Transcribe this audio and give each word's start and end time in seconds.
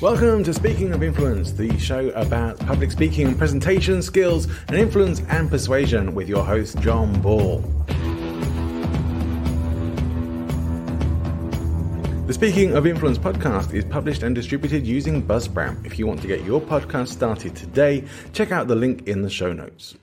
Welcome 0.00 0.42
to 0.44 0.52
Speaking 0.52 0.92
of 0.92 1.02
Influence, 1.02 1.52
the 1.52 1.78
show 1.78 2.08
about 2.10 2.58
public 2.58 2.90
speaking, 2.90 3.28
and 3.28 3.38
presentation 3.38 4.02
skills, 4.02 4.48
and 4.68 4.76
influence 4.76 5.20
and 5.28 5.48
persuasion 5.48 6.14
with 6.14 6.28
your 6.28 6.44
host, 6.44 6.78
John 6.80 7.20
Ball. 7.20 7.60
The 12.26 12.32
Speaking 12.34 12.74
of 12.74 12.86
Influence 12.86 13.18
podcast 13.18 13.72
is 13.72 13.84
published 13.84 14.22
and 14.22 14.34
distributed 14.34 14.86
using 14.86 15.22
Buzzsprout. 15.22 15.86
If 15.86 15.98
you 15.98 16.06
want 16.06 16.20
to 16.22 16.28
get 16.28 16.44
your 16.44 16.60
podcast 16.60 17.08
started 17.08 17.54
today, 17.54 18.04
check 18.32 18.50
out 18.50 18.66
the 18.66 18.74
link 18.74 19.06
in 19.06 19.22
the 19.22 19.30
show 19.30 19.52
notes. 19.52 19.94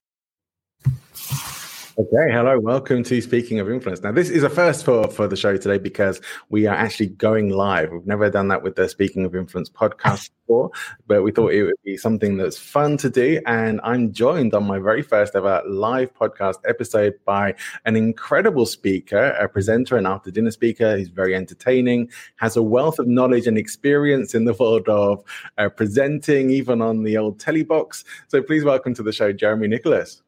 Okay, 2.01 2.31
hello, 2.31 2.59
welcome 2.59 3.03
to 3.03 3.21
Speaking 3.21 3.59
of 3.59 3.69
Influence. 3.69 4.01
Now, 4.01 4.11
this 4.11 4.31
is 4.31 4.41
a 4.41 4.49
first 4.49 4.83
for, 4.83 5.07
for 5.11 5.27
the 5.27 5.35
show 5.35 5.55
today 5.55 5.77
because 5.77 6.19
we 6.49 6.65
are 6.65 6.73
actually 6.73 7.09
going 7.09 7.51
live. 7.51 7.91
We've 7.91 8.07
never 8.07 8.27
done 8.31 8.47
that 8.47 8.63
with 8.63 8.75
the 8.75 8.89
Speaking 8.89 9.23
of 9.23 9.35
Influence 9.35 9.69
podcast 9.69 10.31
before, 10.47 10.71
but 11.05 11.21
we 11.21 11.31
thought 11.31 11.53
it 11.53 11.61
would 11.61 11.75
be 11.85 11.97
something 11.97 12.37
that's 12.37 12.57
fun 12.57 12.97
to 12.97 13.09
do. 13.11 13.39
And 13.45 13.79
I'm 13.83 14.13
joined 14.13 14.55
on 14.55 14.63
my 14.63 14.79
very 14.79 15.03
first 15.03 15.35
ever 15.35 15.61
live 15.67 16.11
podcast 16.15 16.55
episode 16.67 17.19
by 17.23 17.53
an 17.85 17.95
incredible 17.95 18.65
speaker, 18.65 19.35
a 19.39 19.47
presenter, 19.47 19.95
and 19.95 20.07
after 20.07 20.31
dinner 20.31 20.49
speaker. 20.49 20.97
He's 20.97 21.09
very 21.09 21.35
entertaining, 21.35 22.09
has 22.37 22.57
a 22.57 22.63
wealth 22.63 22.97
of 22.97 23.05
knowledge 23.05 23.45
and 23.45 23.59
experience 23.59 24.33
in 24.33 24.45
the 24.45 24.53
world 24.53 24.89
of 24.89 25.23
uh, 25.59 25.69
presenting, 25.69 26.49
even 26.49 26.81
on 26.81 27.03
the 27.03 27.17
old 27.17 27.39
telly 27.39 27.63
box. 27.63 28.03
So 28.27 28.41
please 28.41 28.63
welcome 28.63 28.95
to 28.95 29.03
the 29.03 29.11
show, 29.11 29.31
Jeremy 29.31 29.67
Nicholas. 29.67 30.23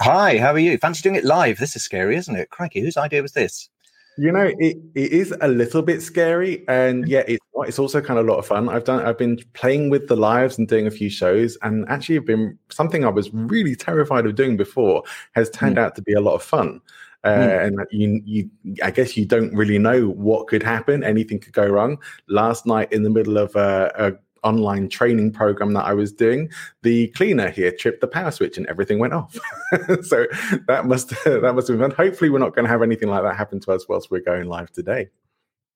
Hi, 0.00 0.38
how 0.38 0.52
are 0.52 0.58
you? 0.58 0.78
Fancy 0.78 1.02
doing 1.02 1.16
it 1.16 1.24
live? 1.24 1.58
This 1.58 1.76
is 1.76 1.84
scary, 1.84 2.16
isn't 2.16 2.34
it? 2.34 2.50
Crikey, 2.50 2.80
whose 2.80 2.96
idea 2.96 3.22
was 3.22 3.32
this? 3.32 3.68
You 4.18 4.32
know, 4.32 4.50
it, 4.58 4.76
it 4.94 5.12
is 5.12 5.34
a 5.40 5.48
little 5.48 5.82
bit 5.82 6.02
scary, 6.02 6.64
and 6.68 7.06
yeah, 7.08 7.22
it's 7.28 7.44
it's 7.66 7.78
also 7.78 8.00
kind 8.00 8.18
of 8.18 8.26
a 8.26 8.30
lot 8.30 8.38
of 8.38 8.46
fun. 8.46 8.68
I've 8.68 8.84
done 8.84 9.04
I've 9.04 9.18
been 9.18 9.38
playing 9.52 9.90
with 9.90 10.08
the 10.08 10.16
lives 10.16 10.58
and 10.58 10.66
doing 10.66 10.86
a 10.86 10.90
few 10.90 11.10
shows, 11.10 11.56
and 11.62 11.88
actually, 11.88 12.18
been 12.20 12.58
something 12.70 13.04
I 13.04 13.10
was 13.10 13.32
really 13.32 13.76
terrified 13.76 14.26
of 14.26 14.34
doing 14.34 14.56
before 14.56 15.02
has 15.32 15.50
turned 15.50 15.76
mm. 15.76 15.80
out 15.82 15.94
to 15.96 16.02
be 16.02 16.14
a 16.14 16.20
lot 16.20 16.34
of 16.34 16.42
fun. 16.42 16.80
Uh, 17.24 17.28
mm. 17.28 17.66
And 17.66 17.86
you, 17.92 18.20
you, 18.24 18.50
I 18.82 18.90
guess 18.90 19.16
you 19.16 19.24
don't 19.24 19.54
really 19.54 19.78
know 19.78 20.08
what 20.08 20.48
could 20.48 20.62
happen. 20.62 21.04
Anything 21.04 21.38
could 21.38 21.52
go 21.52 21.66
wrong. 21.66 21.98
Last 22.26 22.66
night, 22.66 22.92
in 22.92 23.04
the 23.04 23.10
middle 23.10 23.38
of 23.38 23.54
a, 23.54 23.92
a 23.96 24.12
online 24.42 24.88
training 24.88 25.32
program 25.32 25.72
that 25.74 25.84
I 25.84 25.94
was 25.94 26.12
doing, 26.12 26.50
the 26.82 27.08
cleaner 27.08 27.50
here 27.50 27.72
tripped 27.72 28.00
the 28.00 28.06
power 28.06 28.30
switch 28.30 28.56
and 28.56 28.66
everything 28.66 28.98
went 28.98 29.12
off. 29.12 29.38
so 30.02 30.26
that 30.66 30.86
must 30.86 31.10
that 31.24 31.52
must 31.54 31.68
have 31.68 31.78
been. 31.78 31.90
Hopefully, 31.90 32.30
we're 32.30 32.38
not 32.38 32.54
going 32.54 32.64
to 32.64 32.70
have 32.70 32.82
anything 32.82 33.08
like 33.08 33.22
that 33.22 33.36
happen 33.36 33.60
to 33.60 33.72
us 33.72 33.88
whilst 33.88 34.10
we're 34.10 34.20
going 34.20 34.46
live 34.46 34.70
today. 34.72 35.08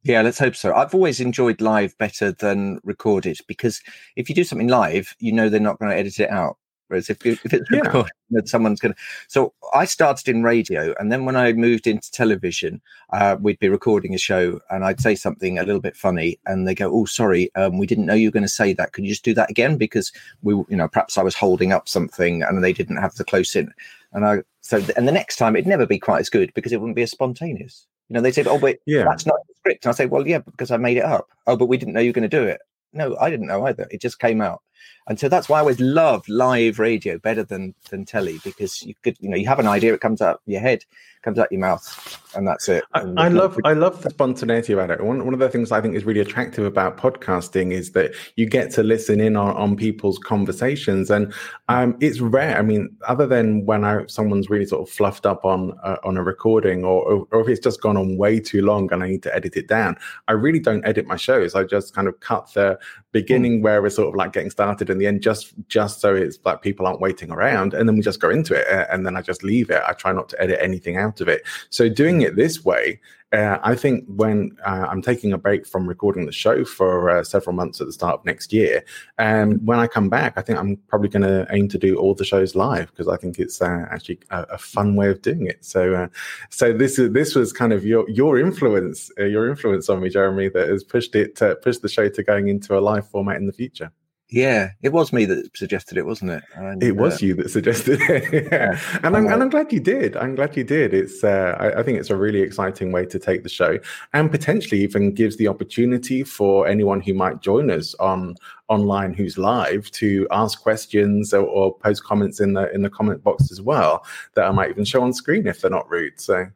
Yeah, 0.02 0.22
let's 0.22 0.38
hope 0.38 0.54
so. 0.54 0.72
I've 0.72 0.94
always 0.94 1.18
enjoyed 1.18 1.60
live 1.60 1.98
better 1.98 2.30
than 2.30 2.78
recorded 2.84 3.38
because 3.48 3.82
if 4.14 4.28
you 4.28 4.36
do 4.36 4.44
something 4.44 4.68
live, 4.68 5.16
you 5.18 5.32
know 5.32 5.48
they're 5.48 5.58
not 5.58 5.80
going 5.80 5.90
to 5.90 5.96
edit 5.96 6.20
it 6.20 6.30
out. 6.30 6.58
Whereas 6.88 7.10
if, 7.10 7.24
if 7.26 7.52
it's 7.52 7.70
yeah. 7.70 7.80
recorded, 7.80 8.48
someone's 8.48 8.80
going 8.80 8.94
to. 8.94 9.00
So 9.28 9.52
I 9.74 9.84
started 9.84 10.28
in 10.28 10.42
radio, 10.42 10.94
and 10.98 11.10
then 11.10 11.24
when 11.24 11.36
I 11.36 11.52
moved 11.52 11.86
into 11.86 12.10
television, 12.10 12.80
uh, 13.12 13.36
we'd 13.40 13.58
be 13.58 13.68
recording 13.68 14.14
a 14.14 14.18
show, 14.18 14.60
and 14.70 14.84
I'd 14.84 15.00
say 15.00 15.14
something 15.14 15.58
a 15.58 15.64
little 15.64 15.80
bit 15.80 15.96
funny, 15.96 16.38
and 16.46 16.66
they 16.66 16.74
go, 16.74 16.92
"Oh, 16.92 17.04
sorry, 17.04 17.50
um, 17.56 17.78
we 17.78 17.86
didn't 17.86 18.06
know 18.06 18.14
you 18.14 18.28
were 18.28 18.32
going 18.32 18.42
to 18.42 18.48
say 18.48 18.72
that. 18.74 18.92
Could 18.92 19.04
you 19.04 19.10
just 19.10 19.24
do 19.24 19.34
that 19.34 19.50
again?" 19.50 19.76
Because 19.76 20.12
we, 20.42 20.54
you 20.54 20.76
know, 20.76 20.88
perhaps 20.88 21.18
I 21.18 21.22
was 21.22 21.34
holding 21.34 21.72
up 21.72 21.88
something, 21.88 22.42
and 22.42 22.62
they 22.62 22.72
didn't 22.72 22.98
have 22.98 23.14
the 23.14 23.24
close 23.24 23.56
in, 23.56 23.72
and 24.12 24.24
I 24.24 24.42
so 24.60 24.80
and 24.96 25.08
the 25.08 25.12
next 25.12 25.36
time 25.36 25.56
it'd 25.56 25.66
never 25.66 25.86
be 25.86 25.98
quite 25.98 26.20
as 26.20 26.30
good 26.30 26.52
because 26.54 26.72
it 26.72 26.80
wouldn't 26.80 26.96
be 26.96 27.02
as 27.02 27.10
spontaneous. 27.10 27.86
You 28.08 28.14
know, 28.14 28.20
they 28.20 28.32
say, 28.32 28.44
"Oh, 28.44 28.58
but 28.58 28.78
yeah. 28.86 29.04
that's 29.04 29.26
not 29.26 29.40
the 29.48 29.54
script," 29.56 29.84
and 29.84 29.90
I 29.90 29.94
say, 29.94 30.06
"Well, 30.06 30.26
yeah, 30.26 30.38
because 30.38 30.70
I 30.70 30.76
made 30.76 30.98
it 30.98 31.04
up." 31.04 31.28
Oh, 31.48 31.56
but 31.56 31.66
we 31.66 31.78
didn't 31.78 31.94
know 31.94 32.00
you 32.00 32.10
were 32.10 32.20
going 32.20 32.30
to 32.30 32.36
do 32.36 32.44
it. 32.44 32.60
No, 32.92 33.16
I 33.18 33.28
didn't 33.28 33.48
know 33.48 33.66
either. 33.66 33.86
It 33.90 34.00
just 34.00 34.20
came 34.20 34.40
out 34.40 34.62
and 35.08 35.20
so 35.20 35.28
that's 35.28 35.48
why 35.48 35.58
I 35.58 35.60
always 35.60 35.80
love 35.80 36.28
live 36.28 36.78
radio 36.78 37.18
better 37.18 37.44
than 37.44 37.74
than 37.90 38.04
telly 38.04 38.40
because 38.44 38.82
you 38.82 38.94
could 39.02 39.16
you 39.20 39.28
know 39.28 39.36
you 39.36 39.46
have 39.46 39.58
an 39.58 39.66
idea, 39.66 39.94
it 39.94 40.00
comes 40.00 40.20
out 40.20 40.40
your 40.46 40.60
head, 40.60 40.84
comes 41.22 41.38
out 41.38 41.50
your 41.52 41.60
mouth, 41.60 42.20
and 42.34 42.46
that's 42.46 42.68
it. 42.68 42.84
And 42.94 43.18
I, 43.18 43.26
I 43.26 43.28
love 43.28 43.58
I 43.64 43.72
love 43.72 44.02
the 44.02 44.10
spontaneity 44.10 44.72
about 44.72 44.90
it. 44.90 45.02
One 45.02 45.24
one 45.24 45.32
of 45.32 45.40
the 45.40 45.48
things 45.48 45.70
I 45.70 45.80
think 45.80 45.94
is 45.94 46.04
really 46.04 46.20
attractive 46.20 46.64
about 46.64 46.96
podcasting 46.96 47.72
is 47.72 47.92
that 47.92 48.14
you 48.34 48.46
get 48.46 48.72
to 48.72 48.82
listen 48.82 49.20
in 49.20 49.36
on, 49.36 49.56
on 49.56 49.76
people's 49.76 50.18
conversations, 50.18 51.08
and 51.08 51.32
um, 51.68 51.96
it's 52.00 52.20
rare. 52.20 52.58
I 52.58 52.62
mean, 52.62 52.96
other 53.06 53.26
than 53.28 53.64
when 53.64 53.84
I, 53.84 54.06
someone's 54.06 54.50
really 54.50 54.66
sort 54.66 54.88
of 54.88 54.92
fluffed 54.92 55.24
up 55.24 55.44
on 55.44 55.78
uh, 55.84 55.96
on 56.02 56.16
a 56.16 56.22
recording, 56.22 56.84
or, 56.84 57.26
or 57.30 57.40
if 57.42 57.48
it's 57.48 57.60
just 57.60 57.80
gone 57.80 57.96
on 57.96 58.16
way 58.16 58.40
too 58.40 58.62
long 58.62 58.92
and 58.92 59.04
I 59.04 59.08
need 59.08 59.22
to 59.22 59.34
edit 59.34 59.56
it 59.56 59.68
down, 59.68 59.96
I 60.26 60.32
really 60.32 60.60
don't 60.60 60.84
edit 60.84 61.06
my 61.06 61.16
shows. 61.16 61.54
I 61.54 61.62
just 61.62 61.94
kind 61.94 62.08
of 62.08 62.18
cut 62.18 62.52
the 62.54 62.78
beginning 63.12 63.60
mm. 63.60 63.62
where 63.62 63.80
we're 63.80 63.90
sort 63.90 64.08
of 64.08 64.14
like 64.14 64.32
getting 64.32 64.50
started 64.50 64.65
in 64.66 64.98
the 64.98 65.06
end 65.06 65.22
just 65.22 65.54
just 65.68 66.00
so 66.00 66.14
it's 66.14 66.38
like 66.44 66.62
people 66.62 66.86
aren't 66.86 67.00
waiting 67.00 67.30
around 67.30 67.74
and 67.74 67.88
then 67.88 67.96
we 67.96 68.02
just 68.02 68.20
go 68.20 68.30
into 68.30 68.54
it 68.54 68.66
and 68.90 69.06
then 69.06 69.16
i 69.16 69.22
just 69.22 69.42
leave 69.42 69.70
it 69.70 69.82
i 69.86 69.92
try 69.92 70.12
not 70.12 70.28
to 70.28 70.40
edit 70.40 70.58
anything 70.60 70.96
out 70.96 71.20
of 71.20 71.28
it 71.28 71.42
so 71.70 71.88
doing 71.88 72.22
it 72.22 72.36
this 72.36 72.64
way 72.64 73.00
uh, 73.32 73.58
I 73.62 73.74
think 73.74 74.04
when 74.06 74.56
uh, 74.64 74.86
I'm 74.88 75.02
taking 75.02 75.32
a 75.32 75.38
break 75.38 75.66
from 75.66 75.88
recording 75.88 76.26
the 76.26 76.32
show 76.32 76.64
for 76.64 77.10
uh, 77.10 77.24
several 77.24 77.54
months 77.54 77.80
at 77.80 77.86
the 77.88 77.92
start 77.92 78.20
of 78.20 78.24
next 78.24 78.52
year, 78.52 78.84
and 79.18 79.64
when 79.66 79.80
I 79.80 79.88
come 79.88 80.08
back, 80.08 80.34
I 80.36 80.42
think 80.42 80.58
I'm 80.58 80.76
probably 80.88 81.08
going 81.08 81.22
to 81.22 81.46
aim 81.50 81.68
to 81.68 81.78
do 81.78 81.96
all 81.96 82.14
the 82.14 82.24
shows 82.24 82.54
live 82.54 82.88
because 82.90 83.08
I 83.08 83.16
think 83.16 83.40
it's 83.40 83.60
uh, 83.60 83.86
actually 83.90 84.20
a, 84.30 84.42
a, 84.42 84.58
fun 84.58 84.94
way 84.94 85.10
of 85.10 85.22
doing 85.22 85.46
it. 85.46 85.64
So, 85.64 85.94
uh, 85.94 86.08
so 86.50 86.72
this 86.72 87.00
is 87.00 87.12
this 87.12 87.34
was 87.34 87.52
kind 87.52 87.72
of 87.72 87.84
your 87.84 88.08
your 88.08 88.38
influence, 88.38 89.10
uh, 89.18 89.24
your 89.24 89.48
influence 89.48 89.88
on 89.88 90.00
me, 90.00 90.08
Jeremy, 90.08 90.48
that 90.50 90.68
has 90.68 90.84
pushed 90.84 91.16
it 91.16 91.34
pushed 91.62 91.82
the 91.82 91.88
show 91.88 92.08
to 92.08 92.22
going 92.22 92.46
into 92.46 92.78
a 92.78 92.80
live 92.80 93.08
format 93.08 93.38
in 93.38 93.46
the 93.46 93.52
future. 93.52 93.90
Yeah, 94.28 94.70
it 94.82 94.92
was 94.92 95.12
me 95.12 95.24
that 95.26 95.56
suggested 95.56 95.96
it, 95.96 96.04
wasn't 96.04 96.32
it? 96.32 96.42
And, 96.56 96.82
it 96.82 96.96
was 96.96 97.22
uh, 97.22 97.26
you 97.26 97.34
that 97.34 97.48
suggested 97.48 98.00
it. 98.02 98.48
yeah, 98.52 98.76
and 99.04 99.16
I'm, 99.16 99.26
and 99.28 99.40
I'm 99.40 99.48
glad 99.48 99.72
you 99.72 99.78
did. 99.78 100.16
I'm 100.16 100.34
glad 100.34 100.56
you 100.56 100.64
did. 100.64 100.92
It's 100.92 101.22
uh, 101.22 101.56
I, 101.60 101.78
I, 101.78 101.82
think 101.84 102.00
it's 102.00 102.10
a 102.10 102.16
really 102.16 102.40
exciting 102.40 102.90
way 102.90 103.06
to 103.06 103.20
take 103.20 103.44
the 103.44 103.48
show, 103.48 103.78
and 104.14 104.28
potentially 104.28 104.80
even 104.82 105.12
gives 105.12 105.36
the 105.36 105.46
opportunity 105.46 106.24
for 106.24 106.66
anyone 106.66 107.00
who 107.00 107.14
might 107.14 107.40
join 107.40 107.70
us 107.70 107.94
on 108.00 108.34
online 108.68 109.14
who's 109.14 109.38
live 109.38 109.88
to 109.92 110.26
ask 110.32 110.60
questions 110.60 111.32
or, 111.32 111.46
or 111.46 111.78
post 111.78 112.02
comments 112.02 112.40
in 112.40 112.54
the 112.54 112.68
in 112.74 112.82
the 112.82 112.90
comment 112.90 113.22
box 113.22 113.52
as 113.52 113.62
well 113.62 114.04
that 114.34 114.46
I 114.46 114.50
might 114.50 114.70
even 114.70 114.84
show 114.84 115.02
on 115.02 115.12
screen 115.12 115.46
if 115.46 115.60
they're 115.60 115.70
not 115.70 115.88
rude. 115.88 116.20
So 116.20 116.46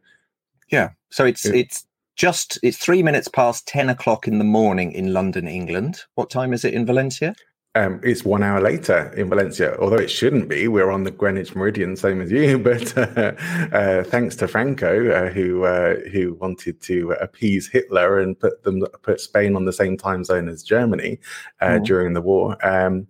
yeah, 0.71 0.91
so 1.11 1.25
it's 1.25 1.45
yeah. 1.45 1.53
it's 1.55 1.87
just 2.17 2.59
it's 2.65 2.77
three 2.77 3.03
minutes 3.03 3.29
past 3.29 3.67
10 3.69 3.89
o'clock 3.89 4.29
in 4.29 4.37
the 4.37 4.45
morning 4.45 4.93
in 4.93 5.15
london 5.15 5.49
england 5.49 6.03
what 6.17 6.29
time 6.29 6.53
is 6.53 6.67
it 6.67 6.75
in 6.75 6.85
valencia 6.85 7.35
um, 7.77 8.01
it's 8.03 8.25
one 8.25 8.43
hour 8.43 8.61
later 8.61 9.13
in 9.17 9.29
Valencia, 9.29 9.77
although 9.79 9.97
it 9.97 10.11
shouldn't 10.11 10.49
be. 10.49 10.67
We're 10.67 10.91
on 10.91 11.05
the 11.05 11.13
Greenwich 11.13 11.55
Meridian, 11.55 11.97
same 11.97 12.21
as 12.21 12.31
you. 12.31 12.59
But 12.71 12.97
uh, 12.99 13.33
uh, 13.73 14.05
thanks 14.05 14.35
to 14.37 14.49
Franco, 14.49 15.11
uh, 15.11 15.31
who 15.31 15.65
uh, 15.65 15.97
who 16.13 16.35
wanted 16.35 16.81
to 16.83 17.13
appease 17.13 17.69
Hitler 17.69 18.19
and 18.19 18.39
put 18.39 18.65
them 18.65 18.83
put 19.03 19.21
Spain 19.21 19.55
on 19.55 19.67
the 19.67 19.73
same 19.73 19.97
time 19.97 20.25
zone 20.25 20.49
as 20.49 20.63
Germany 20.63 21.19
mm. 21.63 21.85
during 21.85 22.15
the 22.15 22.21
war. 22.21 22.57
Um, 22.67 23.07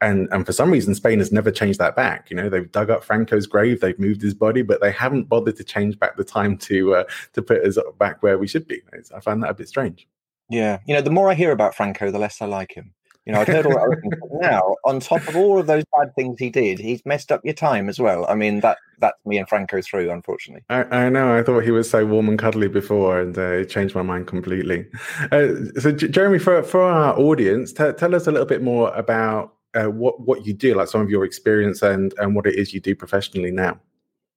and 0.00 0.28
and 0.30 0.46
for 0.46 0.52
some 0.52 0.70
reason, 0.70 0.94
Spain 0.94 1.18
has 1.18 1.32
never 1.32 1.50
changed 1.50 1.80
that 1.80 1.96
back. 1.96 2.30
You 2.30 2.36
know, 2.36 2.48
they've 2.48 2.70
dug 2.70 2.90
up 2.90 3.02
Franco's 3.02 3.46
grave, 3.46 3.80
they've 3.80 3.98
moved 3.98 4.22
his 4.22 4.34
body, 4.34 4.62
but 4.62 4.80
they 4.80 4.92
haven't 4.92 5.28
bothered 5.28 5.56
to 5.56 5.64
change 5.64 5.98
back 5.98 6.16
the 6.16 6.24
time 6.24 6.56
to 6.58 6.94
uh, 6.94 7.04
to 7.32 7.42
put 7.42 7.64
us 7.64 7.78
back 7.98 8.22
where 8.22 8.38
we 8.38 8.46
should 8.46 8.68
be. 8.68 8.80
I 9.14 9.20
find 9.20 9.42
that 9.42 9.50
a 9.50 9.54
bit 9.54 9.68
strange. 9.68 10.06
Yeah, 10.50 10.78
you 10.86 10.94
know, 10.94 11.00
the 11.00 11.10
more 11.10 11.30
I 11.30 11.34
hear 11.34 11.52
about 11.52 11.74
Franco, 11.74 12.10
the 12.10 12.18
less 12.18 12.40
I 12.40 12.46
like 12.46 12.76
him. 12.76 12.92
You 13.26 13.32
know, 13.32 13.40
I'd 13.40 13.48
heard 13.48 13.64
all 13.64 13.72
that. 13.72 14.38
now, 14.40 14.76
on 14.84 15.00
top 15.00 15.26
of 15.26 15.34
all 15.34 15.58
of 15.58 15.66
those 15.66 15.84
bad 15.96 16.14
things 16.14 16.38
he 16.38 16.50
did, 16.50 16.78
he's 16.78 17.04
messed 17.06 17.32
up 17.32 17.40
your 17.42 17.54
time 17.54 17.88
as 17.88 17.98
well. 17.98 18.26
I 18.28 18.34
mean, 18.34 18.60
that 18.60 18.76
that's 18.98 19.16
me 19.24 19.38
and 19.38 19.48
Franco 19.48 19.80
through, 19.80 20.10
unfortunately. 20.10 20.62
I, 20.68 20.84
I 20.84 21.08
know. 21.08 21.36
I 21.36 21.42
thought 21.42 21.64
he 21.64 21.70
was 21.70 21.88
so 21.88 22.04
warm 22.04 22.28
and 22.28 22.38
cuddly 22.38 22.68
before, 22.68 23.20
and 23.20 23.36
uh, 23.36 23.42
it 23.42 23.70
changed 23.70 23.94
my 23.94 24.02
mind 24.02 24.26
completely. 24.26 24.86
Uh, 25.32 25.48
so, 25.80 25.90
J- 25.92 26.08
Jeremy, 26.08 26.38
for 26.38 26.62
for 26.62 26.82
our 26.82 27.18
audience, 27.18 27.72
t- 27.72 27.92
tell 27.92 28.14
us 28.14 28.26
a 28.26 28.30
little 28.30 28.46
bit 28.46 28.62
more 28.62 28.92
about 28.94 29.54
uh, 29.74 29.86
what 29.86 30.20
what 30.20 30.46
you 30.46 30.52
do, 30.52 30.74
like 30.74 30.88
some 30.88 31.00
of 31.00 31.08
your 31.08 31.24
experience 31.24 31.80
and 31.80 32.12
and 32.18 32.34
what 32.34 32.46
it 32.46 32.56
is 32.56 32.74
you 32.74 32.80
do 32.80 32.94
professionally 32.94 33.50
now. 33.50 33.80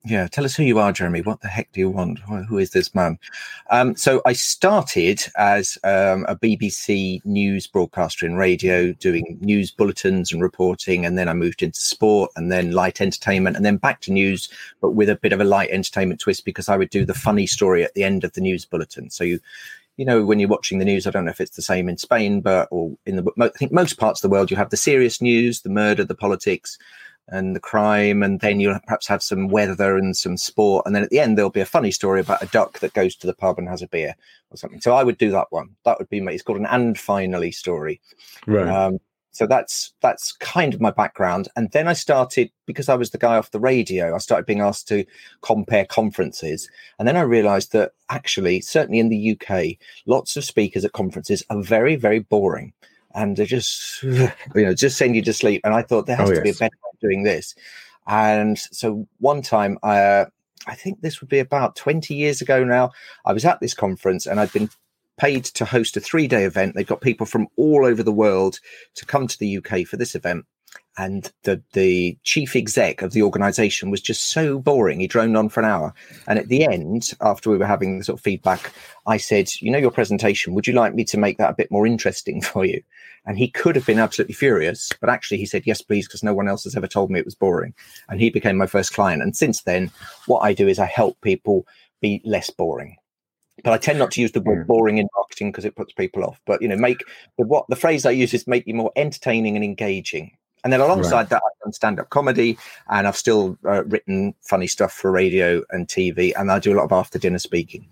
Yeah, 0.09 0.27
tell 0.27 0.45
us 0.45 0.55
who 0.55 0.63
you 0.63 0.79
are, 0.79 0.93
Jeremy. 0.93 1.19
What 1.19 1.41
the 1.41 1.49
heck 1.49 1.69
do 1.73 1.81
you 1.81 1.89
want? 1.89 2.19
Who 2.19 2.57
is 2.57 2.69
this 2.69 2.95
man? 2.95 3.19
Um, 3.71 3.93
so 3.97 4.21
I 4.25 4.31
started 4.31 5.21
as 5.35 5.77
um, 5.83 6.25
a 6.29 6.35
BBC 6.37 7.19
news 7.25 7.67
broadcaster 7.67 8.25
in 8.25 8.35
radio, 8.35 8.93
doing 8.93 9.37
news 9.41 9.69
bulletins 9.69 10.31
and 10.31 10.41
reporting, 10.41 11.05
and 11.05 11.17
then 11.17 11.27
I 11.27 11.33
moved 11.33 11.61
into 11.61 11.81
sport, 11.81 12.31
and 12.37 12.49
then 12.49 12.71
light 12.71 13.01
entertainment, 13.01 13.57
and 13.57 13.65
then 13.65 13.75
back 13.75 13.99
to 14.01 14.13
news, 14.13 14.47
but 14.79 14.91
with 14.91 15.09
a 15.09 15.17
bit 15.17 15.33
of 15.33 15.41
a 15.41 15.45
light 15.45 15.71
entertainment 15.71 16.21
twist 16.21 16.45
because 16.45 16.69
I 16.69 16.77
would 16.77 16.89
do 16.89 17.03
the 17.03 17.13
funny 17.13 17.45
story 17.45 17.83
at 17.83 17.93
the 17.93 18.05
end 18.05 18.23
of 18.23 18.31
the 18.31 18.41
news 18.41 18.63
bulletin. 18.63 19.09
So 19.09 19.25
you 19.25 19.41
you 19.97 20.05
know, 20.05 20.23
when 20.23 20.39
you're 20.39 20.47
watching 20.47 20.77
the 20.77 20.85
news, 20.85 21.05
I 21.05 21.09
don't 21.09 21.25
know 21.25 21.31
if 21.31 21.41
it's 21.41 21.55
the 21.55 21.61
same 21.61 21.89
in 21.89 21.97
Spain, 21.97 22.39
but 22.39 22.69
or 22.71 22.95
in 23.05 23.17
the 23.17 23.31
I 23.41 23.49
think 23.49 23.71
most 23.71 23.97
parts 23.97 24.23
of 24.23 24.29
the 24.29 24.31
world, 24.31 24.51
you 24.51 24.57
have 24.57 24.69
the 24.69 24.77
serious 24.77 25.21
news, 25.21 25.61
the 25.61 25.69
murder, 25.69 26.05
the 26.05 26.15
politics, 26.15 26.77
and 27.29 27.55
the 27.55 27.59
crime, 27.59 28.23
and 28.23 28.39
then 28.39 28.59
you'll 28.59 28.79
perhaps 28.79 29.07
have 29.07 29.21
some 29.21 29.47
weather 29.47 29.97
and 29.97 30.15
some 30.15 30.37
sport, 30.37 30.85
and 30.85 30.95
then 30.95 31.03
at 31.03 31.09
the 31.09 31.19
end 31.19 31.37
there'll 31.37 31.49
be 31.49 31.61
a 31.61 31.65
funny 31.65 31.91
story 31.91 32.21
about 32.21 32.41
a 32.41 32.47
duck 32.47 32.79
that 32.79 32.93
goes 32.93 33.15
to 33.15 33.27
the 33.27 33.33
pub 33.33 33.57
and 33.57 33.67
has 33.67 33.81
a 33.81 33.87
beer 33.87 34.15
or 34.51 34.57
something. 34.57 34.81
So 34.81 34.93
I 34.93 35.03
would 35.03 35.17
do 35.17 35.31
that 35.31 35.47
one. 35.49 35.69
That 35.85 35.99
would 35.99 36.09
be 36.09 36.21
my. 36.21 36.31
It's 36.31 36.43
called 36.43 36.59
an 36.59 36.65
and 36.65 36.97
finally 36.97 37.51
story. 37.51 38.01
Right. 38.45 38.67
Um, 38.67 38.99
so 39.31 39.45
that's 39.45 39.93
that's 40.01 40.31
kind 40.31 40.73
of 40.73 40.81
my 40.81 40.91
background, 40.91 41.47
and 41.55 41.69
then 41.71 41.87
I 41.87 41.93
started 41.93 42.49
because 42.65 42.89
I 42.89 42.95
was 42.95 43.11
the 43.11 43.17
guy 43.17 43.37
off 43.37 43.51
the 43.51 43.59
radio. 43.59 44.15
I 44.15 44.17
started 44.19 44.45
being 44.45 44.61
asked 44.61 44.87
to 44.87 45.05
compare 45.41 45.85
conferences, 45.85 46.69
and 46.97 47.07
then 47.07 47.17
I 47.17 47.21
realised 47.21 47.71
that 47.73 47.91
actually, 48.09 48.61
certainly 48.61 48.99
in 48.99 49.09
the 49.09 49.37
UK, 49.37 49.77
lots 50.05 50.37
of 50.37 50.43
speakers 50.43 50.85
at 50.85 50.93
conferences 50.93 51.43
are 51.49 51.61
very 51.61 51.95
very 51.95 52.19
boring 52.19 52.73
and 53.15 53.35
they're 53.35 53.45
just 53.45 54.01
you 54.03 54.31
know 54.55 54.73
just 54.73 54.97
send 54.97 55.15
you 55.15 55.21
to 55.21 55.33
sleep 55.33 55.61
and 55.63 55.73
i 55.73 55.81
thought 55.81 56.05
there 56.05 56.15
has 56.15 56.29
oh, 56.29 56.33
to 56.33 56.37
yes. 56.37 56.43
be 56.43 56.49
a 56.49 56.53
better 56.69 56.77
doing 57.01 57.23
this. 57.23 57.55
And 58.07 58.57
so 58.57 59.07
one 59.19 59.41
time, 59.41 59.77
uh, 59.83 60.25
I 60.65 60.75
think 60.75 61.01
this 61.01 61.21
would 61.21 61.29
be 61.29 61.39
about 61.39 61.75
20 61.75 62.13
years 62.13 62.41
ago 62.41 62.63
now, 62.63 62.91
I 63.25 63.33
was 63.33 63.45
at 63.45 63.59
this 63.59 63.73
conference 63.73 64.25
and 64.25 64.39
I'd 64.39 64.53
been 64.53 64.69
paid 65.17 65.45
to 65.45 65.65
host 65.65 65.97
a 65.97 65.99
three 65.99 66.27
day 66.27 66.43
event. 66.43 66.75
They've 66.75 66.87
got 66.87 67.01
people 67.01 67.25
from 67.25 67.47
all 67.55 67.85
over 67.85 68.03
the 68.03 68.11
world 68.11 68.59
to 68.95 69.05
come 69.05 69.27
to 69.27 69.39
the 69.39 69.57
UK 69.57 69.85
for 69.85 69.97
this 69.97 70.15
event 70.15 70.45
and 70.97 71.31
the 71.43 71.61
the 71.73 72.17
chief 72.23 72.55
exec 72.55 73.01
of 73.01 73.13
the 73.13 73.21
organization 73.21 73.91
was 73.91 74.01
just 74.01 74.31
so 74.31 74.59
boring. 74.59 74.99
He 74.99 75.07
droned 75.07 75.37
on 75.37 75.49
for 75.49 75.59
an 75.59 75.67
hour. 75.67 75.93
And 76.27 76.39
at 76.39 76.47
the 76.47 76.65
end 76.65 77.13
after 77.21 77.49
we 77.49 77.57
were 77.57 77.67
having 77.67 77.99
the 77.99 78.03
sort 78.03 78.19
of 78.19 78.23
feedback 78.23 78.71
i 79.05 79.17
said 79.17 79.49
you 79.61 79.71
know 79.71 79.77
your 79.77 79.91
presentation. 79.91 80.53
Would 80.53 80.67
you 80.67 80.73
like 80.73 80.95
me 80.95 81.03
to 81.05 81.17
make 81.17 81.37
that 81.37 81.51
a 81.51 81.55
bit 81.55 81.71
more 81.71 81.85
interesting 81.85 82.41
for 82.53 82.65
you? 82.65 82.81
And 83.25 83.37
he 83.37 83.49
could 83.49 83.75
have 83.75 83.85
been 83.85 83.99
absolutely 83.99 84.33
furious 84.33 84.91
but 84.99 85.09
actually 85.09 85.37
he 85.37 85.45
said 85.45 85.63
yes 85.65 85.81
please 85.81 86.07
because 86.07 86.23
no 86.23 86.33
one 86.33 86.47
else 86.47 86.63
has 86.63 86.75
ever 86.75 86.87
told 86.87 87.11
me 87.11 87.19
it 87.19 87.25
was 87.25 87.35
boring. 87.35 87.73
And 88.09 88.19
he 88.19 88.29
became 88.29 88.57
my 88.57 88.67
first 88.67 88.93
client. 88.93 89.21
And 89.21 89.35
since 89.35 89.61
then 89.61 89.91
what 90.25 90.39
i 90.39 90.53
do 90.53 90.67
is 90.67 90.79
i 90.79 90.85
help 90.85 91.19
people 91.21 91.67
be 92.01 92.21
less 92.25 92.49
boring. 92.49 92.97
But 93.63 93.73
I 93.73 93.77
tend 93.77 93.97
not 93.97 94.11
to 94.11 94.21
use 94.21 94.31
the 94.31 94.41
word 94.41 94.61
hmm. 94.61 94.67
boring 94.67 94.97
in 94.99 95.07
marketing 95.15 95.51
because 95.51 95.65
it 95.65 95.75
puts 95.75 95.91
people 95.91 96.23
off. 96.23 96.39
But 96.45 96.61
you 96.61 96.67
know, 96.67 96.75
make 96.75 97.03
the 97.37 97.45
what 97.45 97.65
the 97.69 97.75
phrase 97.75 98.05
I 98.05 98.11
use 98.11 98.33
is 98.33 98.45
make 98.45 98.67
you 98.67 98.75
more 98.75 98.91
entertaining 98.95 99.55
and 99.55 99.65
engaging. 99.65 100.37
And 100.67 100.73
then 100.73 100.81
alongside 100.81 101.15
right. 101.15 101.29
that, 101.29 101.41
I've 101.47 101.59
done 101.63 101.71
stand 101.71 101.97
up 101.97 102.09
comedy 102.09 102.57
and 102.89 103.07
I've 103.07 103.15
still 103.15 103.57
uh, 103.63 103.85
written 103.85 104.35
funny 104.41 104.67
stuff 104.67 104.91
for 104.91 105.09
radio 105.09 105.63
and 105.69 105.87
TV. 105.87 106.33
And 106.35 106.51
I 106.51 106.59
do 106.59 106.73
a 106.73 106.75
lot 106.75 106.83
of 106.83 106.91
after 106.91 107.17
dinner 107.17 107.39
speaking. 107.39 107.87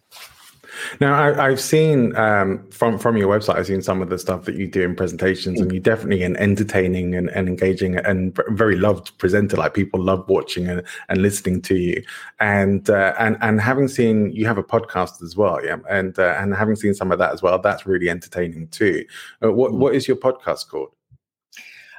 Now, 0.99 1.13
I, 1.39 1.51
have 1.51 1.61
seen 1.61 2.13
um, 2.17 2.69
from 2.71 2.99
from 2.99 3.15
your 3.15 3.33
website, 3.33 3.55
I've 3.55 3.67
seen 3.67 3.81
some 3.81 4.01
of 4.01 4.09
the 4.09 4.19
stuff 4.19 4.43
that 4.43 4.55
you 4.55 4.67
do 4.67 4.81
in 4.81 4.93
presentations, 4.93 5.57
mm. 5.57 5.63
and 5.63 5.71
you're 5.71 5.81
definitely 5.81 6.23
an 6.23 6.35
entertaining 6.35 7.15
and, 7.15 7.29
and 7.29 7.47
engaging 7.47 7.95
and 7.95 8.37
very 8.49 8.75
loved 8.75 9.17
presenter. 9.17 9.55
Like 9.55 9.73
people 9.73 10.01
love 10.01 10.27
watching 10.27 10.67
and, 10.67 10.83
and 11.07 11.21
listening 11.21 11.61
to 11.61 11.77
you. 11.77 12.03
And 12.41 12.89
uh, 12.89 13.13
and 13.17 13.37
and 13.39 13.61
having 13.61 13.87
seen 13.87 14.33
you 14.33 14.47
have 14.47 14.57
a 14.57 14.63
podcast 14.63 15.23
as 15.23 15.37
well, 15.37 15.63
yeah, 15.63 15.77
and 15.89 16.19
uh, 16.19 16.35
and 16.39 16.53
having 16.53 16.75
seen 16.75 16.93
some 16.93 17.13
of 17.13 17.19
that 17.19 17.31
as 17.31 17.41
well, 17.41 17.57
that's 17.57 17.85
really 17.85 18.09
entertaining 18.09 18.67
too. 18.67 19.05
Uh, 19.41 19.53
what 19.53 19.71
mm. 19.71 19.77
what 19.77 19.95
is 19.95 20.09
your 20.09 20.17
podcast 20.17 20.67
called? 20.67 20.91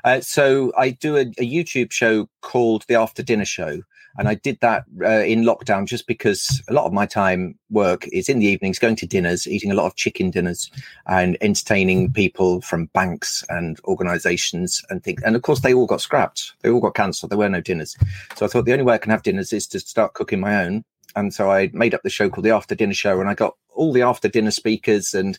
Uh, 0.07 0.21
so 0.21 0.73
I 0.79 0.91
do 0.91 1.17
a, 1.17 1.23
a, 1.23 1.45
YouTube 1.45 1.91
show 1.91 2.29
called 2.41 2.85
The 2.87 2.95
After 2.95 3.25
Dinner 3.25 3.45
Show. 3.45 3.83
And 4.19 4.29
I 4.29 4.35
did 4.35 4.57
that 4.61 4.85
uh, 5.03 5.25
in 5.25 5.43
lockdown 5.43 5.85
just 5.85 6.07
because 6.07 6.63
a 6.69 6.73
lot 6.73 6.87
of 6.87 6.93
my 6.93 7.07
time 7.07 7.59
work 7.71 8.07
is 8.13 8.29
in 8.29 8.39
the 8.39 8.47
evenings, 8.47 8.79
going 8.79 8.95
to 8.97 9.07
dinners, 9.07 9.49
eating 9.49 9.73
a 9.73 9.75
lot 9.75 9.85
of 9.85 9.97
chicken 9.97 10.31
dinners 10.31 10.71
and 11.07 11.37
entertaining 11.41 12.13
people 12.13 12.61
from 12.61 12.87
banks 12.95 13.45
and 13.49 13.81
organizations 13.85 14.81
and 14.91 15.03
things. 15.03 15.21
And 15.25 15.35
of 15.35 15.43
course, 15.43 15.61
they 15.61 15.75
all 15.75 15.87
got 15.87 16.01
scrapped. 16.01 16.55
They 16.63 16.71
all 16.71 16.81
got 16.81 16.95
cancelled. 16.95 17.31
There 17.31 17.39
were 17.39 17.49
no 17.49 17.61
dinners. 17.61 17.97
So 18.37 18.47
I 18.47 18.49
thought 18.49 18.65
the 18.65 18.73
only 18.73 18.85
way 18.85 18.95
I 18.95 18.99
can 18.99 19.11
have 19.11 19.25
dinners 19.25 19.53
is 19.53 19.67
to 19.69 19.81
start 19.81 20.15
cooking 20.15 20.41
my 20.41 20.65
own. 20.65 20.85
And 21.17 21.35
so 21.35 21.51
I 21.51 21.69
made 21.73 21.95
up 21.95 22.03
the 22.05 22.11
show 22.11 22.31
called 22.31 22.47
The 22.47 22.51
After 22.53 22.77
Dinner 22.77 22.95
Show. 22.95 23.21
And 23.21 23.29
I 23.29 23.35
got 23.35 23.57
all 23.75 23.93
the 23.93 24.03
after 24.03 24.29
dinner 24.29 24.53
speakers 24.53 25.15
and 25.15 25.37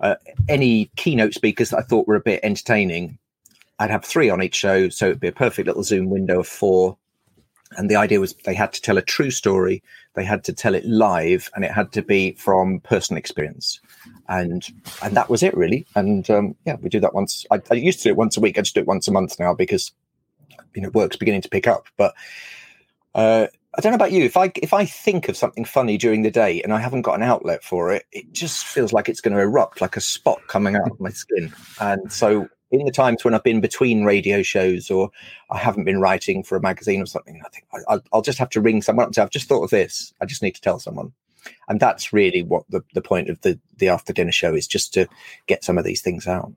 uh, 0.00 0.16
any 0.48 0.90
keynote 0.96 1.32
speakers 1.32 1.70
that 1.70 1.78
I 1.78 1.82
thought 1.82 2.06
were 2.06 2.16
a 2.16 2.20
bit 2.20 2.40
entertaining 2.42 3.18
I'd 3.78 3.90
have 3.90 4.04
three 4.04 4.30
on 4.30 4.42
each 4.42 4.54
show, 4.54 4.88
so 4.88 5.06
it'd 5.06 5.20
be 5.20 5.28
a 5.28 5.32
perfect 5.32 5.66
little 5.66 5.82
Zoom 5.82 6.10
window 6.10 6.40
of 6.40 6.48
four. 6.48 6.96
And 7.76 7.90
the 7.90 7.96
idea 7.96 8.20
was 8.20 8.34
they 8.44 8.54
had 8.54 8.72
to 8.74 8.80
tell 8.80 8.98
a 8.98 9.02
true 9.02 9.30
story, 9.30 9.82
they 10.14 10.24
had 10.24 10.44
to 10.44 10.52
tell 10.52 10.74
it 10.74 10.84
live, 10.84 11.50
and 11.54 11.64
it 11.64 11.72
had 11.72 11.90
to 11.92 12.02
be 12.02 12.32
from 12.34 12.80
personal 12.80 13.18
experience. 13.18 13.80
And 14.28 14.64
and 15.02 15.16
that 15.16 15.28
was 15.28 15.42
it 15.42 15.56
really. 15.56 15.86
And 15.96 16.28
um, 16.30 16.54
yeah, 16.64 16.76
we 16.80 16.88
do 16.88 17.00
that 17.00 17.14
once. 17.14 17.44
I, 17.50 17.60
I, 17.70 17.74
used 17.74 17.98
to 18.00 18.04
do 18.04 18.10
it 18.10 18.16
once 18.16 18.36
a 18.36 18.40
week. 18.40 18.58
I 18.58 18.62
just 18.62 18.74
do 18.74 18.80
it 18.80 18.86
once 18.86 19.08
a 19.08 19.12
month 19.12 19.40
now 19.40 19.54
because 19.54 19.92
you 20.74 20.82
know 20.82 20.90
work's 20.90 21.16
beginning 21.16 21.42
to 21.42 21.48
pick 21.48 21.66
up. 21.66 21.86
But 21.96 22.14
uh, 23.14 23.48
I 23.76 23.80
don't 23.80 23.90
know 23.90 23.96
about 23.96 24.12
you. 24.12 24.24
If 24.24 24.36
I 24.36 24.52
if 24.56 24.72
I 24.72 24.84
think 24.84 25.28
of 25.28 25.36
something 25.36 25.64
funny 25.64 25.98
during 25.98 26.22
the 26.22 26.30
day 26.30 26.62
and 26.62 26.72
I 26.72 26.78
haven't 26.78 27.02
got 27.02 27.14
an 27.14 27.22
outlet 27.22 27.64
for 27.64 27.92
it, 27.92 28.04
it 28.12 28.32
just 28.32 28.64
feels 28.64 28.92
like 28.92 29.08
it's 29.08 29.20
going 29.20 29.34
to 29.34 29.40
erupt, 29.40 29.80
like 29.80 29.96
a 29.96 30.00
spot 30.00 30.40
coming 30.46 30.76
out 30.76 30.90
of 30.90 31.00
my 31.00 31.10
skin. 31.10 31.52
And 31.80 32.12
so 32.12 32.48
in 32.80 32.86
the 32.86 32.92
times 32.92 33.24
when 33.24 33.34
I've 33.34 33.42
been 33.42 33.60
between 33.60 34.04
radio 34.04 34.42
shows 34.42 34.90
or 34.90 35.10
I 35.50 35.58
haven't 35.58 35.84
been 35.84 36.00
writing 36.00 36.42
for 36.42 36.56
a 36.56 36.60
magazine 36.60 37.02
or 37.02 37.06
something, 37.06 37.40
I 37.44 37.48
think 37.48 37.66
I, 37.88 38.00
will 38.12 38.22
just 38.22 38.38
have 38.38 38.50
to 38.50 38.60
ring 38.60 38.82
someone 38.82 39.04
up 39.04 39.08
and 39.08 39.14
say, 39.14 39.22
I've 39.22 39.30
just 39.30 39.48
thought 39.48 39.64
of 39.64 39.70
this. 39.70 40.12
I 40.20 40.26
just 40.26 40.42
need 40.42 40.54
to 40.54 40.60
tell 40.60 40.78
someone. 40.78 41.12
And 41.68 41.78
that's 41.78 42.12
really 42.12 42.42
what 42.42 42.64
the, 42.70 42.82
the 42.94 43.02
point 43.02 43.28
of 43.28 43.40
the, 43.42 43.58
the 43.76 43.88
after 43.88 44.12
dinner 44.12 44.32
show 44.32 44.54
is 44.54 44.66
just 44.66 44.94
to 44.94 45.06
get 45.46 45.64
some 45.64 45.78
of 45.78 45.84
these 45.84 46.00
things 46.00 46.26
out. 46.26 46.52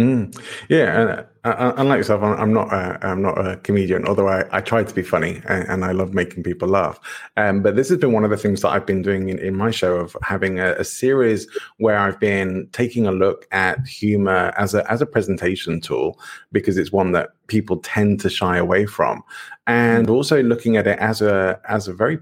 Mm. 0.00 0.34
Yeah, 0.70 1.00
and 1.00 1.26
uh, 1.44 1.74
unlike 1.76 1.98
yourself, 1.98 2.22
I'm 2.22 2.54
not 2.54 2.72
a, 2.72 2.98
I'm 3.06 3.20
not 3.20 3.36
a 3.36 3.56
comedian. 3.58 4.06
Although 4.06 4.28
I, 4.28 4.44
I 4.50 4.62
try 4.62 4.82
to 4.82 4.94
be 4.94 5.02
funny 5.02 5.42
and, 5.46 5.68
and 5.68 5.84
I 5.84 5.92
love 5.92 6.14
making 6.14 6.42
people 6.42 6.68
laugh. 6.68 6.98
Um, 7.36 7.60
but 7.62 7.76
this 7.76 7.90
has 7.90 7.98
been 7.98 8.12
one 8.12 8.24
of 8.24 8.30
the 8.30 8.38
things 8.38 8.62
that 8.62 8.70
I've 8.70 8.86
been 8.86 9.02
doing 9.02 9.28
in, 9.28 9.38
in 9.38 9.54
my 9.54 9.70
show 9.70 9.96
of 9.96 10.16
having 10.22 10.58
a, 10.58 10.72
a, 10.72 10.84
series 10.84 11.46
where 11.76 11.98
I've 11.98 12.18
been 12.18 12.68
taking 12.72 13.06
a 13.06 13.12
look 13.12 13.46
at 13.52 13.86
humor 13.86 14.54
as 14.56 14.74
a 14.74 14.90
as 14.90 15.02
a 15.02 15.06
presentation 15.06 15.82
tool 15.82 16.18
because 16.50 16.78
it's 16.78 16.92
one 16.92 17.12
that 17.12 17.30
people 17.48 17.76
tend 17.78 18.20
to 18.20 18.30
shy 18.30 18.56
away 18.56 18.86
from, 18.86 19.22
and 19.66 20.08
also 20.08 20.42
looking 20.42 20.78
at 20.78 20.86
it 20.86 20.98
as 20.98 21.20
a 21.20 21.60
as 21.68 21.88
a 21.88 21.92
very 21.92 22.20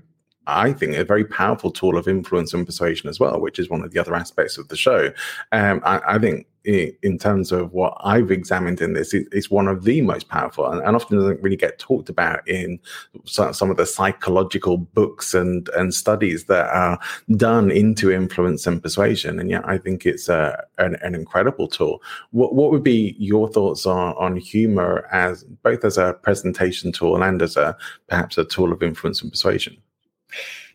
I 0.48 0.72
think, 0.72 0.96
a 0.96 1.04
very 1.04 1.26
powerful 1.26 1.70
tool 1.70 1.98
of 1.98 2.08
influence 2.08 2.54
and 2.54 2.64
persuasion 2.64 3.10
as 3.10 3.20
well, 3.20 3.38
which 3.38 3.58
is 3.58 3.68
one 3.68 3.84
of 3.84 3.92
the 3.92 4.00
other 4.00 4.14
aspects 4.14 4.56
of 4.56 4.68
the 4.68 4.76
show. 4.76 5.12
Um, 5.52 5.82
I, 5.84 6.00
I, 6.14 6.18
think 6.18 6.46
in 6.68 7.18
terms 7.18 7.50
of 7.50 7.72
what 7.72 7.96
I've 8.04 8.30
examined 8.30 8.82
in 8.82 8.92
this, 8.92 9.14
it's 9.14 9.50
one 9.50 9.68
of 9.68 9.84
the 9.84 10.02
most 10.02 10.28
powerful 10.28 10.70
and, 10.70 10.96
often 10.96 11.18
doesn't 11.18 11.42
really 11.42 11.56
get 11.56 11.78
talked 11.78 12.10
about 12.10 12.46
in 12.46 12.78
some 13.24 13.70
of 13.70 13.78
the 13.78 13.86
psychological 13.86 14.76
books 14.76 15.32
and, 15.32 15.70
and 15.70 15.94
studies 15.94 16.44
that 16.44 16.68
are 16.68 16.98
done 17.36 17.70
into 17.70 18.12
influence 18.12 18.66
and 18.66 18.82
persuasion. 18.82 19.40
And 19.40 19.48
yet 19.48 19.66
I 19.66 19.78
think 19.78 20.04
it's 20.04 20.28
a, 20.28 20.62
an, 20.76 20.96
an 20.96 21.14
incredible 21.14 21.68
tool. 21.68 22.02
What, 22.32 22.54
what 22.54 22.70
would 22.70 22.84
be 22.84 23.16
your 23.18 23.48
thoughts 23.48 23.86
on, 23.86 24.14
on 24.18 24.36
humor 24.36 25.08
as 25.10 25.44
both 25.44 25.86
as 25.86 25.96
a 25.96 26.14
presentation 26.22 26.92
tool 26.92 27.22
and 27.22 27.40
as 27.40 27.56
a 27.56 27.76
perhaps 28.08 28.36
a 28.36 28.44
tool 28.44 28.72
of 28.72 28.82
influence 28.82 29.22
and 29.22 29.30
persuasion? 29.30 29.78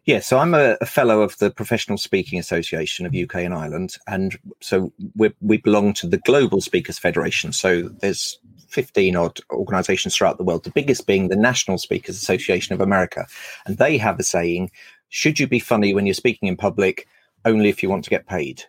Yeah, 0.06 0.20
so 0.20 0.38
I'm 0.38 0.54
a, 0.54 0.76
a, 0.82 0.86
fellow 0.86 1.22
of 1.22 1.38
the 1.38 1.50
Professional 1.50 1.98
Speaking 1.98 2.38
Association 2.38 3.06
of 3.06 3.16
UK 3.16 3.36
and 3.36 3.54
Ireland, 3.54 3.96
and 4.08 4.38
so 4.60 4.92
we 5.16 5.34
we 5.40 5.58
belong 5.58 5.94
to 5.94 6.08
the 6.08 6.18
Global 6.18 6.60
Speakers 6.60 7.00
Federation. 7.00 7.54
So 7.54 7.84
there's 8.02 8.38
15 8.68 9.16
odd 9.16 9.40
organisations 9.52 10.16
throughout 10.16 10.38
the 10.38 10.44
world. 10.44 10.66
The 10.66 10.72
biggest 10.72 11.08
being 11.08 11.30
the 11.30 11.38
National 11.38 11.78
Speakers 11.78 12.18
Association 12.18 12.74
of 12.74 12.82
America, 12.82 13.26
and 13.66 13.78
they 13.78 13.98
have 13.98 14.20
a 14.20 14.24
saying: 14.24 14.72
"Should 15.08 15.40
you 15.40 15.48
be 15.48 15.60
funny 15.60 15.94
when 15.94 16.06
you're 16.06 16.14
speaking 16.14 16.50
in 16.50 16.58
public? 16.58 17.08
Only 17.46 17.70
if 17.70 17.82
you 17.82 17.90
want 17.90 18.04
to 18.04 18.10
get 18.10 18.28
paid." 18.28 18.62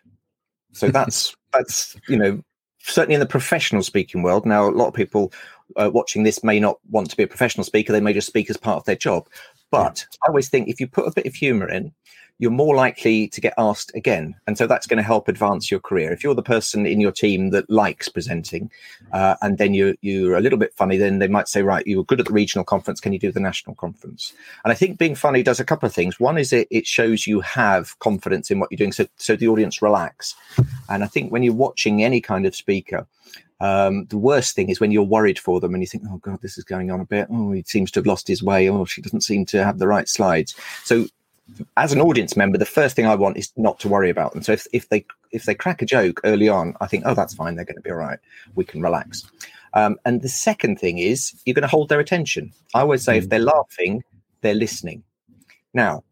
So 0.71 0.89
that's 0.91 1.35
that's 1.53 1.97
you 2.09 2.17
know 2.17 2.41
certainly 2.79 3.15
in 3.15 3.21
the 3.21 3.27
professional 3.27 3.83
speaking 3.83 4.23
world. 4.23 4.47
Now, 4.47 4.69
a 4.69 4.71
lot 4.71 4.89
of 4.89 4.95
people 4.95 5.33
uh, 5.77 5.91
watching 5.93 6.23
this 6.23 6.45
may 6.45 6.61
not 6.61 6.79
want 6.91 7.11
to 7.11 7.17
be 7.17 7.25
a 7.25 7.29
professional 7.29 7.65
speaker; 7.65 7.93
they 7.93 8.01
may 8.01 8.13
just 8.13 8.29
speak 8.29 8.51
as 8.51 8.57
part 8.57 8.77
of 8.77 8.85
their 8.85 8.95
job. 8.95 9.29
But. 9.83 10.07
I 10.25 10.29
always 10.29 10.49
think 10.49 10.69
if 10.69 10.81
you 10.81 10.87
put 10.87 11.07
a 11.07 11.13
bit 11.13 11.27
of 11.27 11.35
humor 11.35 11.69
in, 11.69 11.93
you're 12.39 12.51
more 12.51 12.75
likely 12.75 13.29
to 13.29 13.41
get 13.41 13.55
asked 13.57 13.95
again. 13.95 14.35
And 14.47 14.59
so 14.59 14.67
that's 14.67 14.89
going 14.89 14.97
to 14.97 15.05
help 15.05 15.29
advance 15.29 15.71
your 15.71 15.79
career. 15.79 16.13
If 16.13 16.25
you're 16.25 16.35
the 16.35 16.43
person 16.43 16.85
in 16.85 17.01
your 17.01 17.13
team 17.13 17.51
that 17.51 17.71
likes 17.71 18.09
presenting 18.09 18.73
uh, 19.13 19.37
and 19.41 19.57
then 19.59 19.73
you're, 19.73 19.95
you're 20.01 20.37
a 20.37 20.41
little 20.41 20.59
bit 20.59 20.75
funny, 20.75 20.97
then 20.97 21.21
they 21.21 21.29
might 21.29 21.47
say, 21.47 21.63
right, 21.63 21.87
you 21.87 21.99
were 21.99 22.05
good 22.05 22.19
at 22.19 22.27
the 22.27 22.33
regional 22.33 22.65
conference. 22.65 22.99
Can 22.99 23.13
you 23.13 23.21
do 23.21 23.31
the 23.31 23.39
national 23.39 23.77
conference? 23.77 24.33
And 24.65 24.73
I 24.73 24.75
think 24.75 24.99
being 24.99 25.15
funny 25.15 25.45
does 25.45 25.61
a 25.61 25.65
couple 25.65 25.87
of 25.87 25.95
things. 25.95 26.19
One 26.19 26.37
is 26.37 26.53
it, 26.53 26.67
it 26.73 26.89
shows 26.89 27.25
you 27.27 27.41
have 27.41 27.97
confidence 28.01 28.51
in 28.51 28.59
what 28.59 28.69
you're 28.71 28.79
doing. 28.79 28.93
So, 28.93 29.07
so 29.17 29.37
the 29.37 29.49
audience 29.49 29.81
relax. 29.81 30.35
And 30.89 31.05
I 31.05 31.07
think 31.07 31.31
when 31.31 31.45
you're 31.45 31.55
watching 31.55 32.03
any 32.03 32.21
kind 32.21 32.47
of 32.47 32.57
speaker, 32.57 33.07
um, 33.61 34.07
the 34.07 34.19
worst 34.19 34.55
thing 34.55 34.69
is 34.69 34.81
when 34.81 34.91
you're 34.91 35.03
worried 35.03 35.39
for 35.39 35.61
them 35.61 35.75
and 35.75 35.83
you 35.83 35.87
think, 35.87 36.05
oh 36.11 36.19
God, 36.19 36.41
this 36.43 36.59
is 36.59 36.65
going 36.65 36.91
on 36.91 37.01
a 37.01 37.05
bit. 37.05 37.29
Oh, 37.31 37.53
he 37.53 37.63
seems 37.67 37.91
to 37.93 38.01
have 38.01 38.07
lost 38.07 38.29
his 38.29 38.43
way. 38.43 38.69
Oh, 38.69 38.85
she 38.85 39.01
doesn't 39.01 39.23
seem 39.23 39.47
to 39.47 39.65
have 39.65 39.79
the 39.79 39.87
right 39.87 40.09
slides. 40.09 40.55
So 40.85 41.07
as 41.77 41.93
an 41.93 42.01
audience 42.01 42.37
member, 42.37 42.59
the 42.59 42.67
first 42.67 42.97
thing 42.97 43.07
I 43.07 43.15
want 43.15 43.37
is 43.37 43.53
not 43.57 43.79
to 43.81 43.89
worry 43.89 44.11
about 44.11 44.33
them. 44.33 44.43
So 44.43 44.53
if, 44.53 44.67
if 44.73 44.89
they 44.89 45.05
if 45.31 45.45
they 45.45 45.55
crack 45.55 45.83
a 45.83 45.87
joke 45.87 46.21
early 46.25 46.49
on, 46.49 46.75
I 46.81 46.87
think, 46.87 47.05
oh, 47.07 47.15
that's 47.15 47.35
fine. 47.35 47.55
They're 47.57 47.65
going 47.65 47.77
to 47.77 47.83
be 47.83 47.91
all 47.91 47.97
right. 47.97 48.19
We 48.55 48.65
can 48.65 48.83
relax. 48.83 49.25
Um, 49.75 49.99
and 50.05 50.23
the 50.23 50.29
second 50.29 50.79
thing 50.79 50.99
is 50.99 51.35
you're 51.45 51.55
going 51.55 51.63
to 51.63 51.69
hold 51.69 51.89
their 51.89 52.01
attention. 52.01 52.53
I 52.75 52.81
always 52.81 53.03
say 53.03 53.19
if 53.19 53.27
mm. 53.27 53.31
they're 53.31 53.41
laughing, 53.41 54.05
they're 54.41 54.55
listening. 54.55 55.03
Now, 55.75 56.05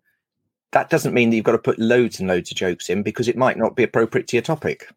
that 0.72 0.90
doesn't 0.90 1.14
mean 1.14 1.30
that 1.30 1.36
you've 1.36 1.44
got 1.44 1.52
to 1.52 1.58
put 1.58 1.78
loads 1.78 2.18
and 2.18 2.28
loads 2.28 2.50
of 2.50 2.56
jokes 2.56 2.90
in 2.90 3.02
because 3.02 3.28
it 3.28 3.36
might 3.36 3.58
not 3.58 3.76
be 3.76 3.84
appropriate 3.84 4.26
to 4.28 4.36
your 4.36 4.42
topic. 4.42 4.88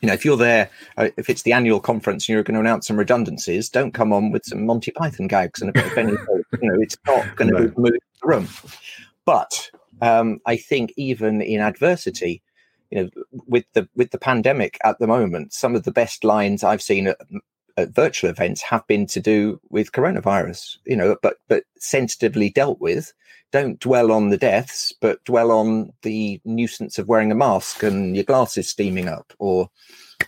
You 0.00 0.06
know, 0.06 0.14
if 0.14 0.24
you're 0.24 0.36
there, 0.36 0.70
uh, 0.96 1.08
if 1.16 1.28
it's 1.28 1.42
the 1.42 1.52
annual 1.52 1.80
conference 1.80 2.28
and 2.28 2.34
you're 2.34 2.42
going 2.42 2.54
to 2.54 2.60
announce 2.60 2.86
some 2.86 2.98
redundancies, 2.98 3.68
don't 3.68 3.92
come 3.92 4.12
on 4.12 4.30
with 4.30 4.44
some 4.44 4.64
Monty 4.64 4.90
Python 4.90 5.26
gags 5.26 5.60
and 5.60 5.70
a 5.70 5.72
bit 5.72 5.86
of 5.86 5.94
Benny. 5.94 6.12
you 6.12 6.70
know, 6.70 6.80
it's 6.80 6.96
not 7.06 7.24
going 7.36 7.52
to 7.52 7.60
no. 7.60 7.72
move 7.76 7.92
the 8.22 8.28
room. 8.28 8.48
But 9.26 9.70
um, 10.00 10.40
I 10.46 10.56
think 10.56 10.92
even 10.96 11.42
in 11.42 11.60
adversity, 11.60 12.42
you 12.90 13.02
know, 13.02 13.10
with 13.46 13.64
the 13.74 13.88
with 13.94 14.10
the 14.10 14.18
pandemic 14.18 14.78
at 14.84 14.98
the 14.98 15.06
moment, 15.06 15.52
some 15.52 15.76
of 15.76 15.84
the 15.84 15.92
best 15.92 16.24
lines 16.24 16.64
I've 16.64 16.82
seen 16.82 17.06
at, 17.06 17.18
at 17.20 17.59
virtual 17.86 18.30
events 18.30 18.62
have 18.62 18.86
been 18.86 19.06
to 19.08 19.20
do 19.20 19.60
with 19.70 19.92
coronavirus. 19.92 20.78
You 20.84 20.96
know, 20.96 21.16
but 21.22 21.36
but 21.48 21.64
sensitively 21.78 22.50
dealt 22.50 22.80
with. 22.80 23.12
Don't 23.52 23.80
dwell 23.80 24.12
on 24.12 24.28
the 24.28 24.36
deaths, 24.36 24.92
but 25.00 25.24
dwell 25.24 25.50
on 25.50 25.92
the 26.02 26.40
nuisance 26.44 26.98
of 26.98 27.08
wearing 27.08 27.32
a 27.32 27.34
mask 27.34 27.82
and 27.82 28.14
your 28.14 28.24
glasses 28.24 28.68
steaming 28.68 29.08
up, 29.08 29.32
or 29.40 29.68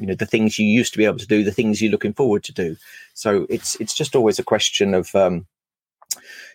you 0.00 0.06
know 0.06 0.14
the 0.14 0.26
things 0.26 0.58
you 0.58 0.66
used 0.66 0.92
to 0.92 0.98
be 0.98 1.04
able 1.04 1.18
to 1.18 1.26
do, 1.26 1.44
the 1.44 1.52
things 1.52 1.80
you're 1.80 1.92
looking 1.92 2.14
forward 2.14 2.42
to 2.44 2.52
do. 2.52 2.76
So 3.14 3.46
it's 3.48 3.76
it's 3.76 3.94
just 3.94 4.16
always 4.16 4.40
a 4.40 4.44
question 4.44 4.92
of 4.92 5.14
um, 5.14 5.46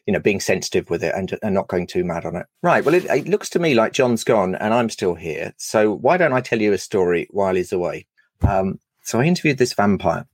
you 0.05 0.13
know, 0.13 0.19
being 0.19 0.39
sensitive 0.39 0.89
with 0.89 1.03
it 1.03 1.13
and, 1.15 1.37
and 1.43 1.53
not 1.53 1.67
going 1.67 1.87
too 1.87 2.03
mad 2.03 2.25
on 2.25 2.35
it. 2.35 2.45
Right. 2.63 2.83
Well, 2.83 2.95
it, 2.95 3.05
it 3.05 3.27
looks 3.27 3.49
to 3.51 3.59
me 3.59 3.75
like 3.75 3.93
John's 3.93 4.23
gone 4.23 4.55
and 4.55 4.73
I'm 4.73 4.89
still 4.89 5.15
here. 5.15 5.53
So 5.57 5.93
why 5.93 6.17
don't 6.17 6.33
I 6.33 6.41
tell 6.41 6.61
you 6.61 6.73
a 6.73 6.77
story 6.77 7.27
while 7.31 7.55
he's 7.55 7.73
away? 7.73 8.07
Um, 8.41 8.79
so 9.03 9.19
I 9.19 9.25
interviewed 9.25 9.57
this 9.57 9.73
vampire. 9.73 10.27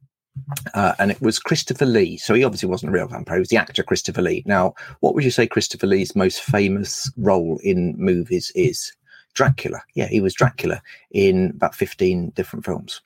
Uh, 0.74 0.94
and 1.00 1.12
it 1.12 1.22
was 1.22 1.40
Christopher 1.40 1.86
Lee. 1.86 2.18
So 2.18 2.34
he 2.34 2.44
obviously 2.44 2.70
wasn't 2.70 2.90
a 2.90 2.94
real 2.94 3.08
vampire. 3.08 3.38
He 3.38 3.42
was 3.42 3.50
the 3.50 3.58
actor 3.58 3.84
Christopher 3.84 4.22
Lee. 4.22 4.44
Now, 4.46 4.74
what 5.00 5.14
would 5.14 5.24
you 5.24 5.32
say 5.32 5.46
Christopher 5.46 5.88
Lee's 5.88 6.16
most 6.16 6.42
famous 6.42 7.12
role 7.18 7.60
in 7.64 7.96
movies 7.98 8.52
is? 8.56 8.94
Dracula. 9.34 9.82
Yeah, 9.96 10.08
he 10.08 10.22
was 10.22 10.34
Dracula 10.34 10.82
in 11.12 11.52
about 11.56 11.76
15 11.76 12.32
different 12.32 12.66
films. 12.66 13.02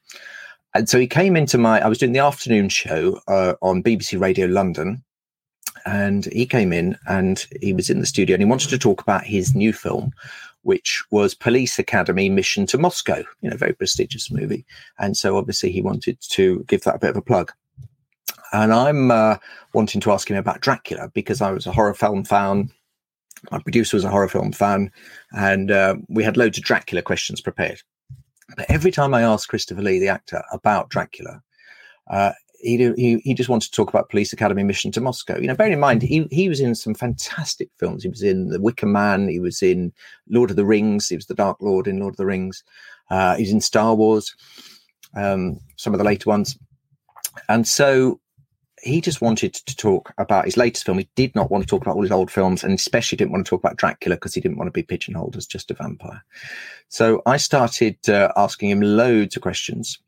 And 0.74 0.88
so 0.88 1.00
he 1.00 1.08
came 1.08 1.36
into 1.36 1.58
my, 1.58 1.80
I 1.80 1.88
was 1.88 1.98
doing 1.98 2.12
the 2.12 2.20
afternoon 2.20 2.70
show 2.70 3.20
uh, 3.28 3.54
on 3.62 3.82
BBC 3.82 4.20
Radio 4.20 4.48
London 4.48 5.04
and 5.86 6.26
he 6.26 6.46
came 6.46 6.74
in 6.74 6.98
and 7.08 7.46
he 7.62 7.74
was 7.74 7.90
in 7.90 8.00
the 8.00 8.06
studio 8.06 8.34
and 8.34 8.42
he 8.42 8.50
wanted 8.50 8.70
to 8.70 8.78
talk 8.78 9.02
about 9.02 9.24
his 9.24 9.56
new 9.56 9.74
film 9.74 10.12
which 10.64 11.02
was 11.12 11.34
police 11.34 11.80
academy 11.80 12.30
mission 12.30 12.66
to 12.66 12.78
moscow 12.78 13.24
you 13.42 13.50
know 13.50 13.56
very 13.56 13.74
prestigious 13.74 14.30
movie. 14.30 14.66
And 15.00 15.16
so 15.16 15.38
obviously 15.38 15.72
he 15.72 15.82
wanted 15.82 16.20
to 16.22 16.66
give 16.68 16.82
that 16.84 16.96
a 16.96 17.00
bit 17.00 17.12
of 17.12 17.18
a 17.18 17.22
plug. 17.22 17.52
And 18.54 18.74
i'm 18.74 19.12
uh, 19.12 19.38
wanting 19.74 20.02
to 20.02 20.12
ask 20.12 20.30
him 20.30 20.38
about 20.38 20.62
dracula 20.62 21.10
because 21.14 21.42
i 21.42 21.52
was 21.52 21.66
a 21.66 21.72
horror 21.72 21.94
film 21.94 22.24
fan. 22.24 22.70
My 23.52 23.60
producer 23.60 23.96
was 23.96 24.04
a 24.04 24.10
horror 24.10 24.30
film 24.30 24.52
fan 24.52 24.92
and 25.32 25.72
uh, 25.72 25.96
we 26.10 26.24
had 26.24 26.38
loads 26.38 26.58
of 26.58 26.64
dracula 26.64 27.02
questions 27.02 27.40
prepared. 27.40 27.82
But 28.56 28.70
every 28.70 28.92
time 28.92 29.14
i 29.14 29.22
asked 29.22 29.48
christopher 29.48 29.82
lee 29.82 30.00
the 30.00 30.10
actor 30.10 30.44
about 30.52 30.90
dracula 30.90 31.42
uh, 32.10 32.32
he, 32.60 33.22
he 33.24 33.34
just 33.34 33.50
wanted 33.50 33.68
to 33.68 33.76
talk 33.76 33.90
about 33.90 34.10
Police 34.10 34.34
Academy 34.34 34.64
mission 34.64 34.92
to 34.92 35.02
Moscow. 35.02 35.38
You 35.38 35.48
know, 35.48 35.56
bearing 35.56 35.74
in 35.74 35.80
mind 35.80 36.02
he 36.02 36.28
he 36.32 36.50
was 36.50 36.60
in 36.60 36.76
some 36.76 36.94
fantastic 36.94 37.70
films. 37.78 38.04
He 38.04 38.10
was 38.10 38.24
in 38.24 38.50
The 38.50 38.62
Wicker 38.62 38.86
Man. 38.86 39.28
He 39.28 39.40
was 39.40 39.62
in 39.62 39.94
Lord 40.30 40.50
of 40.50 40.56
the 40.56 40.66
Rings. 40.66 41.08
He 41.08 41.16
was 41.16 41.28
the 41.28 41.36
Dark 41.36 41.58
Lord 41.62 41.88
in 41.88 42.00
Lord 42.00 42.14
of 42.14 42.18
the 42.18 42.26
Rings. 42.26 42.64
Uh, 43.10 43.36
he's 43.36 43.52
in 43.52 43.62
Star 43.62 43.96
Wars, 43.96 44.36
um, 45.16 45.60
some 45.78 45.94
of 45.94 45.98
the 45.98 46.04
later 46.04 46.30
ones, 46.30 46.58
and 47.48 47.68
so 47.68 48.20
he 48.84 49.02
just 49.02 49.22
wanted 49.22 49.54
to 49.54 49.76
talk 49.76 50.14
about 50.18 50.46
his 50.46 50.58
latest 50.58 50.86
film. 50.86 51.00
He 51.00 51.10
did 51.16 51.34
not 51.36 51.50
want 51.50 51.64
to 51.64 51.68
talk 51.68 51.82
about 51.82 51.96
all 51.96 52.04
his 52.04 52.12
old 52.12 52.30
films, 52.30 52.64
and 52.64 52.74
especially 52.74 53.16
didn't 53.16 53.32
want 53.32 53.46
to 53.46 53.50
talk 53.50 53.60
about 53.60 53.78
Dracula 53.78 54.16
because 54.16 54.34
he 54.34 54.42
didn't 54.42 54.58
want 54.58 54.68
to 54.68 54.72
be 54.74 54.84
pigeonholed 54.84 55.36
as 55.36 55.48
just 55.48 55.72
a 55.72 55.74
vampire. 55.74 56.24
So 56.90 57.22
I 57.26 57.38
started 57.38 57.98
uh, 58.10 58.32
asking 58.36 58.70
him 58.70 58.82
loads 58.82 59.36
of 59.36 59.42
questions 59.42 60.00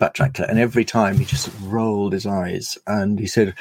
about 0.00 0.14
Dracula, 0.14 0.48
and 0.48 0.58
every 0.58 0.84
time 0.84 1.18
he 1.18 1.26
just 1.26 1.50
rolled 1.60 2.14
his 2.14 2.26
eyes 2.26 2.78
and 2.86 3.18
he 3.18 3.26
said, 3.26 3.54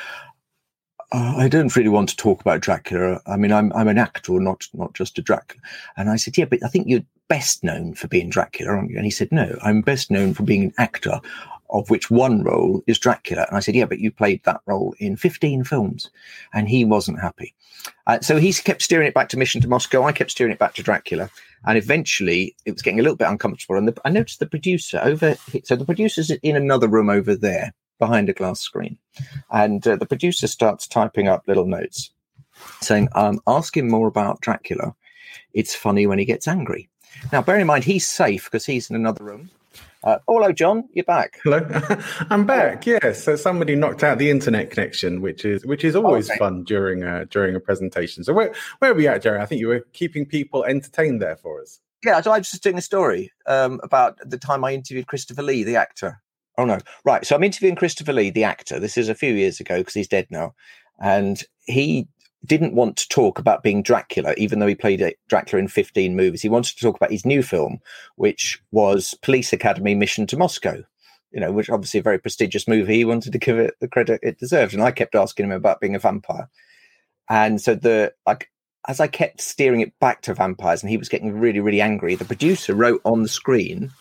oh, 1.12 1.36
"I 1.38 1.50
don't 1.50 1.76
really 1.76 1.90
want 1.90 2.08
to 2.10 2.16
talk 2.16 2.40
about 2.40 2.62
Dracula. 2.62 3.20
I 3.28 3.36
mean, 3.36 3.52
I'm 3.52 3.74
I'm 3.74 3.90
an 3.90 3.98
actor, 3.98 4.40
not 4.40 4.66
not 4.74 4.94
just 4.94 5.20
a 5.20 5.22
Dracula." 5.22 5.62
And 5.98 6.10
I 6.10 6.16
said, 6.16 6.38
"Yeah, 6.38 6.46
but 6.46 6.64
I 6.64 6.70
think 6.70 6.88
you're 6.88 7.04
best 7.28 7.64
known 7.64 7.94
for 7.94 8.08
being 8.08 8.30
Dracula, 8.30 8.72
aren't 8.72 8.90
you?" 8.90 8.96
And 8.96 9.06
he 9.06 9.12
said, 9.12 9.32
"No, 9.34 9.58
I'm 9.62 9.82
best 9.82 10.10
known 10.10 10.34
for 10.34 10.44
being 10.44 10.64
an 10.64 10.74
actor." 10.78 11.20
Of 11.72 11.90
which 11.90 12.10
one 12.10 12.44
role 12.44 12.84
is 12.88 12.98
Dracula. 12.98 13.46
And 13.48 13.56
I 13.56 13.60
said, 13.60 13.76
Yeah, 13.76 13.86
but 13.86 14.00
you 14.00 14.12
played 14.12 14.44
that 14.44 14.62
role 14.66 14.96
in 15.00 15.16
15 15.16 15.64
films. 15.64 16.10
And 16.54 16.68
he 16.68 16.84
wasn't 16.86 17.20
happy. 17.20 17.54
Uh, 18.08 18.20
so 18.22 18.38
he 18.38 18.52
kept 18.54 18.82
steering 18.82 19.08
it 19.08 19.14
back 19.14 19.30
to 19.30 19.38
Mission 19.38 19.62
to 19.62 19.68
Moscow. 19.68 20.04
I 20.04 20.12
kept 20.12 20.32
steering 20.32 20.52
it 20.52 20.60
back 20.60 20.74
to 20.76 20.84
Dracula. 20.84 21.30
And 21.66 21.78
eventually 21.78 22.56
it 22.66 22.72
was 22.72 22.82
getting 22.82 23.00
a 23.00 23.04
little 23.04 23.18
bit 23.18 23.28
uncomfortable. 23.28 23.78
And 23.78 23.88
the, 23.88 24.02
I 24.04 24.10
noticed 24.10 24.40
the 24.40 24.48
producer 24.48 25.00
over, 25.04 25.36
so 25.64 25.76
the 25.76 25.86
producer's 25.86 26.32
in 26.32 26.56
another 26.56 26.88
room 26.88 27.10
over 27.10 27.36
there 27.36 27.74
behind 28.00 28.30
a 28.30 28.34
glass 28.34 28.62
screen. 28.62 28.98
And 29.52 29.86
uh, 29.88 29.98
the 29.98 30.06
producer 30.06 30.48
starts 30.48 30.88
typing 30.88 31.28
up 31.28 31.48
little 31.48 31.68
notes 31.68 32.12
saying, 32.82 33.10
um, 33.14 33.40
ask 33.48 33.76
him 33.76 33.90
more 33.90 34.08
about 34.08 34.42
Dracula. 34.42 34.96
It's 35.54 35.76
funny 35.76 36.08
when 36.08 36.20
he 36.20 36.26
gets 36.26 36.48
angry. 36.48 36.90
Now, 37.32 37.42
bear 37.42 37.60
in 37.60 37.68
mind, 37.68 37.84
he's 37.84 38.08
safe 38.08 38.46
because 38.46 38.66
he's 38.66 38.90
in 38.90 38.96
another 38.96 39.24
room. 39.24 39.50
Uh, 40.02 40.18
oh, 40.28 40.36
hello, 40.36 40.52
John. 40.54 40.88
You're 40.94 41.04
back. 41.04 41.40
Hello, 41.44 41.60
I'm 42.30 42.46
back. 42.46 42.86
Yes, 42.86 43.24
so 43.24 43.36
somebody 43.36 43.76
knocked 43.76 44.04
out 44.04 44.18
the 44.18 44.30
internet 44.30 44.72
connection, 44.72 45.22
which 45.22 45.44
is 45.44 45.66
which 45.66 45.84
is 45.84 45.96
always 45.96 46.30
okay. 46.30 46.40
fun 46.40 46.64
during 46.64 47.04
a 47.04 47.26
during 47.26 47.56
a 47.56 47.60
presentation. 47.60 48.24
So 48.24 48.34
where 48.34 48.54
where 48.80 48.92
are 48.92 48.96
we 48.96 49.08
at, 49.08 49.22
Jerry? 49.22 49.40
I 49.40 49.46
think 49.46 49.60
you 49.60 49.68
were 49.68 49.86
keeping 49.92 50.26
people 50.26 50.64
entertained 50.64 51.22
there 51.22 51.36
for 51.36 51.62
us. 51.62 51.82
Yeah, 52.06 52.22
so 52.22 52.32
I 52.32 52.38
was 52.38 52.50
just 52.50 52.64
doing 52.64 52.78
a 52.78 52.82
story 52.82 53.34
um, 53.46 53.82
about 53.84 54.18
the 54.24 54.38
time 54.38 54.64
I 54.64 54.74
interviewed 54.74 55.08
Christopher 55.08 55.44
Lee, 55.44 55.64
the 55.66 55.76
actor. 55.76 56.22
Oh 56.58 56.64
no, 56.64 56.80
right. 57.04 57.26
So 57.26 57.36
I'm 57.36 57.44
interviewing 57.44 57.76
Christopher 57.76 58.14
Lee, 58.14 58.30
the 58.30 58.46
actor. 58.46 58.80
This 58.80 58.98
is 58.98 59.10
a 59.10 59.16
few 59.16 59.34
years 59.34 59.60
ago 59.60 59.80
because 59.80 59.96
he's 59.96 60.08
dead 60.08 60.28
now, 60.30 60.56
and 61.00 61.44
he 61.66 62.08
didn't 62.46 62.74
want 62.74 62.98
to 62.98 63.10
talk 63.10 63.38
about 63.38 63.64
being 63.64 63.84
Dracula, 63.84 64.34
even 64.38 64.60
though 64.60 64.68
he 64.68 64.76
played 64.76 65.16
Dracula 65.28 65.62
in 65.62 65.68
15 65.68 66.16
movies. 66.16 66.42
He 66.42 66.50
wanted 66.50 66.78
to 66.78 66.82
talk 66.82 66.96
about 66.96 67.12
his 67.12 67.26
new 67.26 67.44
film, 67.44 67.80
which 68.16 68.62
was 68.72 69.16
Police 69.22 69.52
Academy 69.52 69.94
Mission 69.94 70.26
to 70.28 70.38
Moscow, 70.38 70.84
you 71.32 71.40
know, 71.40 71.52
which 71.52 71.70
obviously 71.70 72.00
a 72.00 72.04
very 72.04 72.18
prestigious 72.18 72.68
movie. 72.68 72.96
He 72.96 73.06
wanted 73.06 73.34
to 73.34 73.40
give 73.40 73.58
it 73.58 73.76
the 73.82 73.88
credit 73.88 74.22
it 74.24 74.40
deserved. 74.40 74.74
And 74.74 74.82
I 74.82 74.92
kept 74.92 75.16
asking 75.16 75.46
him 75.46 75.52
about 75.52 75.82
being 75.82 75.96
a 75.96 76.00
vampire. 76.00 76.50
And 77.30 77.62
so 77.62 77.76
the 77.76 78.14
like 78.26 78.50
as 78.88 79.00
I 79.00 79.08
kept 79.08 79.42
steering 79.42 79.82
it 79.82 79.98
back 80.00 80.22
to 80.24 80.34
vampires 80.34 80.82
and 80.82 80.90
he 80.90 80.98
was 80.98 81.10
getting 81.10 81.38
really, 81.38 81.60
really 81.60 81.82
angry, 81.82 82.16
the 82.16 82.26
producer 82.26 82.74
wrote 82.74 83.02
on 83.04 83.22
the 83.22 83.30
screen, 83.30 83.92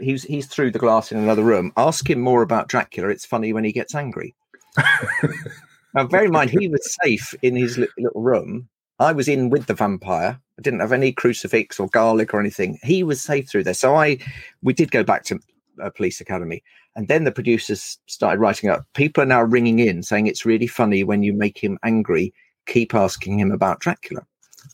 he's 0.00 0.22
he's 0.22 0.46
through 0.46 0.70
the 0.70 0.78
glass 0.78 1.10
in 1.10 1.18
another 1.18 1.42
room, 1.42 1.72
ask 1.76 2.08
him 2.08 2.20
more 2.20 2.42
about 2.42 2.68
Dracula. 2.68 3.08
It's 3.08 3.26
funny 3.26 3.52
when 3.52 3.64
he 3.64 3.72
gets 3.72 3.94
angry. 3.94 4.34
Now, 5.96 6.04
bear 6.04 6.26
in 6.26 6.30
mind, 6.30 6.50
he 6.50 6.68
was 6.68 6.94
safe 7.02 7.34
in 7.40 7.56
his 7.56 7.78
little 7.78 8.22
room. 8.22 8.68
I 8.98 9.12
was 9.12 9.28
in 9.28 9.48
with 9.48 9.64
the 9.64 9.72
vampire. 9.72 10.38
I 10.58 10.62
didn't 10.62 10.80
have 10.80 10.92
any 10.92 11.10
crucifix 11.10 11.80
or 11.80 11.88
garlic 11.88 12.34
or 12.34 12.40
anything. 12.40 12.78
He 12.82 13.02
was 13.02 13.22
safe 13.22 13.48
through 13.48 13.64
there. 13.64 13.72
So 13.72 13.94
I, 13.94 14.18
we 14.62 14.74
did 14.74 14.90
go 14.90 15.02
back 15.02 15.24
to 15.24 15.40
uh, 15.82 15.88
Police 15.88 16.20
Academy, 16.20 16.62
and 16.96 17.08
then 17.08 17.24
the 17.24 17.32
producers 17.32 17.98
started 18.08 18.40
writing 18.40 18.68
up. 18.68 18.84
People 18.92 19.22
are 19.22 19.26
now 19.26 19.42
ringing 19.42 19.78
in 19.78 20.02
saying 20.02 20.26
it's 20.26 20.44
really 20.44 20.66
funny 20.66 21.02
when 21.02 21.22
you 21.22 21.32
make 21.32 21.56
him 21.56 21.78
angry. 21.82 22.34
Keep 22.66 22.94
asking 22.94 23.38
him 23.38 23.50
about 23.50 23.80
Dracula. 23.80 24.20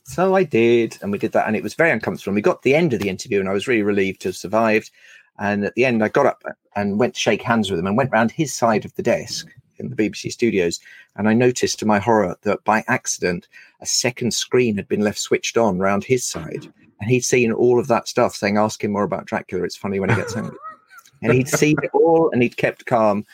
So 0.03 0.35
I 0.35 0.43
did, 0.43 0.99
and 1.03 1.13
we 1.13 1.19
did 1.19 1.31
that, 1.33 1.47
and 1.47 1.55
it 1.55 1.63
was 1.63 1.75
very 1.75 1.93
uncomfortable. 1.93 2.31
And 2.31 2.37
we 2.37 2.43
got 2.43 2.63
the 2.63 2.75
end 2.75 2.95
of 2.95 3.01
the 3.01 3.09
interview, 3.09 3.39
and 3.39 3.49
I 3.49 3.53
was 3.53 3.69
really 3.69 3.83
relieved 3.83 4.23
to 4.23 4.29
have 4.31 4.37
survived. 4.37 4.91
And 5.39 5.65
at 5.65 5.75
the 5.75 5.85
end, 5.85 6.03
I 6.03 6.09
got 6.09 6.27
up 6.27 6.43
and 6.75 6.99
went 6.99 7.15
to 7.15 7.21
shake 7.21 7.43
hands 7.43 7.71
with 7.71 7.79
him 7.79 7.87
and 7.87 7.97
went 7.97 8.11
round 8.11 8.33
his 8.33 8.53
side 8.53 8.85
of 8.85 8.93
the 8.97 9.05
desk 9.05 9.47
in 9.83 9.91
the 9.91 9.97
BBC 9.97 10.33
studios. 10.33 10.81
And 11.17 11.29
I 11.29 11.35
noticed 11.35 11.79
to 11.81 11.87
my 11.87 11.99
horror 11.99 12.37
that 12.43 12.65
by 12.65 12.85
accident, 12.89 13.49
a 13.81 13.87
second 13.87 14.33
screen 14.33 14.77
had 14.77 14.89
been 14.89 15.03
left 15.03 15.19
switched 15.19 15.57
on 15.57 15.79
round 15.79 16.05
his 16.05 16.25
side. 16.25 16.73
And 17.01 17.11
he'd 17.11 17.25
seen 17.25 17.53
all 17.53 17.81
of 17.81 17.89
that 17.89 18.09
stuff 18.09 18.35
saying, 18.35 18.57
ask 18.57 18.83
him 18.83 18.93
more 18.93 19.03
about 19.03 19.27
Dracula. 19.27 19.65
It's 19.65 19.77
funny 19.77 20.01
when 20.01 20.11
he 20.11 20.17
gets 20.17 20.37
angry. 20.37 20.57
and 21.23 21.33
he'd 21.33 21.49
seen 21.49 21.77
it 21.83 21.91
all 21.93 22.31
and 22.33 22.43
he'd 22.43 22.57
kept 22.57 22.87
calm. 22.87 23.25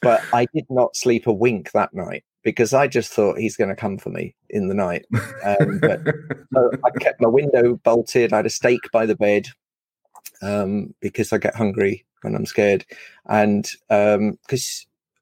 But 0.00 0.22
I 0.32 0.46
did 0.54 0.66
not 0.70 0.96
sleep 0.96 1.26
a 1.26 1.32
wink 1.32 1.72
that 1.72 1.92
night 1.92 2.24
because 2.44 2.72
I 2.72 2.86
just 2.86 3.12
thought 3.12 3.38
he's 3.38 3.56
going 3.56 3.70
to 3.70 3.76
come 3.76 3.98
for 3.98 4.10
me 4.10 4.34
in 4.50 4.68
the 4.68 4.74
night. 4.74 5.06
Um, 5.44 5.80
but, 5.80 6.00
so 6.54 6.70
I 6.84 6.90
kept 7.00 7.20
my 7.20 7.28
window 7.28 7.76
bolted. 7.76 8.32
I 8.32 8.36
had 8.36 8.46
a 8.46 8.50
steak 8.50 8.80
by 8.92 9.06
the 9.06 9.16
bed 9.16 9.48
um, 10.42 10.94
because 11.00 11.32
I 11.32 11.38
get 11.38 11.54
hungry 11.54 12.04
when 12.22 12.34
I'm 12.34 12.46
scared, 12.46 12.84
and 13.26 13.70
because 13.88 14.16
um, 14.18 14.38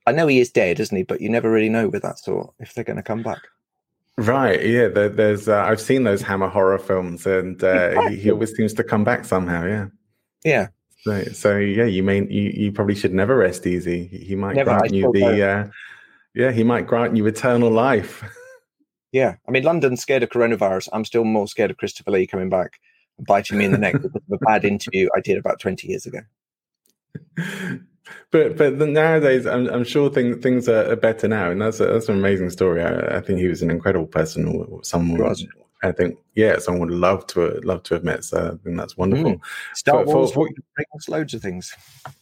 I 0.06 0.12
know 0.12 0.26
he 0.26 0.40
is 0.40 0.50
dead, 0.50 0.80
isn't 0.80 0.96
he? 0.96 1.02
But 1.02 1.20
you 1.20 1.28
never 1.28 1.50
really 1.50 1.68
know 1.68 1.88
with 1.88 2.02
that 2.02 2.18
sort 2.18 2.54
if 2.58 2.75
they're 2.75 2.84
going 2.84 2.96
to 2.96 3.02
come 3.02 3.22
back. 3.22 3.40
Right. 4.18 4.64
Yeah. 4.64 4.88
There, 4.88 5.08
there's. 5.08 5.48
Uh, 5.48 5.62
I've 5.62 5.80
seen 5.80 6.04
those 6.04 6.22
Hammer 6.22 6.48
horror 6.48 6.78
films, 6.78 7.26
and 7.26 7.62
uh, 7.62 8.00
he, 8.08 8.16
he, 8.16 8.30
always 8.30 8.54
seems 8.54 8.72
to 8.75 8.84
come 8.84 9.04
back 9.04 9.25
somehow. 9.25 9.66
Yeah. 9.66 9.86
Yeah. 10.44 10.68
So, 11.02 11.22
so 11.25 11.56
yeah, 11.56 11.84
you 11.84 12.02
may 12.02 12.26
you, 12.26 12.52
you 12.54 12.72
probably 12.72 12.94
should 12.96 13.14
never 13.14 13.36
rest 13.36 13.66
easy. 13.66 14.06
He 14.06 14.34
might 14.34 14.56
never, 14.56 14.76
grant 14.76 14.92
you 14.92 15.10
the. 15.12 15.48
Uh, 15.48 15.68
yeah, 16.34 16.52
he 16.52 16.64
might 16.64 16.86
grant 16.86 17.16
you 17.16 17.26
eternal 17.26 17.70
life. 17.70 18.22
yeah, 19.12 19.36
I 19.48 19.50
mean, 19.50 19.62
London's 19.62 20.02
scared 20.02 20.22
of 20.22 20.28
coronavirus. 20.28 20.88
I'm 20.92 21.04
still 21.04 21.25
more 21.25 21.48
scared 21.48 21.70
of 21.70 21.78
Christopher 21.78 22.10
Lee 22.10 22.26
coming 22.26 22.50
back 22.50 22.78
and 23.18 23.26
biting 23.26 23.56
me 23.56 23.64
in 23.64 23.72
the 23.72 23.78
neck 23.78 23.94
because 23.94 24.14
of 24.14 24.22
a 24.30 24.44
bad 24.44 24.64
interview 24.72 25.08
I 25.16 25.20
did 25.20 25.38
about 25.38 25.60
20 25.60 25.88
years 25.88 26.06
ago. 26.06 26.20
But 28.30 28.56
but 28.56 28.75
nowadays, 28.75 29.46
I'm, 29.46 29.68
I'm 29.68 29.84
sure 29.84 30.10
things 30.10 30.42
things 30.42 30.68
are, 30.68 30.96
better 30.96 31.28
now, 31.28 31.50
and 31.50 31.60
that's 31.60 31.80
a, 31.80 31.86
that's 31.86 32.08
an 32.08 32.16
amazing 32.16 32.50
story. 32.50 32.82
I, 32.82 33.18
I 33.18 33.20
think 33.20 33.38
he 33.38 33.48
was 33.48 33.62
an 33.62 33.70
incredible 33.70 34.06
person. 34.06 34.78
Someone, 34.82 35.34
I 35.82 35.92
think, 35.92 36.18
yeah, 36.34 36.58
someone 36.58 36.88
would 36.88 36.98
love 36.98 37.26
to 37.28 37.60
love 37.62 37.82
to 37.84 37.94
have 37.94 38.04
met. 38.04 38.25
So 38.25 38.58
I 38.58 38.64
think 38.64 38.76
that's 38.76 38.96
wonderful. 38.96 39.34
Mm. 39.34 39.40
Star 39.75 40.04
for, 40.04 40.14
Wars 40.14 40.32
for, 40.32 40.48
for, 40.76 41.10
loads 41.10 41.34
of 41.34 41.42
things. 41.42 41.75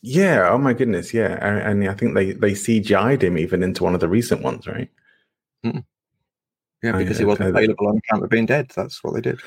Yeah. 0.03 0.49
Oh 0.51 0.59
my 0.59 0.73
goodness. 0.73 1.15
Yeah, 1.15 1.39
and, 1.41 1.83
and, 1.83 1.91
I 1.91 1.95
think 1.95 2.15
they 2.15 2.33
they 2.33 2.53
CGI'd 2.53 3.23
him 3.23 3.39
even 3.39 3.63
into 3.63 3.85
one 3.85 3.95
of 3.95 4.01
the 4.01 4.09
recent 4.09 4.43
ones, 4.43 4.67
right? 4.67 4.91
Mm. 5.65 5.85
Yeah, 6.83 6.99
because 6.99 7.17
I, 7.17 7.21
he 7.21 7.25
wasn't 7.25 7.49
available 7.51 7.89
on 7.89 7.97
account 7.99 8.25
of 8.25 8.31
being 8.31 8.47
dead. 8.47 8.71
That's 8.75 9.03
what 9.03 9.15
they 9.15 9.21
did. 9.21 9.41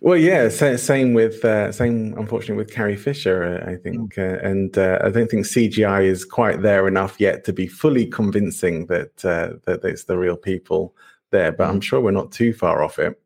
Well, 0.00 0.16
yeah, 0.16 0.48
same 0.48 1.14
with 1.14 1.44
uh, 1.44 1.70
same. 1.70 2.14
Unfortunately, 2.18 2.56
with 2.56 2.72
Carrie 2.72 2.96
Fisher, 2.96 3.44
uh, 3.44 3.70
I 3.70 3.76
think, 3.76 4.14
mm. 4.14 4.18
uh, 4.18 4.46
and 4.46 4.76
uh, 4.76 4.98
I 5.04 5.10
don't 5.10 5.30
think 5.30 5.46
CGI 5.46 6.04
is 6.04 6.24
quite 6.24 6.62
there 6.62 6.88
enough 6.88 7.20
yet 7.20 7.44
to 7.44 7.52
be 7.52 7.68
fully 7.68 8.06
convincing 8.06 8.86
that 8.86 9.24
uh, 9.24 9.58
that 9.64 9.84
it's 9.84 10.04
the 10.04 10.18
real 10.18 10.36
people 10.36 10.96
there. 11.30 11.52
But 11.52 11.68
mm. 11.68 11.70
I'm 11.70 11.80
sure 11.80 12.00
we're 12.00 12.10
not 12.10 12.32
too 12.32 12.52
far 12.52 12.82
off 12.82 12.98
it, 12.98 13.20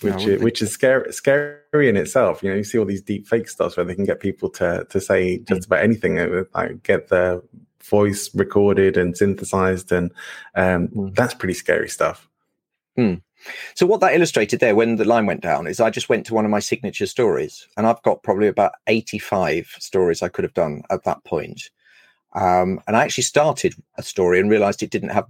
which 0.00 0.26
is, 0.26 0.42
which 0.42 0.60
is 0.60 0.72
scary, 0.72 1.12
scary 1.12 1.88
in 1.88 1.96
itself. 1.96 2.42
You 2.42 2.50
know, 2.50 2.56
you 2.56 2.64
see 2.64 2.78
all 2.78 2.84
these 2.84 3.02
deep 3.02 3.28
fake 3.28 3.48
stuff 3.48 3.76
where 3.76 3.86
they 3.86 3.94
can 3.94 4.04
get 4.04 4.18
people 4.18 4.50
to 4.50 4.86
to 4.90 5.00
say 5.00 5.38
just 5.38 5.62
mm. 5.62 5.66
about 5.66 5.84
anything, 5.84 6.18
uh, 6.18 6.44
like 6.52 6.82
get 6.82 7.10
their 7.10 7.42
voice 7.84 8.34
recorded 8.34 8.96
and 8.96 9.16
synthesized, 9.16 9.92
and 9.92 10.10
um, 10.56 11.12
that's 11.14 11.34
pretty 11.34 11.54
scary 11.54 11.88
stuff. 11.88 12.28
Mm. 12.98 13.22
So 13.74 13.86
what 13.86 14.00
that 14.00 14.14
illustrated 14.14 14.60
there 14.60 14.74
when 14.74 14.96
the 14.96 15.04
line 15.04 15.26
went 15.26 15.42
down 15.42 15.66
is 15.66 15.80
I 15.80 15.90
just 15.90 16.08
went 16.08 16.26
to 16.26 16.34
one 16.34 16.44
of 16.44 16.50
my 16.50 16.58
signature 16.58 17.06
stories, 17.06 17.66
and 17.76 17.86
I've 17.86 18.02
got 18.02 18.22
probably 18.22 18.48
about 18.48 18.72
eighty-five 18.86 19.74
stories 19.78 20.22
I 20.22 20.28
could 20.28 20.44
have 20.44 20.54
done 20.54 20.82
at 20.90 21.04
that 21.04 21.22
point. 21.24 21.70
Um, 22.34 22.80
and 22.86 22.96
I 22.96 23.02
actually 23.02 23.24
started 23.24 23.74
a 23.96 24.02
story 24.02 24.40
and 24.40 24.50
realized 24.50 24.82
it 24.82 24.90
didn't 24.90 25.10
have 25.10 25.26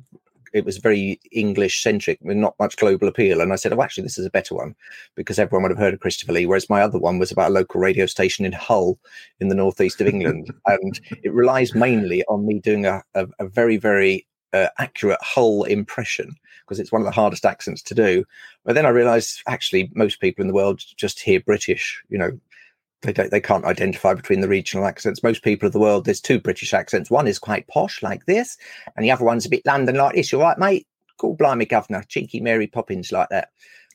it 0.57 0.65
was 0.65 0.79
very 0.79 1.21
English 1.33 1.83
centric 1.83 2.19
with 2.23 2.37
not 2.37 2.55
much 2.59 2.77
global 2.77 3.09
appeal. 3.09 3.41
And 3.41 3.53
I 3.53 3.57
said, 3.57 3.73
Oh, 3.73 3.83
actually, 3.83 4.05
this 4.05 4.17
is 4.17 4.25
a 4.25 4.31
better 4.31 4.55
one 4.55 4.75
because 5.15 5.39
everyone 5.39 5.63
would 5.63 5.73
have 5.73 5.79
heard 5.79 5.93
of 5.93 6.01
Christopher 6.01 6.33
Lee. 6.33 6.47
Whereas 6.47 6.71
my 6.71 6.81
other 6.81 6.99
one 6.99 7.19
was 7.19 7.31
about 7.31 7.51
a 7.51 7.55
local 7.55 7.81
radio 7.81 8.07
station 8.07 8.47
in 8.47 8.53
Hull 8.53 8.99
in 9.39 9.49
the 9.49 9.55
northeast 9.55 10.01
of 10.01 10.07
England. 10.07 10.51
and 10.67 10.99
it 11.23 11.33
relies 11.33 11.75
mainly 11.75 12.25
on 12.25 12.47
me 12.47 12.59
doing 12.59 12.87
a, 12.87 13.03
a, 13.15 13.27
a 13.39 13.47
very, 13.47 13.77
very 13.77 14.27
uh, 14.55 14.69
accurate 14.79 15.21
Hull 15.21 15.65
impression 15.65 16.35
because 16.67 16.81
it's 16.81 16.93
one 16.93 17.01
of 17.01 17.07
the 17.07 17.13
hardest 17.13 17.47
accents 17.47 17.81
to 17.83 17.95
do. 17.95 18.25
But 18.65 18.75
then 18.75 18.87
I 18.87 18.91
realized 18.91 19.43
actually 19.47 19.91
most 19.95 20.21
people 20.21 20.43
in 20.43 20.49
the 20.49 20.55
world 20.55 20.83
just 20.97 21.21
hear 21.21 21.41
British, 21.41 22.03
you 22.09 22.19
know, 22.19 22.39
they 23.03 23.13
don't 23.13 23.31
they 23.31 23.41
can't 23.41 23.65
identify 23.65 24.15
between 24.15 24.41
the 24.41 24.49
regional 24.49 24.87
accents. 24.87 25.23
Most 25.23 25.43
people 25.43 25.67
of 25.67 25.73
the 25.73 25.79
world, 25.79 26.05
there's 26.05 26.21
two 26.21 26.41
British 26.41 26.75
accents. 26.75 27.11
One 27.11 27.29
is 27.29 27.39
quite 27.39 27.69
posh 27.69 28.03
like 28.03 28.27
this, 28.27 28.57
and 28.97 29.05
the 29.05 29.11
other 29.11 29.25
one's 29.25 29.47
a 29.47 29.51
bit 29.51 29.67
London 29.67 29.97
like 29.97 30.15
this. 30.15 30.33
You're 30.33 30.41
right, 30.41 30.59
mate. 30.59 30.87
Cool 31.19 31.37
blimey 31.37 31.67
governor, 31.67 32.05
cheeky 32.09 32.41
Mary 32.41 32.67
Poppins 32.67 33.13
like 33.13 33.29
that. 33.31 33.51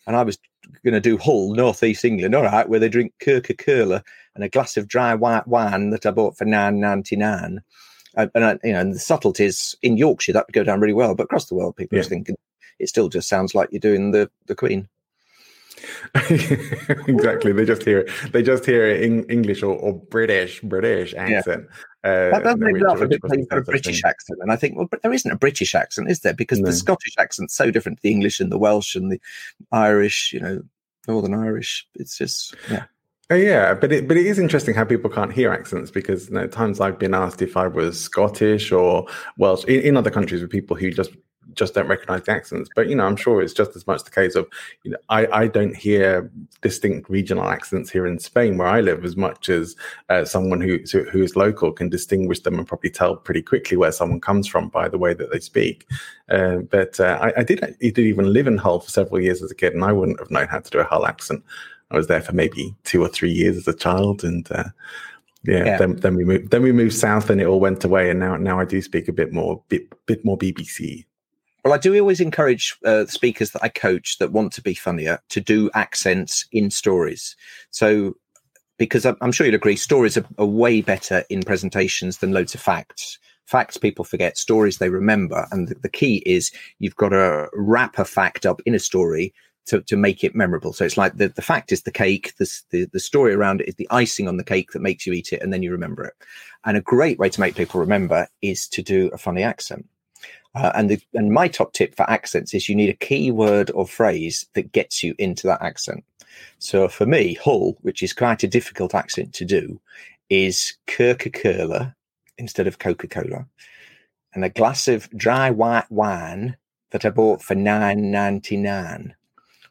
And 0.07 0.15
I 0.15 0.23
was 0.23 0.39
going 0.83 0.93
to 0.93 0.99
do 0.99 1.17
Hull, 1.17 1.53
northeast 1.53 2.05
England, 2.05 2.33
all 2.33 2.43
right, 2.43 2.67
where 2.67 2.79
they 2.79 2.89
drink 2.89 3.13
Coca 3.19 3.53
Cola 3.53 4.03
and 4.33 4.43
a 4.43 4.49
glass 4.49 4.77
of 4.77 4.87
dry 4.87 5.13
white 5.13 5.47
wine 5.47 5.91
that 5.91 6.05
I 6.05 6.11
bought 6.11 6.37
for 6.37 6.45
nine 6.45 6.79
ninety 6.79 7.15
nine. 7.15 7.61
And 8.15 8.31
uh, 8.35 8.57
you 8.63 8.73
know, 8.73 8.79
and 8.79 8.93
the 8.93 8.99
subtleties 8.99 9.75
in 9.81 9.97
Yorkshire 9.97 10.33
that 10.33 10.47
would 10.47 10.53
go 10.53 10.63
down 10.63 10.81
really 10.81 10.93
well, 10.93 11.15
but 11.15 11.23
across 11.23 11.45
the 11.45 11.55
world, 11.55 11.75
people 11.75 11.95
yeah. 11.95 12.01
just 12.01 12.09
thinking 12.09 12.35
it 12.81 12.89
still 12.89 13.09
just 13.09 13.29
sounds 13.29 13.55
like 13.55 13.69
you're 13.71 13.79
doing 13.79 14.11
the 14.11 14.29
the 14.47 14.55
Queen. 14.55 14.87
exactly. 17.07 17.51
They 17.51 17.65
just 17.65 17.83
hear 17.83 17.99
it. 17.99 18.11
they 18.31 18.43
just 18.43 18.65
hear 18.65 18.85
it 18.85 19.01
in 19.01 19.23
English 19.25 19.63
or, 19.63 19.75
or 19.75 19.93
British 19.93 20.61
British 20.61 21.13
accent. 21.13 21.67
Yeah. 22.03 22.09
Uh, 22.09 22.31
that 22.31 22.43
does 22.43 22.57
make 22.57 22.73
me 22.73 22.83
laugh 22.83 22.99
a 22.99 23.07
bit 23.07 23.21
a 23.51 23.61
British 23.61 24.03
accent, 24.03 24.39
and 24.41 24.51
I 24.51 24.55
think, 24.55 24.75
well, 24.75 24.87
but 24.89 25.03
there 25.03 25.13
isn't 25.13 25.31
a 25.31 25.37
British 25.37 25.75
accent, 25.75 26.09
is 26.09 26.21
there? 26.21 26.33
Because 26.33 26.59
no. 26.59 26.65
the 26.65 26.73
Scottish 26.73 27.13
accent's 27.19 27.55
so 27.55 27.69
different 27.69 27.99
to 27.99 28.03
the 28.03 28.11
English 28.11 28.39
and 28.39 28.51
the 28.51 28.57
Welsh 28.57 28.95
and 28.95 29.11
the 29.11 29.21
Irish. 29.71 30.33
You 30.33 30.39
know, 30.39 30.61
Northern 31.07 31.33
Irish. 31.33 31.87
It's 31.95 32.17
just 32.17 32.55
yeah. 32.69 32.85
Oh, 33.29 33.35
yeah, 33.35 33.73
but 33.73 33.93
it 33.93 34.09
but 34.09 34.17
it 34.17 34.25
is 34.25 34.39
interesting 34.39 34.75
how 34.75 34.83
people 34.83 35.09
can't 35.09 35.31
hear 35.31 35.53
accents 35.53 35.89
because 35.89 36.27
you 36.27 36.35
know, 36.35 36.47
times 36.47 36.81
I've 36.81 36.99
been 36.99 37.13
asked 37.13 37.41
if 37.41 37.55
I 37.55 37.67
was 37.67 37.97
Scottish 37.99 38.73
or 38.73 39.07
Welsh 39.37 39.63
in, 39.65 39.81
in 39.81 39.97
other 39.97 40.11
countries 40.11 40.41
with 40.41 40.49
people 40.49 40.75
who 40.75 40.91
just 40.91 41.11
just 41.53 41.73
don't 41.73 41.87
recognize 41.87 42.23
the 42.23 42.31
accents. 42.31 42.69
But 42.75 42.89
you 42.89 42.95
know, 42.95 43.05
I'm 43.05 43.15
sure 43.15 43.41
it's 43.41 43.53
just 43.53 43.75
as 43.75 43.85
much 43.87 44.03
the 44.03 44.11
case 44.11 44.35
of 44.35 44.47
you 44.83 44.91
know, 44.91 44.97
I, 45.09 45.27
I 45.27 45.47
don't 45.47 45.75
hear 45.75 46.31
distinct 46.61 47.09
regional 47.09 47.49
accents 47.49 47.89
here 47.89 48.05
in 48.05 48.19
Spain 48.19 48.57
where 48.57 48.67
I 48.67 48.81
live 48.81 49.03
as 49.03 49.17
much 49.17 49.49
as 49.49 49.75
uh, 50.09 50.25
someone 50.25 50.61
who 50.61 50.79
who 51.11 51.23
is 51.23 51.35
local 51.35 51.71
can 51.71 51.89
distinguish 51.89 52.39
them 52.41 52.57
and 52.57 52.67
probably 52.67 52.89
tell 52.89 53.15
pretty 53.15 53.41
quickly 53.41 53.77
where 53.77 53.91
someone 53.91 54.21
comes 54.21 54.47
from 54.47 54.69
by 54.69 54.87
the 54.87 54.97
way 54.97 55.13
that 55.13 55.31
they 55.31 55.39
speak. 55.39 55.87
Uh, 56.29 56.57
but 56.57 56.99
uh, 56.99 57.19
I, 57.21 57.41
I, 57.41 57.43
did 57.43 57.63
I 57.63 57.73
did 57.79 57.99
even 57.99 58.31
live 58.31 58.47
in 58.47 58.57
Hull 58.57 58.79
for 58.79 58.89
several 58.89 59.21
years 59.21 59.41
as 59.41 59.51
a 59.51 59.55
kid, 59.55 59.73
and 59.73 59.83
I 59.83 59.91
wouldn't 59.91 60.19
have 60.19 60.31
known 60.31 60.47
how 60.47 60.59
to 60.59 60.69
do 60.69 60.79
a 60.79 60.83
Hull 60.83 61.05
accent. 61.05 61.43
I 61.89 61.97
was 61.97 62.07
there 62.07 62.21
for 62.21 62.31
maybe 62.31 62.73
two 62.85 63.01
or 63.01 63.09
three 63.09 63.31
years 63.31 63.57
as 63.57 63.67
a 63.67 63.73
child, 63.73 64.23
and 64.23 64.49
uh, 64.51 64.63
yeah, 65.43 65.65
yeah, 65.65 65.77
Then, 65.77 65.95
then 65.97 66.15
we 66.15 66.23
moved. 66.23 66.51
Then 66.51 66.61
we 66.61 66.71
moved 66.71 66.93
south, 66.93 67.29
and 67.29 67.41
it 67.41 67.47
all 67.47 67.59
went 67.59 67.83
away. 67.83 68.09
And 68.09 68.19
now, 68.19 68.37
now 68.37 68.59
I 68.59 68.65
do 68.65 68.81
speak 68.81 69.07
a 69.07 69.13
bit 69.13 69.33
more, 69.33 69.61
bit, 69.69 69.93
bit 70.05 70.23
more 70.23 70.37
BBC. 70.37 71.05
Well, 71.63 71.73
I 71.73 71.77
do 71.77 71.97
always 71.99 72.19
encourage 72.19 72.75
uh, 72.85 73.05
speakers 73.05 73.51
that 73.51 73.63
I 73.63 73.69
coach 73.69 74.17
that 74.17 74.31
want 74.31 74.51
to 74.53 74.61
be 74.61 74.73
funnier 74.73 75.19
to 75.29 75.39
do 75.39 75.69
accents 75.75 76.45
in 76.51 76.71
stories. 76.71 77.35
So, 77.69 78.15
because 78.77 79.05
I'm 79.05 79.31
sure 79.31 79.45
you'll 79.45 79.55
agree, 79.55 79.75
stories 79.75 80.17
are, 80.17 80.25
are 80.39 80.45
way 80.45 80.81
better 80.81 81.23
in 81.29 81.43
presentations 81.43 82.17
than 82.17 82.31
loads 82.31 82.55
of 82.55 82.61
facts. 82.61 83.19
Facts 83.45 83.77
people 83.77 84.03
forget, 84.03 84.39
stories 84.39 84.79
they 84.79 84.89
remember. 84.89 85.45
And 85.51 85.67
the, 85.67 85.75
the 85.75 85.89
key 85.89 86.23
is 86.25 86.51
you've 86.79 86.95
got 86.95 87.09
to 87.09 87.47
wrap 87.53 87.99
a 87.99 88.05
fact 88.05 88.47
up 88.47 88.59
in 88.65 88.73
a 88.73 88.79
story 88.79 89.31
to, 89.67 89.81
to 89.81 89.95
make 89.95 90.23
it 90.23 90.33
memorable. 90.33 90.73
So 90.73 90.83
it's 90.83 90.97
like 90.97 91.17
the, 91.17 91.27
the 91.27 91.43
fact 91.43 91.71
is 91.71 91.83
the 91.83 91.91
cake, 91.91 92.33
the, 92.37 92.51
the, 92.71 92.85
the 92.85 92.99
story 92.99 93.33
around 93.33 93.61
it 93.61 93.67
is 93.67 93.75
the 93.75 93.87
icing 93.91 94.27
on 94.27 94.37
the 94.37 94.43
cake 94.43 94.71
that 94.71 94.81
makes 94.81 95.05
you 95.05 95.13
eat 95.13 95.31
it 95.31 95.43
and 95.43 95.53
then 95.53 95.61
you 95.61 95.71
remember 95.71 96.03
it. 96.03 96.13
And 96.65 96.75
a 96.75 96.81
great 96.81 97.19
way 97.19 97.29
to 97.29 97.39
make 97.39 97.55
people 97.55 97.79
remember 97.79 98.27
is 98.41 98.67
to 98.69 98.81
do 98.81 99.11
a 99.13 99.17
funny 99.19 99.43
accent. 99.43 99.87
Uh, 100.53 100.71
and 100.75 100.89
the, 100.89 101.01
and 101.13 101.31
my 101.31 101.47
top 101.47 101.71
tip 101.71 101.95
for 101.95 102.09
accents 102.09 102.53
is 102.53 102.67
you 102.67 102.75
need 102.75 102.89
a 102.89 103.05
key 103.05 103.31
word 103.31 103.71
or 103.71 103.87
phrase 103.87 104.45
that 104.53 104.73
gets 104.73 105.01
you 105.01 105.15
into 105.17 105.47
that 105.47 105.61
accent. 105.61 106.03
So 106.59 106.87
for 106.87 107.05
me, 107.05 107.35
Hull, 107.35 107.77
which 107.81 108.03
is 108.03 108.13
quite 108.13 108.43
a 108.43 108.47
difficult 108.47 108.93
accent 108.93 109.33
to 109.35 109.45
do, 109.45 109.79
is 110.29 110.73
Coca-Cola 110.87 111.95
instead 112.37 112.67
of 112.67 112.79
Coca-Cola, 112.79 113.45
and 114.33 114.43
a 114.43 114.49
glass 114.49 114.87
of 114.87 115.09
dry 115.11 115.49
white 115.51 115.89
wine 115.91 116.57
that 116.91 117.05
I 117.05 117.09
bought 117.09 117.41
for 117.41 117.55
nine 117.55 118.11
ninety 118.11 118.57
nine, 118.57 119.15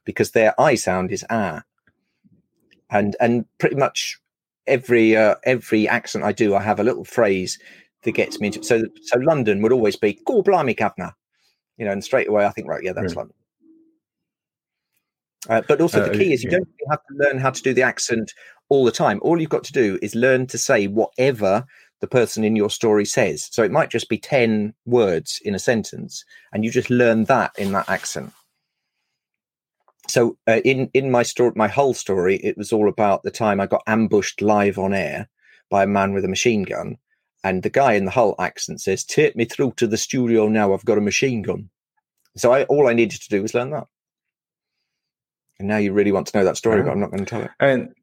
because 0.05 0.31
their 0.31 0.59
I 0.61 0.75
sound 0.75 1.13
is 1.13 1.25
ah, 1.31 1.63
and 2.91 3.17
and 3.21 3.45
pretty 3.59 3.77
much 3.77 4.19
every 4.67 5.17
uh, 5.17 5.35
every 5.45 5.89
accent 5.89 6.25
I 6.25 6.33
do, 6.33 6.55
I 6.55 6.63
have 6.63 6.81
a 6.81 6.85
little 6.85 7.05
phrase 7.05 7.59
that 8.03 8.13
gets 8.13 8.41
me 8.41 8.49
into. 8.49 8.63
So, 8.63 8.85
so 9.03 9.19
London 9.19 9.63
would 9.63 9.73
always 9.73 9.97
be, 9.97 10.19
"Go 10.27 10.43
blimey, 10.43 10.75
governor," 10.75 11.13
you 11.77 11.85
know, 11.85 11.93
and 11.93 12.05
straight 12.05 12.29
away 12.29 12.45
I 12.45 12.51
think, 12.51 12.69
right, 12.69 12.83
yeah, 12.83 12.93
that's 12.93 13.17
London. 13.17 13.35
Uh, 15.49 15.63
but 15.67 15.81
also, 15.81 16.05
the 16.05 16.11
uh, 16.11 16.15
key 16.15 16.33
is 16.33 16.45
you 16.45 16.51
yeah. 16.51 16.59
don't 16.59 16.69
have 16.91 17.01
to 17.07 17.15
learn 17.15 17.39
how 17.39 17.51
to 17.51 17.63
do 17.63 17.73
the 17.73 17.83
accent 17.83 18.33
all 18.69 18.85
the 18.85 18.93
time. 18.93 19.19
All 19.23 19.41
you've 19.41 19.51
got 19.51 19.65
to 19.65 19.73
do 19.73 19.99
is 20.03 20.15
learn 20.15 20.47
to 20.49 20.59
say 20.59 20.87
whatever 20.87 21.65
the 22.01 22.07
person 22.07 22.45
in 22.45 22.57
your 22.57 22.71
story 22.71 23.05
says. 23.05 23.49
So 23.51 23.63
it 23.63 23.71
might 23.71 23.91
just 23.91 24.09
be 24.09 24.19
10 24.19 24.75
words 24.87 25.41
in 25.45 25.55
a 25.55 25.59
sentence, 25.59 26.25
and 26.53 26.65
you 26.65 26.71
just 26.71 26.91
learn 26.91 27.25
that 27.25 27.53
in 27.59 27.73
that 27.73 27.89
accent. 27.89 28.33
So 30.09 30.37
uh, 30.49 30.61
in 30.65 30.91
in 30.93 31.11
my 31.11 31.23
story, 31.23 31.53
my 31.55 31.69
whole 31.69 31.95
story, 31.95 32.37
it 32.37 32.59
was 32.59 32.73
all 32.73 32.89
about 32.89 33.23
the 33.23 33.31
time 33.31 33.61
I 33.61 33.67
got 33.67 33.83
ambushed 33.87 34.43
live 34.43 34.79
on 34.79 34.93
air 34.93 35.29
by 35.71 35.85
a 35.85 35.87
man 35.87 36.13
with 36.13 36.25
a 36.25 36.29
machine 36.29 36.65
gun, 36.65 36.97
and 37.45 37.63
the 37.63 37.71
guy 37.71 37.95
in 37.95 38.05
the 38.05 38.11
Hull 38.11 38.35
accent 38.39 38.81
says, 38.81 39.05
"Take 39.05 39.37
me 39.37 39.45
through 39.45 39.75
to 39.77 39.87
the 39.87 39.97
studio 39.97 40.49
now. 40.49 40.73
I've 40.73 40.85
got 40.85 40.99
a 40.99 41.03
machine 41.03 41.43
gun." 41.43 41.71
So 42.37 42.53
I 42.53 42.65
all 42.65 42.89
I 42.89 42.93
needed 42.93 43.21
to 43.23 43.29
do 43.29 43.43
was 43.43 43.55
learn 43.55 43.71
that. 43.71 43.87
And 45.59 45.69
now 45.69 45.77
you 45.77 45.93
really 45.93 46.13
want 46.13 46.27
to 46.29 46.39
know 46.39 46.45
that 46.45 46.57
story, 46.57 46.83
but 46.83 46.91
I'm 46.91 47.01
not 47.01 47.11
going 47.11 47.25
to 47.25 47.31
tell 47.31 47.43
it. 47.43 47.51
And 47.61 47.95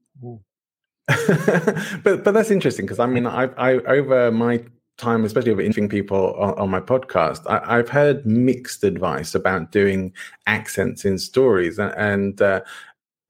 but 2.04 2.24
but 2.24 2.34
that's 2.34 2.52
interesting 2.52 2.86
because 2.86 3.00
I 3.00 3.06
mean 3.06 3.26
I 3.28 3.46
I 3.58 3.74
over 3.80 4.32
my 4.32 4.64
time, 4.98 5.24
especially 5.24 5.52
over 5.52 5.62
interviewing 5.62 5.90
people 5.90 6.34
on, 6.36 6.54
on 6.56 6.70
my 6.70 6.80
podcast, 6.80 7.42
I, 7.48 7.78
have 7.78 7.90
heard 7.90 8.26
mixed 8.26 8.84
advice 8.84 9.36
about 9.36 9.72
doing 9.72 10.12
accents 10.48 11.06
in 11.06 11.20
stories, 11.20 11.78
and, 11.78 11.94
and 11.96 12.42
uh, 12.42 12.62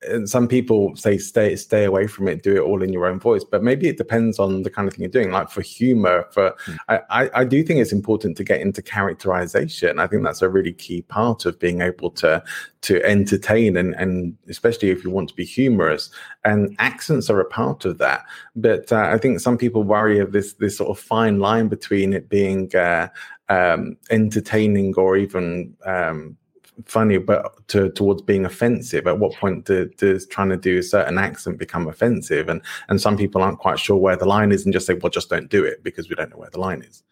and 0.04 0.30
some 0.30 0.48
people 0.48 0.96
say 0.96 1.18
stay 1.18 1.56
stay 1.56 1.84
away 1.84 2.06
from 2.06 2.28
it 2.28 2.44
do 2.44 2.56
it 2.56 2.60
all 2.60 2.84
in 2.84 2.94
your 2.94 3.08
own 3.08 3.20
voice 3.20 3.44
but 3.44 3.64
maybe 3.64 3.88
it 3.88 3.98
depends 3.98 4.38
on 4.38 4.62
the 4.62 4.70
kind 4.70 4.88
of 4.88 4.94
thing 4.94 5.02
you're 5.02 5.10
doing 5.10 5.32
like 5.32 5.50
for 5.50 5.62
humor 5.62 6.26
for 6.32 6.56
mm. 6.66 6.78
I, 7.10 7.30
I 7.34 7.44
do 7.44 7.64
think 7.64 7.80
it's 7.80 7.92
important 7.92 8.38
to 8.38 8.44
get 8.44 8.62
into 8.62 8.82
characterization 8.84 10.00
i 10.00 10.06
think 10.06 10.24
that's 10.24 10.44
a 10.44 10.50
really 10.50 10.74
key 10.74 11.02
part 11.02 11.46
of 11.46 11.60
being 11.60 11.82
able 11.82 12.12
to 12.12 12.44
to 12.82 13.04
entertain 13.04 13.76
and 13.76 13.96
and 13.96 14.38
especially 14.48 14.92
if 14.92 15.04
you 15.04 15.10
want 15.10 15.30
to 15.30 15.36
be 15.36 15.46
humorous 15.46 16.12
and 16.46 16.76
accents 16.78 17.30
are 17.30 17.40
a 17.40 17.46
part 17.46 17.84
of 17.84 17.98
that 17.98 18.24
but 18.56 18.92
uh, 18.92 19.10
i 19.12 19.18
think 19.18 19.40
some 19.40 19.58
people 19.58 19.84
worry 19.84 20.20
of 20.20 20.32
this 20.32 20.54
this 20.54 20.78
sort 20.78 20.92
of 20.92 21.04
fine 21.04 21.40
line 21.40 21.68
between 21.68 22.14
it 22.14 22.30
being 22.30 22.74
uh, 22.76 23.08
um, 23.50 23.98
entertaining 24.12 24.94
or 24.96 25.18
even 25.18 25.76
um, 25.86 26.38
funny, 26.86 27.18
but 27.18 27.68
to, 27.70 27.90
towards 27.92 28.22
being 28.22 28.46
offensive. 28.46 29.08
At 29.08 29.20
what 29.20 29.34
point 29.34 29.66
do, 29.66 29.90
does 29.98 30.26
trying 30.28 30.50
to 30.50 30.58
do 30.58 30.80
a 30.80 30.84
certain 30.84 31.18
accent 31.18 31.58
become 31.58 31.88
offensive? 31.88 32.50
And 32.50 32.62
and 32.90 33.02
some 33.02 33.18
people 33.18 33.42
aren't 33.42 33.60
quite 33.60 33.80
sure 33.80 33.98
where 33.98 34.16
the 34.16 34.26
line 34.26 34.52
is, 34.52 34.66
and 34.66 34.74
just 34.74 34.88
say, 34.88 34.94
"Well, 34.94 35.10
just 35.10 35.30
don't 35.30 35.50
do 35.50 35.64
it," 35.64 35.84
because 35.84 36.10
we 36.10 36.16
don't 36.16 36.30
know 36.30 36.38
where 36.38 36.50
the 36.50 36.60
line 36.60 36.82
is. 36.82 37.04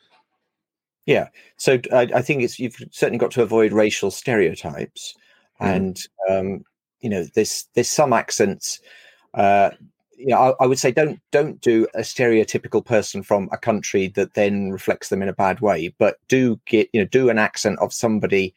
Yeah, 1.05 1.27
so 1.57 1.79
I, 1.93 2.09
I 2.15 2.21
think 2.21 2.41
it's 2.41 2.59
you've 2.59 2.77
certainly 2.91 3.19
got 3.19 3.31
to 3.31 3.43
avoid 3.43 3.73
racial 3.73 4.11
stereotypes, 4.11 5.15
mm. 5.61 5.67
and 5.67 6.07
um, 6.29 6.65
you 7.01 7.09
know, 7.09 7.25
there's 7.35 7.67
there's 7.75 7.89
some 7.89 8.13
accents. 8.13 8.79
Uh, 9.33 9.69
you 10.17 10.27
know, 10.27 10.37
I, 10.37 10.63
I, 10.63 10.65
would 10.65 10.79
say 10.79 10.91
don't 10.91 11.19
don't 11.31 11.59
do 11.61 11.87
a 11.93 11.99
stereotypical 11.99 12.83
person 12.83 13.21
from 13.21 13.49
a 13.51 13.57
country 13.57 14.07
that 14.15 14.33
then 14.33 14.71
reflects 14.71 15.09
them 15.09 15.21
in 15.21 15.29
a 15.29 15.33
bad 15.33 15.59
way, 15.59 15.93
but 15.97 16.17
do 16.27 16.59
get 16.65 16.89
you 16.93 17.01
know 17.01 17.07
do 17.07 17.29
an 17.29 17.37
accent 17.37 17.77
of 17.79 17.93
somebody 17.93 18.55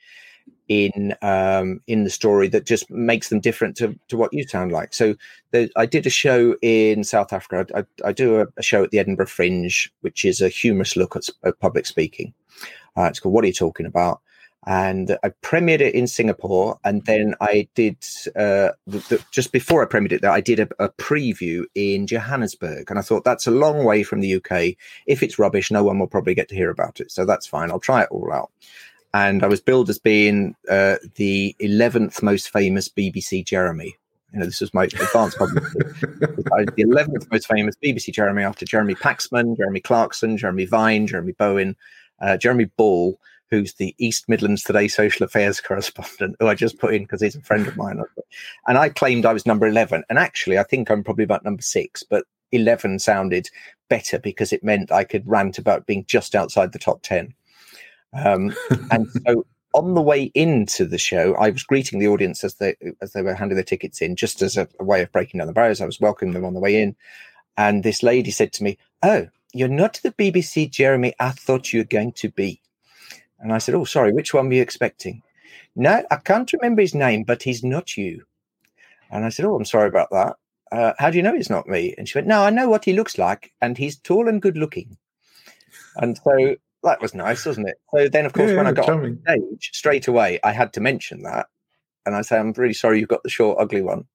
in 0.68 1.14
um, 1.22 1.80
in 1.86 2.04
the 2.04 2.10
story 2.10 2.48
that 2.48 2.66
just 2.66 2.90
makes 2.90 3.30
them 3.30 3.40
different 3.40 3.76
to, 3.78 3.98
to 4.08 4.16
what 4.16 4.32
you 4.32 4.46
sound 4.46 4.70
like. 4.70 4.92
So 4.92 5.14
the, 5.50 5.70
I 5.76 5.86
did 5.86 6.06
a 6.06 6.10
show 6.10 6.56
in 6.62 7.04
South 7.04 7.32
Africa. 7.32 7.66
I, 7.74 7.80
I, 7.80 8.08
I 8.08 8.12
do 8.12 8.40
a, 8.40 8.46
a, 8.56 8.62
show 8.62 8.84
at 8.84 8.90
the 8.90 8.98
Edinburgh 8.98 9.26
Fringe, 9.26 9.92
which 10.02 10.24
is 10.24 10.40
a 10.40 10.48
humorous 10.48 10.96
look 10.96 11.16
at, 11.16 11.28
at 11.44 11.58
public 11.58 11.86
speaking. 11.86 12.34
Uh, 12.96 13.04
it's 13.04 13.18
called 13.18 13.34
"What 13.34 13.44
Are 13.44 13.48
You 13.48 13.52
Talking 13.54 13.86
About?" 13.86 14.20
And 14.66 15.16
I 15.22 15.30
premiered 15.42 15.80
it 15.80 15.94
in 15.94 16.06
Singapore, 16.06 16.78
and 16.84 17.02
then 17.06 17.34
I 17.40 17.68
did 17.74 17.96
uh, 18.36 18.76
the, 18.86 18.98
the, 19.08 19.24
just 19.30 19.52
before 19.52 19.82
I 19.82 19.86
premiered 19.86 20.12
it 20.12 20.20
there, 20.20 20.30
I 20.30 20.42
did 20.42 20.60
a, 20.60 20.68
a 20.78 20.90
preview 20.90 21.64
in 21.74 22.06
Johannesburg, 22.06 22.90
and 22.90 22.98
I 22.98 23.02
thought 23.02 23.24
that's 23.24 23.46
a 23.46 23.52
long 23.52 23.84
way 23.84 24.02
from 24.02 24.20
the 24.20 24.34
UK. 24.34 24.76
If 25.06 25.22
it's 25.22 25.38
rubbish, 25.38 25.70
no 25.70 25.84
one 25.84 25.98
will 25.98 26.08
probably 26.08 26.34
get 26.34 26.48
to 26.50 26.54
hear 26.54 26.68
about 26.68 27.00
it, 27.00 27.10
so 27.10 27.24
that's 27.24 27.46
fine. 27.46 27.70
I'll 27.70 27.80
try 27.80 28.02
it 28.02 28.08
all 28.10 28.30
out 28.30 28.50
and 29.14 29.42
I 29.42 29.46
was 29.46 29.60
billed 29.60 29.88
as 29.90 29.98
being 29.98 30.54
uh, 30.68 30.96
the 31.16 31.56
11th 31.60 32.22
most 32.22 32.50
famous 32.50 32.88
BBC 32.88 33.44
Jeremy. 33.46 33.96
You 34.32 34.40
know, 34.40 34.46
this 34.46 34.60
was 34.60 34.74
my 34.74 34.84
advanced 34.84 35.38
publicity. 35.38 35.78
the 36.00 36.84
11th 36.84 37.30
most 37.32 37.46
famous 37.46 37.74
BBC 37.82 38.12
Jeremy 38.12 38.42
after 38.42 38.66
Jeremy 38.66 38.94
Paxman, 38.94 39.56
Jeremy 39.56 39.80
Clarkson, 39.80 40.36
Jeremy 40.36 40.66
Vine, 40.66 41.06
Jeremy 41.06 41.32
Bowen, 41.32 41.76
uh, 42.20 42.36
Jeremy 42.36 42.66
Ball, 42.76 43.18
who's 43.50 43.74
the 43.74 43.94
East 43.98 44.28
Midlands 44.28 44.62
Today 44.62 44.88
social 44.88 45.24
affairs 45.24 45.60
correspondent, 45.62 46.36
who 46.38 46.48
I 46.48 46.54
just 46.54 46.78
put 46.78 46.92
in 46.92 47.02
because 47.02 47.22
he's 47.22 47.36
a 47.36 47.40
friend 47.40 47.66
of 47.66 47.76
mine. 47.76 48.02
And 48.66 48.76
I 48.76 48.90
claimed 48.90 49.24
I 49.24 49.32
was 49.32 49.46
number 49.46 49.66
11. 49.66 50.04
And 50.10 50.18
actually, 50.18 50.58
I 50.58 50.64
think 50.64 50.90
I'm 50.90 51.02
probably 51.02 51.24
about 51.24 51.44
number 51.44 51.62
six, 51.62 52.02
but 52.02 52.24
11 52.52 52.98
sounded 52.98 53.48
better 53.88 54.18
because 54.18 54.52
it 54.52 54.64
meant 54.64 54.92
I 54.92 55.04
could 55.04 55.26
rant 55.26 55.58
about 55.58 55.86
being 55.86 56.04
just 56.06 56.34
outside 56.34 56.72
the 56.72 56.78
top 56.78 57.00
10. 57.02 57.34
Um, 58.12 58.54
and 58.90 59.08
so 59.26 59.44
on 59.74 59.94
the 59.94 60.02
way 60.02 60.24
into 60.34 60.84
the 60.84 60.98
show, 60.98 61.34
I 61.34 61.50
was 61.50 61.62
greeting 61.62 61.98
the 61.98 62.08
audience 62.08 62.42
as 62.44 62.54
they 62.54 62.76
as 63.00 63.12
they 63.12 63.22
were 63.22 63.34
handing 63.34 63.56
their 63.56 63.64
tickets 63.64 64.00
in, 64.00 64.16
just 64.16 64.42
as 64.42 64.56
a, 64.56 64.68
a 64.80 64.84
way 64.84 65.02
of 65.02 65.12
breaking 65.12 65.38
down 65.38 65.46
the 65.46 65.52
barriers. 65.52 65.80
I 65.80 65.86
was 65.86 66.00
welcoming 66.00 66.34
them 66.34 66.44
on 66.44 66.54
the 66.54 66.60
way 66.60 66.80
in, 66.80 66.96
and 67.56 67.82
this 67.82 68.02
lady 68.02 68.30
said 68.30 68.52
to 68.54 68.64
me, 68.64 68.78
"Oh, 69.02 69.28
you're 69.52 69.68
not 69.68 70.00
the 70.02 70.12
BBC 70.12 70.70
Jeremy 70.70 71.14
I 71.20 71.30
thought 71.30 71.72
you 71.72 71.80
were 71.80 71.84
going 71.84 72.12
to 72.12 72.30
be." 72.30 72.60
And 73.40 73.52
I 73.52 73.58
said, 73.58 73.74
"Oh, 73.74 73.84
sorry, 73.84 74.12
which 74.12 74.34
one 74.34 74.48
were 74.48 74.54
you 74.54 74.62
expecting?" 74.62 75.22
No, 75.76 76.02
I 76.10 76.16
can't 76.16 76.52
remember 76.52 76.82
his 76.82 76.94
name, 76.94 77.22
but 77.24 77.42
he's 77.42 77.62
not 77.62 77.96
you. 77.96 78.24
And 79.10 79.24
I 79.24 79.28
said, 79.28 79.44
"Oh, 79.44 79.54
I'm 79.54 79.64
sorry 79.64 79.88
about 79.88 80.10
that. 80.10 80.36
Uh, 80.72 80.92
how 80.98 81.10
do 81.10 81.16
you 81.16 81.22
know 81.22 81.34
he's 81.34 81.50
not 81.50 81.68
me?" 81.68 81.94
And 81.98 82.08
she 82.08 82.16
went, 82.18 82.26
"No, 82.26 82.42
I 82.42 82.50
know 82.50 82.68
what 82.68 82.84
he 82.84 82.94
looks 82.94 83.18
like, 83.18 83.52
and 83.60 83.76
he's 83.76 83.96
tall 83.98 84.28
and 84.28 84.42
good 84.42 84.56
looking." 84.56 84.96
And 85.96 86.18
so 86.18 86.56
that 86.88 87.00
was 87.00 87.14
nice, 87.14 87.46
wasn't 87.46 87.68
it? 87.68 87.80
So 87.94 88.08
then, 88.08 88.26
of 88.26 88.32
course, 88.32 88.50
yeah, 88.50 88.56
when 88.56 88.66
I 88.66 88.72
got 88.72 88.86
charming. 88.86 89.20
on 89.26 89.40
stage, 89.40 89.70
straight 89.72 90.08
away, 90.08 90.40
I 90.44 90.52
had 90.52 90.72
to 90.74 90.80
mention 90.80 91.22
that. 91.22 91.46
And 92.06 92.14
I 92.14 92.22
say, 92.22 92.38
I'm 92.38 92.52
really 92.52 92.74
sorry 92.74 93.00
you've 93.00 93.08
got 93.08 93.22
the 93.22 93.30
short, 93.30 93.58
ugly 93.60 93.82
one. 93.82 94.06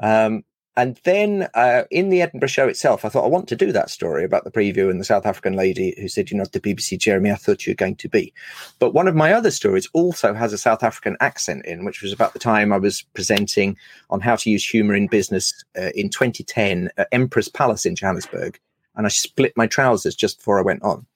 Um, 0.00 0.44
and 0.76 0.98
then 1.04 1.48
uh, 1.54 1.82
in 1.90 2.08
the 2.08 2.22
Edinburgh 2.22 2.48
show 2.48 2.66
itself, 2.66 3.04
I 3.04 3.10
thought 3.10 3.24
I 3.24 3.28
want 3.28 3.46
to 3.48 3.56
do 3.56 3.72
that 3.72 3.90
story 3.90 4.24
about 4.24 4.44
the 4.44 4.50
preview 4.50 4.90
and 4.90 4.98
the 4.98 5.04
South 5.04 5.26
African 5.26 5.52
lady 5.52 5.94
who 5.98 6.08
said, 6.08 6.30
You're 6.30 6.38
not 6.38 6.52
the 6.52 6.60
BBC 6.60 6.98
Jeremy 6.98 7.30
I 7.30 7.34
thought 7.34 7.66
you 7.66 7.72
were 7.72 7.76
going 7.76 7.96
to 7.96 8.08
be. 8.08 8.32
But 8.78 8.94
one 8.94 9.06
of 9.06 9.14
my 9.14 9.34
other 9.34 9.50
stories 9.50 9.86
also 9.92 10.32
has 10.32 10.52
a 10.54 10.58
South 10.58 10.82
African 10.82 11.16
accent 11.20 11.66
in, 11.66 11.84
which 11.84 12.00
was 12.00 12.12
about 12.12 12.32
the 12.32 12.38
time 12.38 12.72
I 12.72 12.78
was 12.78 13.02
presenting 13.14 13.76
on 14.08 14.20
how 14.20 14.36
to 14.36 14.50
use 14.50 14.66
humor 14.66 14.94
in 14.94 15.08
business 15.08 15.52
uh, 15.76 15.90
in 15.94 16.08
2010 16.08 16.88
at 16.96 17.08
Emperor's 17.12 17.48
Palace 17.48 17.84
in 17.84 17.94
Johannesburg. 17.94 18.58
And 18.96 19.04
I 19.04 19.10
split 19.10 19.52
my 19.56 19.66
trousers 19.66 20.14
just 20.14 20.38
before 20.38 20.58
I 20.58 20.62
went 20.62 20.82
on 20.82 21.06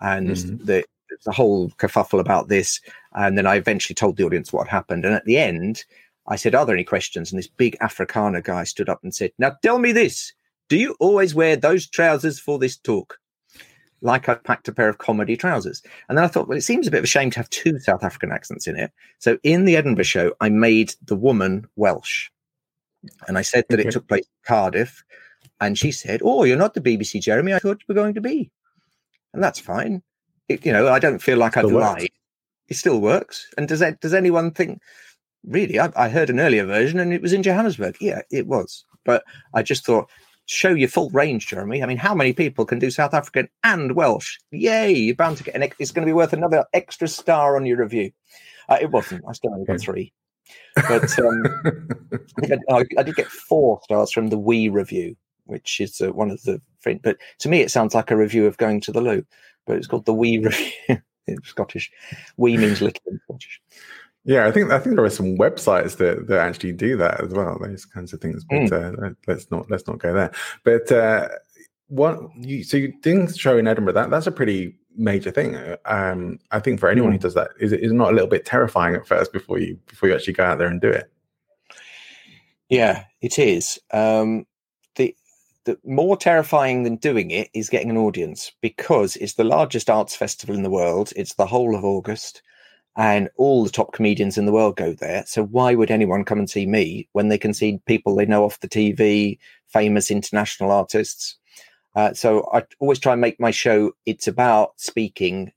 and 0.00 0.30
mm-hmm. 0.30 0.64
the 0.64 0.84
the 1.24 1.32
whole 1.32 1.70
kerfuffle 1.70 2.20
about 2.20 2.48
this. 2.48 2.80
And 3.14 3.38
then 3.38 3.46
I 3.46 3.56
eventually 3.56 3.94
told 3.94 4.16
the 4.16 4.24
audience 4.24 4.52
what 4.52 4.68
happened. 4.68 5.04
And 5.04 5.14
at 5.14 5.24
the 5.24 5.38
end, 5.38 5.84
I 6.26 6.36
said, 6.36 6.54
"Are 6.54 6.66
there 6.66 6.74
any 6.74 6.84
questions?" 6.84 7.30
And 7.30 7.38
this 7.38 7.48
big 7.48 7.76
Afrikaner 7.80 8.42
guy 8.42 8.64
stood 8.64 8.88
up 8.88 9.00
and 9.02 9.14
said, 9.14 9.32
"Now 9.38 9.56
tell 9.62 9.78
me 9.78 9.92
this: 9.92 10.32
Do 10.68 10.76
you 10.76 10.96
always 11.00 11.34
wear 11.34 11.56
those 11.56 11.88
trousers 11.88 12.38
for 12.38 12.58
this 12.58 12.76
talk?" 12.76 13.18
Like 14.00 14.28
I 14.28 14.34
packed 14.34 14.68
a 14.68 14.72
pair 14.72 14.88
of 14.88 14.98
comedy 14.98 15.36
trousers. 15.36 15.82
And 16.08 16.18
then 16.18 16.24
I 16.24 16.28
thought, 16.28 16.46
well, 16.46 16.58
it 16.58 16.62
seems 16.62 16.86
a 16.86 16.90
bit 16.90 16.98
of 16.98 17.04
a 17.04 17.06
shame 17.06 17.30
to 17.30 17.38
have 17.38 17.48
two 17.48 17.78
South 17.78 18.04
African 18.04 18.32
accents 18.32 18.66
in 18.66 18.76
it. 18.76 18.92
So 19.18 19.38
in 19.42 19.64
the 19.64 19.76
Edinburgh 19.76 20.04
show, 20.04 20.34
I 20.42 20.50
made 20.50 20.94
the 21.06 21.16
woman 21.16 21.66
Welsh. 21.76 22.28
And 23.28 23.38
I 23.38 23.42
said 23.42 23.64
that 23.70 23.80
okay. 23.80 23.88
it 23.88 23.92
took 23.92 24.06
place 24.06 24.26
in 24.26 24.46
Cardiff. 24.46 25.02
And 25.58 25.78
she 25.78 25.90
said, 25.90 26.20
Oh, 26.22 26.44
you're 26.44 26.58
not 26.58 26.74
the 26.74 26.82
BBC 26.82 27.22
Jeremy 27.22 27.54
I 27.54 27.58
thought 27.60 27.80
you 27.80 27.86
were 27.88 27.94
going 27.94 28.12
to 28.12 28.20
be 28.20 28.50
and 29.34 29.42
that's 29.42 29.58
fine. 29.58 30.02
It, 30.48 30.64
you 30.64 30.72
know, 30.72 30.88
I 30.88 30.98
don't 30.98 31.20
feel 31.20 31.38
like 31.38 31.56
I've 31.56 31.70
lied. 31.70 32.08
It 32.68 32.76
still 32.76 33.00
works. 33.00 33.46
And 33.58 33.68
does 33.68 33.80
that, 33.80 34.00
does 34.00 34.14
anyone 34.14 34.52
think? 34.52 34.80
Really, 35.46 35.78
I, 35.78 35.92
I 35.96 36.08
heard 36.08 36.30
an 36.30 36.40
earlier 36.40 36.64
version, 36.64 36.98
and 36.98 37.12
it 37.12 37.20
was 37.20 37.34
in 37.34 37.42
Johannesburg. 37.42 37.96
Yeah, 38.00 38.22
it 38.30 38.46
was. 38.46 38.86
But 39.04 39.24
I 39.52 39.62
just 39.62 39.84
thought, 39.84 40.08
show 40.46 40.70
your 40.70 40.88
full 40.88 41.10
range, 41.10 41.48
Jeremy. 41.48 41.82
I 41.82 41.86
mean, 41.86 41.98
how 41.98 42.14
many 42.14 42.32
people 42.32 42.64
can 42.64 42.78
do 42.78 42.90
South 42.90 43.12
African 43.12 43.48
and 43.62 43.92
Welsh? 43.92 44.38
Yay! 44.52 44.94
You're 44.94 45.16
bound 45.16 45.36
to 45.38 45.44
get 45.44 45.54
an. 45.54 45.68
It's 45.78 45.90
going 45.90 46.06
to 46.06 46.10
be 46.10 46.14
worth 46.14 46.32
another 46.32 46.64
extra 46.72 47.08
star 47.08 47.56
on 47.56 47.66
your 47.66 47.76
review. 47.76 48.10
Uh, 48.70 48.78
it 48.80 48.90
wasn't. 48.90 49.24
I 49.28 49.32
still 49.32 49.52
only 49.52 49.66
got 49.66 49.80
three, 49.80 50.14
but 50.88 51.18
um, 51.18 51.44
I, 52.70 52.84
I, 52.96 53.02
did 53.02 53.14
get 53.14 53.26
four 53.26 53.80
stars 53.82 54.10
from 54.10 54.28
the 54.28 54.38
Wee 54.38 54.70
Review, 54.70 55.14
which 55.46 55.80
is 55.80 56.00
uh, 56.00 56.12
one 56.12 56.30
of 56.30 56.42
the 56.42 56.60
But 57.02 57.18
to 57.40 57.48
me, 57.48 57.60
it 57.60 57.70
sounds 57.70 57.94
like 57.94 58.10
a 58.10 58.16
review 58.16 58.46
of 58.46 58.56
going 58.56 58.80
to 58.82 58.92
the 58.92 59.00
loo. 59.00 59.24
But 59.66 59.76
it's 59.76 59.86
called 59.86 60.06
the 60.06 60.14
Wee 60.14 60.38
Review 60.38 60.72
in 61.26 61.42
Scottish. 61.44 61.90
Wee 62.36 62.56
means 62.56 62.80
little 62.80 63.02
in 63.06 63.20
Scottish. 63.24 63.60
Yeah, 64.24 64.46
I 64.46 64.52
think 64.52 64.70
I 64.70 64.78
think 64.78 64.96
there 64.96 65.04
are 65.04 65.10
some 65.10 65.36
websites 65.36 65.98
that, 65.98 66.28
that 66.28 66.38
actually 66.38 66.72
do 66.72 66.96
that 66.96 67.22
as 67.22 67.32
well. 67.32 67.58
Those 67.60 67.84
kinds 67.84 68.12
of 68.12 68.20
things. 68.20 68.44
But 68.44 68.56
mm. 68.56 69.02
uh, 69.02 69.14
let's 69.26 69.50
not 69.50 69.70
let's 69.70 69.86
not 69.86 69.98
go 69.98 70.14
there. 70.14 70.32
But 70.64 70.90
uh, 70.90 71.28
what 71.88 72.18
you 72.36 72.64
so 72.64 72.78
you 72.78 72.94
doing 73.02 73.30
show 73.32 73.58
in 73.58 73.66
Edinburgh 73.66 73.94
that 73.94 74.10
that's 74.10 74.26
a 74.26 74.32
pretty 74.32 74.76
major 74.96 75.30
thing. 75.30 75.56
Um, 75.84 76.38
I 76.50 76.60
think 76.60 76.80
for 76.80 76.88
anyone 76.88 77.10
mm. 77.10 77.14
who 77.14 77.18
does 77.18 77.34
that, 77.34 77.50
is 77.60 77.72
it 77.72 77.80
is 77.80 77.92
not 77.92 78.12
a 78.12 78.14
little 78.14 78.28
bit 78.28 78.46
terrifying 78.46 78.94
at 78.94 79.06
first 79.06 79.32
before 79.32 79.58
you 79.58 79.78
before 79.86 80.08
you 80.08 80.14
actually 80.14 80.34
go 80.34 80.44
out 80.44 80.58
there 80.58 80.68
and 80.68 80.80
do 80.80 80.88
it. 80.88 81.10
Yeah, 82.70 83.04
it 83.20 83.38
is. 83.38 83.78
Um, 83.92 84.46
the 84.96 85.14
the 85.64 85.78
more 85.84 86.16
terrifying 86.16 86.82
than 86.82 86.96
doing 86.96 87.30
it 87.30 87.48
is 87.54 87.70
getting 87.70 87.90
an 87.90 87.96
audience 87.96 88.52
because 88.60 89.16
it's 89.16 89.34
the 89.34 89.44
largest 89.44 89.88
arts 89.88 90.14
festival 90.14 90.54
in 90.54 90.62
the 90.62 90.70
world. 90.70 91.12
It's 91.16 91.34
the 91.34 91.46
whole 91.46 91.74
of 91.74 91.84
August, 91.84 92.42
and 92.96 93.28
all 93.36 93.64
the 93.64 93.70
top 93.70 93.92
comedians 93.92 94.38
in 94.38 94.46
the 94.46 94.52
world 94.52 94.76
go 94.76 94.92
there. 94.92 95.24
So 95.26 95.44
why 95.44 95.74
would 95.74 95.90
anyone 95.90 96.24
come 96.24 96.38
and 96.38 96.48
see 96.48 96.66
me 96.66 97.08
when 97.12 97.28
they 97.28 97.38
can 97.38 97.54
see 97.54 97.80
people 97.86 98.14
they 98.14 98.26
know 98.26 98.44
off 98.44 98.60
the 98.60 98.68
TV, 98.68 99.38
famous 99.68 100.10
international 100.10 100.70
artists? 100.70 101.36
Uh, 101.96 102.12
so 102.12 102.48
I 102.52 102.64
always 102.78 102.98
try 102.98 103.12
and 103.12 103.20
make 103.20 103.40
my 103.40 103.50
show. 103.50 103.92
It's 104.06 104.28
about 104.28 104.72
speaking 104.76 105.52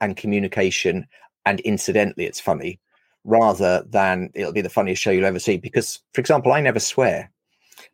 and 0.00 0.16
communication, 0.16 1.06
and 1.44 1.60
incidentally, 1.60 2.24
it's 2.24 2.40
funny 2.40 2.80
rather 3.24 3.84
than 3.90 4.30
it'll 4.34 4.52
be 4.52 4.62
the 4.62 4.70
funniest 4.70 5.02
show 5.02 5.10
you'll 5.10 5.26
ever 5.26 5.38
see. 5.38 5.58
Because, 5.58 6.00
for 6.14 6.20
example, 6.20 6.52
I 6.52 6.60
never 6.60 6.80
swear, 6.80 7.30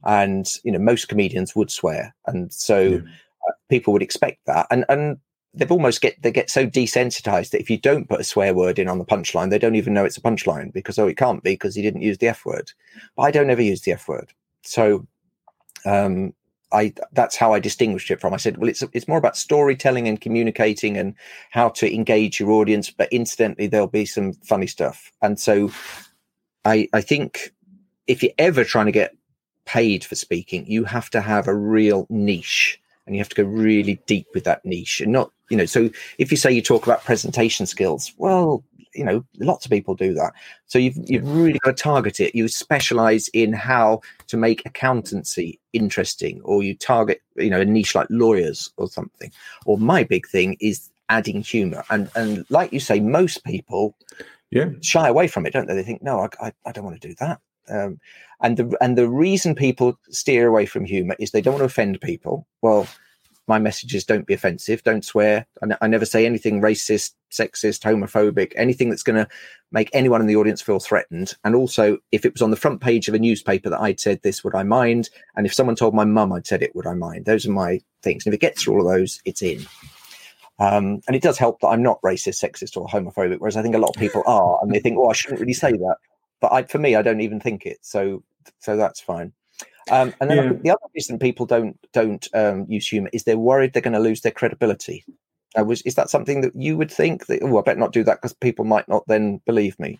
and 0.04 0.52
you 0.64 0.72
know 0.72 0.78
most 0.78 1.08
comedians 1.08 1.54
would 1.56 1.70
swear, 1.70 2.14
and 2.26 2.52
so 2.52 2.80
yeah. 2.80 2.98
uh, 3.48 3.52
people 3.68 3.92
would 3.92 4.02
expect 4.02 4.44
that, 4.46 4.66
and 4.70 4.84
and 4.88 5.18
they've 5.54 5.72
almost 5.72 6.00
get 6.00 6.20
they 6.22 6.30
get 6.30 6.50
so 6.50 6.66
desensitized 6.66 7.50
that 7.50 7.60
if 7.60 7.70
you 7.70 7.78
don't 7.78 8.08
put 8.08 8.20
a 8.20 8.24
swear 8.24 8.54
word 8.54 8.78
in 8.78 8.88
on 8.88 8.98
the 8.98 9.04
punchline, 9.04 9.50
they 9.50 9.58
don't 9.58 9.74
even 9.74 9.94
know 9.94 10.04
it's 10.04 10.18
a 10.18 10.22
punchline 10.22 10.72
because 10.72 10.98
oh, 10.98 11.08
it 11.08 11.16
can't 11.16 11.42
be 11.42 11.52
because 11.52 11.74
he 11.74 11.82
didn't 11.82 12.02
use 12.02 12.18
the 12.18 12.28
f 12.28 12.44
word. 12.44 12.70
But 13.16 13.22
I 13.22 13.30
don't 13.30 13.50
ever 13.50 13.62
use 13.62 13.82
the 13.82 13.92
f 13.92 14.06
word, 14.08 14.32
so 14.62 15.06
um, 15.84 16.34
I 16.72 16.92
that's 17.12 17.36
how 17.36 17.52
I 17.52 17.60
distinguished 17.60 18.10
it 18.10 18.20
from. 18.20 18.34
I 18.34 18.38
said, 18.38 18.58
well, 18.58 18.68
it's 18.68 18.82
it's 18.92 19.08
more 19.08 19.18
about 19.18 19.36
storytelling 19.36 20.08
and 20.08 20.20
communicating 20.20 20.96
and 20.96 21.14
how 21.50 21.68
to 21.70 21.92
engage 21.92 22.40
your 22.40 22.50
audience, 22.50 22.90
but 22.90 23.12
incidentally, 23.12 23.66
there'll 23.66 23.86
be 23.86 24.04
some 24.04 24.32
funny 24.34 24.66
stuff. 24.66 25.12
And 25.22 25.38
so, 25.38 25.70
I 26.64 26.88
I 26.92 27.00
think 27.00 27.52
if 28.06 28.22
you're 28.22 28.32
ever 28.38 28.64
trying 28.64 28.86
to 28.86 28.92
get 28.92 29.16
paid 29.66 30.04
for 30.04 30.14
speaking, 30.14 30.66
you 30.66 30.84
have 30.84 31.10
to 31.10 31.20
have 31.20 31.46
a 31.48 31.54
real 31.54 32.06
niche, 32.08 32.80
and 33.06 33.14
you 33.14 33.20
have 33.20 33.28
to 33.28 33.36
go 33.36 33.48
really 33.48 34.00
deep 34.06 34.26
with 34.34 34.44
that 34.44 34.64
niche, 34.64 35.00
and 35.00 35.12
not 35.12 35.30
you 35.50 35.56
know. 35.56 35.66
So 35.66 35.90
if 36.18 36.30
you 36.30 36.36
say 36.36 36.52
you 36.52 36.62
talk 36.62 36.86
about 36.86 37.04
presentation 37.04 37.66
skills, 37.66 38.12
well, 38.16 38.64
you 38.94 39.04
know 39.04 39.24
lots 39.38 39.64
of 39.66 39.70
people 39.70 39.94
do 39.94 40.14
that. 40.14 40.32
So 40.66 40.78
you've 40.78 40.98
you've 41.04 41.28
really 41.28 41.58
got 41.58 41.76
to 41.76 41.82
target 41.82 42.20
it. 42.20 42.34
You 42.34 42.48
specialize 42.48 43.28
in 43.28 43.52
how 43.52 44.00
to 44.28 44.36
make 44.36 44.64
accountancy 44.64 45.60
interesting 45.72 46.40
or 46.42 46.62
you 46.62 46.74
target 46.74 47.20
you 47.36 47.50
know 47.50 47.60
a 47.60 47.64
niche 47.64 47.94
like 47.94 48.06
lawyers 48.10 48.72
or 48.76 48.88
something. 48.88 49.30
Or 49.66 49.78
my 49.78 50.04
big 50.04 50.26
thing 50.26 50.56
is 50.60 50.90
adding 51.08 51.40
humor 51.40 51.84
and 51.90 52.10
and 52.16 52.44
like 52.50 52.72
you 52.72 52.80
say 52.80 53.00
most 53.00 53.44
people 53.44 53.94
yeah. 54.50 54.70
shy 54.80 55.08
away 55.08 55.28
from 55.28 55.46
it 55.46 55.52
don't 55.52 55.66
they? 55.66 55.74
They 55.74 55.82
think 55.82 56.02
no 56.02 56.20
i, 56.20 56.28
I, 56.46 56.52
I 56.66 56.72
don't 56.72 56.84
want 56.84 57.00
to 57.00 57.08
do 57.08 57.14
that 57.20 57.40
um, 57.68 58.00
and 58.40 58.56
the 58.56 58.76
and 58.80 58.96
the 58.96 59.08
reason 59.08 59.54
people 59.54 59.98
steer 60.10 60.46
away 60.46 60.66
from 60.66 60.84
humor 60.84 61.16
is 61.18 61.30
they 61.30 61.40
don't 61.40 61.54
want 61.54 61.62
to 61.62 61.66
offend 61.66 62.00
people 62.00 62.46
well 62.62 62.86
my 63.48 63.58
message 63.58 63.94
is 63.94 64.04
don't 64.04 64.26
be 64.26 64.34
offensive, 64.34 64.82
don't 64.82 65.04
swear. 65.04 65.46
I, 65.62 65.66
n- 65.66 65.78
I 65.80 65.86
never 65.86 66.04
say 66.04 66.26
anything 66.26 66.60
racist, 66.60 67.12
sexist, 67.30 67.80
homophobic, 67.82 68.52
anything 68.56 68.90
that's 68.90 69.02
going 69.02 69.24
to 69.24 69.28
make 69.70 69.88
anyone 69.92 70.20
in 70.20 70.26
the 70.26 70.36
audience 70.36 70.60
feel 70.60 70.80
threatened. 70.80 71.34
And 71.44 71.54
also, 71.54 71.98
if 72.12 72.24
it 72.24 72.32
was 72.32 72.42
on 72.42 72.50
the 72.50 72.56
front 72.56 72.80
page 72.80 73.08
of 73.08 73.14
a 73.14 73.18
newspaper 73.18 73.70
that 73.70 73.80
I'd 73.80 74.00
said 74.00 74.20
this, 74.22 74.42
would 74.42 74.54
I 74.54 74.64
mind? 74.64 75.10
And 75.36 75.46
if 75.46 75.54
someone 75.54 75.76
told 75.76 75.94
my 75.94 76.04
mum 76.04 76.32
I'd 76.32 76.46
said 76.46 76.62
it, 76.62 76.74
would 76.74 76.86
I 76.86 76.94
mind? 76.94 77.24
Those 77.24 77.46
are 77.46 77.52
my 77.52 77.80
things. 78.02 78.26
And 78.26 78.32
if 78.32 78.38
it 78.38 78.40
gets 78.40 78.62
through 78.62 78.74
all 78.74 78.88
of 78.88 78.92
those, 78.92 79.20
it's 79.24 79.42
in. 79.42 79.64
Um, 80.58 81.00
and 81.06 81.14
it 81.14 81.22
does 81.22 81.38
help 81.38 81.60
that 81.60 81.68
I'm 81.68 81.82
not 81.82 82.00
racist, 82.02 82.42
sexist, 82.42 82.76
or 82.76 82.88
homophobic, 82.88 83.38
whereas 83.38 83.56
I 83.56 83.62
think 83.62 83.74
a 83.74 83.78
lot 83.78 83.94
of 83.94 84.00
people 84.00 84.22
are, 84.26 84.58
and 84.62 84.74
they 84.74 84.78
think, 84.78 84.96
"Oh, 84.98 85.10
I 85.10 85.12
shouldn't 85.12 85.40
really 85.40 85.52
say 85.52 85.72
that." 85.72 85.96
But 86.40 86.52
I, 86.52 86.62
for 86.64 86.78
me, 86.78 86.96
I 86.96 87.02
don't 87.02 87.20
even 87.20 87.40
think 87.40 87.66
it, 87.66 87.78
so 87.82 88.22
so 88.58 88.76
that's 88.76 89.00
fine. 89.00 89.32
Um, 89.90 90.12
and 90.20 90.28
then 90.28 90.36
yeah. 90.36 90.52
the 90.62 90.70
other 90.70 90.90
reason 90.94 91.18
people 91.18 91.46
don't 91.46 91.78
don't 91.92 92.26
um, 92.34 92.66
use 92.68 92.88
humor 92.88 93.10
is 93.12 93.24
they're 93.24 93.38
worried 93.38 93.72
they're 93.72 93.82
going 93.82 93.94
to 93.94 94.00
lose 94.00 94.20
their 94.20 94.32
credibility. 94.32 95.04
Uh, 95.58 95.64
was 95.64 95.82
is 95.82 95.94
that 95.94 96.10
something 96.10 96.40
that 96.40 96.54
you 96.54 96.76
would 96.76 96.90
think 96.90 97.26
that? 97.26 97.40
Oh, 97.42 97.58
I 97.58 97.62
better 97.62 97.78
not 97.78 97.92
do 97.92 98.04
that 98.04 98.20
because 98.20 98.34
people 98.34 98.64
might 98.64 98.88
not 98.88 99.04
then 99.06 99.40
believe 99.46 99.78
me. 99.78 99.98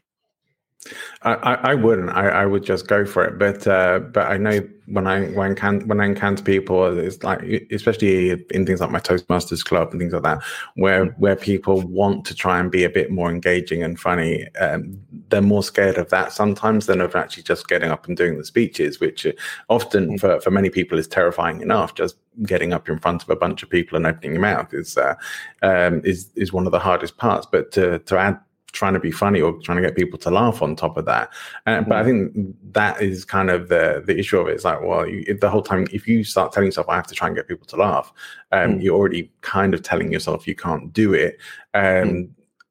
I, 1.23 1.55
I, 1.55 1.75
wouldn't. 1.75 2.11
I, 2.11 2.29
I 2.29 2.47
would 2.47 2.63
just 2.63 2.87
go 2.87 3.05
for 3.05 3.25
it. 3.25 3.39
But 3.39 3.67
uh, 3.67 3.99
but 3.99 4.27
I 4.27 4.37
know 4.37 4.61
when 4.87 5.07
I 5.07 5.27
when 5.29 5.57
can 5.57 5.87
when 5.89 6.01
I 6.01 6.07
encounter 6.07 6.43
people, 6.43 6.97
it's 6.99 7.23
like 7.25 7.43
especially 7.71 8.31
in 8.51 8.67
things 8.67 8.81
like 8.81 8.91
my 8.91 9.01
Toastmasters 9.01 9.65
club 9.65 9.91
and 9.91 10.01
things 10.01 10.13
like 10.13 10.23
that, 10.23 10.43
where 10.77 11.07
mm-hmm. 11.07 11.21
where 11.21 11.37
people 11.37 11.81
want 11.83 12.25
to 12.27 12.35
try 12.35 12.61
and 12.61 12.71
be 12.71 12.85
a 12.85 12.91
bit 12.91 13.11
more 13.11 13.31
engaging 13.31 13.83
and 13.83 13.99
funny. 13.99 14.47
Um, 14.61 15.01
they're 15.29 15.43
more 15.43 15.63
scared 15.63 15.99
of 15.99 16.11
that 16.11 16.33
sometimes 16.33 16.87
than 16.87 17.01
of 17.01 17.17
actually 17.17 17.43
just 17.43 17.69
getting 17.69 17.91
up 17.91 18.07
and 18.07 18.17
doing 18.17 18.39
the 18.39 18.45
speeches, 18.45 19.01
which 19.01 19.27
often 19.69 20.07
mm-hmm. 20.07 20.17
for 20.17 20.41
for 20.41 20.51
many 20.51 20.71
people 20.71 20.99
is 20.99 21.09
terrifying 21.09 21.61
enough. 21.61 21.95
Just 21.95 22.17
getting 22.45 22.73
up 22.73 22.89
in 22.89 22.99
front 22.99 23.23
of 23.23 23.31
a 23.31 23.37
bunch 23.37 23.63
of 23.63 23.71
people 23.71 23.97
and 23.97 24.07
opening 24.07 24.33
your 24.33 24.43
mouth 24.43 24.73
is 24.73 24.97
uh, 24.97 25.15
um, 25.63 26.03
is 26.05 26.31
is 26.37 26.53
one 26.53 26.67
of 26.67 26.73
the 26.73 26.79
hardest 26.79 27.17
parts. 27.17 27.47
But 27.51 27.73
to 27.73 27.99
to 28.01 28.19
add 28.19 28.39
trying 28.77 28.95
to 28.95 29.01
be 29.01 29.11
funny 29.11 29.41
or 29.41 29.59
trying 29.63 29.77
to 29.77 29.83
get 29.83 29.97
people 29.97 30.19
to 30.19 30.31
laugh 30.31 30.63
on 30.63 30.77
top 30.77 30.97
of 30.97 31.07
that. 31.07 31.33
Uh, 31.67 31.81
but 31.81 31.97
I 31.97 32.03
mm. 32.03 32.05
think 32.05 32.57
that 32.73 33.01
is 33.01 33.25
kind 33.25 33.51
of 33.51 33.69
the 33.69 34.03
the 34.07 34.17
issue 34.19 34.39
of 34.39 34.49
it. 34.49 34.53
It's 34.53 34.65
like, 34.65 34.83
well, 34.83 35.09
you, 35.09 35.37
the 35.41 35.51
whole 35.51 35.63
time, 35.63 35.87
if 35.93 36.07
you 36.07 36.23
start 36.23 36.53
telling 36.53 36.67
yourself, 36.67 36.89
I 36.89 36.97
have 36.97 37.07
to 37.09 37.15
try 37.15 37.27
and 37.29 37.37
get 37.37 37.49
people 37.49 37.67
to 37.69 37.77
laugh, 37.77 38.13
um, 38.53 38.75
mm. 38.75 38.83
you're 38.83 38.97
already 38.97 39.33
kind 39.41 39.75
of 39.75 39.83
telling 39.83 40.13
yourself 40.13 40.47
you 40.47 40.55
can't 40.55 40.93
do 40.93 41.15
it. 41.15 41.39
Um, 41.75 41.83
mm. 41.83 42.29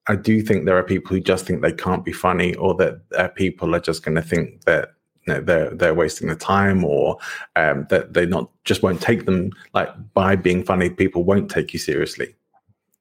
I 0.08 0.16
do 0.16 0.42
think 0.42 0.66
there 0.66 0.78
are 0.78 0.84
people 0.84 1.16
who 1.16 1.20
just 1.20 1.46
think 1.46 1.62
they 1.62 1.74
can't 1.74 2.06
be 2.06 2.14
funny, 2.14 2.54
or 2.56 2.76
that 2.76 3.02
uh, 3.18 3.28
people 3.30 3.76
are 3.76 3.80
just 3.80 4.04
going 4.04 4.16
to 4.16 4.22
think 4.22 4.64
that 4.66 4.90
they're 5.26 5.72
they're 5.74 5.96
wasting 5.96 6.28
the 6.28 6.36
time, 6.36 6.86
or 6.86 7.18
um, 7.56 7.88
that 7.90 8.14
they 8.14 8.28
not 8.28 8.52
just 8.64 8.84
won't 8.84 9.02
take 9.02 9.26
them. 9.26 9.52
Like 9.74 9.90
by 10.14 10.36
being 10.36 10.64
funny, 10.64 10.90
people 10.92 11.24
won't 11.24 11.50
take 11.50 11.74
you 11.74 11.80
seriously. 11.80 12.36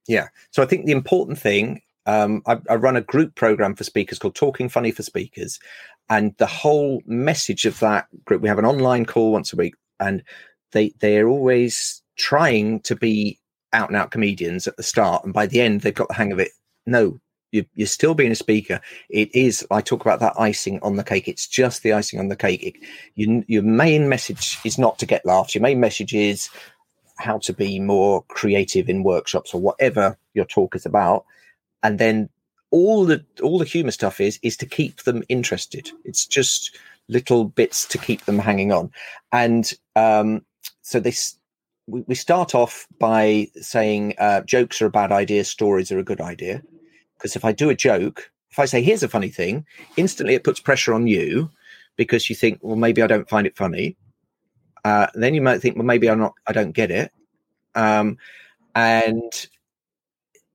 Yeah. 0.07 0.29
So 0.51 0.63
I 0.63 0.67
think 0.67 0.87
the 0.87 0.93
important 0.93 1.39
thing 1.39 1.81
um, 2.07 2.43
I, 2.47 2.59
I, 2.69 2.75
run 2.75 2.97
a 2.97 3.01
group 3.01 3.35
program 3.35 3.75
for 3.75 3.85
speakers 3.85 4.19
called 4.19 4.35
Talking 4.35 4.69
Funny 4.69 4.91
for 4.91 5.03
Speakers. 5.03 5.59
And 6.11 6.37
the 6.37 6.47
whole 6.47 7.03
message 7.07 7.65
of 7.65 7.81
that 7.81 8.07
group, 8.25 8.43
we 8.43 8.49
have 8.49 8.59
an 8.59 8.67
online 8.67 9.07
call 9.07 9.33
once 9.33 9.53
a 9.53 9.57
week, 9.57 9.75
and 9.99 10.23
they 10.73 10.93
they're 11.01 11.29
always 11.29 12.03
trying 12.17 12.81
to 12.81 12.95
be 12.95 13.39
out 13.73 13.89
and 13.89 13.97
out 13.97 14.11
comedians 14.11 14.67
at 14.67 14.77
the 14.77 14.83
start. 14.83 15.25
And 15.25 15.33
by 15.33 15.47
the 15.47 15.61
end, 15.61 15.81
they've 15.81 15.95
got 15.95 16.09
the 16.09 16.15
hang 16.15 16.33
of 16.33 16.39
it. 16.39 16.51
No, 16.87 17.21
you, 17.55 17.65
you're 17.75 17.87
still 17.87 18.15
being 18.15 18.33
a 18.33 18.37
speaker. 18.37 18.81
It 19.09 19.35
is, 19.35 19.67
I 19.71 19.81
talk 19.81 20.01
about 20.03 20.21
that 20.21 20.39
icing 20.39 20.79
on 20.83 20.97
the 20.97 21.05
cake. 21.05 21.29
It's 21.29 21.47
just 21.47 21.83
the 21.83 21.93
icing 21.93 22.19
on 22.19 22.29
the 22.29 22.37
cake. 22.37 22.63
It, 22.63 22.75
you, 23.15 23.45
your 23.49 23.63
main 23.63 24.09
message 24.09 24.59
is 24.65 24.79
not 24.79 24.99
to 24.99 25.07
get 25.07 25.25
laughs. 25.25 25.55
Your 25.55 25.63
main 25.63 25.81
message 25.81 26.15
is 26.15 26.51
how 27.17 27.39
to 27.39 27.53
be 27.53 27.79
more 27.79 28.23
creative 28.25 28.89
in 28.89 29.05
workshops 29.05 29.55
or 29.55 29.61
whatever 29.61 30.19
your 30.35 30.45
talk 30.45 30.75
is 30.75 30.85
about 30.85 31.25
and 31.85 32.01
then 32.01 32.29
all 32.73 33.05
the 33.05 33.25
all 33.41 33.59
the 33.59 33.65
humor 33.65 33.93
stuff 33.93 34.21
is 34.21 34.41
is 34.43 34.57
to 34.57 34.67
keep 34.67 35.05
them 35.05 35.23
interested. 35.29 35.89
It's 36.05 36.27
just 36.27 36.77
little 37.09 37.45
bits 37.45 37.87
to 37.87 37.99
keep 37.99 38.25
them 38.25 38.39
hanging 38.39 38.73
on. 38.73 38.91
And 39.31 39.73
um, 39.95 40.45
so 40.83 40.99
this 40.99 41.37
we, 41.87 42.01
we 42.09 42.15
start 42.17 42.55
off 42.55 42.89
by 42.99 43.47
saying 43.61 44.15
uh, 44.19 44.41
jokes 44.41 44.83
are 44.83 44.87
a 44.87 44.91
bad 44.91 45.13
idea 45.13 45.45
stories 45.45 45.93
are 45.93 45.99
a 45.99 46.05
good 46.05 46.21
idea. 46.21 46.63
Because 47.17 47.37
if 47.37 47.45
i 47.45 47.53
do 47.53 47.71
a 47.71 47.75
joke 47.77 48.31
if 48.51 48.59
i 48.59 48.65
say 48.65 48.83
here's 48.83 49.03
a 49.03 49.09
funny 49.09 49.29
thing 49.29 49.65
instantly 49.97 50.35
it 50.35 50.45
puts 50.45 50.61
pressure 50.61 50.93
on 50.93 51.07
you 51.07 51.49
because 51.97 52.29
you 52.29 52.37
think 52.37 52.59
well 52.61 52.77
maybe 52.77 53.01
i 53.03 53.07
don't 53.07 53.29
find 53.29 53.47
it 53.47 53.57
funny. 53.57 53.97
Uh, 54.85 55.07
then 55.15 55.33
you 55.33 55.41
might 55.41 55.63
think 55.63 55.77
well 55.77 55.87
maybe 55.87 56.11
i'm 56.11 56.19
not 56.19 56.35
i 56.47 56.53
don't 56.53 56.73
get 56.73 56.91
it. 56.91 57.13
Um, 57.77 58.19
and 58.75 59.47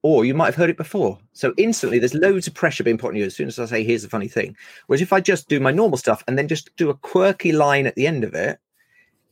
or 0.01 0.25
you 0.25 0.33
might 0.33 0.45
have 0.45 0.55
heard 0.55 0.69
it 0.69 0.77
before. 0.77 1.17
So 1.33 1.53
instantly, 1.57 1.99
there's 1.99 2.13
loads 2.13 2.47
of 2.47 2.53
pressure 2.53 2.83
being 2.83 2.97
put 2.97 3.09
on 3.09 3.15
you 3.15 3.25
as 3.25 3.35
soon 3.35 3.47
as 3.47 3.59
I 3.59 3.65
say, 3.65 3.83
"Here's 3.83 4.03
the 4.03 4.09
funny 4.09 4.27
thing." 4.27 4.55
Whereas 4.87 5.01
if 5.01 5.11
I 5.11 5.19
just 5.19 5.49
do 5.49 5.59
my 5.59 5.71
normal 5.71 5.97
stuff 5.97 6.23
and 6.27 6.37
then 6.37 6.47
just 6.47 6.75
do 6.77 6.89
a 6.89 6.93
quirky 6.95 7.51
line 7.51 7.85
at 7.87 7.95
the 7.95 8.07
end 8.07 8.23
of 8.23 8.33
it, 8.33 8.59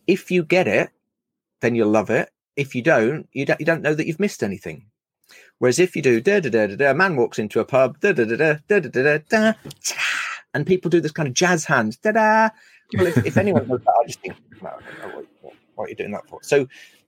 if 0.08 0.30
you 0.30 0.44
get 0.44 0.68
it, 0.68 0.90
then 1.62 1.76
you'll 1.76 1.90
love 1.90 2.10
it. 2.10 2.30
If 2.56 2.76
you 2.76 2.82
don't, 2.82 3.28
you 3.34 3.46
don't, 3.46 3.60
you 3.60 3.66
don't 3.66 3.82
know 3.82 3.94
that 3.94 4.08
you've 4.08 4.20
missed 4.20 4.44
anything. 4.44 4.86
Whereas 5.60 5.80
if 5.80 5.96
you 5.96 6.02
do 6.02 6.22
da 6.22 6.40
da 6.40 6.50
da 6.50 6.68
da 6.68 6.76
da, 6.76 6.92
a 6.92 6.94
man 6.94 7.16
walks 7.16 7.40
into 7.40 7.60
a 7.60 7.66
pub 7.66 8.00
da 8.00 8.12
da 8.12 8.26
da 8.26 8.36
da 8.36 8.58
da 8.68 8.80
da 8.80 8.90
da 8.90 9.18
da, 9.30 9.54
and 10.54 10.66
people 10.66 10.90
do 10.90 11.02
this 11.02 11.12
kind 11.12 11.28
of 11.28 11.34
jazz 11.34 11.66
hands 11.66 11.98
da 11.98 12.12
da. 12.12 12.50
Well, 12.94 13.08
if, 13.08 13.18
if 13.26 13.38
anyone 13.38 13.68
does 13.68 13.82
that, 13.82 13.94
I 14.02 14.08
just 14.08 14.22
think, 14.22 14.36
what, 14.60 14.82
what 15.76 15.86
are 15.86 15.90
you 15.90 15.96
doing 15.96 16.12
that 16.12 16.28
for? 16.28 16.40
So 16.42 16.68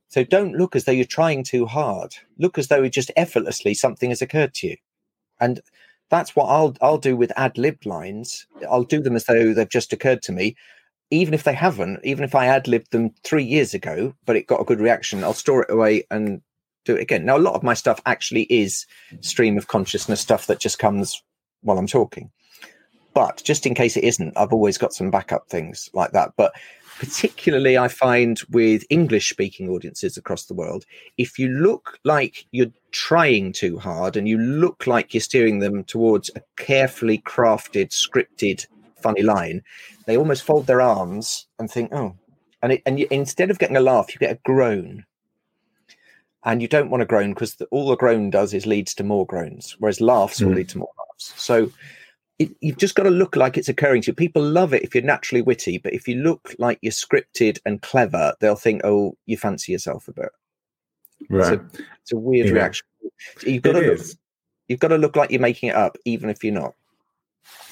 so 0.09 0.23
don't 0.23 0.57
look 0.57 0.75
as 0.75 0.83
though 0.83 0.91
you're 0.91 1.05
trying 1.05 1.43
too 1.43 1.65
hard. 1.65 2.15
Look 2.37 2.57
as 2.57 2.67
though 2.67 2.83
it 2.83 2.89
just 2.89 3.11
effortlessly 3.15 3.73
something 3.73 4.09
has 4.09 4.21
occurred 4.21 4.53
to 4.55 4.67
you. 4.67 4.75
And 5.39 5.61
that's 6.09 6.35
what 6.35 6.45
I'll 6.45 6.75
I'll 6.81 6.97
do 6.97 7.15
with 7.15 7.31
ad 7.37 7.57
lib 7.57 7.85
lines. 7.85 8.45
I'll 8.69 8.83
do 8.83 9.01
them 9.01 9.15
as 9.15 9.25
though 9.25 9.53
they've 9.53 9.69
just 9.69 9.93
occurred 9.93 10.21
to 10.23 10.31
me, 10.31 10.55
even 11.11 11.33
if 11.33 11.43
they 11.43 11.53
haven't. 11.53 11.99
Even 12.03 12.23
if 12.23 12.35
I 12.35 12.47
ad 12.47 12.67
libbed 12.67 12.91
them 12.91 13.11
three 13.23 13.43
years 13.43 13.73
ago, 13.73 14.13
but 14.25 14.35
it 14.35 14.47
got 14.47 14.61
a 14.61 14.65
good 14.65 14.79
reaction, 14.81 15.23
I'll 15.23 15.33
store 15.33 15.63
it 15.63 15.71
away 15.71 16.03
and 16.09 16.41
do 16.85 16.95
it 16.95 17.01
again. 17.01 17.25
Now, 17.25 17.37
a 17.37 17.39
lot 17.39 17.53
of 17.53 17.61
my 17.61 17.75
stuff 17.75 18.01
actually 18.05 18.43
is 18.43 18.87
stream 19.21 19.57
of 19.57 19.67
consciousness 19.67 20.21
stuff 20.21 20.47
that 20.47 20.59
just 20.59 20.79
comes 20.79 21.21
while 21.61 21.77
I'm 21.77 21.87
talking. 21.87 22.31
but 23.13 23.41
just 23.43 23.65
in 23.65 23.75
case 23.75 23.97
it 23.97 24.03
isn't, 24.03 24.37
I've 24.37 24.53
always 24.53 24.77
got 24.77 24.93
some 24.93 25.11
backup 25.11 25.49
things 25.49 25.89
like 25.93 26.11
that. 26.11 26.31
But 26.37 26.53
particularly, 26.99 27.77
I 27.77 27.87
find 27.87 28.39
with 28.49 28.83
English 28.89 29.29
speaking 29.29 29.69
audiences 29.69 30.17
across 30.17 30.45
the 30.45 30.53
world, 30.53 30.85
if 31.17 31.39
you 31.39 31.47
look 31.47 31.97
like 32.03 32.45
you're 32.51 32.71
trying 32.91 33.53
too 33.53 33.79
hard 33.79 34.17
and 34.17 34.27
you 34.27 34.37
look 34.37 34.85
like 34.85 35.13
you're 35.13 35.21
steering 35.21 35.59
them 35.59 35.85
towards 35.85 36.29
a 36.35 36.41
carefully 36.57 37.19
crafted, 37.19 37.89
scripted, 37.89 38.67
funny 39.01 39.21
line, 39.21 39.63
they 40.05 40.17
almost 40.17 40.43
fold 40.43 40.67
their 40.67 40.81
arms 40.81 41.47
and 41.57 41.71
think, 41.71 41.93
oh, 41.93 42.15
and, 42.61 42.73
it, 42.73 42.81
and 42.85 42.99
you, 42.99 43.07
instead 43.11 43.49
of 43.49 43.59
getting 43.59 43.77
a 43.77 43.81
laugh, 43.81 44.13
you 44.13 44.19
get 44.19 44.35
a 44.35 44.39
groan. 44.43 45.05
And 46.43 46.61
you 46.61 46.67
don't 46.67 46.89
want 46.89 47.01
to 47.01 47.05
groan 47.05 47.33
because 47.33 47.55
all 47.71 47.87
the 47.87 47.95
groan 47.95 48.29
does 48.29 48.53
is 48.53 48.65
leads 48.65 48.93
to 48.95 49.03
more 49.03 49.25
groans, 49.25 49.77
whereas 49.79 50.01
laughs 50.01 50.41
mm. 50.41 50.47
will 50.47 50.53
lead 50.55 50.69
to 50.69 50.79
more 50.79 50.91
laughs. 50.97 51.33
So 51.41 51.71
it, 52.39 52.55
you've 52.61 52.77
just 52.77 52.95
got 52.95 53.03
to 53.03 53.09
look 53.09 53.35
like 53.35 53.57
it's 53.57 53.69
occurring 53.69 54.01
to 54.03 54.07
you. 54.07 54.13
People 54.13 54.41
love 54.41 54.73
it 54.73 54.83
if 54.83 54.95
you're 54.95 55.03
naturally 55.03 55.41
witty, 55.41 55.77
but 55.77 55.93
if 55.93 56.07
you 56.07 56.15
look 56.15 56.55
like 56.57 56.79
you're 56.81 56.91
scripted 56.91 57.59
and 57.65 57.81
clever, 57.81 58.33
they'll 58.39 58.55
think, 58.55 58.81
"Oh, 58.85 59.17
you 59.25 59.37
fancy 59.37 59.73
yourself 59.73 60.07
a 60.07 60.13
bit." 60.13 60.29
Right. 61.29 61.53
It's 61.53 61.79
a, 61.79 61.83
it's 62.01 62.11
a 62.13 62.17
weird 62.17 62.47
yeah. 62.47 62.53
reaction. 62.53 62.87
You've 63.45 63.61
got 63.61 63.75
it 63.75 63.81
to 63.81 63.91
look. 63.91 64.05
You've 64.69 64.79
got 64.79 64.87
to 64.89 64.97
look 64.97 65.15
like 65.15 65.31
you're 65.31 65.41
making 65.41 65.69
it 65.69 65.75
up, 65.75 65.97
even 66.05 66.29
if 66.29 66.43
you're 66.43 66.53
not. 66.53 66.75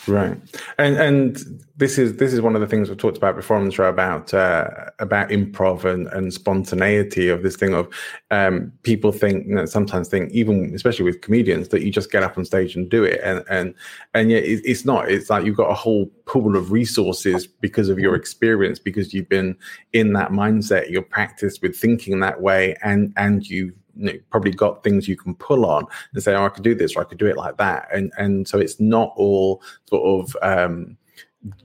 Right, 0.08 0.38
and 0.78 0.96
and 0.96 1.62
this 1.76 1.98
is 1.98 2.16
this 2.16 2.32
is 2.32 2.40
one 2.40 2.56
of 2.56 2.62
the 2.62 2.68
things 2.68 2.88
we've 2.88 2.98
talked 2.98 3.18
about 3.18 3.36
before 3.36 3.58
on 3.58 3.66
the 3.66 3.72
show 3.72 3.90
about 3.90 4.34
uh, 4.34 4.70
about 5.00 5.30
improv 5.30 5.84
and, 5.84 6.08
and 6.08 6.34
spontaneity 6.34 7.28
of 7.28 7.44
this 7.44 7.58
thing 7.58 7.74
of 7.74 7.94
um, 8.32 8.72
people 8.84 9.12
think 9.12 9.46
you 9.48 9.56
know, 9.56 9.66
sometimes 9.66 10.08
think 10.08 10.32
even 10.32 10.74
especially 10.74 11.04
with 11.04 11.20
comedians 11.20 11.68
that 11.70 11.82
you 11.82 11.92
just 11.92 12.10
get 12.10 12.24
up 12.24 12.38
on 12.38 12.46
stage 12.46 12.74
and 12.74 12.90
do 12.90 13.04
it. 13.04 13.20
And 13.22 13.44
and 13.50 13.76
and 14.14 14.32
yet 14.32 14.44
it's 14.46 14.86
not. 14.86 15.12
It's 15.12 15.30
like 15.30 15.44
you've 15.44 15.58
got 15.58 15.70
a 15.70 15.76
whole 15.76 16.06
pool 16.26 16.56
of 16.56 16.72
resources 16.72 17.46
because 17.46 17.90
of 17.90 18.00
your 18.00 18.16
experience 18.16 18.80
because 18.80 19.14
you've 19.14 19.30
been 19.30 19.58
in 19.92 20.14
that 20.14 20.32
mindset 20.32 20.90
you're 20.90 21.02
practiced 21.02 21.62
with 21.62 21.76
thinking 21.76 22.22
that 22.22 22.42
way 22.42 22.76
and 22.82 23.14
and 23.18 23.48
you 23.48 23.74
you 23.98 24.14
know, 24.14 24.20
probably 24.30 24.52
got 24.52 24.84
things 24.84 25.08
you 25.08 25.18
can 25.18 25.36
pull 25.36 25.66
on 25.66 25.86
and 26.14 26.24
say, 26.24 26.34
oh, 26.34 26.46
I 26.46 26.50
could 26.50 26.64
do 26.64 26.76
this 26.76 26.96
or 26.96 27.02
I 27.02 27.06
could 27.06 27.18
do 27.18 27.28
it 27.28 27.38
like 27.38 27.58
that. 27.58 27.88
And 27.94 28.12
and 28.18 28.48
so 28.48 28.60
it's 28.60 28.80
not 28.80 29.14
all 29.16 29.62
sort 29.86 30.26
of 30.26 30.38
um, 30.42 30.98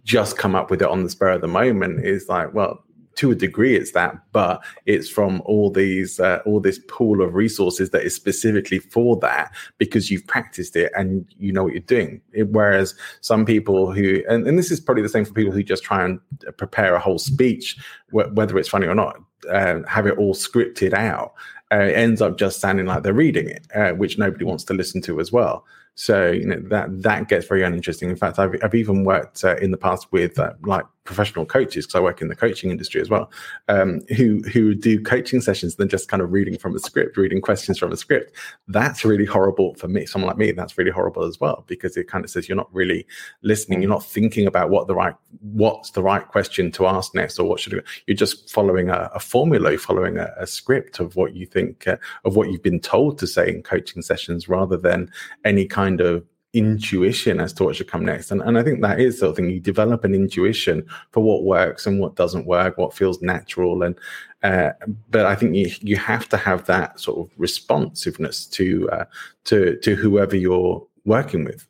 just 0.04 0.36
come 0.36 0.54
up 0.54 0.70
with 0.70 0.82
it 0.82 0.88
on 0.88 1.02
the 1.02 1.10
spur 1.10 1.30
of 1.30 1.40
the 1.40 1.48
moment. 1.48 2.04
It's 2.04 2.28
like, 2.28 2.52
well, 2.54 2.84
to 3.22 3.30
a 3.30 3.36
degree 3.36 3.76
it's 3.76 3.92
that 3.92 4.16
but 4.32 4.60
it's 4.84 5.08
from 5.08 5.40
all 5.44 5.70
these 5.70 6.18
uh, 6.18 6.40
all 6.44 6.58
this 6.58 6.80
pool 6.88 7.22
of 7.22 7.34
resources 7.34 7.90
that 7.90 8.02
is 8.02 8.14
specifically 8.14 8.80
for 8.80 9.16
that 9.16 9.52
because 9.78 10.10
you've 10.10 10.26
practiced 10.26 10.74
it 10.74 10.90
and 10.96 11.24
you 11.38 11.52
know 11.52 11.62
what 11.62 11.72
you're 11.72 11.80
doing 11.82 12.20
it, 12.32 12.48
whereas 12.48 12.96
some 13.20 13.46
people 13.46 13.92
who 13.92 14.22
and, 14.28 14.46
and 14.48 14.58
this 14.58 14.72
is 14.72 14.80
probably 14.80 15.04
the 15.04 15.08
same 15.08 15.24
for 15.24 15.32
people 15.32 15.52
who 15.52 15.62
just 15.62 15.84
try 15.84 16.04
and 16.04 16.18
prepare 16.56 16.96
a 16.96 17.00
whole 17.00 17.18
speech 17.18 17.78
wh- 18.10 18.34
whether 18.34 18.58
it's 18.58 18.68
funny 18.68 18.88
or 18.88 18.94
not 18.94 19.16
uh, 19.50 19.78
have 19.86 20.06
it 20.06 20.18
all 20.18 20.34
scripted 20.34 20.92
out 20.92 21.32
uh, 21.72 21.76
ends 21.76 22.20
up 22.20 22.36
just 22.36 22.60
sounding 22.60 22.84
like 22.84 23.02
they're 23.02 23.14
reading 23.14 23.48
it, 23.48 23.66
uh, 23.74 23.92
which 23.92 24.18
nobody 24.18 24.44
wants 24.44 24.62
to 24.62 24.74
listen 24.74 25.00
to 25.00 25.18
as 25.20 25.32
well. 25.32 25.64
So 25.94 26.30
you 26.30 26.46
know 26.46 26.60
that 26.68 27.02
that 27.02 27.28
gets 27.28 27.46
very 27.46 27.62
uninteresting. 27.62 28.10
In 28.10 28.16
fact, 28.16 28.38
I've 28.38 28.54
I've 28.62 28.74
even 28.74 29.04
worked 29.04 29.44
uh, 29.44 29.56
in 29.56 29.70
the 29.70 29.76
past 29.76 30.10
with 30.10 30.38
uh, 30.38 30.52
like 30.62 30.84
professional 31.04 31.44
coaches 31.44 31.86
because 31.86 31.98
I 31.98 32.02
work 32.02 32.20
in 32.20 32.28
the 32.28 32.36
coaching 32.36 32.70
industry 32.70 33.00
as 33.00 33.10
well, 33.10 33.30
um, 33.68 34.00
who 34.16 34.42
who 34.52 34.74
do 34.74 35.00
coaching 35.00 35.40
sessions 35.40 35.76
than 35.76 35.88
just 35.88 36.08
kind 36.08 36.22
of 36.22 36.32
reading 36.32 36.56
from 36.56 36.76
a 36.76 36.78
script, 36.78 37.16
reading 37.16 37.40
questions 37.40 37.78
from 37.78 37.92
a 37.92 37.96
script. 37.96 38.36
That's 38.68 39.04
really 39.04 39.24
horrible 39.24 39.74
for 39.74 39.88
me. 39.88 40.06
Someone 40.06 40.28
like 40.28 40.38
me, 40.38 40.52
that's 40.52 40.78
really 40.78 40.90
horrible 40.90 41.24
as 41.24 41.40
well 41.40 41.64
because 41.66 41.96
it 41.96 42.08
kind 42.08 42.24
of 42.24 42.30
says 42.30 42.48
you're 42.48 42.56
not 42.56 42.72
really 42.72 43.06
listening, 43.42 43.82
you're 43.82 43.90
not 43.90 44.04
thinking 44.04 44.46
about 44.46 44.70
what 44.70 44.86
the 44.86 44.94
right 44.94 45.14
what's 45.40 45.90
the 45.90 46.02
right 46.02 46.28
question 46.28 46.70
to 46.72 46.86
ask 46.86 47.14
next 47.14 47.38
or 47.38 47.48
what 47.48 47.60
should 47.60 47.72
you, 47.72 47.82
you're 48.06 48.16
just 48.16 48.50
following 48.50 48.88
a, 48.88 49.10
a 49.14 49.20
formula, 49.20 49.76
following 49.78 50.18
a, 50.18 50.32
a, 50.38 50.46
script 50.46 51.00
of 51.00 51.16
what 51.16 51.34
you 51.34 51.46
think 51.46 51.88
uh, 51.88 51.96
of 52.24 52.36
what 52.36 52.50
you've 52.50 52.62
been 52.62 52.80
told 52.80 53.18
to 53.18 53.26
say 53.26 53.48
in 53.48 53.62
coaching 53.62 54.02
sessions 54.02 54.48
rather 54.48 54.76
than 54.76 55.10
any 55.44 55.66
kind 55.66 56.00
of 56.00 56.24
intuition 56.54 57.40
as 57.40 57.52
to 57.54 57.64
what 57.64 57.76
should 57.76 57.88
come 57.88 58.04
next. 58.04 58.30
And, 58.30 58.42
and 58.42 58.58
I 58.58 58.62
think 58.62 58.82
that 58.82 59.00
is 59.00 59.20
the 59.20 59.32
thing. 59.32 59.50
you 59.50 59.60
develop 59.60 60.04
an 60.04 60.14
intuition 60.14 60.86
for 61.10 61.22
what 61.22 61.44
works 61.44 61.86
and 61.86 61.98
what 61.98 62.16
doesn't 62.16 62.46
work, 62.46 62.76
what 62.76 62.94
feels 62.94 63.22
natural. 63.22 63.82
And 63.82 63.98
uh, 64.42 64.72
but 65.10 65.24
I 65.24 65.34
think 65.34 65.54
you 65.54 65.70
you 65.80 65.96
have 65.96 66.28
to 66.30 66.36
have 66.36 66.66
that 66.66 67.00
sort 67.00 67.26
of 67.26 67.32
responsiveness 67.38 68.46
to 68.46 68.90
uh, 68.90 69.04
to 69.44 69.76
to 69.78 69.94
whoever 69.94 70.36
you're 70.36 70.86
working 71.04 71.44
with. 71.44 71.66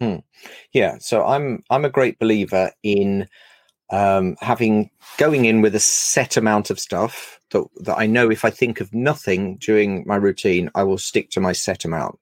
Hmm. 0.00 0.16
Yeah. 0.72 0.98
So 0.98 1.24
I'm 1.24 1.62
I'm 1.70 1.84
a 1.84 1.90
great 1.90 2.18
believer 2.18 2.70
in 2.82 3.28
um, 3.90 4.36
having 4.40 4.90
going 5.18 5.44
in 5.44 5.62
with 5.62 5.74
a 5.74 5.80
set 5.80 6.36
amount 6.36 6.70
of 6.70 6.80
stuff 6.80 7.38
that, 7.50 7.64
that 7.80 7.98
I 7.98 8.06
know 8.06 8.30
if 8.30 8.44
I 8.44 8.50
think 8.50 8.80
of 8.80 8.92
nothing 8.94 9.56
during 9.58 10.04
my 10.06 10.16
routine, 10.16 10.70
I 10.74 10.82
will 10.82 10.98
stick 10.98 11.30
to 11.30 11.40
my 11.40 11.52
set 11.52 11.84
amount. 11.84 12.18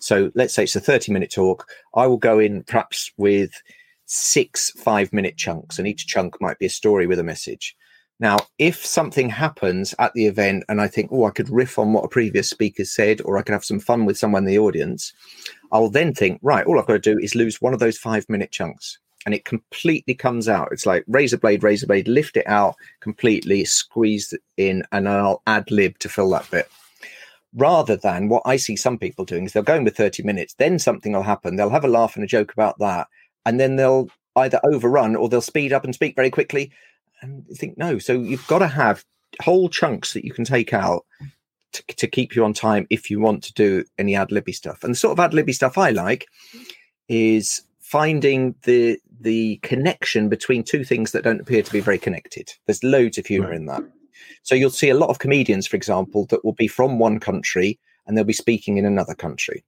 So 0.00 0.32
let's 0.34 0.54
say 0.54 0.64
it's 0.64 0.76
a 0.76 0.80
30 0.80 1.12
minute 1.12 1.30
talk. 1.30 1.68
I 1.94 2.06
will 2.06 2.16
go 2.16 2.38
in 2.38 2.64
perhaps 2.64 3.12
with 3.16 3.52
six 4.06 4.70
five 4.70 5.12
minute 5.12 5.36
chunks, 5.36 5.78
and 5.78 5.86
each 5.86 6.06
chunk 6.06 6.40
might 6.40 6.58
be 6.58 6.66
a 6.66 6.70
story 6.70 7.06
with 7.06 7.18
a 7.18 7.24
message. 7.24 7.76
Now, 8.18 8.38
if 8.58 8.84
something 8.84 9.30
happens 9.30 9.94
at 9.98 10.12
the 10.12 10.26
event 10.26 10.64
and 10.68 10.80
I 10.80 10.88
think, 10.88 11.10
oh, 11.10 11.24
I 11.24 11.30
could 11.30 11.48
riff 11.48 11.78
on 11.78 11.94
what 11.94 12.04
a 12.04 12.08
previous 12.08 12.50
speaker 12.50 12.84
said, 12.84 13.22
or 13.24 13.38
I 13.38 13.42
could 13.42 13.54
have 13.54 13.64
some 13.64 13.80
fun 13.80 14.04
with 14.04 14.18
someone 14.18 14.42
in 14.42 14.48
the 14.48 14.58
audience, 14.58 15.14
I'll 15.72 15.88
then 15.88 16.12
think, 16.12 16.38
right, 16.42 16.66
all 16.66 16.78
I've 16.78 16.86
got 16.86 17.02
to 17.02 17.14
do 17.14 17.18
is 17.18 17.34
lose 17.34 17.62
one 17.62 17.72
of 17.72 17.80
those 17.80 17.96
five 17.96 18.28
minute 18.28 18.50
chunks. 18.50 18.98
And 19.24 19.34
it 19.34 19.44
completely 19.46 20.14
comes 20.14 20.48
out. 20.48 20.68
It's 20.70 20.86
like 20.86 21.04
razor 21.06 21.38
blade, 21.38 21.62
razor 21.62 21.86
blade, 21.86 22.08
lift 22.08 22.36
it 22.36 22.46
out 22.46 22.74
completely, 23.00 23.64
squeeze 23.64 24.32
it 24.32 24.40
in, 24.56 24.82
and 24.92 25.08
I'll 25.08 25.42
ad 25.46 25.70
lib 25.70 25.98
to 26.00 26.08
fill 26.08 26.30
that 26.30 26.50
bit 26.50 26.68
rather 27.54 27.96
than 27.96 28.28
what 28.28 28.42
I 28.44 28.56
see 28.56 28.76
some 28.76 28.98
people 28.98 29.24
doing 29.24 29.44
is 29.44 29.52
they'll 29.52 29.62
go 29.62 29.74
in 29.74 29.84
with 29.84 29.96
30 29.96 30.22
minutes, 30.22 30.54
then 30.54 30.78
something 30.78 31.12
will 31.12 31.22
happen. 31.22 31.56
They'll 31.56 31.70
have 31.70 31.84
a 31.84 31.88
laugh 31.88 32.14
and 32.14 32.24
a 32.24 32.28
joke 32.28 32.52
about 32.52 32.78
that. 32.78 33.08
And 33.44 33.58
then 33.58 33.76
they'll 33.76 34.08
either 34.36 34.60
overrun 34.64 35.16
or 35.16 35.28
they'll 35.28 35.40
speed 35.40 35.72
up 35.72 35.84
and 35.84 35.94
speak 35.94 36.14
very 36.14 36.30
quickly. 36.30 36.70
And 37.22 37.46
think, 37.48 37.76
no. 37.76 37.98
So 37.98 38.12
you've 38.12 38.46
got 38.46 38.60
to 38.60 38.68
have 38.68 39.04
whole 39.42 39.68
chunks 39.68 40.12
that 40.12 40.24
you 40.24 40.32
can 40.32 40.44
take 40.44 40.72
out 40.72 41.04
to, 41.72 41.82
to 41.96 42.06
keep 42.06 42.34
you 42.34 42.44
on 42.44 42.52
time 42.52 42.86
if 42.90 43.10
you 43.10 43.20
want 43.20 43.42
to 43.44 43.52
do 43.54 43.84
any 43.98 44.14
ad 44.14 44.32
libby 44.32 44.52
stuff. 44.52 44.84
And 44.84 44.92
the 44.92 44.98
sort 44.98 45.12
of 45.12 45.20
ad 45.20 45.34
libby 45.34 45.52
stuff 45.52 45.78
I 45.78 45.90
like 45.90 46.26
is 47.08 47.62
finding 47.80 48.54
the 48.62 48.98
the 49.20 49.58
connection 49.62 50.30
between 50.30 50.62
two 50.62 50.82
things 50.82 51.12
that 51.12 51.24
don't 51.24 51.40
appear 51.40 51.62
to 51.62 51.72
be 51.72 51.80
very 51.80 51.98
connected. 51.98 52.50
There's 52.66 52.82
loads 52.82 53.18
of 53.18 53.26
humor 53.26 53.48
right. 53.48 53.56
in 53.56 53.66
that. 53.66 53.82
So 54.42 54.54
you'll 54.54 54.70
see 54.70 54.90
a 54.90 54.94
lot 54.94 55.10
of 55.10 55.18
comedians, 55.18 55.66
for 55.66 55.76
example, 55.76 56.26
that 56.26 56.44
will 56.44 56.54
be 56.54 56.68
from 56.68 56.98
one 56.98 57.20
country 57.20 57.78
and 58.06 58.16
they'll 58.16 58.24
be 58.24 58.32
speaking 58.32 58.76
in 58.76 58.84
another 58.84 59.14
country. 59.14 59.64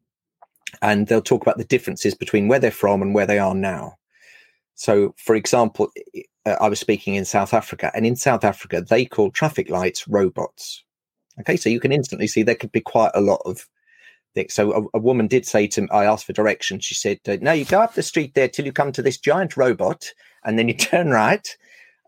And 0.80 1.06
they'll 1.06 1.22
talk 1.22 1.42
about 1.42 1.58
the 1.58 1.64
differences 1.64 2.14
between 2.14 2.48
where 2.48 2.58
they're 2.58 2.70
from 2.70 3.02
and 3.02 3.14
where 3.14 3.26
they 3.26 3.38
are 3.38 3.54
now. 3.54 3.98
So, 4.74 5.14
for 5.16 5.36
example, 5.36 5.92
uh, 6.46 6.56
I 6.60 6.68
was 6.68 6.80
speaking 6.80 7.14
in 7.14 7.24
South 7.24 7.54
Africa, 7.54 7.90
and 7.94 8.06
in 8.06 8.16
South 8.16 8.42
Africa, 8.42 8.80
they 8.80 9.04
call 9.04 9.30
traffic 9.30 9.70
lights 9.70 10.08
robots. 10.08 10.82
Okay, 11.40 11.56
so 11.56 11.68
you 11.68 11.80
can 11.80 11.92
instantly 11.92 12.26
see 12.26 12.42
there 12.42 12.54
could 12.54 12.72
be 12.72 12.80
quite 12.80 13.12
a 13.14 13.20
lot 13.20 13.40
of 13.44 13.68
things. 14.34 14.54
So, 14.54 14.72
a, 14.72 14.98
a 14.98 15.00
woman 15.00 15.26
did 15.26 15.46
say 15.46 15.66
to 15.68 15.82
me, 15.82 15.88
I 15.92 16.04
asked 16.04 16.26
for 16.26 16.32
directions. 16.32 16.84
She 16.84 16.94
said, 16.94 17.20
No, 17.42 17.52
you 17.52 17.64
go 17.64 17.80
up 17.80 17.94
the 17.94 18.02
street 18.02 18.34
there 18.34 18.48
till 18.48 18.64
you 18.64 18.72
come 18.72 18.92
to 18.92 19.02
this 19.02 19.18
giant 19.18 19.56
robot, 19.56 20.10
and 20.44 20.58
then 20.58 20.68
you 20.68 20.74
turn 20.90 21.10
right, 21.10 21.56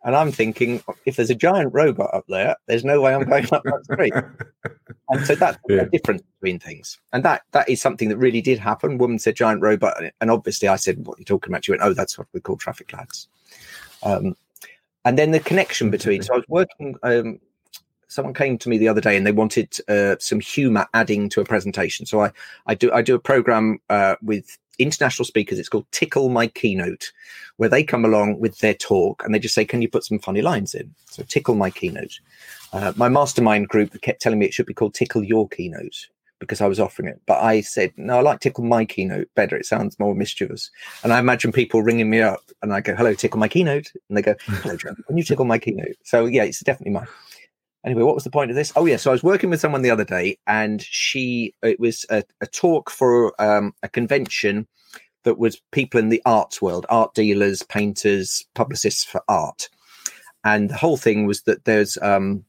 and 0.05 0.15
I'm 0.15 0.31
thinking, 0.31 0.83
if 1.07 1.17
there's 1.17 1.31
a 1.31 1.35
giant 1.35 1.73
robot 1.73 2.13
up 2.13 2.27
there, 2.29 2.57
there's 2.67 2.85
no 2.85 3.01
way 3.01 3.15
I'm 3.15 3.25
going 3.25 3.47
up 3.53 3.63
that 3.65 3.85
street. 3.85 4.13
and 5.09 5.27
so 5.27 5.35
that's 5.35 5.59
yeah. 5.67 5.85
the 5.85 5.91
difference 5.91 6.23
between 6.39 6.59
things. 6.59 6.99
And 7.15 7.25
that 7.25 7.43
that 7.53 7.69
is 7.71 7.81
something 7.81 8.11
that 8.11 8.19
really 8.19 8.43
did 8.43 8.59
happen. 8.59 8.99
Woman 8.99 9.19
said 9.19 9.35
giant 9.35 9.63
robot. 9.63 10.03
And 10.21 10.31
obviously 10.31 10.69
I 10.69 10.77
said, 10.77 11.07
What 11.07 11.17
are 11.17 11.21
you 11.21 11.25
talking 11.25 11.51
about? 11.51 11.65
She 11.65 11.73
went, 11.73 11.83
Oh, 11.83 11.95
that's 11.95 12.19
what 12.19 12.27
we 12.35 12.41
call 12.41 12.57
traffic 12.57 12.93
lights. 12.93 13.29
Um, 14.03 14.37
and 15.07 15.19
then 15.19 15.31
the 15.31 15.41
connection 15.41 15.91
between 15.91 16.23
so 16.23 16.35
I 16.35 16.37
was 16.37 16.49
working 16.49 16.97
um, 17.03 17.41
someone 18.15 18.33
came 18.33 18.57
to 18.59 18.69
me 18.69 18.79
the 18.79 18.89
other 18.89 19.01
day 19.01 19.17
and 19.17 19.27
they 19.27 19.33
wanted 19.33 19.77
uh, 19.89 20.15
some 20.21 20.39
humor 20.39 20.87
adding 20.95 21.29
to 21.29 21.41
a 21.41 21.45
presentation. 21.45 22.07
So 22.07 22.23
I, 22.23 22.31
I 22.67 22.75
do 22.75 22.93
I 22.93 23.03
do 23.03 23.15
a 23.17 23.19
program 23.19 23.81
uh, 23.91 24.15
with 24.23 24.57
international 24.79 25.27
speakers. 25.27 25.59
It's 25.59 25.69
called 25.69 25.87
Tickle 25.91 26.29
My 26.29 26.47
Keynote, 26.47 27.13
where 27.57 27.69
they 27.69 27.83
come 27.83 28.05
along 28.05 28.39
with 28.39 28.59
their 28.59 28.75
talk 28.75 29.25
and 29.25 29.35
they 29.35 29.41
just 29.41 29.55
say, 29.55 29.65
"Can 29.65 29.83
you 29.83 29.89
put 29.89 30.05
some 30.05 30.21
funny 30.21 30.43
lines 30.43 30.75
in?" 30.75 30.95
So 31.11 31.25
Tickle 31.25 31.57
My 31.57 31.71
Keynote. 31.71 32.21
Uh, 32.73 32.93
my 32.97 33.09
mastermind 33.09 33.69
group 33.69 34.01
kept 34.01 34.23
telling 34.23 34.39
me 34.39 34.47
it 34.47 34.55
should 34.55 34.67
be 34.67 34.75
called 34.75 34.95
Tickle 34.95 35.25
Your 35.25 35.49
Keynote 35.49 36.09
because 36.41 36.61
I 36.61 36.67
was 36.67 36.81
offering 36.81 37.09
it, 37.09 37.21
but 37.27 37.43
I 37.43 37.63
said, 37.63 37.93
"No, 37.97 38.19
I 38.19 38.21
like 38.21 38.41
Tickle 38.41 38.65
My 38.65 38.85
Keynote 38.85 39.29
better. 39.35 39.57
It 39.57 39.67
sounds 39.67 39.99
more 39.99 40.15
mischievous." 40.15 40.71
And 41.03 41.13
I 41.13 41.19
imagine 41.19 41.51
people 41.51 41.83
ringing 41.83 42.11
me 42.11 42.21
up 42.21 42.43
and 42.63 42.73
I 42.73 42.81
go, 42.81 42.95
"Hello, 42.95 43.13
Tickle 43.15 43.41
My 43.41 43.49
Keynote," 43.49 43.91
and 44.09 44.17
they 44.17 44.23
go, 44.23 44.37
"Hello, 44.47 44.77
Joe, 44.77 44.95
can 45.07 45.17
you 45.17 45.25
tickle 45.25 45.47
my 45.47 45.59
keynote?" 45.59 45.97
So 46.05 46.27
yeah, 46.27 46.45
it's 46.45 46.61
definitely 46.61 46.93
mine 46.93 47.09
anyway, 47.85 48.03
what 48.03 48.15
was 48.15 48.25
the 48.25 48.31
point 48.31 48.51
of 48.51 48.57
this? 48.57 48.73
Oh, 48.77 48.87
yeah. 48.87 48.97
So 48.97 49.11
I 49.11 49.13
was 49.13 49.23
working 49.23 49.51
with 49.51 49.61
someone 49.61 49.83
the 49.83 49.91
other 49.91 50.05
day, 50.05 50.39
and 50.47 50.83
she, 50.83 51.55
it 51.63 51.79
was 51.79 52.07
a, 52.11 52.25
a 52.41 52.47
talk 52.47 52.91
for 52.91 53.41
um, 53.41 53.75
a 53.83 53.89
convention 53.89 54.67
that 55.25 55.39
was 55.39 55.61
people 55.73 55.99
in 55.99 56.11
the 56.11 56.23
arts 56.27 56.61
world, 56.61 56.87
art 56.89 57.15
dealers, 57.15 57.63
painters, 57.63 58.45
publicists 58.55 59.05
for 59.05 59.23
art. 59.29 59.69
And 60.45 60.69
the 60.69 60.77
whole 60.77 60.99
thing 60.99 61.27
was 61.27 61.43
that 61.43 61.65
there's 61.65 61.97
um, 62.03 62.45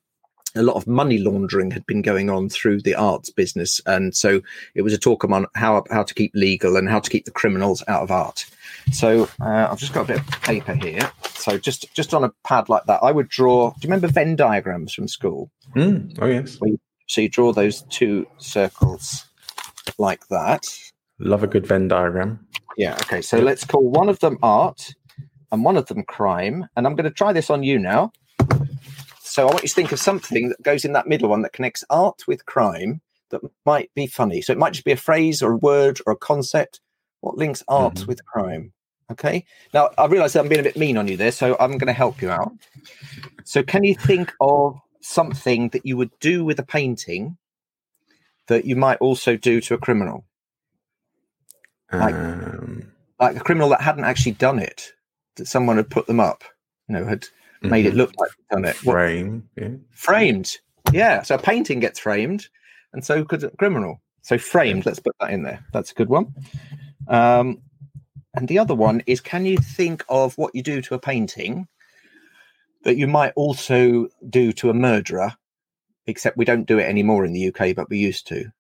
a 0.55 0.63
lot 0.63 0.75
of 0.75 0.88
money 0.88 1.17
laundering 1.17 1.71
had 1.71 1.86
been 1.86 2.01
going 2.01 2.29
on 2.29 2.49
through 2.49 2.81
the 2.81 2.95
arts 2.95 3.29
business, 3.29 3.79
and 3.86 4.15
so 4.15 4.41
it 4.73 4.81
was 4.81 4.93
a 4.93 4.97
talk 4.97 5.23
on 5.23 5.45
how 5.55 5.83
how 5.89 6.03
to 6.03 6.13
keep 6.13 6.31
legal 6.36 6.75
and 6.75 6.89
how 6.89 6.99
to 6.99 7.09
keep 7.09 7.25
the 7.25 7.31
criminals 7.31 7.83
out 7.88 8.03
of 8.03 8.11
art. 8.11 8.45
So 8.91 9.29
uh, 9.41 9.67
I've 9.71 9.79
just 9.79 9.93
got 9.93 10.03
a 10.09 10.13
bit 10.13 10.19
of 10.19 10.41
paper 10.41 10.73
here. 10.73 11.11
So 11.36 11.57
just 11.57 11.93
just 11.93 12.13
on 12.13 12.23
a 12.23 12.31
pad 12.43 12.69
like 12.69 12.86
that, 12.86 13.01
I 13.03 13.11
would 13.11 13.29
draw. 13.29 13.71
Do 13.71 13.75
you 13.81 13.89
remember 13.89 14.07
Venn 14.07 14.36
diagrams 14.36 14.93
from 14.93 15.07
school? 15.07 15.51
Mm. 15.75 16.17
Oh 16.21 16.27
yes. 16.27 16.59
So 17.07 17.21
you 17.21 17.29
draw 17.29 17.51
those 17.53 17.83
two 17.83 18.27
circles 18.38 19.25
like 19.97 20.27
that. 20.29 20.65
Love 21.19 21.43
a 21.43 21.47
good 21.47 21.65
Venn 21.65 21.88
diagram. 21.88 22.45
Yeah. 22.77 22.93
Okay. 23.03 23.21
So 23.21 23.39
let's 23.39 23.63
call 23.63 23.89
one 23.89 24.09
of 24.09 24.19
them 24.19 24.38
art 24.41 24.93
and 25.51 25.63
one 25.63 25.77
of 25.77 25.86
them 25.86 26.03
crime. 26.03 26.67
And 26.75 26.86
I'm 26.86 26.95
going 26.95 27.05
to 27.05 27.11
try 27.11 27.31
this 27.31 27.49
on 27.49 27.63
you 27.63 27.79
now. 27.79 28.11
So 29.19 29.47
I 29.47 29.51
want 29.51 29.63
you 29.63 29.69
to 29.69 29.75
think 29.75 29.91
of 29.91 29.99
something 29.99 30.49
that 30.49 30.61
goes 30.61 30.86
in 30.86 30.93
that 30.93 31.07
middle 31.07 31.29
one 31.29 31.41
that 31.43 31.53
connects 31.53 31.83
art 31.89 32.23
with 32.27 32.45
crime 32.45 33.01
that 33.29 33.41
might 33.65 33.91
be 33.95 34.07
funny. 34.07 34.41
So 34.41 34.53
it 34.53 34.59
might 34.59 34.73
just 34.73 34.86
be 34.86 34.91
a 34.91 34.97
phrase 34.97 35.41
or 35.41 35.53
a 35.53 35.57
word 35.57 35.99
or 36.05 36.13
a 36.13 36.17
concept. 36.17 36.79
What 37.26 37.39
links 37.39 37.63
art 37.67 37.95
mm-hmm. 37.95 38.05
with 38.05 38.23
crime? 38.28 38.71
Okay. 39.11 39.45
Now 39.73 39.89
I 39.97 40.05
realise 40.05 40.34
that 40.34 40.41
I'm 40.41 40.47
being 40.47 40.61
a 40.61 40.63
bit 40.63 40.78
mean 40.78 40.95
on 40.95 41.07
you 41.07 41.17
there, 41.17 41.32
so 41.32 41.57
I'm 41.59 41.71
going 41.80 41.88
to 41.88 41.93
help 41.93 42.21
you 42.21 42.30
out. 42.30 42.53
So 43.43 43.63
can 43.63 43.84
you 43.84 43.95
think 43.95 44.32
of 44.39 44.80
something 45.01 45.69
that 45.69 45.88
you 45.88 45.97
would 45.97 46.11
do 46.19 46.45
with 46.45 46.59
a 46.59 46.63
painting 46.63 47.36
that 48.45 48.65
you 48.65 48.76
might 48.76 48.99
also 48.99 49.36
do 49.36 49.59
to 49.61 49.73
a 49.73 49.80
criminal? 49.80 50.23
Like, 51.91 52.13
um... 52.13 52.91
like 53.19 53.36
a 53.36 53.39
criminal 53.39 53.69
that 53.69 53.82
hadn't 53.82 54.03
actually 54.03 54.34
done 54.34 54.59
it, 54.59 54.91
that 55.38 55.47
someone 55.47 55.78
had 55.78 55.89
put 55.89 56.05
them 56.05 56.19
up, 56.19 56.43
you 56.88 56.93
know, 56.93 57.05
had 57.05 57.26
made 57.63 57.86
mm-hmm. 57.86 57.93
it 57.93 57.95
look 57.95 58.13
like 58.19 58.30
done 58.51 58.65
it. 58.65 58.76
Frame, 58.76 59.49
yeah. 59.57 59.69
Framed, 59.89 60.57
yeah. 60.91 61.23
So 61.23 61.34
a 61.34 61.39
painting 61.39 61.80
gets 61.80 61.99
framed, 61.99 62.49
and 62.93 63.03
so 63.03 63.26
could 63.26 63.43
a 63.43 63.49
criminal. 63.49 63.99
So 64.21 64.38
framed. 64.38 64.86
Let's 64.86 64.99
put 64.99 65.15
that 65.19 65.32
in 65.32 65.41
there. 65.41 65.63
That's 65.73 65.91
a 65.91 65.95
good 65.95 66.09
one. 66.09 66.34
Um, 67.08 67.62
and 68.34 68.47
the 68.47 68.60
other 68.60 68.76
one 68.76 69.01
is: 69.06 69.22
Can 69.22 69.45
you 69.45 69.58
think 69.58 70.03
of 70.10 70.38
what 70.38 70.56
you 70.56 70.64
do 70.64 70.82
to 70.84 70.95
a 70.95 70.99
painting 70.99 71.68
that 72.84 72.97
you 72.97 73.08
might 73.08 73.34
also 73.36 74.08
do 74.30 74.51
to 74.53 74.70
a 74.70 74.74
murderer? 74.74 75.34
Except 76.08 76.38
we 76.38 76.45
don't 76.45 76.68
do 76.68 76.78
it 76.78 76.84
anymore 76.84 77.26
in 77.26 77.34
the 77.34 77.47
UK, 77.47 77.76
but 77.76 77.89
we 77.89 77.97
used 77.97 78.28
to. 78.28 78.51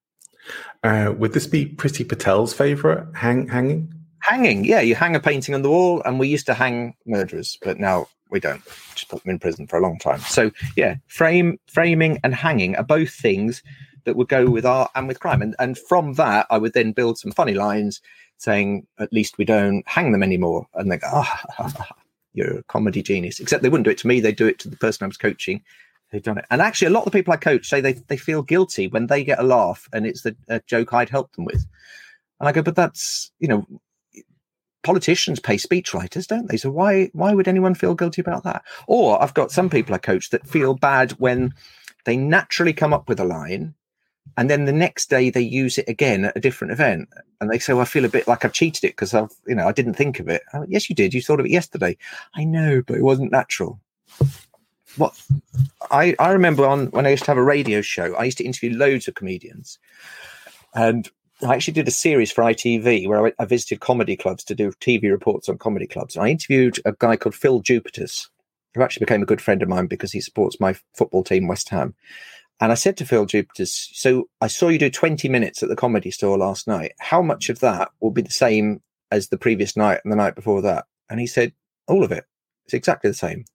Uh, 0.83 1.13
would 1.17 1.33
this 1.33 1.47
be 1.47 1.65
Priti 1.65 2.07
Patel's 2.07 2.53
favorite 2.53 3.07
hang 3.15 3.47
hanging? 3.47 3.93
Hanging, 4.19 4.65
yeah. 4.65 4.79
You 4.79 4.95
hang 4.95 5.15
a 5.15 5.19
painting 5.19 5.53
on 5.53 5.61
the 5.61 5.69
wall, 5.69 6.01
and 6.03 6.19
we 6.19 6.27
used 6.27 6.47
to 6.47 6.53
hang 6.55 6.95
murderers, 7.05 7.57
but 7.61 7.79
now 7.79 8.07
we 8.31 8.39
don't 8.39 8.63
just 8.95 9.09
put 9.09 9.23
them 9.23 9.31
in 9.31 9.39
prison 9.39 9.67
for 9.67 9.77
a 9.77 9.81
long 9.81 9.99
time. 9.99 10.19
So 10.19 10.51
yeah, 10.75 10.95
frame 11.07 11.59
framing 11.67 12.19
and 12.23 12.33
hanging 12.33 12.75
are 12.75 12.83
both 12.83 13.11
things 13.11 13.61
that 14.05 14.15
would 14.15 14.29
go 14.29 14.49
with 14.49 14.65
art 14.65 14.91
and 14.95 15.07
with 15.07 15.19
crime. 15.19 15.41
And 15.41 15.55
and 15.59 15.77
from 15.77 16.13
that, 16.13 16.47
I 16.49 16.57
would 16.57 16.73
then 16.73 16.91
build 16.91 17.17
some 17.17 17.31
funny 17.31 17.53
lines 17.53 18.01
saying, 18.37 18.85
at 18.99 19.13
least 19.13 19.37
we 19.37 19.45
don't 19.45 19.83
hang 19.87 20.11
them 20.11 20.23
anymore. 20.23 20.67
And 20.73 20.91
they 20.91 20.97
go, 20.97 21.07
oh, 21.11 21.39
you're 22.33 22.59
a 22.59 22.63
comedy 22.63 23.01
genius. 23.01 23.39
Except 23.39 23.63
they 23.63 23.69
wouldn't 23.69 23.85
do 23.85 23.91
it 23.91 23.97
to 23.99 24.07
me; 24.07 24.19
they 24.19 24.31
do 24.31 24.47
it 24.47 24.59
to 24.59 24.69
the 24.69 24.77
person 24.77 25.05
I 25.05 25.07
was 25.07 25.17
coaching. 25.17 25.61
They've 26.11 26.21
done 26.21 26.37
it. 26.37 26.45
And 26.51 26.61
actually, 26.61 26.87
a 26.87 26.91
lot 26.91 27.05
of 27.05 27.05
the 27.05 27.17
people 27.17 27.33
I 27.33 27.37
coach 27.37 27.67
say 27.67 27.81
they, 27.81 27.93
they 27.93 28.17
feel 28.17 28.43
guilty 28.43 28.87
when 28.87 29.07
they 29.07 29.23
get 29.23 29.39
a 29.39 29.43
laugh 29.43 29.87
and 29.91 30.05
it's 30.05 30.21
the 30.21 30.35
a 30.47 30.61
joke 30.67 30.93
I'd 30.93 31.09
helped 31.09 31.35
them 31.35 31.45
with. 31.45 31.65
And 32.39 32.47
I 32.47 32.51
go, 32.51 32.61
but 32.61 32.75
that's, 32.75 33.31
you 33.39 33.47
know, 33.47 33.65
politicians 34.83 35.39
pay 35.39 35.55
speechwriters, 35.55 36.27
don't 36.27 36.49
they? 36.49 36.57
So 36.57 36.69
why 36.69 37.09
why 37.13 37.33
would 37.33 37.47
anyone 37.47 37.73
feel 37.73 37.95
guilty 37.95 38.21
about 38.21 38.43
that? 38.43 38.63
Or 38.87 39.21
I've 39.21 39.33
got 39.33 39.51
some 39.51 39.69
people 39.69 39.95
I 39.95 39.97
coach 39.97 40.29
that 40.29 40.47
feel 40.47 40.75
bad 40.75 41.13
when 41.13 41.53
they 42.05 42.17
naturally 42.17 42.73
come 42.73 42.93
up 42.93 43.09
with 43.09 43.19
a 43.19 43.25
line 43.25 43.73
and 44.37 44.49
then 44.49 44.65
the 44.65 44.73
next 44.73 45.09
day 45.09 45.29
they 45.29 45.41
use 45.41 45.77
it 45.77 45.87
again 45.87 46.25
at 46.25 46.35
a 46.35 46.41
different 46.41 46.73
event. 46.73 47.09
And 47.39 47.49
they 47.49 47.59
say 47.59 47.73
well, 47.73 47.83
i 47.83 47.85
feel 47.85 48.05
a 48.05 48.09
bit 48.09 48.27
like 48.27 48.43
i've 48.43 48.53
cheated 48.53 48.83
it 48.83 48.93
because 48.93 49.13
i've 49.13 49.31
you 49.47 49.55
know 49.55 49.67
i 49.67 49.71
didn't 49.71 49.93
think 49.95 50.19
of 50.19 50.27
it. 50.27 50.43
Went, 50.53 50.69
yes 50.69 50.89
you 50.89 50.95
did. 50.95 51.13
You 51.13 51.21
thought 51.21 51.39
of 51.39 51.45
it 51.45 51.51
yesterday. 51.51 51.97
I 52.35 52.43
know 52.43 52.81
but 52.85 52.97
it 52.97 53.03
wasn't 53.03 53.31
natural. 53.31 53.79
What 54.97 55.19
i 55.91 56.15
i 56.19 56.31
remember 56.31 56.65
on 56.65 56.87
when 56.87 57.05
i 57.05 57.09
used 57.09 57.25
to 57.25 57.31
have 57.31 57.37
a 57.37 57.43
radio 57.43 57.81
show 57.81 58.15
i 58.15 58.23
used 58.23 58.37
to 58.37 58.45
interview 58.45 58.77
loads 58.77 59.07
of 59.07 59.15
comedians. 59.15 59.79
And 60.73 61.09
I 61.41 61.53
actually 61.53 61.73
did 61.73 61.87
a 61.87 61.91
series 61.91 62.31
for 62.31 62.43
ITV 62.43 63.07
where 63.07 63.27
I, 63.27 63.33
I, 63.39 63.45
visited 63.45 63.81
comedy 63.81 64.15
clubs 64.15 64.43
to 64.45 64.55
do 64.55 64.71
TV 64.71 65.11
reports 65.11 65.49
on 65.49 65.57
comedy 65.57 65.85
clubs. 65.85 66.15
And 66.15 66.23
I 66.23 66.29
interviewed 66.29 66.79
a 66.85 66.93
guy 66.93 67.17
called 67.17 67.35
Phil 67.35 67.59
Jupitus, 67.59 68.29
who 68.73 68.81
actually 68.81 69.05
became 69.05 69.21
a 69.21 69.25
good 69.25 69.41
friend 69.41 69.61
of 69.61 69.67
mine 69.67 69.87
because 69.87 70.13
he 70.13 70.21
supports 70.21 70.59
my 70.59 70.75
football 70.93 71.23
team, 71.23 71.47
West 71.47 71.69
Ham. 71.69 71.93
And 72.59 72.71
I 72.71 72.75
said 72.75 72.97
to 72.97 73.05
Phil 73.05 73.25
Jupitus, 73.25 73.89
So 73.93 74.29
I 74.39 74.47
saw 74.47 74.69
you 74.69 74.79
do 74.79 74.89
20 74.89 75.27
minutes 75.27 75.61
at 75.61 75.69
the 75.69 75.75
comedy 75.75 76.11
store 76.11 76.37
last 76.37 76.67
night. 76.67 76.93
How 76.99 77.21
much 77.21 77.49
of 77.49 77.59
that 77.59 77.89
will 77.99 78.11
be 78.11 78.21
the 78.21 78.31
same 78.31 78.81
as 79.11 79.27
the 79.27 79.37
previous 79.37 79.75
night 79.75 79.99
and 80.03 80.11
the 80.11 80.17
night 80.17 80.35
before 80.35 80.61
that? 80.61 80.85
And 81.09 81.19
he 81.19 81.27
said, 81.27 81.53
All 81.87 82.03
of 82.03 82.11
it. 82.11 82.25
It's 82.65 82.73
exactly 82.73 83.09
the 83.09 83.15
same. 83.15 83.45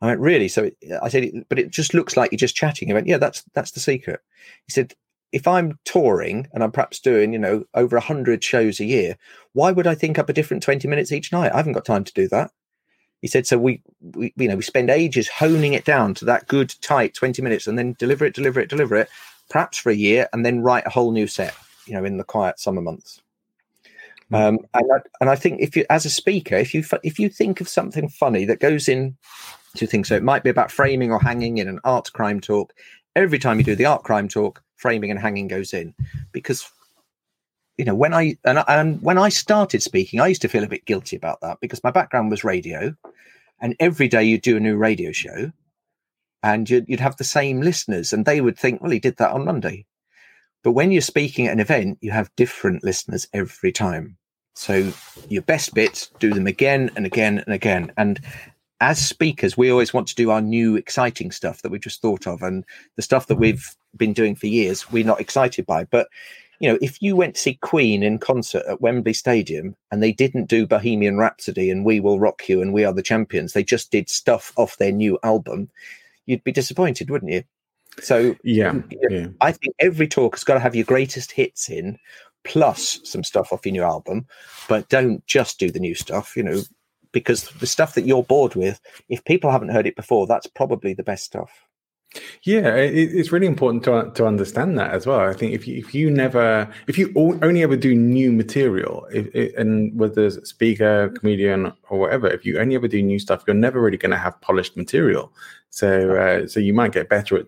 I 0.00 0.06
went, 0.06 0.20
Really? 0.20 0.48
So 0.48 0.70
uh, 0.90 0.98
I 1.02 1.08
said, 1.08 1.44
But 1.48 1.58
it 1.58 1.70
just 1.70 1.92
looks 1.92 2.16
like 2.16 2.30
you're 2.30 2.38
just 2.38 2.56
chatting. 2.56 2.88
He 2.88 2.94
went, 2.94 3.08
Yeah, 3.08 3.18
that's 3.18 3.42
that's 3.52 3.72
the 3.72 3.80
secret. 3.80 4.20
He 4.66 4.72
said, 4.72 4.94
if 5.32 5.46
I'm 5.46 5.78
touring 5.84 6.46
and 6.52 6.62
I'm 6.62 6.72
perhaps 6.72 7.00
doing, 7.00 7.32
you 7.32 7.38
know, 7.38 7.64
over 7.74 7.96
a 7.96 8.00
hundred 8.00 8.44
shows 8.44 8.80
a 8.80 8.84
year, 8.84 9.16
why 9.52 9.72
would 9.72 9.86
I 9.86 9.94
think 9.94 10.18
up 10.18 10.28
a 10.28 10.32
different 10.32 10.62
20 10.62 10.86
minutes 10.88 11.12
each 11.12 11.32
night? 11.32 11.52
I 11.52 11.56
haven't 11.56 11.72
got 11.72 11.84
time 11.84 12.04
to 12.04 12.12
do 12.14 12.28
that. 12.28 12.52
He 13.22 13.28
said, 13.28 13.46
so 13.46 13.58
we, 13.58 13.82
we, 14.00 14.32
you 14.36 14.48
know, 14.48 14.56
we 14.56 14.62
spend 14.62 14.90
ages 14.90 15.28
honing 15.28 15.74
it 15.74 15.84
down 15.84 16.14
to 16.14 16.24
that 16.26 16.46
good 16.48 16.74
tight 16.80 17.14
20 17.14 17.42
minutes 17.42 17.66
and 17.66 17.78
then 17.78 17.96
deliver 17.98 18.24
it, 18.24 18.34
deliver 18.34 18.60
it, 18.60 18.68
deliver 18.68 18.96
it, 18.96 19.08
perhaps 19.50 19.78
for 19.78 19.90
a 19.90 19.96
year 19.96 20.28
and 20.32 20.44
then 20.44 20.60
write 20.60 20.86
a 20.86 20.90
whole 20.90 21.12
new 21.12 21.26
set, 21.26 21.54
you 21.86 21.94
know, 21.94 22.04
in 22.04 22.18
the 22.18 22.24
quiet 22.24 22.60
summer 22.60 22.82
months. 22.82 23.20
Hmm. 24.28 24.34
Um, 24.34 24.58
and 24.74 24.92
I, 24.92 24.98
and 25.20 25.30
I 25.30 25.36
think 25.36 25.60
if 25.60 25.76
you, 25.76 25.84
as 25.90 26.04
a 26.04 26.10
speaker, 26.10 26.56
if 26.56 26.74
you 26.74 26.84
if 27.02 27.18
you 27.18 27.28
think 27.28 27.60
of 27.60 27.68
something 27.68 28.08
funny 28.08 28.44
that 28.46 28.60
goes 28.60 28.88
in 28.88 29.16
to 29.76 29.86
things, 29.86 30.08
so 30.08 30.16
it 30.16 30.22
might 30.22 30.42
be 30.42 30.50
about 30.50 30.72
framing 30.72 31.12
or 31.12 31.20
hanging 31.20 31.58
in 31.58 31.68
an 31.68 31.80
art 31.84 32.12
crime 32.12 32.40
talk. 32.40 32.72
Every 33.14 33.38
time 33.38 33.58
you 33.58 33.64
do 33.64 33.76
the 33.76 33.86
art 33.86 34.02
crime 34.02 34.28
talk, 34.28 34.62
framing 34.76 35.10
and 35.10 35.18
hanging 35.18 35.48
goes 35.48 35.72
in 35.72 35.94
because 36.32 36.70
you 37.78 37.84
know 37.84 37.94
when 37.94 38.14
i 38.14 38.36
and, 38.44 38.62
and 38.68 39.02
when 39.02 39.18
i 39.18 39.28
started 39.28 39.82
speaking 39.82 40.20
i 40.20 40.26
used 40.26 40.42
to 40.42 40.48
feel 40.48 40.64
a 40.64 40.68
bit 40.68 40.84
guilty 40.84 41.16
about 41.16 41.40
that 41.40 41.58
because 41.60 41.82
my 41.84 41.90
background 41.90 42.30
was 42.30 42.44
radio 42.44 42.94
and 43.60 43.76
every 43.80 44.08
day 44.08 44.22
you'd 44.22 44.42
do 44.42 44.56
a 44.56 44.60
new 44.60 44.76
radio 44.76 45.12
show 45.12 45.50
and 46.42 46.68
you'd, 46.68 46.88
you'd 46.88 47.00
have 47.00 47.16
the 47.16 47.24
same 47.24 47.60
listeners 47.60 48.12
and 48.12 48.24
they 48.24 48.40
would 48.40 48.58
think 48.58 48.80
well 48.80 48.90
he 48.90 48.98
did 48.98 49.16
that 49.16 49.32
on 49.32 49.44
monday. 49.44 49.84
But 50.62 50.72
when 50.72 50.90
you're 50.90 51.00
speaking 51.00 51.46
at 51.46 51.52
an 51.52 51.60
event 51.60 51.98
you 52.00 52.10
have 52.10 52.34
different 52.36 52.82
listeners 52.82 53.28
every 53.32 53.72
time. 53.72 54.16
So 54.54 54.90
your 55.28 55.42
best 55.42 55.74
bits 55.74 56.10
do 56.18 56.32
them 56.32 56.46
again 56.46 56.90
and 56.96 57.04
again 57.04 57.38
and 57.38 57.54
again. 57.54 57.92
And 57.98 58.20
as 58.80 58.98
speakers, 58.98 59.56
we 59.56 59.70
always 59.70 59.94
want 59.94 60.06
to 60.08 60.14
do 60.14 60.30
our 60.30 60.40
new 60.40 60.76
exciting 60.76 61.30
stuff 61.30 61.62
that 61.62 61.70
we 61.70 61.78
just 61.78 62.02
thought 62.02 62.26
of, 62.26 62.42
and 62.42 62.64
the 62.96 63.02
stuff 63.02 63.26
that 63.28 63.36
we've 63.36 63.74
been 63.96 64.12
doing 64.12 64.34
for 64.34 64.46
years, 64.46 64.90
we're 64.90 65.04
not 65.04 65.20
excited 65.20 65.66
by. 65.66 65.84
But 65.84 66.08
you 66.60 66.70
know, 66.70 66.78
if 66.80 67.00
you 67.02 67.16
went 67.16 67.34
to 67.34 67.40
see 67.40 67.54
Queen 67.54 68.02
in 68.02 68.18
concert 68.18 68.64
at 68.68 68.80
Wembley 68.80 69.12
Stadium 69.12 69.76
and 69.90 70.02
they 70.02 70.12
didn't 70.12 70.46
do 70.46 70.66
Bohemian 70.66 71.18
Rhapsody 71.18 71.70
and 71.70 71.84
We 71.84 72.00
Will 72.00 72.18
Rock 72.18 72.48
You 72.48 72.62
and 72.62 72.72
We 72.72 72.84
Are 72.84 72.92
the 72.92 73.02
Champions, 73.02 73.52
they 73.52 73.64
just 73.64 73.90
did 73.90 74.08
stuff 74.08 74.52
off 74.56 74.78
their 74.78 74.92
new 74.92 75.18
album, 75.22 75.70
you'd 76.26 76.44
be 76.44 76.52
disappointed, 76.52 77.10
wouldn't 77.10 77.32
you? 77.32 77.44
So 78.00 78.36
yeah, 78.44 78.74
yeah. 79.10 79.28
I 79.40 79.52
think 79.52 79.74
every 79.80 80.06
talk 80.06 80.34
has 80.34 80.44
got 80.44 80.54
to 80.54 80.60
have 80.60 80.74
your 80.74 80.84
greatest 80.84 81.32
hits 81.32 81.70
in, 81.70 81.98
plus 82.44 83.00
some 83.04 83.24
stuff 83.24 83.52
off 83.52 83.64
your 83.64 83.72
new 83.72 83.82
album, 83.82 84.26
but 84.68 84.88
don't 84.88 85.24
just 85.26 85.58
do 85.58 85.70
the 85.70 85.80
new 85.80 85.94
stuff. 85.94 86.36
You 86.36 86.42
know, 86.42 86.62
because 87.12 87.48
the 87.48 87.66
stuff 87.66 87.94
that 87.94 88.04
you're 88.04 88.22
bored 88.22 88.54
with, 88.54 88.80
if 89.08 89.24
people 89.24 89.50
haven't 89.50 89.70
heard 89.70 89.86
it 89.86 89.96
before, 89.96 90.26
that's 90.26 90.46
probably 90.46 90.92
the 90.92 91.02
best 91.02 91.24
stuff. 91.24 91.65
Yeah, 92.42 92.74
it's 92.76 93.32
really 93.32 93.46
important 93.46 93.84
to 93.84 94.10
to 94.14 94.26
understand 94.26 94.78
that 94.78 94.92
as 94.92 95.06
well. 95.06 95.20
I 95.20 95.32
think 95.32 95.52
if 95.52 95.66
you 95.66 95.76
if 95.76 95.94
you 95.94 96.10
never 96.10 96.72
if 96.86 96.98
you 96.98 97.12
only 97.16 97.62
ever 97.62 97.76
do 97.76 97.94
new 97.94 98.32
material, 98.32 99.06
if, 99.12 99.54
and 99.56 99.98
whether 99.98 100.26
it's 100.26 100.48
speaker, 100.48 101.08
comedian, 101.10 101.72
or 101.90 101.98
whatever, 101.98 102.28
if 102.28 102.44
you 102.44 102.58
only 102.58 102.76
ever 102.76 102.88
do 102.88 103.02
new 103.02 103.18
stuff, 103.18 103.42
you're 103.46 103.54
never 103.54 103.80
really 103.80 103.96
going 103.96 104.12
to 104.12 104.18
have 104.18 104.40
polished 104.40 104.76
material. 104.76 105.32
So 105.70 106.16
uh, 106.16 106.46
so 106.46 106.60
you 106.60 106.72
might 106.72 106.92
get 106.92 107.08
better 107.08 107.36
at 107.36 107.46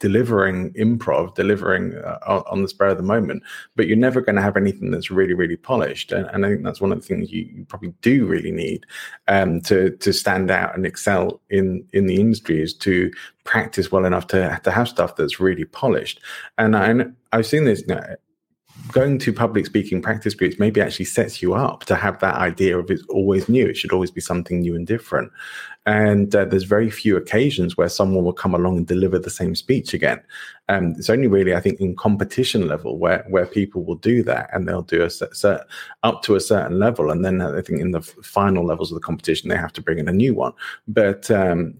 delivering 0.00 0.72
improv, 0.74 1.34
delivering 1.34 1.94
uh, 1.96 2.42
on 2.46 2.62
the 2.62 2.68
spur 2.68 2.88
of 2.88 2.96
the 2.96 3.02
moment, 3.02 3.42
but 3.76 3.86
you're 3.86 3.96
never 3.96 4.20
going 4.20 4.36
to 4.36 4.42
have 4.42 4.56
anything 4.56 4.90
that's 4.90 5.10
really, 5.10 5.34
really 5.34 5.56
polished. 5.56 6.12
And, 6.12 6.26
and, 6.26 6.46
I 6.46 6.50
think 6.50 6.64
that's 6.64 6.80
one 6.80 6.92
of 6.92 7.00
the 7.00 7.06
things 7.06 7.32
you, 7.32 7.42
you 7.54 7.64
probably 7.64 7.94
do 8.00 8.26
really 8.26 8.52
need 8.52 8.86
um, 9.26 9.60
to 9.62 9.90
to 9.96 10.12
stand 10.12 10.50
out 10.50 10.74
and 10.74 10.86
excel 10.86 11.40
in 11.50 11.86
in 11.92 12.06
the 12.06 12.20
industry 12.20 12.62
is 12.62 12.74
to 12.74 13.10
practice 13.44 13.90
well 13.90 14.04
enough 14.04 14.26
to 14.28 14.60
to 14.64 14.70
have 14.70 14.88
stuff 14.88 15.16
that's 15.16 15.40
really 15.40 15.64
polished. 15.64 16.20
And 16.58 16.76
I, 16.76 17.06
I've 17.32 17.46
seen 17.46 17.64
this. 17.64 17.80
You 17.80 17.94
know, 17.96 18.16
going 18.92 19.18
to 19.18 19.32
public 19.32 19.66
speaking 19.66 20.00
practice 20.00 20.34
groups 20.34 20.58
maybe 20.58 20.80
actually 20.80 21.04
sets 21.04 21.42
you 21.42 21.54
up 21.54 21.84
to 21.84 21.94
have 21.94 22.18
that 22.20 22.36
idea 22.36 22.78
of 22.78 22.90
it's 22.90 23.04
always 23.08 23.48
new. 23.48 23.66
It 23.66 23.76
should 23.76 23.92
always 23.92 24.10
be 24.10 24.20
something 24.20 24.60
new 24.60 24.74
and 24.74 24.86
different. 24.86 25.30
And 25.86 26.34
uh, 26.34 26.44
there's 26.44 26.64
very 26.64 26.90
few 26.90 27.16
occasions 27.16 27.76
where 27.76 27.88
someone 27.88 28.24
will 28.24 28.32
come 28.32 28.54
along 28.54 28.76
and 28.76 28.86
deliver 28.86 29.18
the 29.18 29.30
same 29.30 29.54
speech 29.54 29.94
again. 29.94 30.20
Um, 30.68 30.94
it's 30.98 31.08
only 31.08 31.28
really, 31.28 31.54
I 31.54 31.60
think, 31.60 31.80
in 31.80 31.96
competition 31.96 32.68
level 32.68 32.98
where 32.98 33.24
where 33.28 33.46
people 33.46 33.84
will 33.84 33.94
do 33.94 34.22
that, 34.24 34.50
and 34.52 34.68
they'll 34.68 34.82
do 34.82 35.02
a 35.02 35.08
set, 35.08 35.60
up 36.02 36.22
to 36.24 36.34
a 36.34 36.40
certain 36.40 36.78
level, 36.78 37.10
and 37.10 37.24
then 37.24 37.40
I 37.40 37.62
think 37.62 37.80
in 37.80 37.92
the 37.92 38.02
final 38.02 38.66
levels 38.66 38.90
of 38.90 38.96
the 38.96 39.06
competition 39.06 39.48
they 39.48 39.56
have 39.56 39.72
to 39.74 39.82
bring 39.82 39.98
in 39.98 40.08
a 40.08 40.12
new 40.12 40.34
one. 40.34 40.52
But 40.86 41.30
um, 41.30 41.74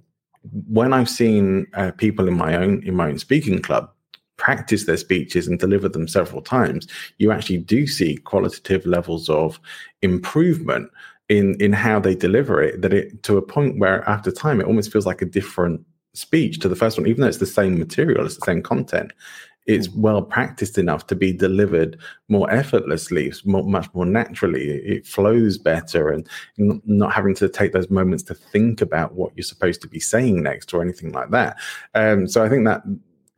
when 0.68 0.94
I've 0.94 1.10
seen 1.10 1.66
uh, 1.74 1.90
people 1.90 2.28
in 2.28 2.34
my 2.34 2.56
own 2.56 2.82
in 2.84 2.94
my 2.94 3.08
own 3.08 3.18
speaking 3.18 3.60
club 3.60 3.90
practice 4.38 4.86
their 4.86 4.96
speeches 4.96 5.46
and 5.46 5.58
deliver 5.58 5.88
them 5.88 6.08
several 6.08 6.40
times, 6.40 6.86
you 7.18 7.30
actually 7.30 7.58
do 7.58 7.86
see 7.86 8.16
qualitative 8.16 8.86
levels 8.86 9.28
of 9.28 9.60
improvement 10.00 10.90
in 11.28 11.54
in 11.60 11.72
how 11.72 12.00
they 12.00 12.14
deliver 12.14 12.62
it. 12.62 12.80
That 12.80 12.94
it 12.94 13.22
to 13.24 13.36
a 13.36 13.42
point 13.42 13.78
where 13.78 14.08
after 14.08 14.32
time 14.32 14.60
it 14.60 14.66
almost 14.66 14.90
feels 14.90 15.06
like 15.06 15.20
a 15.20 15.26
different 15.26 15.84
speech 16.14 16.58
to 16.60 16.68
the 16.68 16.76
first 16.76 16.98
one, 16.98 17.06
even 17.06 17.20
though 17.20 17.28
it's 17.28 17.38
the 17.38 17.46
same 17.46 17.78
material, 17.78 18.24
it's 18.24 18.36
the 18.36 18.46
same 18.46 18.62
content. 18.62 19.12
It's 19.66 19.86
hmm. 19.86 20.00
well 20.00 20.22
practiced 20.22 20.78
enough 20.78 21.06
to 21.08 21.14
be 21.14 21.32
delivered 21.32 21.98
more 22.28 22.50
effortlessly, 22.50 23.32
more, 23.44 23.64
much 23.64 23.92
more 23.92 24.06
naturally. 24.06 24.70
It 24.70 25.06
flows 25.06 25.58
better, 25.58 26.08
and 26.08 26.26
not 26.56 27.12
having 27.12 27.34
to 27.36 27.48
take 27.48 27.72
those 27.72 27.90
moments 27.90 28.22
to 28.24 28.34
think 28.34 28.80
about 28.80 29.14
what 29.14 29.32
you're 29.36 29.44
supposed 29.44 29.82
to 29.82 29.88
be 29.88 30.00
saying 30.00 30.42
next 30.42 30.72
or 30.72 30.80
anything 30.80 31.12
like 31.12 31.30
that. 31.30 31.58
Um, 31.94 32.26
so 32.26 32.42
I 32.42 32.48
think 32.48 32.64
that 32.64 32.82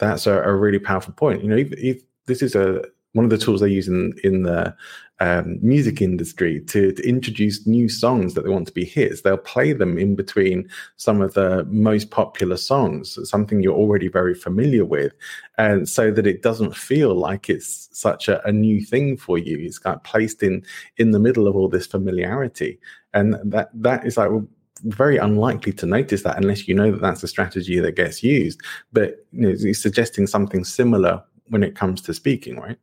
that's 0.00 0.26
a, 0.26 0.42
a 0.42 0.54
really 0.54 0.78
powerful 0.78 1.12
point. 1.12 1.42
You 1.42 1.50
know, 1.50 1.56
if, 1.56 1.72
if, 1.72 2.02
this 2.26 2.42
is 2.42 2.54
a 2.54 2.82
one 3.12 3.24
of 3.24 3.30
the 3.30 3.38
tools 3.38 3.60
they 3.60 3.68
use 3.68 3.88
in 3.88 4.14
in 4.22 4.42
the 4.42 4.74
um, 5.18 5.58
music 5.60 6.00
industry 6.00 6.60
to, 6.68 6.92
to, 6.92 7.06
introduce 7.06 7.66
new 7.66 7.90
songs 7.90 8.32
that 8.32 8.42
they 8.42 8.48
want 8.48 8.66
to 8.68 8.72
be 8.72 8.86
hits. 8.86 9.20
They'll 9.20 9.36
play 9.36 9.74
them 9.74 9.98
in 9.98 10.14
between 10.14 10.66
some 10.96 11.20
of 11.20 11.34
the 11.34 11.64
most 11.64 12.10
popular 12.10 12.56
songs, 12.56 13.18
something 13.28 13.62
you're 13.62 13.74
already 13.74 14.08
very 14.08 14.34
familiar 14.34 14.84
with, 14.84 15.12
and 15.58 15.88
so 15.88 16.10
that 16.10 16.26
it 16.26 16.42
doesn't 16.42 16.74
feel 16.74 17.14
like 17.14 17.50
it's 17.50 17.88
such 17.92 18.28
a, 18.28 18.42
a 18.46 18.52
new 18.52 18.80
thing 18.80 19.18
for 19.18 19.36
you. 19.36 19.58
It's 19.58 19.78
got 19.78 20.04
placed 20.04 20.42
in 20.42 20.64
in 20.96 21.10
the 21.10 21.20
middle 21.20 21.46
of 21.46 21.56
all 21.56 21.68
this 21.68 21.86
familiarity, 21.86 22.78
and 23.12 23.34
that 23.44 23.70
that 23.74 24.06
is 24.06 24.16
like. 24.16 24.30
Well, 24.30 24.46
very 24.84 25.16
unlikely 25.16 25.72
to 25.74 25.86
notice 25.86 26.22
that 26.22 26.36
unless 26.36 26.68
you 26.68 26.74
know 26.74 26.90
that 26.90 27.00
that's 27.00 27.22
a 27.22 27.28
strategy 27.28 27.78
that 27.80 27.96
gets 27.96 28.22
used. 28.22 28.60
But 28.92 29.26
you 29.32 29.42
know, 29.42 29.48
he's 29.50 29.82
suggesting 29.82 30.26
something 30.26 30.64
similar 30.64 31.22
when 31.48 31.62
it 31.62 31.76
comes 31.76 32.00
to 32.02 32.14
speaking, 32.14 32.58
right? 32.58 32.78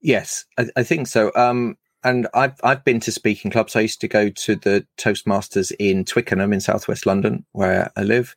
Yes, 0.00 0.44
I, 0.58 0.66
I 0.76 0.82
think 0.82 1.06
so. 1.06 1.32
Um, 1.34 1.76
and 2.04 2.26
I've 2.34 2.58
I've 2.64 2.84
been 2.84 3.00
to 3.00 3.12
speaking 3.12 3.50
clubs. 3.50 3.76
I 3.76 3.80
used 3.80 4.00
to 4.00 4.08
go 4.08 4.28
to 4.28 4.56
the 4.56 4.86
Toastmasters 4.98 5.72
in 5.78 6.04
Twickenham 6.04 6.52
in 6.52 6.60
southwest 6.60 7.06
London, 7.06 7.44
where 7.52 7.90
I 7.96 8.02
live, 8.02 8.34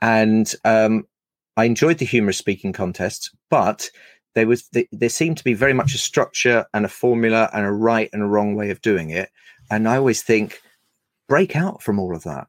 and 0.00 0.52
um, 0.64 1.06
I 1.56 1.64
enjoyed 1.64 1.98
the 1.98 2.04
humorous 2.04 2.38
speaking 2.38 2.72
contests. 2.72 3.30
But 3.50 3.90
there 4.34 4.46
was 4.46 4.68
there 4.92 5.08
seemed 5.08 5.38
to 5.38 5.44
be 5.44 5.54
very 5.54 5.72
much 5.72 5.94
a 5.94 5.98
structure 5.98 6.66
and 6.74 6.84
a 6.84 6.88
formula 6.88 7.48
and 7.52 7.64
a 7.64 7.72
right 7.72 8.10
and 8.12 8.22
a 8.22 8.26
wrong 8.26 8.56
way 8.56 8.70
of 8.70 8.82
doing 8.82 9.10
it. 9.10 9.30
And 9.70 9.88
I 9.88 9.96
always 9.96 10.22
think 10.22 10.60
break 11.28 11.56
out 11.56 11.82
from 11.82 11.98
all 11.98 12.14
of 12.14 12.24
that. 12.24 12.46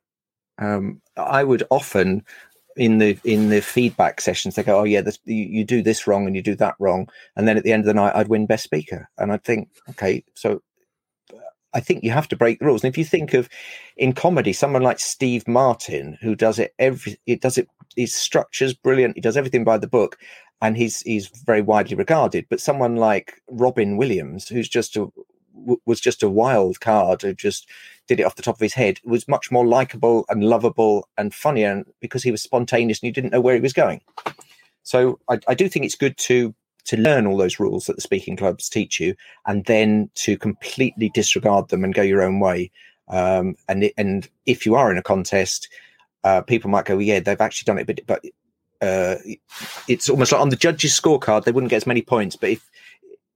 Um, 0.57 1.01
I 1.17 1.43
would 1.43 1.63
often 1.69 2.23
in 2.75 2.97
the 2.97 3.17
in 3.23 3.49
the 3.49 3.61
feedback 3.61 4.19
sessions 4.19 4.55
they 4.55 4.63
go 4.63 4.79
oh 4.79 4.83
yeah 4.83 4.99
this, 4.99 5.17
you, 5.23 5.45
you, 5.45 5.63
do 5.63 5.81
this 5.81 6.07
wrong 6.07 6.27
and 6.27 6.35
you 6.35 6.41
do 6.41 6.55
that 6.55 6.75
wrong. 6.79 7.07
And 7.35 7.47
then 7.47 7.57
at 7.57 7.63
the 7.63 7.71
end 7.71 7.81
of 7.81 7.85
the 7.85 7.93
night 7.93 8.15
i'd 8.15 8.27
win 8.27 8.45
best 8.45 8.63
speaker. 8.63 9.09
And 9.17 9.31
i'd 9.31 9.43
think 9.43 9.69
okay 9.91 10.23
so 10.35 10.61
i 11.73 11.79
think 11.79 12.03
you 12.03 12.11
have 12.11 12.27
to 12.29 12.35
break 12.35 12.59
the 12.59 12.65
rules. 12.65 12.83
And 12.83 12.91
if 12.91 12.97
you 12.97 13.05
think 13.05 13.33
of 13.33 13.47
in 13.95 14.13
comedy 14.13 14.51
someone 14.51 14.83
like 14.83 14.99
steve 14.99 15.47
martin 15.47 16.17
who 16.21 16.35
does 16.35 16.59
it 16.59 16.73
every 16.77 17.17
it 17.25 17.41
does 17.41 17.57
it 17.57 17.67
his 17.95 18.13
structure's 18.13 18.73
brilliant 18.73 19.15
he 19.15 19.21
does 19.21 19.37
everything 19.37 19.63
by 19.63 19.77
the 19.77 19.87
book 19.87 20.17
and 20.61 20.75
he's 20.75 21.01
he's 21.01 21.27
very 21.45 21.61
widely 21.61 21.95
regarded. 21.95 22.45
But 22.49 22.61
someone 22.61 22.95
like 22.95 23.41
robin 23.49 23.97
williams 23.97 24.47
who's 24.47 24.67
just 24.67 24.97
a 24.97 25.07
was 25.85 25.99
just 25.99 26.23
a 26.23 26.29
wild 26.29 26.79
card 26.79 27.21
who 27.21 27.33
just 27.33 27.69
did 28.07 28.19
it 28.19 28.23
off 28.23 28.35
the 28.35 28.41
top 28.41 28.55
of 28.55 28.61
his 28.61 28.73
head 28.73 28.99
was 29.03 29.27
much 29.27 29.51
more 29.51 29.65
likable 29.65 30.25
and 30.29 30.43
lovable 30.43 31.07
and 31.17 31.33
funnier 31.33 31.83
because 32.01 32.23
he 32.23 32.31
was 32.31 32.41
spontaneous 32.41 32.99
and 32.99 33.07
you 33.07 33.13
didn't 33.13 33.31
know 33.31 33.41
where 33.41 33.55
he 33.55 33.61
was 33.61 33.73
going. 33.73 34.01
So 34.83 35.19
I, 35.29 35.39
I 35.47 35.55
do 35.55 35.67
think 35.67 35.85
it's 35.85 35.95
good 35.95 36.17
to 36.17 36.53
to 36.85 36.97
learn 36.97 37.25
all 37.25 37.37
those 37.37 37.59
rules 37.59 37.87
that 37.87 37.95
the 37.95 38.01
speaking 38.01 38.37
clubs 38.37 38.69
teach 38.69 38.99
you, 38.99 39.15
and 39.47 39.65
then 39.65 40.09
to 40.13 40.37
completely 40.37 41.09
disregard 41.09 41.69
them 41.69 41.83
and 41.83 41.95
go 41.95 42.03
your 42.03 42.21
own 42.21 42.39
way. 42.39 42.71
Um, 43.07 43.55
and 43.67 43.91
and 43.97 44.29
if 44.45 44.65
you 44.65 44.75
are 44.75 44.91
in 44.91 44.97
a 44.97 45.03
contest, 45.03 45.67
uh, 46.23 46.41
people 46.41 46.69
might 46.69 46.85
go, 46.85 46.95
well, 46.95 47.01
"Yeah, 47.01 47.19
they've 47.19 47.41
actually 47.41 47.65
done 47.65 47.79
it," 47.79 47.87
but 47.87 48.01
but 48.05 48.23
uh, 48.81 49.15
it's 49.87 50.09
almost 50.09 50.31
like 50.31 50.41
on 50.41 50.49
the 50.49 50.55
judges' 50.55 50.99
scorecard, 50.99 51.43
they 51.43 51.51
wouldn't 51.51 51.71
get 51.71 51.77
as 51.77 51.87
many 51.87 52.03
points. 52.03 52.35
But 52.35 52.51
if 52.51 52.69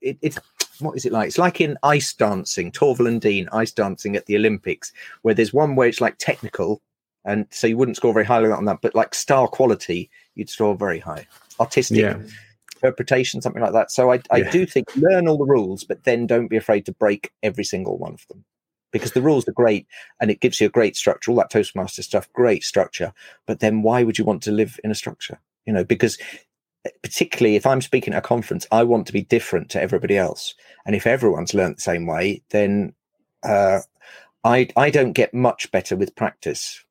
it, 0.01 0.17
it's 0.21 0.37
what 0.81 0.95
is 0.95 1.05
it 1.05 1.11
like? 1.11 1.27
It's 1.27 1.37
like 1.37 1.61
in 1.61 1.77
ice 1.83 2.13
dancing, 2.13 2.71
Dean 3.19 3.49
ice 3.51 3.71
dancing 3.71 4.15
at 4.15 4.25
the 4.25 4.35
Olympics, 4.35 4.91
where 5.21 5.33
there's 5.33 5.53
one 5.53 5.75
where 5.75 5.87
it's 5.87 6.01
like 6.01 6.17
technical, 6.17 6.81
and 7.25 7.45
so 7.49 7.67
you 7.67 7.77
wouldn't 7.77 7.97
score 7.97 8.13
very 8.13 8.25
highly 8.25 8.51
on 8.51 8.65
that, 8.65 8.81
but 8.81 8.95
like 8.95 9.13
star 9.13 9.47
quality, 9.47 10.09
you'd 10.35 10.49
score 10.49 10.75
very 10.75 10.99
high. 10.99 11.27
Artistic 11.59 11.97
yeah. 11.97 12.17
interpretation, 12.75 13.41
something 13.41 13.61
like 13.61 13.73
that. 13.73 13.91
So 13.91 14.11
I, 14.11 14.21
I 14.31 14.37
yeah. 14.37 14.51
do 14.51 14.65
think 14.65 14.95
learn 14.95 15.27
all 15.27 15.37
the 15.37 15.45
rules, 15.45 15.83
but 15.83 16.05
then 16.05 16.25
don't 16.25 16.47
be 16.47 16.57
afraid 16.57 16.85
to 16.85 16.93
break 16.93 17.31
every 17.43 17.63
single 17.65 17.97
one 17.97 18.13
of 18.13 18.25
them. 18.29 18.45
Because 18.91 19.11
the 19.11 19.21
rules 19.21 19.47
are 19.47 19.51
great 19.51 19.85
and 20.19 20.31
it 20.31 20.39
gives 20.39 20.59
you 20.59 20.65
a 20.65 20.71
great 20.71 20.95
structure, 20.95 21.29
all 21.29 21.37
that 21.37 21.51
Toastmaster 21.51 22.01
stuff, 22.01 22.31
great 22.33 22.63
structure. 22.63 23.13
But 23.45 23.59
then 23.59 23.83
why 23.83 24.01
would 24.03 24.17
you 24.17 24.25
want 24.25 24.41
to 24.43 24.51
live 24.51 24.79
in 24.83 24.89
a 24.89 24.95
structure? 24.95 25.39
You 25.67 25.73
know, 25.73 25.83
because 25.83 26.17
particularly 27.01 27.55
if 27.55 27.65
I'm 27.65 27.81
speaking 27.81 28.13
at 28.13 28.19
a 28.19 28.27
conference, 28.27 28.65
I 28.71 28.83
want 28.83 29.07
to 29.07 29.13
be 29.13 29.21
different 29.21 29.69
to 29.71 29.81
everybody 29.81 30.17
else. 30.17 30.55
And 30.85 30.95
if 30.95 31.05
everyone's 31.05 31.53
learned 31.53 31.77
the 31.77 31.81
same 31.81 32.05
way, 32.05 32.41
then 32.49 32.93
uh, 33.43 33.79
I 34.43 34.69
I 34.75 34.89
don't 34.89 35.13
get 35.13 35.33
much 35.33 35.71
better 35.71 35.95
with 35.95 36.15
practice. 36.15 36.83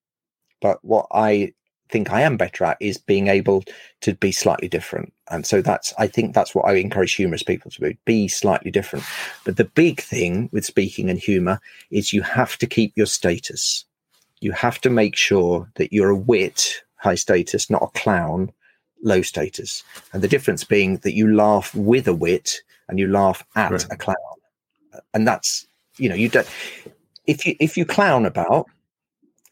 But 0.60 0.84
what 0.84 1.06
I 1.12 1.54
think 1.90 2.12
I 2.12 2.20
am 2.20 2.36
better 2.36 2.64
at 2.64 2.76
is 2.80 2.98
being 2.98 3.28
able 3.28 3.64
to 4.02 4.14
be 4.14 4.30
slightly 4.32 4.68
different. 4.68 5.12
And 5.30 5.46
so 5.46 5.62
that's 5.62 5.94
I 5.98 6.06
think 6.06 6.34
that's 6.34 6.54
what 6.54 6.66
I 6.66 6.74
encourage 6.74 7.14
humorous 7.14 7.42
people 7.42 7.70
to 7.70 7.80
do, 7.80 7.94
be 8.04 8.28
slightly 8.28 8.70
different. 8.70 9.04
But 9.44 9.56
the 9.56 9.64
big 9.64 10.00
thing 10.00 10.50
with 10.52 10.64
speaking 10.66 11.08
and 11.08 11.18
humor 11.18 11.60
is 11.90 12.12
you 12.12 12.22
have 12.22 12.58
to 12.58 12.66
keep 12.66 12.92
your 12.96 13.06
status. 13.06 13.84
You 14.40 14.52
have 14.52 14.80
to 14.82 14.90
make 14.90 15.16
sure 15.16 15.70
that 15.76 15.92
you're 15.92 16.10
a 16.10 16.16
wit, 16.16 16.82
high 16.96 17.16
status, 17.16 17.70
not 17.70 17.82
a 17.82 17.98
clown, 17.98 18.52
low 19.02 19.22
status. 19.22 19.82
And 20.12 20.22
the 20.22 20.28
difference 20.28 20.64
being 20.64 20.98
that 20.98 21.14
you 21.14 21.34
laugh 21.34 21.74
with 21.74 22.08
a 22.08 22.14
wit 22.14 22.62
and 22.88 22.98
you 22.98 23.08
laugh 23.08 23.44
at 23.56 23.70
right. 23.70 23.86
a 23.90 23.96
clown. 23.96 24.16
And 25.14 25.26
that's, 25.26 25.66
you 25.96 26.08
know, 26.08 26.14
you 26.14 26.28
don't, 26.28 26.48
if 27.26 27.46
you, 27.46 27.56
if 27.60 27.76
you 27.76 27.84
clown 27.84 28.26
about, 28.26 28.66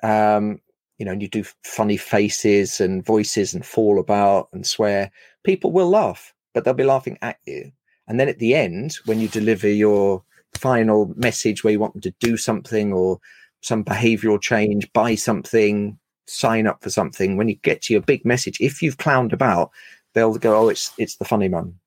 um, 0.02 0.60
you 0.98 1.04
know, 1.04 1.12
and 1.12 1.22
you 1.22 1.28
do 1.28 1.44
funny 1.62 1.96
faces 1.96 2.80
and 2.80 3.04
voices 3.04 3.52
and 3.52 3.64
fall 3.64 3.98
about 3.98 4.48
and 4.52 4.66
swear, 4.66 5.10
people 5.44 5.70
will 5.72 5.90
laugh, 5.90 6.32
but 6.54 6.64
they'll 6.64 6.74
be 6.74 6.84
laughing 6.84 7.18
at 7.22 7.38
you. 7.44 7.70
And 8.08 8.18
then 8.18 8.28
at 8.28 8.38
the 8.38 8.54
end, 8.54 8.96
when 9.04 9.20
you 9.20 9.28
deliver 9.28 9.68
your 9.68 10.22
final 10.54 11.12
message 11.16 11.62
where 11.62 11.72
you 11.72 11.80
want 11.80 11.92
them 11.92 12.02
to 12.02 12.14
do 12.20 12.36
something 12.36 12.92
or 12.92 13.20
some 13.60 13.84
behavioral 13.84 14.40
change, 14.40 14.90
buy 14.92 15.14
something, 15.14 15.98
sign 16.26 16.66
up 16.66 16.82
for 16.82 16.90
something, 16.90 17.36
when 17.36 17.48
you 17.48 17.56
get 17.56 17.82
to 17.82 17.92
your 17.92 18.02
big 18.02 18.24
message, 18.24 18.60
if 18.60 18.82
you've 18.82 18.98
clowned 18.98 19.32
about, 19.32 19.70
they'll 20.14 20.34
go, 20.34 20.56
"Oh, 20.56 20.68
it's 20.68 20.92
it's 20.98 21.16
the 21.16 21.24
funny 21.24 21.48
one," 21.48 21.78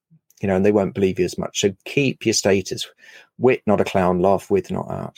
you 0.41 0.47
know, 0.47 0.55
and 0.55 0.65
they 0.65 0.71
won't 0.71 0.93
believe 0.93 1.19
you 1.19 1.25
as 1.25 1.37
much. 1.37 1.61
So 1.61 1.75
keep 1.85 2.25
your 2.25 2.33
status. 2.33 2.87
Wit, 3.37 3.61
not 3.65 3.81
a 3.81 3.85
clown. 3.85 4.19
Laugh 4.21 4.49
with, 4.49 4.71
not 4.71 4.91
at. 4.91 5.15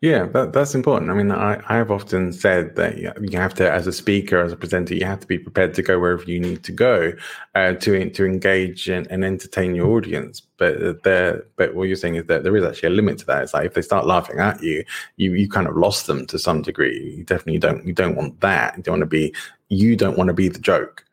Yeah, 0.00 0.26
that, 0.26 0.52
that's 0.52 0.74
important. 0.74 1.12
I 1.12 1.14
mean, 1.14 1.30
I, 1.30 1.62
I've 1.68 1.92
often 1.92 2.32
said 2.32 2.74
that 2.74 2.98
you 2.98 3.38
have 3.38 3.54
to, 3.54 3.70
as 3.70 3.86
a 3.86 3.92
speaker, 3.92 4.40
as 4.42 4.50
a 4.52 4.56
presenter, 4.56 4.94
you 4.96 5.04
have 5.06 5.20
to 5.20 5.28
be 5.28 5.38
prepared 5.38 5.74
to 5.74 5.82
go 5.82 6.00
wherever 6.00 6.24
you 6.24 6.40
need 6.40 6.64
to 6.64 6.72
go 6.72 7.12
uh, 7.54 7.74
to 7.74 8.10
to 8.10 8.26
engage 8.26 8.88
and, 8.88 9.06
and 9.12 9.24
entertain 9.24 9.76
your 9.76 9.96
audience. 9.96 10.40
But 10.56 11.04
there, 11.04 11.44
but 11.56 11.76
what 11.76 11.84
you're 11.84 11.94
saying 11.94 12.16
is 12.16 12.26
that 12.26 12.42
there 12.42 12.56
is 12.56 12.64
actually 12.64 12.88
a 12.88 12.96
limit 12.96 13.18
to 13.18 13.26
that. 13.26 13.44
It's 13.44 13.54
like 13.54 13.66
if 13.66 13.74
they 13.74 13.82
start 13.82 14.06
laughing 14.06 14.40
at 14.40 14.60
you, 14.60 14.84
you 15.18 15.34
you 15.34 15.48
kind 15.48 15.68
of 15.68 15.76
lost 15.76 16.08
them 16.08 16.26
to 16.26 16.38
some 16.38 16.62
degree. 16.62 17.14
You 17.18 17.24
definitely 17.24 17.58
don't 17.58 17.86
you 17.86 17.92
don't 17.92 18.16
want 18.16 18.40
that. 18.40 18.76
You 18.76 18.82
don't 18.82 18.94
want 18.94 19.02
to 19.02 19.06
be 19.06 19.32
you 19.68 19.94
don't 19.94 20.18
want 20.18 20.28
to 20.28 20.34
be 20.34 20.48
the 20.48 20.58
joke. 20.58 21.04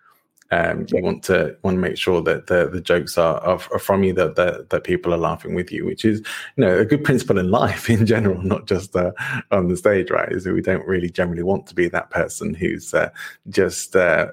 Um, 0.51 0.87
you 0.89 1.03
want 1.03 1.23
to 1.25 1.55
want 1.63 1.75
to 1.75 1.81
make 1.81 1.97
sure 1.97 2.23
that 2.23 2.47
the, 2.47 2.67
the 2.69 2.81
jokes 2.81 3.19
are, 3.19 3.39
are, 3.41 3.59
are 3.71 3.79
from 3.79 4.03
you 4.03 4.13
that, 4.13 4.35
that, 4.35 4.71
that 4.71 4.83
people 4.83 5.13
are 5.13 5.17
laughing 5.17 5.53
with 5.53 5.71
you, 5.71 5.85
which 5.85 6.03
is 6.03 6.19
you 6.55 6.65
know 6.65 6.79
a 6.79 6.85
good 6.85 7.03
principle 7.03 7.37
in 7.37 7.51
life 7.51 7.89
in 7.89 8.05
general, 8.05 8.41
not 8.41 8.65
just 8.65 8.95
uh, 8.95 9.11
on 9.51 9.67
the 9.67 9.77
stage, 9.77 10.09
right? 10.09 10.31
Is 10.31 10.45
that 10.45 10.53
we 10.53 10.61
don't 10.61 10.87
really 10.87 11.09
generally 11.09 11.43
want 11.43 11.67
to 11.67 11.75
be 11.75 11.87
that 11.89 12.09
person 12.09 12.55
who's 12.55 12.93
uh, 12.95 13.09
just 13.49 13.95
uh, 13.95 14.27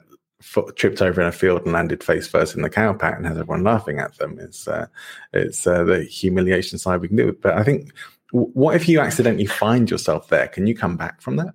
tripped 0.76 1.02
over 1.02 1.20
in 1.20 1.26
a 1.26 1.32
field 1.32 1.62
and 1.62 1.72
landed 1.72 2.02
face 2.04 2.26
first 2.26 2.54
in 2.54 2.62
the 2.62 2.70
cow 2.70 2.92
pat 2.92 3.16
and 3.16 3.26
has 3.26 3.38
everyone 3.38 3.64
laughing 3.64 3.98
at 3.98 4.16
them. 4.18 4.38
It's 4.38 4.68
uh, 4.68 4.86
it's 5.32 5.66
uh, 5.66 5.84
the 5.84 6.04
humiliation 6.04 6.78
side 6.78 7.00
we 7.00 7.08
can 7.08 7.16
do. 7.16 7.36
But 7.40 7.54
I 7.54 7.62
think, 7.62 7.92
what 8.30 8.74
if 8.74 8.88
you 8.88 9.00
accidentally 9.00 9.46
find 9.46 9.90
yourself 9.90 10.28
there? 10.28 10.48
Can 10.48 10.66
you 10.66 10.74
come 10.74 10.96
back 10.96 11.20
from 11.20 11.36
that? 11.36 11.54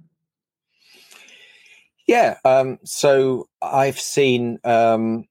Yeah. 2.12 2.40
Um, 2.44 2.78
so 2.84 3.48
I've 3.62 3.98
seen. 3.98 4.60
Um, 4.66 5.30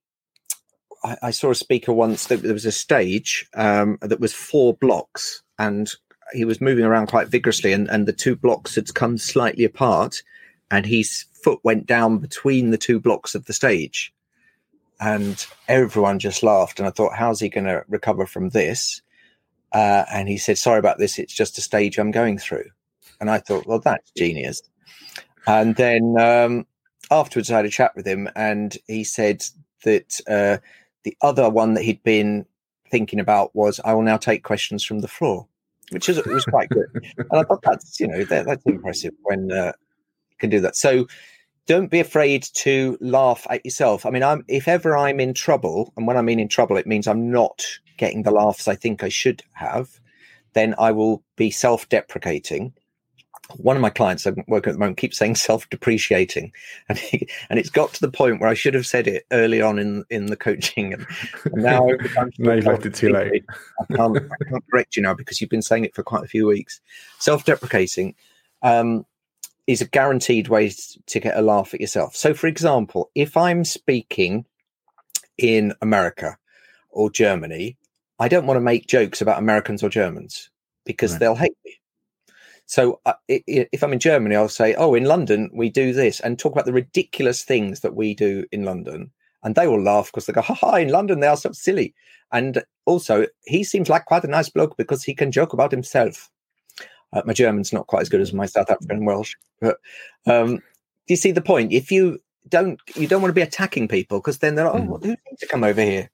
I, 1.03 1.17
I, 1.21 1.29
saw 1.29 1.51
a 1.51 1.55
speaker 1.55 1.93
once. 1.93 2.25
That 2.25 2.41
there 2.41 2.53
was 2.53 2.65
a 2.65 2.71
stage 2.71 3.47
um, 3.53 3.99
that 4.01 4.19
was 4.19 4.33
four 4.33 4.73
blocks, 4.73 5.43
and 5.59 5.91
he 6.33 6.43
was 6.43 6.59
moving 6.59 6.83
around 6.83 7.05
quite 7.05 7.27
vigorously, 7.27 7.71
and, 7.71 7.87
and 7.87 8.07
the 8.07 8.13
two 8.13 8.35
blocks 8.35 8.73
had 8.73 8.95
come 8.95 9.19
slightly 9.19 9.63
apart, 9.63 10.23
and 10.71 10.87
his 10.87 11.25
foot 11.43 11.59
went 11.63 11.85
down 11.85 12.17
between 12.17 12.71
the 12.71 12.79
two 12.79 12.99
blocks 12.99 13.35
of 13.35 13.45
the 13.45 13.53
stage, 13.53 14.11
and 14.99 15.45
everyone 15.67 16.17
just 16.17 16.41
laughed. 16.41 16.79
And 16.79 16.87
I 16.87 16.91
thought, 16.91 17.13
how's 17.13 17.39
he 17.39 17.49
going 17.49 17.67
to 17.67 17.85
recover 17.89 18.25
from 18.25 18.49
this? 18.49 19.03
Uh, 19.71 20.05
and 20.11 20.27
he 20.27 20.39
said, 20.39 20.57
"Sorry 20.57 20.79
about 20.79 20.97
this. 20.97 21.19
It's 21.19 21.35
just 21.35 21.59
a 21.59 21.61
stage 21.61 21.99
I'm 21.99 22.09
going 22.09 22.39
through." 22.39 22.71
And 23.19 23.29
I 23.29 23.37
thought, 23.37 23.67
well, 23.67 23.77
that's 23.77 24.09
genius. 24.17 24.63
And 25.47 25.75
then 25.75 26.15
um, 26.19 26.65
afterwards, 27.11 27.51
I 27.51 27.57
had 27.57 27.65
a 27.65 27.69
chat 27.69 27.95
with 27.95 28.07
him, 28.07 28.29
and 28.35 28.75
he 28.87 29.03
said 29.03 29.43
that 29.83 30.19
uh, 30.27 30.57
the 31.03 31.15
other 31.21 31.49
one 31.49 31.73
that 31.73 31.83
he'd 31.83 32.03
been 32.03 32.45
thinking 32.89 33.19
about 33.19 33.55
was, 33.55 33.79
"I 33.85 33.93
will 33.93 34.01
now 34.01 34.17
take 34.17 34.43
questions 34.43 34.83
from 34.83 34.99
the 34.99 35.07
floor," 35.07 35.47
which 35.91 36.09
is 36.09 36.23
was 36.25 36.45
quite 36.45 36.69
good. 36.69 36.87
and 37.17 37.27
I 37.33 37.43
thought 37.43 37.61
that's 37.61 37.99
you 37.99 38.07
know 38.07 38.23
that, 38.23 38.45
that's 38.45 38.65
impressive 38.65 39.13
when 39.23 39.51
uh, 39.51 39.73
you 40.29 40.37
can 40.39 40.49
do 40.49 40.61
that. 40.61 40.75
So 40.75 41.07
don't 41.67 41.91
be 41.91 41.99
afraid 41.99 42.43
to 42.53 42.97
laugh 43.01 43.45
at 43.49 43.63
yourself. 43.65 44.05
I 44.05 44.09
mean, 44.09 44.23
I'm 44.23 44.43
if 44.47 44.67
ever 44.67 44.97
I'm 44.97 45.19
in 45.19 45.33
trouble, 45.33 45.93
and 45.97 46.07
when 46.07 46.17
I 46.17 46.21
mean 46.21 46.39
in 46.39 46.47
trouble, 46.47 46.77
it 46.77 46.87
means 46.87 47.07
I'm 47.07 47.29
not 47.29 47.63
getting 47.97 48.23
the 48.23 48.31
laughs 48.31 48.67
I 48.67 48.75
think 48.75 49.03
I 49.03 49.09
should 49.09 49.43
have. 49.53 49.99
Then 50.53 50.75
I 50.77 50.91
will 50.91 51.23
be 51.37 51.49
self-deprecating 51.49 52.73
one 53.57 53.75
of 53.75 53.81
my 53.81 53.89
clients 53.89 54.25
I'm 54.25 54.43
working 54.47 54.71
at 54.71 54.73
the 54.73 54.79
moment 54.79 54.97
keeps 54.97 55.17
saying 55.17 55.35
self-depreciating, 55.35 56.51
and 56.89 56.97
he, 56.97 57.27
and 57.49 57.59
it's 57.59 57.69
got 57.69 57.93
to 57.93 58.01
the 58.01 58.11
point 58.11 58.39
where 58.39 58.49
I 58.49 58.53
should 58.53 58.73
have 58.73 58.85
said 58.85 59.07
it 59.07 59.25
early 59.31 59.61
on 59.61 59.79
in 59.79 60.05
in 60.09 60.27
the 60.27 60.37
coaching, 60.37 60.93
and, 60.93 61.05
and 61.45 61.63
now 61.63 61.87
now 62.37 62.53
you've 62.53 62.65
left 62.65 62.85
it 62.85 62.95
too 62.95 63.09
late. 63.09 63.43
I 63.79 63.95
can't, 63.95 64.17
I 64.17 64.45
can't 64.45 64.63
correct 64.69 64.95
you 64.95 65.03
now 65.03 65.13
because 65.13 65.41
you've 65.41 65.49
been 65.49 65.61
saying 65.61 65.85
it 65.85 65.95
for 65.95 66.03
quite 66.03 66.23
a 66.23 66.27
few 66.27 66.47
weeks. 66.47 66.79
Self-deprecating 67.19 68.15
um, 68.61 69.05
is 69.67 69.81
a 69.81 69.87
guaranteed 69.87 70.47
way 70.47 70.71
to 71.07 71.19
get 71.19 71.37
a 71.37 71.41
laugh 71.41 71.73
at 71.73 71.81
yourself. 71.81 72.15
So, 72.15 72.33
for 72.33 72.47
example, 72.47 73.09
if 73.15 73.37
I'm 73.37 73.65
speaking 73.65 74.45
in 75.37 75.73
America 75.81 76.37
or 76.89 77.09
Germany, 77.09 77.77
I 78.19 78.27
don't 78.27 78.45
want 78.45 78.57
to 78.57 78.61
make 78.61 78.87
jokes 78.87 79.21
about 79.21 79.39
Americans 79.39 79.83
or 79.83 79.89
Germans 79.89 80.49
because 80.85 81.13
right. 81.13 81.19
they'll 81.19 81.35
hate 81.35 81.57
me 81.65 81.80
so 82.71 83.01
uh, 83.05 83.15
if 83.27 83.83
I'm 83.83 83.91
in 83.91 83.99
Germany, 83.99 84.33
I'll 84.33 84.47
say, 84.47 84.73
"Oh, 84.75 84.93
in 84.93 85.03
London 85.03 85.49
we 85.53 85.69
do 85.69 85.91
this," 85.91 86.21
and 86.21 86.39
talk 86.39 86.53
about 86.53 86.65
the 86.65 86.71
ridiculous 86.71 87.43
things 87.43 87.81
that 87.81 87.97
we 87.97 88.15
do 88.15 88.45
in 88.53 88.63
London, 88.63 89.11
and 89.43 89.55
they 89.55 89.67
will 89.67 89.83
laugh 89.83 90.05
because 90.05 90.25
they 90.25 90.31
go, 90.31 90.39
"Ha 90.39 90.53
ha!" 90.53 90.75
In 90.75 90.87
London, 90.87 91.19
they 91.19 91.27
are 91.27 91.35
so 91.35 91.51
silly. 91.51 91.93
And 92.31 92.63
also, 92.85 93.27
he 93.43 93.65
seems 93.65 93.89
like 93.89 94.05
quite 94.05 94.23
a 94.23 94.27
nice 94.27 94.47
bloke 94.47 94.77
because 94.77 95.03
he 95.03 95.13
can 95.13 95.33
joke 95.33 95.51
about 95.51 95.73
himself. 95.73 96.29
Uh, 97.11 97.21
my 97.25 97.33
German's 97.33 97.73
not 97.73 97.87
quite 97.87 98.03
as 98.03 98.09
good 98.09 98.21
as 98.21 98.31
my 98.31 98.45
South 98.45 98.71
African 98.71 99.03
Welsh, 99.03 99.35
but 99.59 99.75
um, 100.25 100.55
do 100.55 100.61
you 101.09 101.17
see 101.17 101.33
the 101.33 101.41
point? 101.41 101.73
If 101.73 101.91
you 101.91 102.19
don't, 102.47 102.79
you 102.95 103.05
don't 103.05 103.21
want 103.21 103.31
to 103.31 103.41
be 103.41 103.41
attacking 103.41 103.89
people 103.89 104.19
because 104.19 104.37
then 104.37 104.55
they're, 104.55 104.71
like, 104.71 104.75
"Oh, 104.75 104.97
mm. 104.97 105.03
who 105.03 105.09
needs 105.09 105.41
to 105.41 105.47
come 105.47 105.65
over 105.65 105.81
here?" 105.81 106.09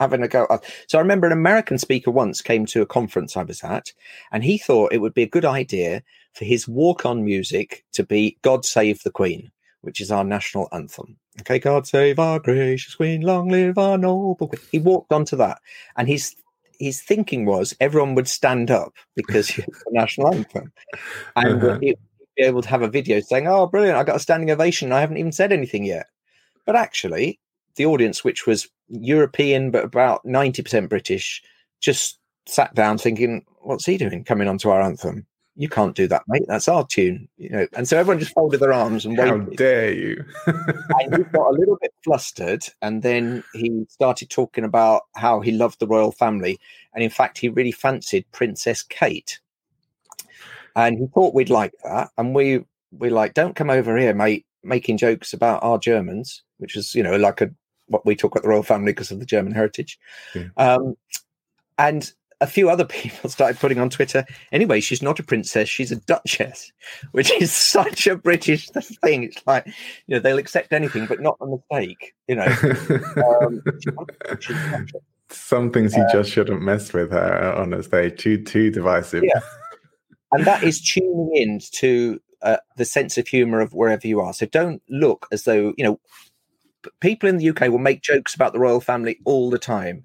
Having 0.00 0.22
a 0.22 0.28
go. 0.28 0.46
So 0.86 0.98
I 0.98 1.00
remember 1.00 1.26
an 1.26 1.32
American 1.32 1.78
speaker 1.78 2.10
once 2.10 2.40
came 2.40 2.66
to 2.66 2.82
a 2.82 2.86
conference 2.86 3.36
I 3.36 3.42
was 3.42 3.62
at, 3.62 3.92
and 4.32 4.44
he 4.44 4.58
thought 4.58 4.92
it 4.92 5.00
would 5.00 5.14
be 5.14 5.22
a 5.22 5.28
good 5.28 5.44
idea 5.44 6.02
for 6.34 6.44
his 6.44 6.68
walk 6.68 7.04
on 7.04 7.24
music 7.24 7.84
to 7.92 8.04
be 8.04 8.38
God 8.42 8.64
Save 8.64 9.02
the 9.02 9.10
Queen, 9.10 9.50
which 9.80 10.00
is 10.00 10.10
our 10.10 10.24
national 10.24 10.68
anthem. 10.72 11.16
Okay, 11.40 11.58
God 11.58 11.86
save 11.86 12.18
our 12.18 12.40
gracious 12.40 12.94
Queen, 12.94 13.22
long 13.22 13.48
live 13.48 13.78
our 13.78 13.98
noble 13.98 14.48
Queen. 14.48 14.62
He 14.70 14.78
walked 14.78 15.12
onto 15.12 15.36
that, 15.36 15.60
and 15.96 16.08
his 16.08 16.34
his 16.78 17.02
thinking 17.02 17.44
was 17.44 17.74
everyone 17.80 18.14
would 18.14 18.28
stand 18.28 18.70
up 18.70 18.92
because 19.16 19.50
it's 19.58 19.84
the 19.84 19.90
national 19.90 20.34
anthem, 20.34 20.72
and 21.36 21.62
uh-huh. 21.62 21.78
he'd 21.80 21.98
be 22.36 22.44
able 22.44 22.62
to 22.62 22.68
have 22.68 22.82
a 22.82 22.88
video 22.88 23.20
saying, 23.20 23.46
"Oh, 23.48 23.66
brilliant! 23.66 23.98
I 23.98 24.04
got 24.04 24.16
a 24.16 24.20
standing 24.20 24.50
ovation. 24.50 24.92
I 24.92 25.00
haven't 25.00 25.18
even 25.18 25.32
said 25.32 25.52
anything 25.52 25.84
yet." 25.84 26.06
But 26.66 26.76
actually, 26.76 27.40
the 27.78 27.86
audience, 27.86 28.22
which 28.22 28.46
was 28.46 28.68
European 28.88 29.70
but 29.70 29.84
about 29.84 30.22
90% 30.26 30.88
British, 30.88 31.42
just 31.80 32.18
sat 32.46 32.74
down 32.74 32.98
thinking, 32.98 33.44
what's 33.62 33.86
he 33.86 33.96
doing 33.96 34.24
coming 34.24 34.48
onto 34.48 34.68
our 34.68 34.82
anthem? 34.82 35.26
You 35.56 35.68
can't 35.68 35.96
do 35.96 36.06
that, 36.06 36.22
mate. 36.28 36.44
That's 36.46 36.68
our 36.68 36.86
tune, 36.86 37.28
you 37.36 37.50
know. 37.50 37.66
And 37.74 37.88
so 37.88 37.98
everyone 37.98 38.20
just 38.20 38.32
folded 38.32 38.60
their 38.60 38.72
arms 38.72 39.04
and 39.04 39.18
waited. 39.18 39.40
How 39.40 39.50
dare 39.56 39.92
you? 39.92 40.24
and 40.46 41.16
he 41.16 41.22
got 41.24 41.50
a 41.50 41.58
little 41.58 41.76
bit 41.80 41.92
flustered, 42.04 42.64
and 42.80 43.02
then 43.02 43.42
he 43.54 43.84
started 43.88 44.30
talking 44.30 44.62
about 44.62 45.02
how 45.16 45.40
he 45.40 45.50
loved 45.50 45.80
the 45.80 45.88
royal 45.88 46.12
family, 46.12 46.60
and 46.94 47.02
in 47.02 47.10
fact, 47.10 47.38
he 47.38 47.48
really 47.48 47.72
fancied 47.72 48.24
Princess 48.30 48.84
Kate. 48.84 49.40
And 50.76 50.96
he 50.96 51.06
thought 51.08 51.34
we'd 51.34 51.50
like 51.50 51.72
that, 51.82 52.10
and 52.16 52.36
we 52.36 52.64
we 52.92 53.10
like, 53.10 53.34
don't 53.34 53.56
come 53.56 53.68
over 53.68 53.96
here, 53.98 54.14
mate, 54.14 54.46
making 54.62 54.96
jokes 54.96 55.32
about 55.32 55.62
our 55.64 55.78
Germans, 55.78 56.44
which 56.58 56.76
is 56.76 56.94
you 56.94 57.02
know 57.02 57.16
like 57.16 57.40
a 57.40 57.50
what 57.88 58.06
we 58.06 58.16
talk 58.16 58.32
about 58.32 58.42
the 58.42 58.48
royal 58.48 58.62
family 58.62 58.92
because 58.92 59.10
of 59.10 59.20
the 59.20 59.26
German 59.26 59.52
heritage. 59.52 59.98
Yeah. 60.34 60.48
Um, 60.56 60.96
and 61.78 62.12
a 62.40 62.46
few 62.46 62.70
other 62.70 62.84
people 62.86 63.30
started 63.30 63.58
putting 63.58 63.78
on 63.78 63.90
Twitter, 63.90 64.24
anyway, 64.52 64.80
she's 64.80 65.02
not 65.02 65.18
a 65.18 65.22
princess, 65.22 65.68
she's 65.68 65.92
a 65.92 65.96
duchess, 65.96 66.72
which 67.12 67.30
is 67.32 67.52
such 67.52 68.06
a 68.06 68.16
British 68.16 68.68
thing. 69.02 69.24
It's 69.24 69.42
like, 69.46 69.66
you 70.06 70.16
know, 70.16 70.20
they'll 70.20 70.38
accept 70.38 70.72
anything, 70.72 71.06
but 71.06 71.20
not 71.20 71.36
a 71.40 71.46
mistake, 71.46 72.14
you 72.26 72.36
know. 72.36 72.54
um, 73.42 73.62
Some 75.30 75.70
things 75.70 75.94
you 75.94 76.02
uh, 76.04 76.12
just 76.12 76.30
shouldn't 76.30 76.62
mess 76.62 76.94
with 76.94 77.10
her 77.10 77.52
on 77.52 77.74
a 77.74 77.82
stage, 77.82 78.18
too, 78.18 78.42
too 78.42 78.70
divisive. 78.70 79.24
Yeah. 79.24 79.40
And 80.32 80.46
that 80.46 80.62
is 80.62 80.80
tuning 80.80 81.30
in 81.34 81.60
to 81.72 82.18
uh, 82.40 82.56
the 82.76 82.86
sense 82.86 83.18
of 83.18 83.28
humor 83.28 83.60
of 83.60 83.74
wherever 83.74 84.06
you 84.06 84.20
are. 84.20 84.32
So 84.32 84.46
don't 84.46 84.82
look 84.88 85.26
as 85.30 85.44
though, 85.44 85.74
you 85.76 85.84
know, 85.84 86.00
people 87.00 87.28
in 87.28 87.38
the 87.38 87.50
UK 87.50 87.62
will 87.62 87.78
make 87.78 88.02
jokes 88.02 88.34
about 88.34 88.52
the 88.52 88.58
royal 88.58 88.80
family 88.80 89.18
all 89.24 89.50
the 89.50 89.58
time 89.58 90.02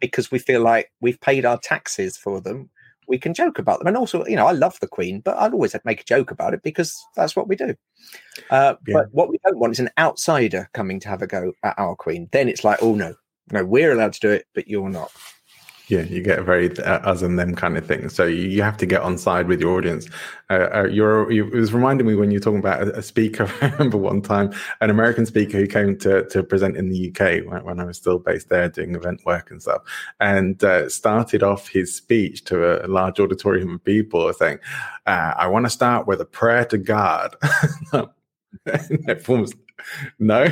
because 0.00 0.30
we 0.30 0.38
feel 0.38 0.62
like 0.62 0.92
we've 1.00 1.20
paid 1.20 1.44
our 1.44 1.58
taxes 1.58 2.16
for 2.16 2.40
them. 2.40 2.70
We 3.08 3.18
can 3.18 3.32
joke 3.32 3.58
about 3.58 3.78
them, 3.78 3.88
and 3.88 3.96
also, 3.96 4.26
you 4.26 4.36
know, 4.36 4.46
I 4.46 4.52
love 4.52 4.78
the 4.80 4.86
Queen, 4.86 5.20
but 5.20 5.36
I'd 5.38 5.54
always 5.54 5.74
make 5.86 6.02
a 6.02 6.04
joke 6.04 6.30
about 6.30 6.52
it 6.52 6.62
because 6.62 6.94
that's 7.16 7.34
what 7.34 7.48
we 7.48 7.56
do. 7.56 7.74
Uh, 8.50 8.74
yeah. 8.86 8.94
But 8.94 9.06
what 9.12 9.30
we 9.30 9.38
don't 9.44 9.58
want 9.58 9.72
is 9.72 9.80
an 9.80 9.88
outsider 9.96 10.68
coming 10.74 11.00
to 11.00 11.08
have 11.08 11.22
a 11.22 11.26
go 11.26 11.54
at 11.62 11.78
our 11.78 11.96
Queen. 11.96 12.28
Then 12.32 12.50
it's 12.50 12.64
like, 12.64 12.78
oh 12.82 12.94
no, 12.94 13.14
no, 13.50 13.64
we're 13.64 13.92
allowed 13.92 14.12
to 14.12 14.20
do 14.20 14.30
it, 14.30 14.44
but 14.54 14.68
you're 14.68 14.90
not. 14.90 15.10
Yeah, 15.88 16.02
you 16.02 16.22
get 16.22 16.38
a 16.38 16.42
very 16.42 16.78
uh, 16.80 16.98
us 16.98 17.22
and 17.22 17.38
them 17.38 17.54
kind 17.54 17.78
of 17.78 17.86
thing. 17.86 18.10
So 18.10 18.26
you, 18.26 18.42
you 18.42 18.62
have 18.62 18.76
to 18.76 18.86
get 18.86 19.00
on 19.00 19.16
side 19.16 19.48
with 19.48 19.58
your 19.58 19.74
audience. 19.76 20.06
Uh, 20.50 20.68
uh, 20.74 20.84
you're, 20.84 21.30
you, 21.32 21.46
it 21.46 21.54
was 21.54 21.72
reminding 21.72 22.06
me 22.06 22.14
when 22.14 22.30
you're 22.30 22.42
talking 22.42 22.58
about 22.58 22.82
a, 22.82 22.98
a, 22.98 23.02
speaker. 23.02 23.50
I 23.62 23.70
remember 23.70 23.96
one 23.96 24.20
time 24.20 24.52
an 24.82 24.90
American 24.90 25.24
speaker 25.24 25.56
who 25.56 25.66
came 25.66 25.96
to, 26.00 26.28
to 26.28 26.42
present 26.42 26.76
in 26.76 26.90
the 26.90 27.08
UK 27.08 27.50
when, 27.50 27.64
when 27.64 27.80
I 27.80 27.84
was 27.84 27.96
still 27.96 28.18
based 28.18 28.50
there 28.50 28.68
doing 28.68 28.94
event 28.94 29.24
work 29.24 29.50
and 29.50 29.62
stuff, 29.62 29.82
and 30.20 30.62
uh, 30.62 30.90
started 30.90 31.42
off 31.42 31.68
his 31.68 31.94
speech 31.94 32.44
to 32.44 32.84
a 32.84 32.86
large 32.86 33.18
auditorium 33.18 33.74
of 33.76 33.84
people 33.84 34.30
saying, 34.34 34.58
uh, 35.06 35.32
"I 35.36 35.46
want 35.46 35.64
to 35.64 35.70
start 35.70 36.06
with 36.06 36.20
a 36.20 36.26
prayer 36.26 36.66
to 36.66 36.76
God." 36.76 37.34
everyone 38.66 39.42
was 39.42 39.54
no, 40.18 40.46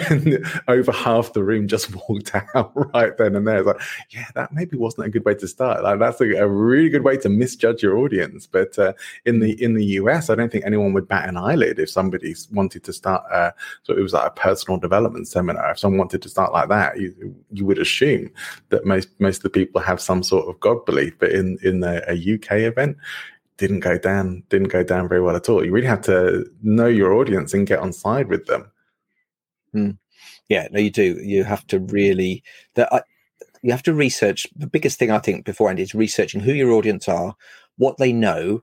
over 0.69 0.93
half 0.93 1.33
the 1.33 1.43
room 1.43 1.69
just 1.69 1.95
walked 2.09 2.35
out 2.35 2.73
right 2.95 3.17
then 3.17 3.37
and 3.37 3.47
there. 3.47 3.59
It's 3.59 3.67
like, 3.67 3.81
yeah, 4.11 4.27
that 4.35 4.53
maybe 4.53 4.77
wasn't 4.77 5.07
a 5.07 5.11
good 5.11 5.25
way 5.25 5.35
to 5.35 5.49
start. 5.49 5.83
Like 5.83 5.99
that's 5.99 6.21
a, 6.21 6.33
a 6.35 6.49
really 6.49 6.89
good 6.89 7.05
way 7.05 7.17
to 7.19 7.29
misjudge 7.29 7.83
your 7.83 7.99
audience. 7.99 8.47
But 8.47 8.79
uh, 8.79 8.93
in 9.25 9.41
the 9.41 9.63
in 9.63 9.75
the 9.75 9.85
US, 10.01 10.31
I 10.31 10.35
don't 10.35 10.51
think 10.51 10.65
anyone 10.65 10.93
would 10.93 11.09
bat 11.09 11.29
an 11.29 11.37
eyelid 11.37 11.79
if 11.79 11.91
somebody 11.91 12.35
wanted 12.53 12.85
to 12.85 12.93
start. 12.93 13.25
Uh, 13.31 13.53
so 13.83 13.95
it 13.95 14.01
was 14.01 14.13
like 14.13 14.27
a 14.27 14.35
personal 14.35 14.79
development 14.79 15.29
seminar. 15.29 15.73
If 15.73 15.79
someone 15.79 15.99
wanted 15.99 16.23
to 16.23 16.29
start 16.29 16.53
like 16.53 16.69
that, 16.69 16.99
you 16.99 17.35
you 17.53 17.65
would 17.65 17.79
assume 17.79 18.31
that 18.71 18.85
most 18.85 19.09
most 19.19 19.39
of 19.39 19.43
the 19.45 19.51
people 19.51 19.81
have 19.81 20.01
some 20.01 20.23
sort 20.23 20.49
of 20.49 20.61
God 20.61 20.85
belief. 20.85 21.15
But 21.19 21.33
in 21.33 21.59
in 21.63 21.83
a, 21.83 22.03
a 22.09 22.35
UK 22.35 22.53
event, 22.63 22.97
didn't 23.57 23.81
go 23.81 23.99
down 23.99 24.43
didn't 24.49 24.69
go 24.69 24.83
down 24.83 25.09
very 25.09 25.21
well 25.21 25.37
at 25.37 25.49
all. 25.49 25.65
You 25.65 25.73
really 25.73 25.87
have 25.87 26.03
to 26.03 26.47
know 26.63 26.87
your 26.87 27.15
audience 27.15 27.55
and 27.55 27.67
get 27.67 27.79
on 27.79 27.93
side 27.93 28.29
with 28.29 28.47
them. 28.47 28.71
Mm. 29.77 29.99
Yeah, 30.49 30.69
no, 30.71 30.81
you 30.81 30.91
do. 30.91 31.21
You 31.23 31.45
have 31.45 31.67
to 31.69 31.79
really 31.79 32.43
that 32.75 32.93
uh, 32.93 33.01
you 33.63 33.71
have 33.71 33.83
to 33.85 33.95
research. 33.95 34.47
The 34.57 34.67
biggest 34.67 34.99
thing 34.99 35.11
I 35.11 35.19
think 35.19 35.45
beforehand 35.45 35.81
is 35.81 35.95
researching 35.95 36.41
who 36.41 36.53
your 36.53 36.73
audience 36.73 37.09
are, 37.09 37.35
what 37.77 37.99
they 37.99 38.13
know, 38.13 38.63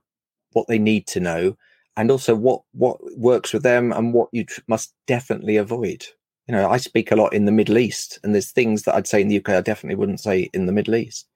what 0.52 0.66
they 0.66 0.78
need 0.78 1.06
to 1.08 1.20
know, 1.20 1.56
and 1.96 2.10
also 2.10 2.34
what 2.34 2.62
what 2.72 2.98
works 3.16 3.52
with 3.52 3.62
them 3.62 3.92
and 3.92 4.14
what 4.14 4.28
you 4.32 4.44
tr- 4.44 4.60
must 4.66 4.94
definitely 5.06 5.56
avoid. 5.56 6.06
You 6.48 6.54
know, 6.54 6.68
I 6.68 6.76
speak 6.76 7.10
a 7.10 7.16
lot 7.16 7.32
in 7.32 7.46
the 7.46 7.52
Middle 7.52 7.78
East, 7.78 8.18
and 8.22 8.34
there's 8.34 8.50
things 8.50 8.82
that 8.82 8.94
I'd 8.94 9.06
say 9.06 9.20
in 9.20 9.28
the 9.28 9.38
UK 9.38 9.50
I 9.50 9.60
definitely 9.60 9.96
wouldn't 9.96 10.20
say 10.20 10.50
in 10.52 10.66
the 10.66 10.72
Middle 10.72 10.94
East. 10.94 11.28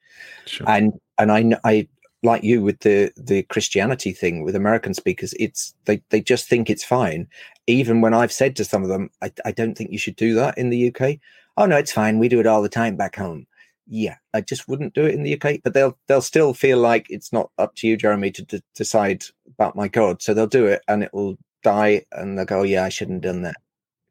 Sure. 0.47 0.69
And 0.69 0.93
and 1.19 1.33
I 1.33 1.59
I 1.65 1.89
like 2.23 2.43
you 2.43 2.63
with 2.63 2.81
the 2.81 3.13
the 3.17 3.43
Christianity 3.45 4.13
thing 4.13 4.43
with 4.45 4.57
American 4.57 4.95
speakers, 4.95 5.35
it's 5.39 5.75
they 5.85 6.03
they 6.11 6.21
just 6.21 6.49
think 6.49 6.69
it's 6.69 6.85
fine. 6.85 7.29
Even 7.69 8.01
when 8.01 8.15
I've 8.15 8.33
said 8.33 8.57
to 8.57 8.65
some 8.65 8.83
of 8.83 8.89
them, 8.89 9.11
I, 9.21 9.31
I 9.45 9.53
don't 9.53 9.77
think 9.77 9.93
you 9.93 9.99
should 9.99 10.17
do 10.17 10.35
that 10.35 10.57
in 10.57 10.71
the 10.71 10.89
UK. 10.89 11.19
Oh 11.59 11.67
no, 11.67 11.77
it's 11.77 11.93
fine. 11.93 12.19
We 12.19 12.29
do 12.29 12.41
it 12.41 12.47
all 12.47 12.63
the 12.63 12.69
time 12.71 12.97
back 12.97 13.17
home. 13.17 13.47
Yeah, 13.87 14.17
I 14.33 14.41
just 14.41 14.69
wouldn't 14.69 14.95
do 14.95 15.05
it 15.05 15.15
in 15.15 15.23
the 15.23 15.35
UK. 15.35 15.61
But 15.63 15.75
they'll 15.75 15.99
they'll 16.07 16.23
still 16.23 16.55
feel 16.55 16.79
like 16.79 17.07
it's 17.11 17.31
not 17.33 17.51
up 17.59 17.75
to 17.77 17.87
you, 17.87 17.99
Jeremy, 17.99 18.31
to 18.33 18.43
d- 18.43 18.63
decide 18.75 19.25
about 19.47 19.77
my 19.77 19.87
God. 19.87 20.23
So 20.23 20.33
they'll 20.33 20.47
do 20.47 20.67
it, 20.67 20.83
and 20.89 21.03
it 21.03 21.13
will 21.13 21.37
die, 21.63 22.07
and 22.13 22.39
they'll 22.39 22.47
go, 22.47 22.61
oh, 22.61 22.65
"Yeah, 22.65 22.85
I 22.85 22.89
shouldn't 22.89 23.23
have 23.25 23.35
done 23.35 23.43
that." 23.43 23.57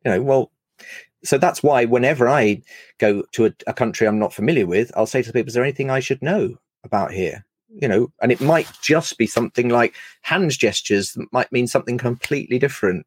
You 0.05 0.11
know, 0.11 0.21
well, 0.21 0.51
so 1.23 1.39
that's 1.39 1.63
why 1.63 1.85
whenever 1.85 2.29
I 2.29 2.61
go 2.99 3.23
to 3.33 3.47
a, 3.47 3.53
a 3.65 3.73
country 3.73 4.07
I'm 4.07 4.19
not 4.19 4.33
familiar 4.33 4.67
with, 4.67 4.91
I'll 4.95 5.07
say 5.07 5.23
to 5.23 5.33
people, 5.33 5.47
"Is 5.47 5.55
there 5.55 5.63
anything 5.63 5.89
I 5.89 5.99
should 5.99 6.21
know 6.21 6.57
about 6.83 7.11
here?" 7.11 7.43
you 7.69 7.87
know, 7.87 8.11
and 8.21 8.31
it 8.31 8.41
might 8.41 8.67
just 8.81 9.17
be 9.17 9.27
something 9.27 9.69
like 9.69 9.93
hand 10.21 10.51
gestures 10.57 11.13
that 11.13 11.31
might 11.33 11.51
mean 11.51 11.67
something 11.67 11.97
completely 11.97 12.57
different 12.57 13.05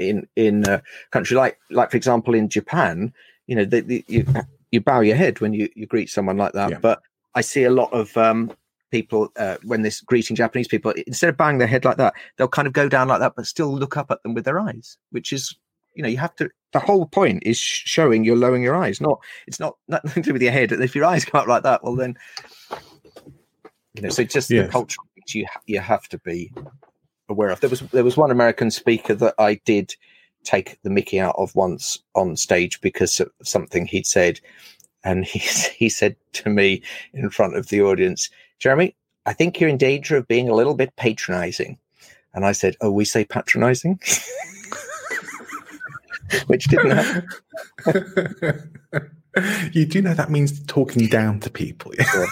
in 0.00 0.26
in 0.36 0.68
a 0.68 0.82
country 1.10 1.36
like 1.36 1.58
like 1.70 1.90
for 1.90 1.96
example 1.96 2.34
in 2.34 2.48
Japan, 2.48 3.12
you 3.46 3.54
know, 3.54 3.64
the, 3.64 3.80
the, 3.80 4.04
you 4.08 4.26
you 4.70 4.80
bow 4.80 5.00
your 5.00 5.16
head 5.16 5.40
when 5.40 5.52
you 5.52 5.68
you 5.74 5.86
greet 5.86 6.10
someone 6.10 6.36
like 6.36 6.52
that. 6.52 6.70
Yeah. 6.70 6.78
But 6.78 7.02
I 7.34 7.42
see 7.42 7.64
a 7.64 7.70
lot 7.70 7.92
of 7.92 8.16
um, 8.16 8.52
people 8.90 9.28
uh, 9.36 9.56
when 9.62 9.82
this 9.82 10.00
greeting 10.00 10.36
Japanese 10.36 10.68
people 10.68 10.92
instead 11.06 11.28
of 11.28 11.36
bowing 11.36 11.58
their 11.58 11.68
head 11.68 11.84
like 11.84 11.98
that, 11.98 12.14
they'll 12.36 12.48
kind 12.48 12.66
of 12.66 12.72
go 12.72 12.88
down 12.88 13.08
like 13.08 13.20
that, 13.20 13.34
but 13.36 13.46
still 13.46 13.72
look 13.72 13.96
up 13.96 14.10
at 14.10 14.22
them 14.22 14.34
with 14.34 14.44
their 14.44 14.58
eyes, 14.58 14.96
which 15.10 15.32
is 15.32 15.54
you 15.94 16.02
know 16.02 16.08
you 16.08 16.18
have 16.18 16.34
to 16.36 16.48
the 16.72 16.78
whole 16.78 17.06
point 17.06 17.42
is 17.44 17.58
showing 17.58 18.24
you're 18.24 18.36
lowering 18.36 18.62
your 18.62 18.76
eyes 18.76 19.00
not 19.00 19.18
it's 19.48 19.58
not 19.58 19.76
nothing 19.88 20.22
to 20.22 20.28
do 20.28 20.32
with 20.32 20.42
your 20.42 20.52
head 20.52 20.70
if 20.70 20.94
your 20.94 21.04
eyes 21.04 21.24
go 21.24 21.40
up 21.40 21.48
like 21.48 21.64
that 21.64 21.82
well 21.82 21.96
then 21.96 22.16
you 23.94 24.02
know, 24.02 24.08
so 24.08 24.22
just 24.22 24.50
yes. 24.50 24.66
the 24.66 24.72
cultural 24.72 25.04
you 25.34 25.46
you 25.66 25.80
have 25.80 26.08
to 26.08 26.18
be 26.18 26.52
aware 27.30 27.50
of. 27.50 27.60
There 27.60 27.70
was 27.70 27.80
there 27.80 28.04
was 28.04 28.16
one 28.16 28.30
American 28.30 28.70
speaker 28.70 29.14
that 29.14 29.34
I 29.38 29.54
did 29.64 29.94
take 30.44 30.78
the 30.82 30.90
Mickey 30.90 31.20
out 31.20 31.34
of 31.36 31.54
once 31.54 31.98
on 32.14 32.36
stage 32.36 32.80
because 32.80 33.20
of 33.20 33.30
something 33.42 33.86
he'd 33.86 34.06
said, 34.06 34.40
and 35.04 35.24
he 35.24 35.38
he 35.76 35.88
said 35.88 36.16
to 36.34 36.50
me 36.50 36.82
in 37.12 37.30
front 37.30 37.56
of 37.56 37.68
the 37.68 37.82
audience, 37.82 38.30
Jeremy, 38.58 38.94
I 39.26 39.32
think 39.32 39.60
you're 39.60 39.70
in 39.70 39.76
danger 39.76 40.16
of 40.16 40.28
being 40.28 40.48
a 40.48 40.54
little 40.54 40.74
bit 40.74 40.94
patronizing. 40.96 41.78
And 42.32 42.44
I 42.44 42.52
said, 42.52 42.76
Oh, 42.80 42.90
we 42.90 43.04
say 43.04 43.24
patronizing? 43.24 43.98
Which 46.46 46.64
didn't 46.66 46.92
happen. 46.92 47.28
you 49.72 49.84
do 49.84 50.00
know 50.00 50.14
that 50.14 50.30
means 50.30 50.64
talking 50.66 51.08
down 51.08 51.40
to 51.40 51.50
people. 51.50 51.92
yeah, 51.98 52.26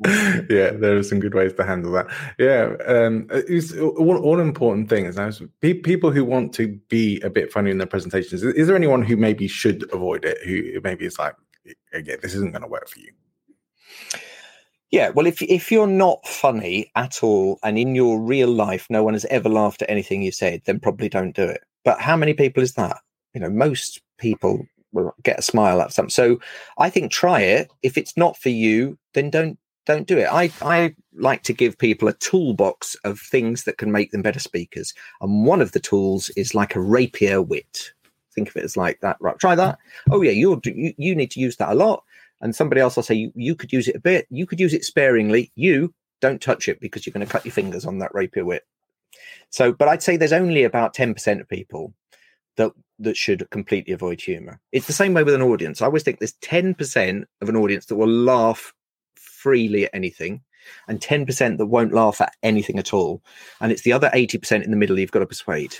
there 0.48 0.96
are 0.96 1.02
some 1.02 1.20
good 1.20 1.34
ways 1.34 1.52
to 1.54 1.64
handle 1.64 1.92
that. 1.92 2.06
Yeah, 2.38 2.74
um, 2.86 3.26
it's 3.30 3.76
all, 3.76 4.16
all 4.16 4.40
important 4.40 4.88
things. 4.88 5.16
Now, 5.16 5.30
people 5.60 6.10
who 6.10 6.24
want 6.24 6.54
to 6.54 6.68
be 6.88 7.20
a 7.20 7.28
bit 7.28 7.52
funny 7.52 7.70
in 7.70 7.76
their 7.76 7.86
presentations, 7.86 8.42
is, 8.42 8.54
is 8.54 8.66
there 8.66 8.76
anyone 8.76 9.02
who 9.02 9.16
maybe 9.16 9.46
should 9.46 9.92
avoid 9.92 10.24
it? 10.24 10.38
Who 10.44 10.80
maybe 10.82 11.04
is 11.04 11.18
like, 11.18 11.34
again, 11.92 12.18
this 12.22 12.34
isn't 12.34 12.52
going 12.52 12.62
to 12.62 12.68
work 12.68 12.88
for 12.88 12.98
you. 12.98 13.12
Yeah, 14.90 15.10
well, 15.10 15.26
if 15.26 15.40
if 15.42 15.70
you're 15.70 15.86
not 15.86 16.26
funny 16.26 16.90
at 16.96 17.22
all, 17.22 17.58
and 17.62 17.78
in 17.78 17.94
your 17.94 18.20
real 18.20 18.48
life 18.48 18.86
no 18.90 19.04
one 19.04 19.14
has 19.14 19.24
ever 19.26 19.48
laughed 19.48 19.82
at 19.82 19.90
anything 19.90 20.22
you 20.22 20.32
said, 20.32 20.62
then 20.64 20.80
probably 20.80 21.08
don't 21.08 21.36
do 21.36 21.44
it. 21.44 21.60
But 21.84 22.00
how 22.00 22.16
many 22.16 22.34
people 22.34 22.62
is 22.62 22.74
that? 22.74 22.98
You 23.34 23.40
know, 23.40 23.50
most 23.50 24.00
people 24.18 24.66
will 24.92 25.14
get 25.22 25.38
a 25.38 25.42
smile 25.42 25.80
at 25.80 25.92
something. 25.92 26.10
So 26.10 26.40
I 26.78 26.90
think 26.90 27.12
try 27.12 27.40
it. 27.40 27.70
If 27.82 27.96
it's 27.96 28.16
not 28.16 28.36
for 28.36 28.48
you, 28.48 28.98
then 29.14 29.30
don't 29.30 29.59
don't 29.86 30.06
do 30.06 30.18
it. 30.18 30.28
I 30.30 30.50
I 30.62 30.94
like 31.14 31.42
to 31.44 31.52
give 31.52 31.78
people 31.78 32.08
a 32.08 32.14
toolbox 32.14 32.94
of 33.04 33.18
things 33.18 33.64
that 33.64 33.78
can 33.78 33.90
make 33.90 34.10
them 34.10 34.22
better 34.22 34.40
speakers, 34.40 34.94
and 35.20 35.44
one 35.44 35.62
of 35.62 35.72
the 35.72 35.80
tools 35.80 36.28
is 36.30 36.54
like 36.54 36.74
a 36.74 36.80
rapier 36.80 37.42
wit. 37.42 37.92
Think 38.34 38.48
of 38.48 38.56
it 38.56 38.64
as 38.64 38.76
like 38.76 39.00
that. 39.00 39.16
Right, 39.20 39.38
try 39.38 39.54
that. 39.54 39.78
Oh 40.10 40.22
yeah, 40.22 40.32
you 40.32 40.60
you 40.64 40.94
you 40.96 41.14
need 41.14 41.30
to 41.32 41.40
use 41.40 41.56
that 41.56 41.70
a 41.70 41.74
lot. 41.74 42.04
And 42.42 42.56
somebody 42.56 42.80
else 42.80 42.96
will 42.96 43.02
say 43.02 43.14
you, 43.14 43.32
you 43.34 43.54
could 43.54 43.72
use 43.72 43.86
it 43.86 43.96
a 43.96 44.00
bit. 44.00 44.26
You 44.30 44.46
could 44.46 44.60
use 44.60 44.72
it 44.72 44.84
sparingly. 44.84 45.52
You 45.56 45.92
don't 46.20 46.40
touch 46.40 46.68
it 46.68 46.80
because 46.80 47.04
you're 47.04 47.12
going 47.12 47.26
to 47.26 47.30
cut 47.30 47.44
your 47.44 47.52
fingers 47.52 47.84
on 47.84 47.98
that 47.98 48.14
rapier 48.14 48.46
wit. 48.46 48.66
So, 49.50 49.72
but 49.72 49.88
I'd 49.88 50.02
say 50.02 50.16
there's 50.16 50.32
only 50.32 50.64
about 50.64 50.94
ten 50.94 51.12
percent 51.12 51.40
of 51.40 51.48
people 51.48 51.92
that 52.56 52.72
that 53.00 53.16
should 53.16 53.48
completely 53.50 53.92
avoid 53.92 54.20
humor. 54.20 54.60
It's 54.72 54.86
the 54.86 54.92
same 54.92 55.14
way 55.14 55.24
with 55.24 55.34
an 55.34 55.42
audience. 55.42 55.80
I 55.80 55.86
always 55.86 56.02
think 56.02 56.18
there's 56.18 56.34
10% 56.34 57.24
of 57.40 57.48
an 57.48 57.56
audience 57.56 57.86
that 57.86 57.96
will 57.96 58.06
laugh 58.06 58.74
freely 59.40 59.84
at 59.84 59.94
anything 59.94 60.42
and 60.88 61.00
10% 61.00 61.58
that 61.58 61.66
won't 61.66 61.94
laugh 61.94 62.20
at 62.20 62.34
anything 62.42 62.78
at 62.78 62.92
all. 62.92 63.22
And 63.60 63.72
it's 63.72 63.82
the 63.82 63.92
other 63.92 64.10
80% 64.14 64.62
in 64.62 64.70
the 64.70 64.76
middle 64.76 64.98
you've 64.98 65.12
got 65.12 65.20
to 65.20 65.26
persuade. 65.26 65.76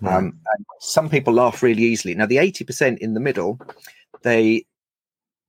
Right. 0.00 0.16
Um, 0.16 0.38
some 0.80 1.08
people 1.08 1.34
laugh 1.34 1.62
really 1.62 1.82
easily. 1.82 2.14
Now, 2.14 2.26
the 2.26 2.36
80% 2.36 2.98
in 2.98 3.14
the 3.14 3.20
middle, 3.20 3.60
they 4.22 4.66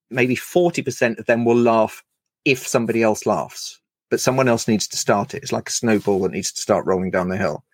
maybe 0.09 0.35
40% 0.35 1.19
of 1.19 1.25
them 1.25 1.45
will 1.45 1.57
laugh 1.57 2.03
if 2.45 2.65
somebody 2.65 3.03
else 3.03 3.25
laughs, 3.25 3.81
but 4.09 4.21
someone 4.21 4.47
else 4.47 4.67
needs 4.67 4.87
to 4.87 4.97
start 4.97 5.33
it. 5.33 5.43
It's 5.43 5.51
like 5.51 5.67
a 5.67 5.73
snowball 5.73 6.21
that 6.21 6.31
needs 6.31 6.51
to 6.53 6.61
start 6.61 6.85
rolling 6.85 7.11
down 7.11 7.29
the 7.29 7.37
hill. 7.37 7.65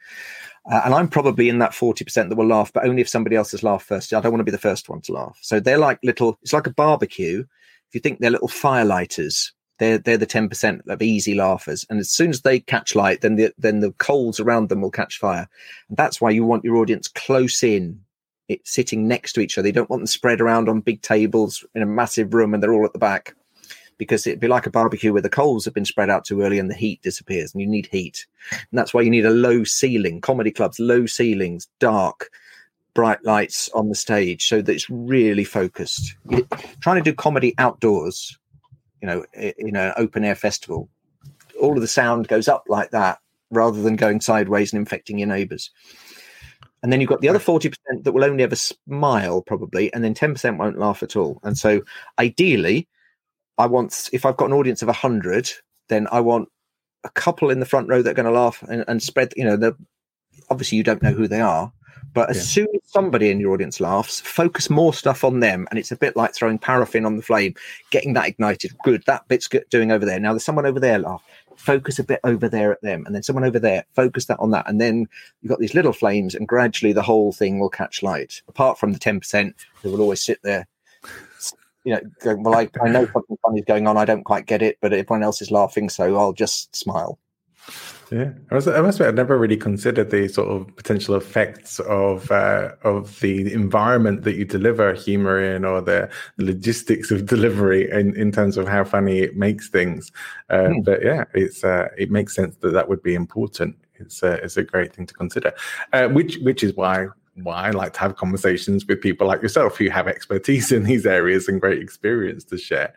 Uh, 0.72 0.82
and 0.86 0.94
I'm 0.94 1.10
probably 1.10 1.50
in 1.50 1.60
that 1.60 1.72
40% 1.72 2.30
that 2.30 2.36
will 2.36 2.48
laugh, 2.48 2.72
but 2.74 2.86
only 2.86 3.02
if 3.02 3.10
somebody 3.10 3.36
else 3.36 3.52
has 3.52 3.64
laughed 3.64 3.86
first. 3.86 4.14
I 4.14 4.22
don't 4.22 4.32
want 4.32 4.40
to 4.40 4.46
be 4.46 4.52
the 4.52 4.58
first 4.58 4.90
one 4.90 5.02
to 5.02 5.12
laugh. 5.12 5.38
So 5.42 5.60
they're 5.60 5.78
like 5.78 6.00
little, 6.04 6.40
it's 6.42 6.54
like 6.54 6.68
a 6.68 6.74
barbecue. 6.74 7.42
If 7.42 7.96
you 7.96 8.00
think 8.00 8.20
they're 8.20 8.32
little 8.32 8.48
firelighters, 8.48 9.52
they're, 9.84 9.98
they're 9.98 10.18
the 10.18 10.26
10% 10.26 10.88
of 10.88 11.02
easy 11.02 11.36
laughers. 11.36 11.86
And 11.90 12.00
as 12.00 12.10
soon 12.10 12.30
as 12.30 12.42
they 12.42 12.60
catch 12.60 12.96
light, 12.96 13.22
then 13.22 13.36
the, 13.36 13.54
then 13.58 13.82
the 13.82 13.92
coals 13.94 14.40
around 14.40 14.70
them 14.70 14.82
will 14.82 14.92
catch 14.92 15.20
fire. 15.20 15.50
And 15.90 15.98
that's 15.98 16.22
why 16.22 16.30
you 16.30 16.46
want 16.46 16.64
your 16.64 16.78
audience 16.78 17.10
close 17.10 17.64
in, 17.64 18.00
it, 18.48 18.66
sitting 18.66 19.08
next 19.08 19.34
to 19.34 19.42
each 19.42 19.58
other. 19.58 19.68
You 19.68 19.74
don't 19.74 19.90
want 19.90 20.02
them 20.02 20.08
spread 20.08 20.40
around 20.40 20.70
on 20.70 20.80
big 20.80 21.02
tables 21.02 21.66
in 21.76 21.82
a 21.82 21.86
massive 21.86 22.34
room 22.34 22.54
and 22.54 22.64
they're 22.64 22.74
all 22.74 22.86
at 22.86 22.94
the 22.94 23.00
back 23.00 23.36
because 23.98 24.26
it'd 24.26 24.40
be 24.40 24.48
like 24.48 24.66
a 24.66 24.72
barbecue 24.72 25.14
where 25.14 25.22
the 25.22 25.30
coals 25.30 25.66
have 25.66 25.74
been 25.74 25.86
spread 25.86 26.10
out 26.10 26.26
too 26.26 26.42
early 26.42 26.60
and 26.60 26.70
the 26.70 26.76
heat 26.76 27.02
disappears 27.02 27.54
and 27.54 27.62
you 27.62 27.68
need 27.68 27.88
heat. 27.88 28.26
And 28.52 28.78
that's 28.78 28.94
why 28.94 29.02
you 29.02 29.10
need 29.10 29.26
a 29.26 29.32
low 29.32 29.64
ceiling, 29.64 30.22
comedy 30.22 30.52
clubs, 30.52 30.80
low 30.80 31.06
ceilings, 31.06 31.68
dark, 31.80 32.30
bright 32.94 33.24
lights 33.26 33.70
on 33.74 33.90
the 33.90 33.96
stage 33.96 34.48
so 34.48 34.62
that 34.62 34.74
it's 34.74 34.90
really 34.90 35.44
focused. 35.44 36.16
Trying 36.80 37.04
to 37.04 37.12
do 37.12 37.14
comedy 37.14 37.54
outdoors, 37.58 38.38
you 39.04 39.08
know, 39.08 39.26
in 39.34 39.76
an 39.76 39.94
open 39.98 40.24
air 40.24 40.34
festival, 40.34 40.88
all 41.60 41.74
of 41.74 41.82
the 41.82 41.88
sound 41.88 42.30
goes 42.30 42.48
up 42.48 42.64
like 42.70 42.92
that 42.92 43.20
rather 43.52 43.82
than 43.82 43.98
going 43.98 44.22
sideways 44.22 44.72
and 44.72 44.80
infecting 44.80 45.20
your 45.20 45.28
neighbors. 45.28 45.72
And 46.82 46.92
then 46.92 47.02
you've 47.02 47.10
got 47.10 47.20
the 47.20 47.28
other 47.28 47.38
40% 47.38 47.76
that 48.02 48.14
will 48.14 48.24
only 48.24 48.44
ever 48.44 48.56
smile, 48.56 49.42
probably, 49.42 49.94
and 49.94 50.06
then 50.06 50.14
10% 50.14 50.58
won't 50.58 50.80
laugh 50.80 51.04
at 51.04 51.18
all. 51.18 51.42
And 51.44 51.58
so, 51.58 51.82
ideally, 52.18 52.88
I 53.58 53.66
want 53.66 54.10
if 54.14 54.26
I've 54.26 54.38
got 54.38 54.46
an 54.46 54.54
audience 54.54 54.82
of 54.82 54.88
hundred, 54.88 55.52
then 55.90 56.08
I 56.10 56.22
want 56.22 56.48
a 57.04 57.10
couple 57.10 57.50
in 57.50 57.60
the 57.60 57.66
front 57.66 57.90
row 57.90 58.02
that 58.02 58.12
are 58.12 58.14
going 58.14 58.26
to 58.26 58.32
laugh 58.32 58.64
and, 58.70 58.86
and 58.88 59.04
spread. 59.04 59.34
You 59.36 59.44
know, 59.44 59.58
the 59.58 59.76
obviously 60.50 60.78
you 60.78 60.84
don't 60.84 61.04
know 61.04 61.12
who 61.12 61.28
they 61.28 61.42
are, 61.42 61.74
but 62.14 62.30
as 62.30 62.38
yeah. 62.38 62.44
soon 62.44 62.68
as 62.76 62.82
somebody 62.86 63.30
in 63.30 63.40
your 63.40 63.54
audience 63.54 63.80
laughs, 63.80 64.20
focus 64.20 64.70
more 64.70 64.94
stuff 64.94 65.24
on 65.24 65.40
them, 65.40 65.68
and 65.70 65.80
it's 65.80 65.92
a 65.92 65.96
bit 65.96 66.16
like 66.16 66.36
throwing 66.36 66.60
paraffin 66.60 67.06
on 67.06 67.18
the 67.18 67.24
flame, 67.24 67.56
getting 67.92 68.14
that 68.14 68.28
ignited. 68.28 68.72
Good, 68.84 69.04
that 69.06 69.28
bit's 69.28 69.48
good, 69.48 69.66
doing 69.70 69.92
over 69.92 70.06
there. 70.06 70.20
Now 70.20 70.34
there's 70.34 70.46
someone 70.46 70.66
over 70.66 70.80
there 70.80 71.00
laugh. 71.00 71.24
Focus 71.56 72.00
a 72.00 72.04
bit 72.04 72.20
over 72.24 72.50
there 72.50 72.72
at 72.72 72.82
them, 72.82 73.06
and 73.06 73.16
then 73.16 73.24
someone 73.24 73.46
over 73.46 73.60
there. 73.60 73.86
Focus 73.94 74.26
that 74.26 74.40
on 74.40 74.52
that, 74.52 74.68
and 74.68 74.82
then 74.82 75.08
you've 75.42 75.50
got 75.50 75.60
these 75.60 75.76
little 75.76 75.94
flames, 75.94 76.36
and 76.36 76.48
gradually 76.48 76.94
the 76.94 77.02
whole 77.02 77.32
thing 77.32 77.60
will 77.60 77.70
catch 77.70 78.04
light. 78.04 78.42
Apart 78.48 78.80
from 78.80 78.94
the 78.94 79.00
ten 79.00 79.20
percent 79.20 79.56
who 79.82 79.92
will 79.92 80.02
always 80.02 80.24
sit 80.24 80.40
there 80.44 80.68
you 81.84 81.94
know, 81.94 82.00
going, 82.22 82.44
well, 82.44 82.56
I, 82.56 82.70
I 82.82 82.90
know 82.90 83.06
something 83.12 83.38
funny 83.44 83.60
is 83.60 83.66
going 83.66 83.88
on. 83.88 83.98
I 83.98 84.06
don't 84.06 84.24
quite 84.24 84.46
get 84.46 84.62
it, 84.62 84.78
but 84.82 84.94
everyone 84.94 85.24
else 85.24 85.42
is 85.42 85.52
laughing, 85.52 85.90
so 85.90 86.16
I'll 86.16 86.34
just 86.34 86.76
smile. 86.76 87.20
Yeah, 88.14 88.30
I, 88.52 88.56
was, 88.56 88.68
I 88.68 88.80
must 88.82 89.00
admit, 89.00 89.08
I've 89.08 89.16
never 89.16 89.40
really 89.40 89.58
considered 89.58 90.12
the 90.12 90.28
sort 90.28 90.48
of 90.48 90.76
potential 90.76 91.16
effects 91.16 91.80
of 91.80 92.30
uh, 92.30 92.74
of 92.84 93.20
the 93.22 93.52
environment 93.52 94.22
that 94.22 94.36
you 94.36 94.46
deliver 94.46 94.94
humor 94.94 95.42
in, 95.42 95.66
or 95.66 95.82
the, 95.82 96.12
logistics 96.38 97.10
of 97.10 97.26
delivery 97.36 97.90
in, 97.90 98.16
in 98.16 98.32
terms 98.32 98.56
of 98.56 98.68
how 98.68 98.84
funny 98.84 99.20
it 99.20 99.36
makes 99.36 99.68
things. 99.68 100.12
Uh, 100.52 100.68
hmm. 100.68 100.82
But 100.82 101.04
yeah, 101.04 101.24
it's 101.34 101.64
uh, 101.64 101.88
it 101.98 102.12
makes 102.12 102.36
sense 102.36 102.56
that 102.58 102.70
that 102.70 102.88
would 102.88 103.02
be 103.02 103.16
important. 103.16 103.76
It's 103.96 104.22
a, 104.22 104.34
it's 104.34 104.58
a 104.58 104.64
great 104.64 104.94
thing 104.94 105.08
to 105.08 105.14
consider, 105.16 105.52
uh, 105.92 106.08
which 106.10 106.38
which 106.44 106.64
is 106.64 106.76
why 106.76 107.08
why 107.42 107.70
I 107.70 107.72
like 107.72 107.94
to 107.94 108.00
have 108.00 108.18
conversations 108.18 108.86
with 108.86 109.02
people 109.02 109.26
like 109.26 109.42
yourself 109.42 109.78
who 109.78 109.90
have 109.90 110.08
expertise 110.08 110.72
in 110.72 110.84
these 110.84 111.08
areas 111.08 111.48
and 111.48 111.60
great 111.60 111.82
experience 111.82 112.44
to 112.44 112.60
share. 112.60 112.94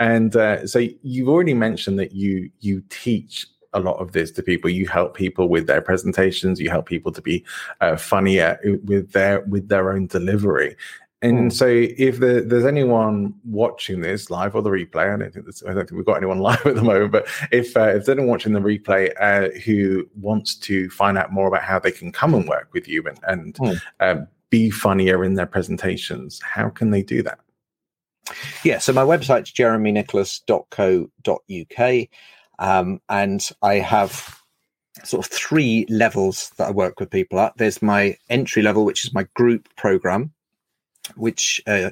And 0.00 0.34
uh, 0.34 0.66
so 0.66 0.80
you've 1.04 1.28
already 1.28 1.54
mentioned 1.54 2.00
that 2.00 2.10
you 2.10 2.50
you 2.58 2.82
teach 2.88 3.46
a 3.76 3.80
lot 3.80 3.98
of 3.98 4.12
this 4.12 4.30
to 4.32 4.42
people. 4.42 4.70
You 4.70 4.86
help 4.86 5.14
people 5.14 5.48
with 5.48 5.66
their 5.66 5.80
presentations. 5.80 6.60
You 6.60 6.70
help 6.70 6.86
people 6.86 7.12
to 7.12 7.22
be 7.22 7.44
uh, 7.80 7.96
funnier 7.96 8.58
with 8.84 9.12
their 9.12 9.40
with 9.42 9.68
their 9.68 9.92
own 9.92 10.06
delivery. 10.06 10.76
And 11.22 11.50
mm. 11.50 11.52
so, 11.52 11.66
if 11.66 12.20
the, 12.20 12.44
there's 12.46 12.66
anyone 12.66 13.34
watching 13.44 14.00
this 14.00 14.30
live 14.30 14.54
or 14.54 14.62
the 14.62 14.70
replay, 14.70 15.14
I 15.14 15.16
don't 15.16 15.32
think 15.32 15.46
I 15.66 15.72
don't 15.72 15.88
think 15.88 15.92
we've 15.92 16.04
got 16.04 16.18
anyone 16.18 16.38
live 16.40 16.64
at 16.66 16.74
the 16.74 16.82
moment. 16.82 17.12
But 17.12 17.26
if 17.52 17.76
uh, 17.76 17.88
if 17.88 18.04
there's 18.04 18.08
anyone 18.10 18.28
watching 18.28 18.52
the 18.52 18.60
replay 18.60 19.12
uh, 19.20 19.58
who 19.60 20.08
wants 20.14 20.54
to 20.56 20.90
find 20.90 21.18
out 21.18 21.32
more 21.32 21.48
about 21.48 21.62
how 21.62 21.78
they 21.78 21.92
can 21.92 22.12
come 22.12 22.34
and 22.34 22.48
work 22.48 22.68
with 22.72 22.88
you 22.88 23.04
and 23.06 23.18
and 23.26 23.54
mm. 23.54 23.80
um, 24.00 24.26
be 24.50 24.70
funnier 24.70 25.24
in 25.24 25.34
their 25.34 25.46
presentations, 25.46 26.40
how 26.42 26.68
can 26.68 26.90
they 26.90 27.02
do 27.02 27.22
that? 27.22 27.38
Yeah, 28.64 28.78
so 28.78 28.92
my 28.92 29.04
website's 29.04 29.52
jeremynicholas.co.uk, 29.52 32.08
um, 32.58 33.00
and 33.08 33.46
I 33.62 33.74
have 33.74 34.40
sort 35.04 35.26
of 35.26 35.32
three 35.32 35.86
levels 35.88 36.50
that 36.56 36.68
I 36.68 36.70
work 36.70 37.00
with 37.00 37.10
people 37.10 37.38
at. 37.40 37.56
There's 37.56 37.82
my 37.82 38.16
entry 38.30 38.62
level, 38.62 38.84
which 38.84 39.04
is 39.04 39.12
my 39.12 39.24
group 39.34 39.68
program, 39.76 40.32
which 41.14 41.60
uh, 41.66 41.90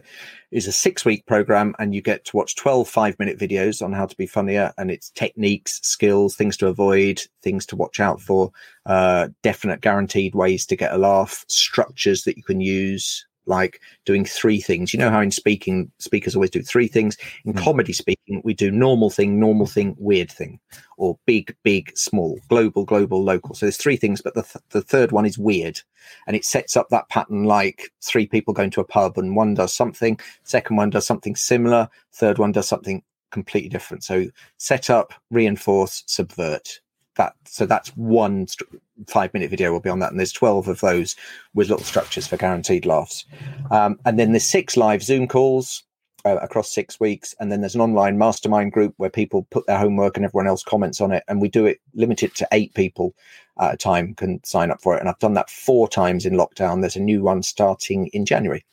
is 0.51 0.67
a 0.67 0.73
six 0.73 1.05
week 1.05 1.27
program 1.27 1.75
and 1.79 1.95
you 1.95 2.01
get 2.01 2.25
to 2.25 2.37
watch 2.37 2.57
12 2.57 2.89
five 2.89 3.19
minute 3.19 3.39
videos 3.39 3.83
on 3.83 3.93
how 3.93 4.07
to 4.07 4.17
be 4.17 4.27
funnier 4.27 4.73
and 4.79 4.91
it's 4.91 5.11
techniques 5.11 5.81
skills 5.83 6.35
things 6.35 6.57
to 6.57 6.67
avoid 6.67 7.23
things 7.43 7.67
to 7.67 7.77
watch 7.77 8.01
out 8.01 8.21
for 8.21 8.51
uh, 8.87 9.29
definite 9.43 9.81
guaranteed 9.81 10.35
ways 10.35 10.67
to 10.67 10.77
get 10.77 10.93
a 10.93 10.99
laugh 10.99 11.45
structures 11.49 12.25
that 12.25 12.37
you 12.37 12.43
can 12.43 12.61
use 12.61 13.27
like 13.47 13.81
doing 14.05 14.25
three 14.25 14.61
things. 14.61 14.93
You 14.93 15.01
know 15.01 15.11
how 15.11 15.21
in 15.21 15.31
speaking, 15.31 15.91
speakers 15.99 16.35
always 16.35 16.51
do 16.51 16.63
three 16.63 16.89
things. 16.89 17.17
In 17.45 17.55
mm. 17.55 17.63
comedy 17.63 17.93
speaking, 17.93 18.41
we 18.45 18.55
do 18.55 18.71
normal 18.71 19.11
thing, 19.11 19.39
normal 19.39 19.67
thing, 19.67 19.95
weird 19.99 20.31
thing, 20.31 20.61
or 20.97 21.19
big, 21.27 21.55
big, 21.63 21.97
small, 21.97 22.39
global, 22.49 22.85
global, 22.85 23.23
local. 23.23 23.55
So 23.55 23.67
there's 23.67 23.77
three 23.77 23.97
things, 23.97 24.21
but 24.21 24.35
the, 24.35 24.43
th- 24.43 24.65
the 24.71 24.83
third 24.83 25.13
one 25.13 25.27
is 25.27 25.39
weird. 25.39 25.81
And 26.27 26.37
it 26.37 26.45
sets 26.45 26.77
up 26.77 26.89
that 26.91 27.09
pattern 27.09 27.45
like 27.45 27.93
three 28.03 28.27
people 28.27 28.55
going 28.55 28.71
to 28.71 28.81
a 28.81 28.85
pub 28.85 29.19
and 29.19 29.37
one 29.37 29.55
does 29.55 29.75
something, 29.75 30.19
second 30.43 30.77
one 30.77 30.91
does 30.91 31.07
something 31.07 31.37
similar, 31.37 31.89
third 32.13 32.39
one 32.39 32.53
does 32.53 32.69
something 32.69 33.03
completely 33.31 33.69
different. 33.69 34.05
So 34.05 34.27
set 34.59 34.91
up, 34.91 35.13
reinforce, 35.31 36.05
subvert 36.07 36.81
that 37.17 37.35
so 37.45 37.67
that's 37.67 37.91
one 37.97 38.47
st- 38.47 38.83
five 39.09 39.33
minute 39.35 39.51
video 39.51 39.73
will 39.73 39.81
be 39.81 39.91
on 39.91 39.99
that 39.99 40.11
and 40.11 40.19
there's 40.19 40.33
12 40.33 40.69
of 40.69 40.81
those 40.81 41.17
with 41.55 41.69
little 41.69 41.85
structures 41.85 42.27
for 42.27 42.37
guaranteed 42.37 42.87
laughs. 42.87 43.25
Um, 43.71 43.99
and 44.05 44.19
then 44.19 44.33
there's 44.33 44.49
six 44.49 44.77
live 44.77 45.03
zoom 45.03 45.27
calls 45.29 45.83
uh, 46.25 46.37
across 46.37 46.73
six 46.73 46.99
weeks 47.01 47.35
and 47.41 47.51
then 47.51 47.61
there's 47.61 47.75
an 47.75 47.81
online 47.81 48.19
mastermind 48.19 48.73
group 48.73 48.95
where 48.97 49.11
people 49.11 49.47
put 49.51 49.67
their 49.67 49.79
homework 49.79 50.17
and 50.17 50.25
everyone 50.25 50.47
else 50.47 50.63
comments 50.63 51.01
on 51.01 51.13
it 51.13 51.23
and 51.29 51.41
we 51.41 51.49
do 51.49 51.67
it 51.67 51.81
limited 51.95 52.35
to 52.35 52.49
eight 52.53 52.73
people 52.75 53.15
at 53.61 53.75
a 53.75 53.77
time 53.77 54.15
can 54.15 54.43
sign 54.45 54.71
up 54.71 54.81
for 54.81 54.97
it. 54.97 55.01
And 55.01 55.09
i've 55.09 55.19
done 55.19 55.35
that 55.35 55.51
four 55.51 55.89
times 55.89 56.25
in 56.25 56.35
lockdown. 56.35 56.81
There's 56.81 56.97
a 56.97 57.01
new 57.01 57.23
one 57.23 57.43
starting 57.43 58.07
in 58.09 58.25
january 58.25 58.65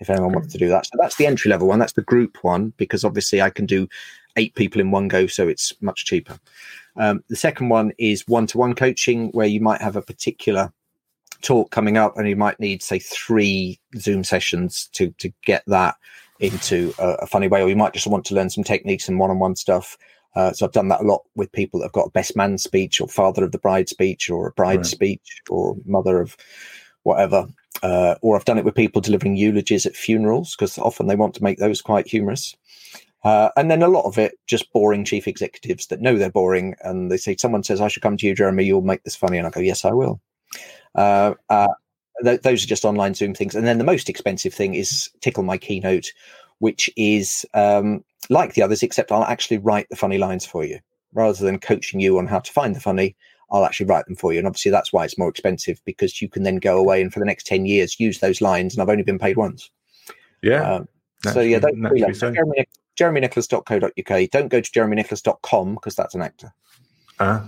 if 0.00 0.10
anyone 0.10 0.32
wants 0.32 0.52
to 0.52 0.58
do 0.58 0.68
that. 0.68 0.86
So 0.86 0.92
that's 0.98 1.16
the 1.16 1.26
entry 1.26 1.50
level 1.50 1.68
one. 1.68 1.78
That's 1.78 1.92
the 1.92 2.02
group 2.02 2.38
one 2.42 2.72
because 2.76 3.04
obviously 3.04 3.40
i 3.40 3.50
can 3.50 3.66
do 3.66 3.88
eight 4.36 4.54
people 4.54 4.80
in 4.80 4.90
one 4.90 5.08
go 5.08 5.26
so 5.26 5.48
it's 5.48 5.72
much 5.80 6.04
cheaper 6.04 6.38
um, 6.96 7.22
the 7.28 7.36
second 7.36 7.68
one 7.68 7.92
is 7.98 8.26
one 8.26 8.46
to 8.48 8.58
one 8.58 8.74
coaching, 8.74 9.28
where 9.28 9.46
you 9.46 9.60
might 9.60 9.80
have 9.80 9.96
a 9.96 10.02
particular 10.02 10.72
talk 11.42 11.70
coming 11.70 11.96
up 11.96 12.16
and 12.16 12.28
you 12.28 12.36
might 12.36 12.60
need, 12.60 12.82
say, 12.82 12.98
three 12.98 13.80
Zoom 13.96 14.24
sessions 14.24 14.88
to, 14.92 15.10
to 15.18 15.32
get 15.44 15.62
that 15.66 15.96
into 16.40 16.92
a, 16.98 17.08
a 17.20 17.26
funny 17.26 17.48
way, 17.48 17.62
or 17.62 17.68
you 17.68 17.76
might 17.76 17.94
just 17.94 18.06
want 18.06 18.24
to 18.26 18.34
learn 18.34 18.50
some 18.50 18.64
techniques 18.64 19.08
and 19.08 19.18
one 19.18 19.30
on 19.30 19.38
one 19.38 19.56
stuff. 19.56 19.96
Uh, 20.36 20.52
so 20.52 20.64
I've 20.64 20.72
done 20.72 20.88
that 20.88 21.00
a 21.00 21.04
lot 21.04 21.22
with 21.34 21.50
people 21.52 21.80
that 21.80 21.86
have 21.86 21.92
got 21.92 22.06
a 22.06 22.10
best 22.10 22.36
man 22.36 22.56
speech 22.58 23.00
or 23.00 23.08
father 23.08 23.44
of 23.44 23.52
the 23.52 23.58
bride 23.58 23.88
speech 23.88 24.30
or 24.30 24.48
a 24.48 24.52
bride 24.52 24.76
right. 24.76 24.86
speech 24.86 25.42
or 25.48 25.76
mother 25.86 26.20
of 26.20 26.36
whatever. 27.02 27.46
Uh, 27.82 28.14
or 28.20 28.36
I've 28.36 28.44
done 28.44 28.58
it 28.58 28.64
with 28.64 28.74
people 28.74 29.00
delivering 29.00 29.36
eulogies 29.36 29.86
at 29.86 29.96
funerals 29.96 30.54
because 30.54 30.78
often 30.78 31.06
they 31.06 31.16
want 31.16 31.34
to 31.34 31.42
make 31.42 31.58
those 31.58 31.80
quite 31.80 32.06
humorous. 32.06 32.54
Uh, 33.22 33.50
and 33.56 33.70
then 33.70 33.82
a 33.82 33.88
lot 33.88 34.06
of 34.06 34.18
it 34.18 34.38
just 34.46 34.72
boring 34.72 35.04
chief 35.04 35.28
executives 35.28 35.86
that 35.88 36.00
know 36.00 36.16
they're 36.16 36.30
boring 36.30 36.74
and 36.82 37.10
they 37.10 37.16
say, 37.16 37.36
someone 37.36 37.62
says, 37.62 37.80
I 37.80 37.88
should 37.88 38.02
come 38.02 38.16
to 38.16 38.26
you, 38.26 38.34
Jeremy, 38.34 38.64
you'll 38.64 38.80
make 38.82 39.02
this 39.02 39.16
funny. 39.16 39.36
And 39.36 39.46
I 39.46 39.50
go, 39.50 39.60
yes, 39.60 39.84
I 39.84 39.92
will. 39.92 40.20
Uh, 40.94 41.34
uh, 41.50 41.68
th- 42.24 42.40
those 42.42 42.64
are 42.64 42.68
just 42.68 42.84
online 42.84 43.14
Zoom 43.14 43.34
things. 43.34 43.54
And 43.54 43.66
then 43.66 43.78
the 43.78 43.84
most 43.84 44.08
expensive 44.08 44.54
thing 44.54 44.74
is 44.74 45.10
Tickle 45.20 45.42
My 45.42 45.58
Keynote, 45.58 46.12
which 46.58 46.90
is 46.96 47.44
um, 47.54 48.04
like 48.30 48.54
the 48.54 48.62
others, 48.62 48.82
except 48.82 49.12
I'll 49.12 49.24
actually 49.24 49.58
write 49.58 49.88
the 49.90 49.96
funny 49.96 50.18
lines 50.18 50.46
for 50.46 50.64
you 50.64 50.78
rather 51.12 51.44
than 51.44 51.58
coaching 51.58 52.00
you 52.00 52.18
on 52.18 52.26
how 52.26 52.38
to 52.38 52.52
find 52.52 52.74
the 52.74 52.80
funny. 52.80 53.16
I'll 53.50 53.64
actually 53.64 53.86
write 53.86 54.06
them 54.06 54.16
for 54.16 54.32
you. 54.32 54.38
And 54.38 54.46
obviously, 54.46 54.70
that's 54.70 54.92
why 54.92 55.04
it's 55.04 55.18
more 55.18 55.28
expensive 55.28 55.80
because 55.84 56.22
you 56.22 56.28
can 56.28 56.44
then 56.44 56.56
go 56.56 56.78
away 56.78 57.02
and 57.02 57.12
for 57.12 57.18
the 57.18 57.24
next 57.26 57.46
10 57.46 57.66
years 57.66 57.98
use 57.98 58.20
those 58.20 58.40
lines. 58.40 58.74
And 58.74 58.82
I've 58.82 58.88
only 58.88 59.02
been 59.02 59.18
paid 59.18 59.36
once. 59.36 59.70
Yeah. 60.42 60.74
Um, 60.74 60.88
so, 61.24 61.40
yeah, 61.40 61.58
don't, 61.58 61.82
so. 62.14 62.30
Jeremy, 62.30 62.66
jeremynicholas.co.uk. 63.00 64.30
Don't 64.30 64.48
go 64.48 64.60
to 64.60 64.70
jeremynicholas.com 64.70 65.74
because 65.74 65.94
that's 65.94 66.14
an 66.14 66.22
actor. 66.22 66.52
Uh, 67.18 67.44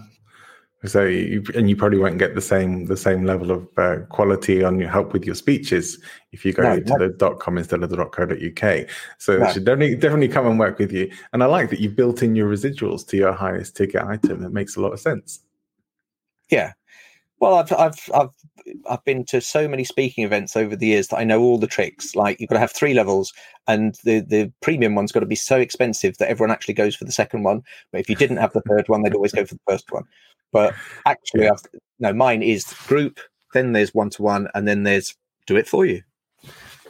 so 0.85 1.05
you, 1.05 1.45
and 1.55 1.71
you 1.71 1.77
probably 1.77 1.99
won't 1.99 2.19
get 2.19 2.35
the 2.35 2.41
same 2.41 2.87
the 2.87 2.97
same 2.97 3.25
level 3.25 3.53
of 3.53 3.69
uh, 3.79 3.99
quality 4.09 4.65
on 4.65 4.81
your 4.81 4.89
help 4.89 5.13
with 5.13 5.25
your 5.25 5.37
speeches 5.37 6.03
if 6.33 6.45
you 6.45 6.53
go 6.53 6.63
no, 6.63 6.81
to 6.81 6.85
no. 6.85 6.99
the 6.99 7.09
dot 7.11 7.39
com 7.39 7.57
instead 7.57 7.85
of 7.85 7.91
the 7.91 7.97
dot 7.97 8.11
co.uk. 8.11 8.89
So 9.19 9.39
no. 9.39 9.53
should 9.53 9.65
definitely 9.65 9.95
definitely 9.95 10.29
come 10.29 10.47
and 10.47 10.59
work 10.59 10.79
with 10.79 10.93
you. 10.93 11.11
And 11.33 11.43
I 11.43 11.47
like 11.47 11.71
that 11.71 11.79
you've 11.79 11.95
built 11.95 12.23
in 12.23 12.35
your 12.35 12.51
residuals 12.51 13.07
to 13.09 13.17
your 13.17 13.33
highest 13.33 13.77
ticket 13.77 14.03
item. 14.03 14.45
It 14.45 14.53
makes 14.53 14.77
a 14.77 14.81
lot 14.81 14.93
of 14.93 14.99
sense. 14.99 15.41
Yeah. 16.51 16.73
Well, 17.43 17.55
I've 17.55 17.73
I've 17.73 18.09
I've 18.15 18.31
I've 18.89 19.05
been 19.05 19.25
to 19.25 19.41
so 19.41 19.67
many 19.67 19.83
speaking 19.83 20.23
events 20.23 20.57
over 20.57 20.77
the 20.77 20.87
years 20.87 21.09
that 21.09 21.19
I 21.19 21.25
know 21.25 21.41
all 21.41 21.59
the 21.59 21.67
tricks. 21.67 22.15
Like 22.15 22.39
you've 22.39 22.49
got 22.49 22.55
to 22.55 22.61
have 22.61 22.71
three 22.71 22.95
levels, 22.95 23.33
and 23.67 23.97
the 24.05 24.21
the 24.21 24.53
premium 24.61 24.95
one's 24.95 25.11
got 25.11 25.21
to 25.21 25.27
be 25.27 25.35
so 25.35 25.59
expensive 25.59 26.17
that 26.19 26.29
everyone 26.29 26.53
actually 26.53 26.75
goes 26.75 26.95
for 26.95 27.05
the 27.05 27.11
second 27.11 27.43
one. 27.43 27.63
But 27.91 28.01
if 28.01 28.09
you 28.09 28.15
didn't 28.15 28.37
have 28.37 28.53
the 28.53 28.61
third 28.61 28.89
one, 28.89 29.03
they'd 29.03 29.17
always 29.17 29.33
go 29.33 29.45
for 29.45 29.57
the 29.57 29.61
first 29.69 29.91
one. 29.91 30.05
But 30.53 30.73
actually, 31.05 31.49
I've, 31.49 31.67
no, 31.99 32.13
mine 32.13 32.45
is 32.45 32.63
group. 32.87 33.19
Then 33.53 33.73
there's 33.73 33.93
one 33.93 34.11
to 34.11 34.23
one, 34.23 34.47
and 34.55 34.69
then 34.69 34.85
there's 34.85 35.13
do 35.49 35.57
it 35.57 35.67
for 35.67 35.85
you. 35.85 36.01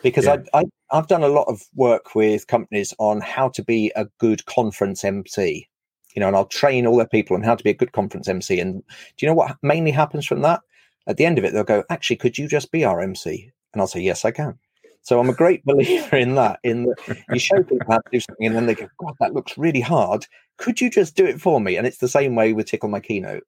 Because 0.03 0.27
yeah. 0.27 0.37
I, 0.53 0.59
I 0.59 0.65
I've 0.91 1.09
done 1.09 1.23
a 1.23 1.29
lot 1.29 1.49
of 1.49 1.63
work 1.75 2.15
with 2.15 2.47
companies 2.47 2.93
on 2.99 3.23
how 3.23 3.49
to 3.49 3.65
be 3.65 3.91
a 3.97 4.05
good 4.19 4.45
conference 4.45 5.03
MC. 5.03 5.67
You 6.15 6.21
know, 6.21 6.29
and 6.29 6.37
I'll 6.37 6.47
train 6.47 6.87
all 6.87 6.97
their 6.97 7.07
people 7.07 7.37
on 7.37 7.43
how 7.43 7.55
to 7.55 7.65
be 7.65 7.71
a 7.71 7.75
good 7.75 7.93
conference 7.93 8.29
MC. 8.29 8.61
And 8.61 8.83
do 9.17 9.27
you 9.27 9.29
know 9.29 9.35
what 9.35 9.57
mainly 9.63 9.91
happens 9.91 10.27
from 10.27 10.43
that? 10.43 10.61
At 11.07 11.17
the 11.17 11.25
end 11.25 11.39
of 11.39 11.45
it, 11.45 11.53
they'll 11.53 11.65
go, 11.65 11.85
"Actually, 11.91 12.17
could 12.17 12.39
you 12.39 12.47
just 12.49 12.71
be 12.71 12.85
our 12.85 13.01
MC?" 13.01 13.51
And 13.73 13.81
I'll 13.81 13.89
say, 13.89 14.01
"Yes, 14.01 14.25
I 14.25 14.31
can." 14.31 14.59
So 15.03 15.19
I'm 15.19 15.31
a 15.31 15.35
great 15.35 15.65
believer 15.67 16.17
in 16.17 16.35
that. 16.37 16.61
In 16.63 16.85
that 16.85 17.19
you 17.31 17.39
show 17.39 17.63
people 17.63 17.87
how 17.89 17.99
to 17.99 18.11
do 18.11 18.21
something, 18.21 18.47
and 18.47 18.55
then 18.55 18.67
they 18.67 18.75
go, 18.75 18.89
"God, 18.99 19.15
that 19.21 19.35
looks 19.35 19.59
really 19.59 19.81
hard. 19.81 20.27
Could 20.59 20.81
you 20.81 20.91
just 20.91 21.17
do 21.17 21.25
it 21.25 21.41
for 21.41 21.61
me?" 21.61 21.77
And 21.77 21.87
it's 21.87 21.99
the 21.99 22.09
same 22.09 22.35
way 22.35 22.53
with 22.53 22.67
Tickle 22.67 22.89
My 22.89 23.01
Keynote. 23.01 23.45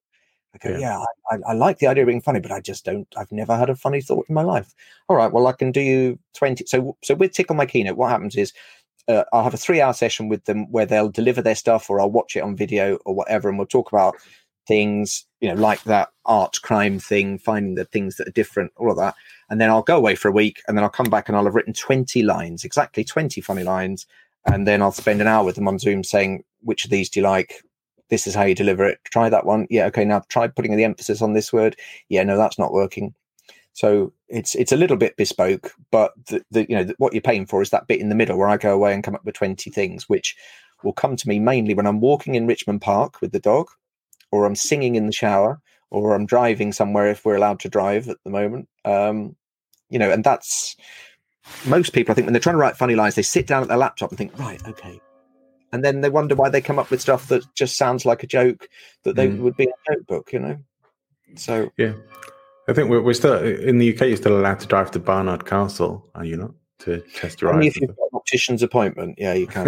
I 0.55 0.57
go, 0.57 0.77
yeah, 0.77 0.79
yeah 0.79 1.05
I, 1.31 1.51
I, 1.51 1.53
like 1.53 1.79
the 1.79 1.87
idea 1.87 2.03
of 2.03 2.07
being 2.07 2.21
funny, 2.21 2.39
but 2.39 2.51
I 2.51 2.61
just 2.61 2.85
don't. 2.85 3.07
I've 3.17 3.31
never 3.31 3.55
had 3.57 3.69
a 3.69 3.75
funny 3.75 4.01
thought 4.01 4.25
in 4.29 4.35
my 4.35 4.41
life. 4.41 4.73
All 5.07 5.17
right, 5.17 5.31
well, 5.31 5.47
I 5.47 5.51
can 5.51 5.71
do 5.71 5.81
you 5.81 6.19
twenty. 6.33 6.65
So, 6.65 6.97
so 7.03 7.15
with 7.15 7.33
Tickle 7.33 7.55
My 7.55 7.65
Keynote, 7.65 7.97
what 7.97 8.09
happens 8.09 8.35
is 8.35 8.53
uh, 9.07 9.23
I'll 9.31 9.43
have 9.43 9.53
a 9.53 9.57
three-hour 9.57 9.93
session 9.93 10.29
with 10.29 10.45
them 10.45 10.71
where 10.71 10.85
they'll 10.85 11.09
deliver 11.09 11.41
their 11.41 11.55
stuff, 11.55 11.89
or 11.89 11.99
I'll 11.99 12.11
watch 12.11 12.35
it 12.35 12.41
on 12.41 12.55
video 12.55 12.97
or 13.05 13.15
whatever, 13.15 13.49
and 13.49 13.57
we'll 13.57 13.67
talk 13.67 13.91
about 13.91 14.15
things, 14.67 15.25
you 15.41 15.49
know, 15.49 15.59
like 15.59 15.83
that 15.83 16.09
art 16.25 16.57
crime 16.63 16.99
thing, 16.99 17.37
finding 17.37 17.75
the 17.75 17.85
things 17.85 18.15
that 18.15 18.27
are 18.27 18.31
different, 18.31 18.71
all 18.77 18.91
of 18.91 18.97
that. 18.97 19.15
And 19.49 19.61
then 19.61 19.69
I'll 19.69 19.83
go 19.83 19.97
away 19.97 20.15
for 20.15 20.27
a 20.27 20.33
week 20.33 20.61
and 20.67 20.77
then 20.77 20.83
I'll 20.83 20.89
come 20.89 21.09
back 21.09 21.29
and 21.29 21.37
I'll 21.37 21.45
have 21.45 21.55
written 21.55 21.73
20 21.73 22.23
lines, 22.23 22.63
exactly 22.63 23.03
20 23.03 23.41
funny 23.41 23.63
lines. 23.63 24.07
And 24.45 24.67
then 24.67 24.81
I'll 24.81 24.91
spend 24.91 25.21
an 25.21 25.27
hour 25.27 25.43
with 25.43 25.55
them 25.55 25.67
on 25.67 25.79
Zoom 25.79 26.03
saying, 26.03 26.43
which 26.61 26.85
of 26.85 26.91
these 26.91 27.09
do 27.09 27.19
you 27.19 27.23
like? 27.23 27.63
This 28.09 28.27
is 28.27 28.35
how 28.35 28.43
you 28.43 28.55
deliver 28.55 28.85
it. 28.85 28.99
Try 29.05 29.29
that 29.29 29.45
one. 29.45 29.65
Yeah. 29.69 29.85
Okay. 29.85 30.05
Now 30.05 30.21
try 30.29 30.47
putting 30.47 30.75
the 30.75 30.83
emphasis 30.83 31.21
on 31.21 31.33
this 31.33 31.51
word. 31.51 31.75
Yeah. 32.09 32.23
No, 32.23 32.37
that's 32.37 32.59
not 32.59 32.71
working. 32.71 33.15
So 33.75 34.13
it's 34.29 34.55
it's 34.55 34.71
a 34.71 34.77
little 34.77 34.95
bit 34.95 35.17
bespoke, 35.17 35.73
but 35.91 36.13
the, 36.27 36.43
the 36.49 36.65
you 36.67 36.75
know 36.75 36.85
the, 36.85 36.95
what 36.97 37.13
you're 37.13 37.21
paying 37.21 37.45
for 37.45 37.61
is 37.61 37.69
that 37.71 37.87
bit 37.87 37.99
in 37.99 38.07
the 38.07 38.15
middle 38.15 38.37
where 38.37 38.47
I 38.47 38.55
go 38.55 38.73
away 38.73 38.93
and 38.93 39.03
come 39.03 39.15
up 39.15 39.25
with 39.25 39.35
20 39.35 39.69
things, 39.69 40.07
which 40.07 40.35
will 40.83 40.93
come 40.93 41.17
to 41.17 41.27
me 41.27 41.39
mainly 41.39 41.73
when 41.73 41.85
I'm 41.85 41.99
walking 41.99 42.35
in 42.35 42.47
Richmond 42.47 42.81
Park 42.81 43.19
with 43.19 43.33
the 43.33 43.39
dog 43.39 43.67
or 44.31 44.45
I'm 44.45 44.55
singing 44.55 44.95
in 44.95 45.07
the 45.07 45.13
shower, 45.13 45.61
or 45.91 46.13
I'm 46.13 46.25
driving 46.25 46.71
somewhere 46.71 47.09
if 47.09 47.25
we're 47.25 47.35
allowed 47.35 47.59
to 47.61 47.69
drive 47.69 48.09
at 48.09 48.17
the 48.23 48.29
moment. 48.31 48.67
Um, 48.83 49.35
you 49.89 49.99
know, 49.99 50.11
and 50.11 50.23
that's 50.23 50.75
most 51.65 51.93
people. 51.93 52.11
I 52.11 52.15
think 52.15 52.25
when 52.25 52.33
they're 52.33 52.39
trying 52.39 52.55
to 52.55 52.59
write 52.59 52.77
funny 52.77 52.95
lines, 52.95 53.15
they 53.15 53.21
sit 53.21 53.47
down 53.47 53.61
at 53.61 53.67
their 53.67 53.77
laptop 53.77 54.09
and 54.09 54.17
think, 54.17 54.37
right, 54.39 54.65
okay, 54.67 54.99
and 55.71 55.83
then 55.83 56.01
they 56.01 56.09
wonder 56.09 56.35
why 56.35 56.49
they 56.49 56.61
come 56.61 56.79
up 56.79 56.91
with 56.91 57.01
stuff 57.01 57.27
that 57.27 57.43
just 57.55 57.77
sounds 57.77 58.05
like 58.05 58.23
a 58.23 58.27
joke 58.27 58.69
that 59.03 59.15
they 59.15 59.27
mm. 59.27 59.39
would 59.39 59.57
be 59.57 59.65
a 59.65 59.91
notebook. 59.91 60.31
You 60.31 60.39
know, 60.39 60.57
so 61.35 61.71
yeah. 61.77 61.93
I 62.67 62.73
think 62.73 62.89
we're, 62.89 63.01
we're 63.01 63.13
still 63.13 63.37
in 63.43 63.77
the 63.77 63.93
UK. 63.93 64.01
You're 64.01 64.17
still 64.17 64.37
allowed 64.37 64.59
to 64.61 64.67
drive 64.67 64.91
to 64.91 64.99
Barnard 64.99 65.45
Castle, 65.45 66.09
are 66.15 66.25
you 66.25 66.37
not? 66.37 66.51
To 66.79 67.01
test 67.13 67.41
your 67.41 67.53
Only 67.53 67.67
eyes. 67.67 67.75
if 67.75 67.81
you've 67.81 67.95
got 67.95 68.03
an 68.11 68.15
optician's 68.15 68.63
appointment, 68.63 69.15
yeah, 69.17 69.33
you 69.33 69.47
can. 69.47 69.67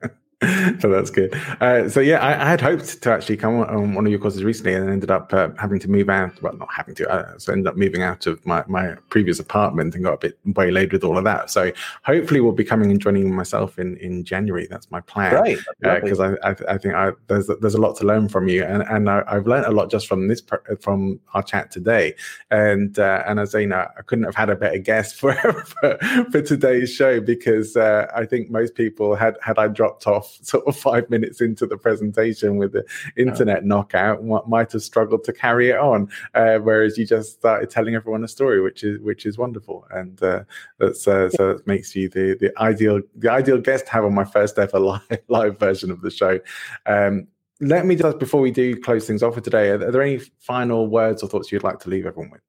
so 0.78 0.88
that's 0.88 1.10
good. 1.10 1.34
Uh, 1.60 1.88
so 1.88 1.98
yeah, 1.98 2.18
I, 2.18 2.44
I, 2.44 2.48
had 2.48 2.60
hoped 2.60 3.02
to 3.02 3.10
actually 3.10 3.36
come 3.36 3.58
on 3.58 3.94
one 3.94 4.06
of 4.06 4.12
your 4.12 4.20
courses 4.20 4.44
recently, 4.44 4.72
and 4.72 4.88
ended 4.88 5.10
up 5.10 5.32
uh, 5.32 5.48
having 5.58 5.80
to 5.80 5.90
move 5.90 6.08
out. 6.08 6.40
Well, 6.40 6.52
not 6.52 6.68
having 6.72 6.94
to. 6.96 7.10
Uh, 7.10 7.36
so 7.38 7.52
ended 7.52 7.66
up 7.66 7.76
moving 7.76 8.02
out 8.02 8.24
of 8.28 8.44
my, 8.46 8.62
my 8.68 8.94
previous 9.10 9.40
apartment 9.40 9.96
and 9.96 10.04
got 10.04 10.12
a 10.12 10.18
bit 10.18 10.38
waylaid 10.44 10.92
with 10.92 11.02
all 11.02 11.18
of 11.18 11.24
that. 11.24 11.50
So 11.50 11.72
hopefully, 12.04 12.40
we'll 12.40 12.52
be 12.52 12.62
coming 12.62 12.92
and 12.92 13.00
joining 13.00 13.34
myself 13.34 13.80
in, 13.80 13.96
in 13.96 14.22
January. 14.22 14.68
That's 14.70 14.88
my 14.92 15.00
plan. 15.00 15.34
Right. 15.34 15.58
Because 15.80 16.20
uh, 16.20 16.36
I, 16.44 16.50
I, 16.50 16.56
I 16.74 16.78
think 16.78 16.94
I, 16.94 17.10
there's 17.26 17.48
there's 17.60 17.74
a 17.74 17.80
lot 17.80 17.96
to 17.96 18.06
learn 18.06 18.28
from 18.28 18.46
you, 18.46 18.62
and 18.62 18.82
and 18.82 19.10
I, 19.10 19.24
have 19.26 19.48
learned 19.48 19.66
a 19.66 19.72
lot 19.72 19.90
just 19.90 20.06
from 20.06 20.28
this 20.28 20.40
from 20.80 21.18
our 21.34 21.42
chat 21.42 21.72
today. 21.72 22.14
And 22.52 22.96
uh, 22.96 23.24
and 23.26 23.40
as 23.40 23.56
I 23.56 23.64
know, 23.64 23.88
I 23.98 24.02
couldn't 24.02 24.24
have 24.24 24.36
had 24.36 24.50
a 24.50 24.56
better 24.56 24.78
guest 24.78 25.14
for 25.20 25.34
for, 25.34 25.98
for 26.30 26.42
today's 26.42 26.94
show 26.94 27.20
because 27.20 27.76
uh, 27.76 28.06
I 28.14 28.24
think 28.24 28.50
most 28.50 28.76
people 28.76 29.16
had 29.16 29.36
had 29.42 29.58
I 29.58 29.66
dropped 29.66 30.06
off 30.06 30.27
sort 30.42 30.66
of 30.66 30.76
five 30.76 31.08
minutes 31.10 31.40
into 31.40 31.66
the 31.66 31.76
presentation 31.76 32.56
with 32.56 32.72
the 32.72 32.84
internet 33.16 33.64
knockout 33.64 34.24
might 34.46 34.72
have 34.72 34.82
struggled 34.82 35.24
to 35.24 35.32
carry 35.32 35.70
it 35.70 35.78
on 35.78 36.08
uh, 36.34 36.58
whereas 36.58 36.98
you 36.98 37.06
just 37.06 37.34
started 37.34 37.70
telling 37.70 37.94
everyone 37.94 38.24
a 38.24 38.28
story 38.28 38.60
which 38.60 38.84
is 38.84 39.00
which 39.00 39.26
is 39.26 39.38
wonderful. 39.38 39.86
And 39.90 40.22
uh, 40.22 40.44
that's 40.78 41.06
uh, 41.08 41.30
so 41.30 41.54
that 41.54 41.66
makes 41.66 41.94
you 41.94 42.08
the 42.08 42.36
the 42.38 42.52
ideal 42.60 43.00
the 43.16 43.30
ideal 43.30 43.58
guest 43.58 43.86
to 43.86 43.92
have 43.92 44.04
on 44.04 44.14
my 44.14 44.24
first 44.24 44.58
ever 44.58 44.78
live, 44.90 45.22
live 45.28 45.58
version 45.58 45.90
of 45.90 46.00
the 46.02 46.10
show. 46.10 46.40
Um, 46.86 47.28
let 47.60 47.86
me 47.86 47.96
just 47.96 48.18
before 48.18 48.40
we 48.40 48.50
do 48.50 48.80
close 48.80 49.06
things 49.06 49.22
off 49.22 49.34
for 49.34 49.40
today 49.40 49.70
are, 49.70 49.82
are 49.82 49.90
there 49.90 50.02
any 50.02 50.18
final 50.38 50.86
words 50.86 51.22
or 51.22 51.28
thoughts 51.28 51.50
you'd 51.50 51.64
like 51.64 51.80
to 51.80 51.90
leave 51.90 52.06
everyone 52.06 52.30
with? 52.30 52.40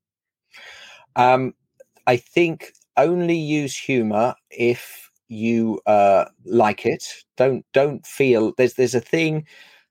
Um, 1.16 1.54
i 2.06 2.16
think 2.16 2.74
only 2.96 3.36
use 3.36 3.76
humor 3.76 4.36
if 4.52 5.09
you 5.30 5.80
uh, 5.86 6.26
like 6.46 6.86
it. 6.86 7.06
Don't 7.38 7.66
don't 7.74 8.06
feel 8.06 8.54
there's 8.58 8.74
there's 8.74 8.96
a 8.96 9.00
thing. 9.02 9.46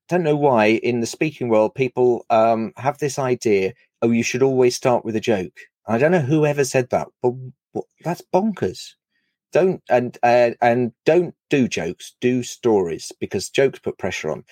Don't 0.08 0.22
know 0.22 0.36
why 0.36 0.66
in 0.66 1.00
the 1.00 1.06
speaking 1.06 1.48
world 1.48 1.74
people 1.74 2.26
um, 2.30 2.72
have 2.76 2.98
this 2.98 3.18
idea. 3.18 3.74
Oh, 4.02 4.10
you 4.10 4.22
should 4.22 4.42
always 4.42 4.76
start 4.76 5.04
with 5.04 5.16
a 5.16 5.20
joke. 5.20 5.58
I 5.86 5.98
don't 5.98 6.12
know 6.12 6.20
whoever 6.20 6.64
said 6.64 6.90
that, 6.90 7.08
but, 7.22 7.32
but 7.74 7.84
that's 8.04 8.22
bonkers. 8.34 8.94
Don't 9.52 9.82
and 9.88 10.18
uh, 10.22 10.50
and 10.60 10.92
don't 11.06 11.34
do 11.48 11.68
jokes. 11.68 12.14
Do 12.20 12.42
stories 12.42 13.12
because 13.18 13.48
jokes 13.48 13.78
put 13.78 13.98
pressure 13.98 14.30
on. 14.30 14.44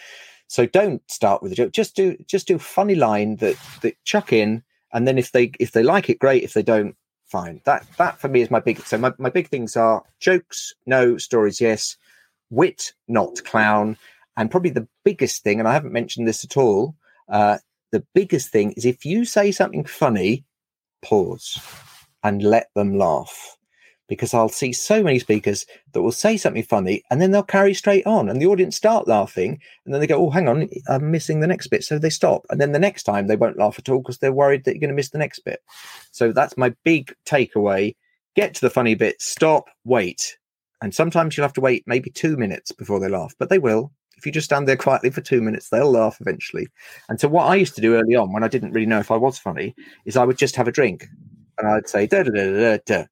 So 0.48 0.66
don't 0.66 1.02
start 1.10 1.42
with 1.42 1.52
a 1.52 1.54
joke. 1.54 1.72
Just 1.72 1.96
do 1.96 2.16
just 2.26 2.48
do 2.48 2.56
a 2.56 2.60
funny 2.60 2.94
line 2.94 3.36
that 3.36 3.56
that 3.82 4.02
chuck 4.04 4.32
in, 4.32 4.62
and 4.92 5.06
then 5.06 5.18
if 5.18 5.32
they 5.32 5.52
if 5.60 5.72
they 5.72 5.82
like 5.82 6.08
it, 6.08 6.18
great. 6.18 6.44
If 6.44 6.54
they 6.54 6.62
don't, 6.62 6.96
fine. 7.36 7.60
That 7.64 7.86
that 7.98 8.18
for 8.18 8.28
me 8.28 8.40
is 8.40 8.50
my 8.50 8.60
big. 8.60 8.80
So 8.80 8.98
my, 8.98 9.12
my 9.18 9.30
big 9.30 9.48
things 9.48 9.76
are 9.76 10.02
jokes, 10.20 10.72
no 10.86 11.18
stories, 11.18 11.60
yes, 11.60 11.96
wit, 12.50 12.92
not 13.08 13.44
clown, 13.44 13.96
and 14.36 14.50
probably 14.50 14.70
the 14.70 14.88
biggest 15.04 15.42
thing. 15.42 15.58
And 15.58 15.68
I 15.68 15.72
haven't 15.72 15.92
mentioned 15.92 16.26
this 16.26 16.44
at 16.44 16.56
all. 16.56 16.94
Uh, 17.28 17.58
the 17.92 18.04
biggest 18.14 18.50
thing 18.50 18.72
is 18.72 18.84
if 18.84 19.04
you 19.04 19.24
say 19.24 19.50
something 19.52 19.84
funny, 19.84 20.44
pause 21.02 21.60
and 22.22 22.42
let 22.42 22.68
them 22.74 22.98
laugh 22.98 23.55
because 24.08 24.34
I'll 24.34 24.48
see 24.48 24.72
so 24.72 25.02
many 25.02 25.18
speakers 25.18 25.66
that 25.92 26.02
will 26.02 26.12
say 26.12 26.36
something 26.36 26.62
funny 26.62 27.02
and 27.10 27.20
then 27.20 27.30
they'll 27.30 27.42
carry 27.42 27.74
straight 27.74 28.06
on 28.06 28.28
and 28.28 28.40
the 28.40 28.46
audience 28.46 28.76
start 28.76 29.08
laughing 29.08 29.60
and 29.84 29.92
then 29.92 30.00
they 30.00 30.06
go, 30.06 30.24
Oh, 30.24 30.30
hang 30.30 30.48
on, 30.48 30.68
I'm 30.88 31.10
missing 31.10 31.40
the 31.40 31.46
next 31.46 31.68
bit. 31.68 31.84
So 31.84 31.98
they 31.98 32.10
stop. 32.10 32.46
And 32.50 32.60
then 32.60 32.72
the 32.72 32.78
next 32.78 33.04
time 33.04 33.26
they 33.26 33.36
won't 33.36 33.58
laugh 33.58 33.78
at 33.78 33.88
all 33.88 33.98
because 33.98 34.18
they're 34.18 34.32
worried 34.32 34.64
that 34.64 34.72
you're 34.72 34.80
going 34.80 34.90
to 34.90 34.94
miss 34.94 35.10
the 35.10 35.18
next 35.18 35.40
bit. 35.40 35.60
So 36.12 36.32
that's 36.32 36.56
my 36.56 36.74
big 36.84 37.14
takeaway. 37.24 37.96
Get 38.34 38.54
to 38.54 38.60
the 38.60 38.70
funny 38.70 38.94
bit, 38.94 39.20
stop, 39.20 39.68
wait. 39.84 40.38
And 40.82 40.94
sometimes 40.94 41.36
you'll 41.36 41.46
have 41.46 41.54
to 41.54 41.60
wait 41.60 41.84
maybe 41.86 42.10
two 42.10 42.36
minutes 42.36 42.70
before 42.70 43.00
they 43.00 43.08
laugh, 43.08 43.34
but 43.38 43.48
they 43.48 43.58
will. 43.58 43.92
If 44.18 44.24
you 44.24 44.32
just 44.32 44.46
stand 44.46 44.66
there 44.66 44.76
quietly 44.76 45.10
for 45.10 45.20
two 45.20 45.42
minutes, 45.42 45.68
they'll 45.68 45.90
laugh 45.90 46.18
eventually. 46.20 46.68
And 47.08 47.20
so, 47.20 47.28
what 47.28 47.46
I 47.46 47.54
used 47.54 47.74
to 47.74 47.82
do 47.82 47.96
early 47.96 48.14
on 48.14 48.32
when 48.32 48.44
I 48.44 48.48
didn't 48.48 48.72
really 48.72 48.86
know 48.86 48.98
if 48.98 49.10
I 49.10 49.16
was 49.16 49.38
funny 49.38 49.74
is 50.06 50.16
I 50.16 50.24
would 50.24 50.38
just 50.38 50.56
have 50.56 50.68
a 50.68 50.72
drink 50.72 51.06
and 51.58 51.68
I'd 51.68 51.88
say, 51.88 52.06
da 52.06 52.22
da 52.22 52.30
da 52.30 52.52
da 52.52 52.78
da 52.84 53.04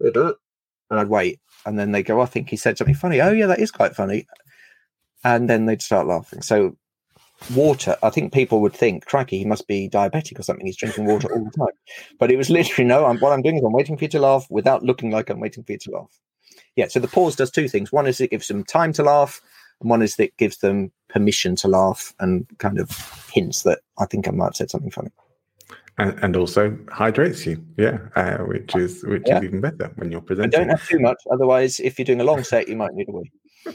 and 0.00 1.00
I'd 1.00 1.08
wait. 1.08 1.40
And 1.64 1.78
then 1.78 1.92
they 1.92 2.02
go, 2.02 2.20
oh, 2.20 2.22
I 2.22 2.26
think 2.26 2.48
he 2.48 2.56
said 2.56 2.78
something 2.78 2.94
funny. 2.94 3.20
Oh, 3.20 3.32
yeah, 3.32 3.46
that 3.46 3.60
is 3.60 3.70
quite 3.70 3.96
funny. 3.96 4.26
And 5.24 5.50
then 5.50 5.66
they'd 5.66 5.82
start 5.82 6.06
laughing. 6.06 6.42
So, 6.42 6.76
water, 7.54 7.96
I 8.02 8.10
think 8.10 8.32
people 8.32 8.60
would 8.60 8.72
think, 8.72 9.06
crikey, 9.06 9.38
he 9.38 9.44
must 9.44 9.66
be 9.66 9.88
diabetic 9.88 10.38
or 10.38 10.42
something. 10.42 10.64
He's 10.64 10.76
drinking 10.76 11.06
water 11.06 11.32
all 11.32 11.44
the 11.44 11.50
time. 11.50 11.74
But 12.18 12.30
it 12.30 12.36
was 12.36 12.50
literally, 12.50 12.86
no, 12.86 13.06
I'm, 13.06 13.18
what 13.18 13.32
I'm 13.32 13.42
doing 13.42 13.56
is 13.56 13.64
I'm 13.64 13.72
waiting 13.72 13.96
for 13.96 14.04
you 14.04 14.10
to 14.10 14.20
laugh 14.20 14.46
without 14.48 14.84
looking 14.84 15.10
like 15.10 15.28
I'm 15.28 15.40
waiting 15.40 15.64
for 15.64 15.72
you 15.72 15.78
to 15.78 15.90
laugh. 15.90 16.20
Yeah, 16.76 16.86
so 16.88 17.00
the 17.00 17.08
pause 17.08 17.36
does 17.36 17.50
two 17.50 17.68
things. 17.68 17.90
One 17.90 18.06
is 18.06 18.20
it 18.20 18.30
gives 18.30 18.48
them 18.48 18.62
time 18.62 18.92
to 18.94 19.02
laugh, 19.02 19.40
and 19.80 19.90
one 19.90 20.02
is 20.02 20.16
that 20.16 20.24
it 20.24 20.36
gives 20.36 20.58
them 20.58 20.92
permission 21.08 21.56
to 21.56 21.68
laugh 21.68 22.14
and 22.20 22.46
kind 22.58 22.78
of 22.78 22.90
hints 23.32 23.62
that 23.62 23.80
I 23.98 24.06
think 24.06 24.28
I 24.28 24.30
might 24.30 24.46
have 24.46 24.56
said 24.56 24.70
something 24.70 24.90
funny 24.90 25.10
and, 25.98 26.18
and 26.22 26.36
also 26.36 26.76
hydrates 26.90 27.46
you. 27.46 27.64
Yeah, 27.76 27.98
uh, 28.16 28.38
which 28.38 28.74
is 28.76 29.02
which 29.04 29.24
yeah. 29.26 29.38
is 29.38 29.44
even 29.44 29.60
better 29.60 29.90
when 29.96 30.10
you're 30.10 30.20
presenting. 30.20 30.50
don't 30.50 30.68
have 30.68 30.86
too 30.86 30.98
much, 30.98 31.18
otherwise, 31.32 31.80
if 31.80 31.98
you're 31.98 32.04
doing 32.04 32.20
a 32.20 32.24
long 32.24 32.44
set, 32.44 32.68
you 32.68 32.76
might 32.76 32.94
need 32.94 33.08
a 33.08 33.12
wee. 33.12 33.32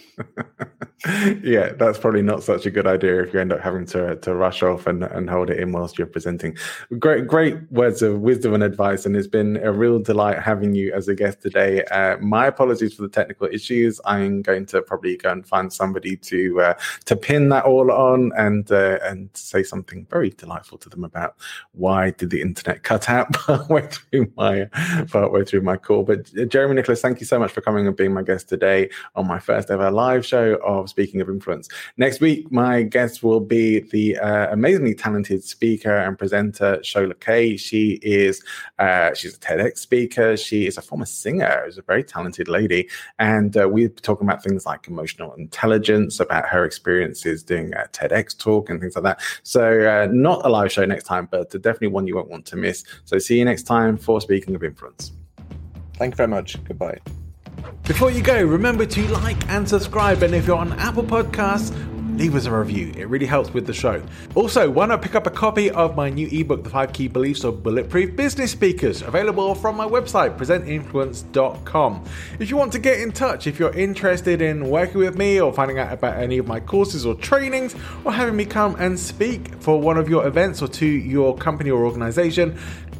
yeah, 1.43 1.71
that's 1.73 1.97
probably 1.97 2.21
not 2.21 2.43
such 2.43 2.67
a 2.67 2.71
good 2.71 2.85
idea 2.85 3.23
if 3.23 3.33
you 3.33 3.39
end 3.39 3.51
up 3.51 3.59
having 3.59 3.87
to 3.87 4.17
to 4.17 4.35
rush 4.35 4.61
off 4.61 4.85
and, 4.85 5.03
and 5.03 5.31
hold 5.31 5.49
it 5.49 5.59
in 5.59 5.71
whilst 5.71 5.97
you're 5.97 6.05
presenting. 6.05 6.55
Great, 6.99 7.25
great 7.25 7.57
words 7.71 8.03
of 8.03 8.21
wisdom 8.21 8.53
and 8.53 8.61
advice, 8.61 9.03
and 9.03 9.15
it's 9.15 9.25
been 9.25 9.57
a 9.57 9.71
real 9.71 9.97
delight 9.97 10.37
having 10.37 10.75
you 10.75 10.93
as 10.93 11.07
a 11.07 11.15
guest 11.15 11.41
today. 11.41 11.83
Uh, 11.85 12.17
my 12.17 12.45
apologies 12.45 12.93
for 12.93 13.01
the 13.01 13.09
technical 13.09 13.47
issues. 13.47 13.99
I'm 14.05 14.43
going 14.43 14.67
to 14.67 14.83
probably 14.83 15.17
go 15.17 15.31
and 15.31 15.43
find 15.43 15.73
somebody 15.73 16.17
to 16.17 16.61
uh, 16.61 16.73
to 17.05 17.15
pin 17.15 17.49
that 17.49 17.65
all 17.65 17.91
on 17.91 18.31
and 18.37 18.71
uh, 18.71 18.99
and 19.01 19.31
say 19.33 19.63
something 19.63 20.05
very 20.11 20.29
delightful 20.29 20.77
to 20.77 20.89
them 20.89 21.03
about 21.03 21.35
why 21.71 22.11
did 22.11 22.29
the 22.29 22.41
internet 22.41 22.83
cut 22.83 23.09
out 23.09 23.33
partway 23.33 23.87
through 23.87 24.31
my 24.37 24.65
partway 25.11 25.43
through 25.45 25.61
my 25.61 25.77
call. 25.77 26.03
But 26.03 26.29
uh, 26.39 26.45
Jeremy 26.45 26.75
Nicholas, 26.75 27.01
thank 27.01 27.19
you 27.19 27.25
so 27.25 27.39
much 27.39 27.51
for 27.51 27.61
coming 27.61 27.87
and 27.87 27.95
being 27.95 28.13
my 28.13 28.21
guest 28.21 28.49
today 28.49 28.91
on 29.15 29.25
my 29.25 29.39
first 29.39 29.71
ever 29.71 29.89
live 29.89 30.27
show 30.27 30.59
of 30.63 30.90
Speaking 30.91 31.21
of 31.21 31.29
Influence. 31.29 31.67
Next 31.97 32.21
week, 32.21 32.51
my 32.51 32.83
guest 32.83 33.23
will 33.23 33.39
be 33.39 33.79
the 33.79 34.17
uh, 34.17 34.51
amazingly 34.51 34.93
talented 34.93 35.43
speaker 35.43 35.95
and 35.95 36.17
presenter 36.17 36.77
Shola 36.83 37.19
Kaye. 37.19 37.57
She 37.57 37.99
is 38.01 38.43
uh, 38.79 39.13
she's 39.13 39.35
a 39.35 39.39
TEDx 39.39 39.79
speaker. 39.79 40.37
She 40.37 40.67
is 40.67 40.77
a 40.77 40.81
former 40.81 41.05
singer. 41.05 41.63
She's 41.65 41.77
a 41.77 41.81
very 41.81 42.03
talented 42.03 42.47
lady, 42.47 42.89
and 43.19 43.55
uh, 43.57 43.67
we're 43.67 43.89
talking 43.89 44.27
about 44.27 44.43
things 44.43 44.65
like 44.65 44.87
emotional 44.87 45.33
intelligence, 45.33 46.19
about 46.19 46.47
her 46.47 46.65
experiences 46.65 47.43
doing 47.43 47.73
a 47.73 47.87
TEDx 47.91 48.37
talk 48.37 48.69
and 48.69 48.79
things 48.79 48.95
like 48.95 49.03
that. 49.03 49.21
So, 49.43 49.81
uh, 49.81 50.07
not 50.11 50.45
a 50.45 50.49
live 50.49 50.71
show 50.71 50.85
next 50.85 51.05
time, 51.05 51.27
but 51.31 51.49
definitely 51.51 51.87
one 51.87 52.07
you 52.07 52.15
won't 52.15 52.29
want 52.29 52.45
to 52.47 52.55
miss. 52.55 52.83
So, 53.05 53.17
see 53.17 53.39
you 53.39 53.45
next 53.45 53.63
time 53.63 53.97
for 53.97 54.21
Speaking 54.21 54.55
of 54.55 54.63
Influence. 54.63 55.13
Thank 55.95 56.13
you 56.13 56.17
very 56.17 56.29
much. 56.29 56.61
Goodbye. 56.63 56.99
Before 57.83 58.11
you 58.11 58.21
go, 58.21 58.41
remember 58.43 58.85
to 58.85 59.07
like 59.09 59.49
and 59.49 59.67
subscribe. 59.67 60.23
And 60.23 60.33
if 60.33 60.47
you're 60.47 60.57
on 60.57 60.73
Apple 60.73 61.03
Podcasts, 61.03 61.75
leave 62.17 62.35
us 62.35 62.45
a 62.45 62.51
review. 62.51 62.93
It 62.95 63.07
really 63.09 63.25
helps 63.25 63.53
with 63.53 63.65
the 63.65 63.73
show. 63.73 64.01
Also, 64.35 64.69
why 64.69 64.85
not 64.85 65.01
pick 65.01 65.15
up 65.15 65.27
a 65.27 65.31
copy 65.31 65.71
of 65.71 65.95
my 65.95 66.09
new 66.09 66.27
ebook, 66.31 66.63
The 66.63 66.69
Five 66.69 66.93
Key 66.93 67.07
Beliefs 67.07 67.43
of 67.43 67.63
Bulletproof 67.63 68.15
Business 68.15 68.51
Speakers, 68.51 69.01
available 69.01 69.55
from 69.55 69.75
my 69.75 69.85
website, 69.85 70.37
presentinfluence.com. 70.37 72.05
If 72.39 72.49
you 72.49 72.57
want 72.57 72.71
to 72.73 72.79
get 72.79 72.99
in 72.99 73.11
touch, 73.11 73.47
if 73.47 73.59
you're 73.59 73.75
interested 73.75 74.41
in 74.41 74.69
working 74.69 74.99
with 74.99 75.17
me 75.17 75.41
or 75.41 75.51
finding 75.51 75.79
out 75.79 75.91
about 75.91 76.17
any 76.17 76.37
of 76.37 76.47
my 76.47 76.59
courses 76.59 77.05
or 77.05 77.15
trainings, 77.15 77.75
or 78.05 78.11
having 78.11 78.35
me 78.35 78.45
come 78.45 78.75
and 78.75 78.99
speak 78.99 79.55
for 79.55 79.81
one 79.81 79.97
of 79.97 80.07
your 80.07 80.27
events 80.27 80.61
or 80.61 80.67
to 80.67 80.85
your 80.85 81.35
company 81.35 81.71
or 81.71 81.85
organization, 81.85 82.57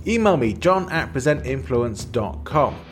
email 0.08 0.36
me, 0.38 0.54
john 0.54 0.92
at 0.92 1.14
presentinfluence.com. 1.14 2.91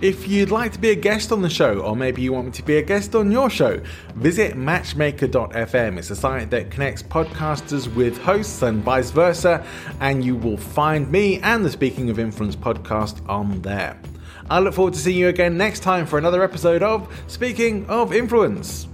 If 0.00 0.26
you'd 0.28 0.50
like 0.50 0.72
to 0.72 0.78
be 0.78 0.90
a 0.90 0.94
guest 0.96 1.30
on 1.30 1.40
the 1.40 1.48
show, 1.48 1.78
or 1.80 1.96
maybe 1.96 2.20
you 2.20 2.32
want 2.32 2.46
me 2.46 2.52
to 2.52 2.62
be 2.62 2.76
a 2.78 2.82
guest 2.82 3.14
on 3.14 3.30
your 3.30 3.48
show, 3.48 3.80
visit 4.16 4.56
matchmaker.fm. 4.56 5.98
It's 5.98 6.10
a 6.10 6.16
site 6.16 6.50
that 6.50 6.70
connects 6.70 7.02
podcasters 7.02 7.92
with 7.94 8.18
hosts 8.18 8.62
and 8.62 8.82
vice 8.82 9.10
versa, 9.10 9.64
and 10.00 10.24
you 10.24 10.36
will 10.36 10.56
find 10.56 11.10
me 11.10 11.38
and 11.40 11.64
the 11.64 11.70
Speaking 11.70 12.10
of 12.10 12.18
Influence 12.18 12.56
podcast 12.56 13.26
on 13.28 13.62
there. 13.62 13.98
I 14.50 14.58
look 14.58 14.74
forward 14.74 14.94
to 14.94 15.00
seeing 15.00 15.16
you 15.16 15.28
again 15.28 15.56
next 15.56 15.80
time 15.80 16.06
for 16.06 16.18
another 16.18 16.42
episode 16.42 16.82
of 16.82 17.08
Speaking 17.28 17.86
of 17.86 18.12
Influence. 18.12 18.88